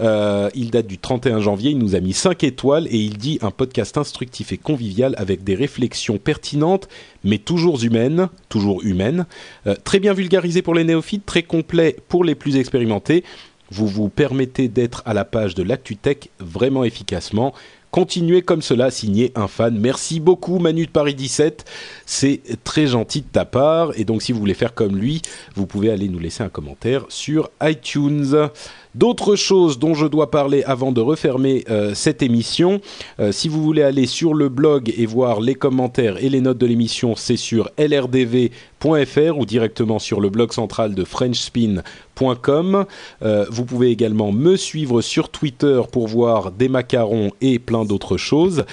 Euh, 0.00 0.50
il 0.54 0.70
date 0.70 0.86
du 0.86 0.98
31 0.98 1.40
janvier, 1.40 1.70
il 1.70 1.78
nous 1.78 1.94
a 1.94 2.00
mis 2.00 2.12
5 2.12 2.42
étoiles 2.44 2.86
et 2.88 2.96
il 2.98 3.16
dit 3.16 3.38
un 3.42 3.50
podcast 3.50 3.96
instructif 3.96 4.52
et 4.52 4.58
convivial 4.58 5.14
avec 5.18 5.44
des 5.44 5.54
réflexions 5.54 6.18
pertinentes 6.18 6.88
mais 7.22 7.38
toujours 7.38 7.82
humaines, 7.82 8.28
toujours 8.48 8.82
humaines, 8.82 9.26
Euh, 9.66 9.74
très 9.82 10.00
bien 10.00 10.12
vulgarisé 10.12 10.62
pour 10.62 10.74
les 10.74 10.84
néophytes, 10.84 11.24
très 11.24 11.42
complet 11.42 11.96
pour 12.08 12.24
les 12.24 12.34
plus 12.34 12.56
expérimentés. 12.56 13.24
Vous 13.70 13.86
vous 13.86 14.08
permettez 14.08 14.68
d'être 14.68 15.02
à 15.06 15.14
la 15.14 15.24
page 15.24 15.54
de 15.54 15.62
l'ActuTech 15.62 16.30
vraiment 16.38 16.84
efficacement. 16.84 17.54
Continuez 17.90 18.42
comme 18.42 18.60
cela, 18.60 18.90
signé 18.90 19.30
un 19.36 19.46
fan. 19.46 19.78
Merci 19.78 20.18
beaucoup 20.18 20.58
Manu 20.58 20.86
de 20.86 20.90
Paris 20.90 21.14
17, 21.14 21.64
c'est 22.06 22.40
très 22.64 22.86
gentil 22.86 23.22
de 23.22 23.26
ta 23.30 23.44
part. 23.44 23.92
Et 23.98 24.04
donc 24.04 24.22
si 24.22 24.32
vous 24.32 24.38
voulez 24.38 24.54
faire 24.54 24.74
comme 24.74 24.96
lui, 24.96 25.22
vous 25.54 25.66
pouvez 25.66 25.90
aller 25.90 26.08
nous 26.08 26.18
laisser 26.18 26.42
un 26.42 26.48
commentaire 26.48 27.04
sur 27.08 27.50
iTunes. 27.62 28.48
D'autres 28.94 29.34
choses 29.34 29.80
dont 29.80 29.94
je 29.94 30.06
dois 30.06 30.30
parler 30.30 30.62
avant 30.64 30.92
de 30.92 31.00
refermer 31.00 31.64
euh, 31.68 31.94
cette 31.94 32.22
émission, 32.22 32.80
euh, 33.18 33.32
si 33.32 33.48
vous 33.48 33.60
voulez 33.60 33.82
aller 33.82 34.06
sur 34.06 34.34
le 34.34 34.48
blog 34.48 34.92
et 34.96 35.04
voir 35.04 35.40
les 35.40 35.56
commentaires 35.56 36.22
et 36.22 36.28
les 36.28 36.40
notes 36.40 36.58
de 36.58 36.66
l'émission, 36.66 37.16
c'est 37.16 37.36
sur 37.36 37.70
lrdv.fr 37.76 39.38
ou 39.38 39.46
directement 39.46 39.98
sur 39.98 40.20
le 40.20 40.30
blog 40.30 40.52
central 40.52 40.94
de 40.94 41.02
frenchspin.com. 41.02 42.84
Euh, 43.22 43.46
vous 43.50 43.64
pouvez 43.64 43.90
également 43.90 44.30
me 44.30 44.54
suivre 44.54 45.02
sur 45.02 45.28
Twitter 45.28 45.82
pour 45.90 46.06
voir 46.06 46.52
des 46.52 46.68
macarons 46.68 47.32
et 47.40 47.58
plein 47.58 47.84
d'autres 47.84 48.16
choses. 48.16 48.64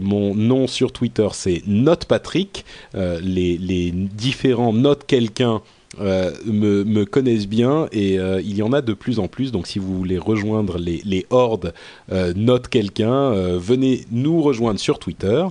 mon 0.00 0.34
nom 0.34 0.66
sur 0.66 0.90
Twitter, 0.90 1.28
c'est 1.32 1.62
NotePatrick. 1.68 2.64
Les, 2.94 3.58
les 3.58 3.90
différents 3.90 4.72
notes 4.72 5.04
quelqu'un 5.06 5.62
euh, 5.98 6.32
me, 6.44 6.84
me, 6.84 7.04
connaissent 7.04 7.48
bien 7.48 7.88
et 7.90 8.18
euh, 8.18 8.40
il 8.44 8.56
y 8.56 8.62
en 8.62 8.72
a 8.72 8.80
de 8.80 8.94
plus 8.94 9.18
en 9.18 9.26
plus. 9.26 9.50
Donc 9.50 9.66
si 9.66 9.78
vous 9.78 9.96
voulez 9.96 10.18
rejoindre 10.18 10.78
les, 10.78 11.02
les 11.04 11.26
hordes, 11.30 11.74
euh, 12.12 12.32
note 12.36 12.68
quelqu'un, 12.68 13.12
euh, 13.12 13.58
venez 13.60 14.04
nous 14.12 14.40
rejoindre 14.40 14.78
sur 14.78 14.98
Twitter. 14.98 15.44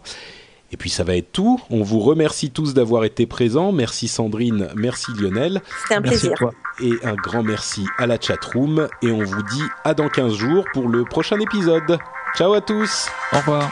Et 0.72 0.78
puis 0.78 0.90
ça 0.90 1.04
va 1.04 1.18
être 1.18 1.32
tout. 1.34 1.60
On 1.72 1.82
vous 1.82 2.00
remercie 2.00 2.52
tous 2.52 2.74
d'avoir 2.74 3.04
été 3.04 3.26
présents. 3.26 3.72
Merci 3.72 4.08
Sandrine, 4.08 4.70
merci 4.76 5.12
Lionel. 5.20 5.62
C'était 5.82 5.96
un 5.96 6.02
plaisir. 6.02 6.34
Et 6.82 6.94
un 7.04 7.16
grand 7.16 7.44
merci 7.44 7.84
à 7.98 8.06
la 8.06 8.20
chatroom. 8.20 8.88
Et 9.02 9.12
on 9.12 9.24
vous 9.24 9.44
dit 9.44 9.64
à 9.84 9.94
dans 9.94 10.10
15 10.10 10.34
jours 10.36 10.64
pour 10.74 10.88
le 10.88 11.04
prochain 11.06 11.40
épisode. 11.40 11.98
Ciao 12.38 12.54
à 12.54 12.62
tous. 12.62 13.10
Au 13.34 13.38
revoir. 13.38 13.72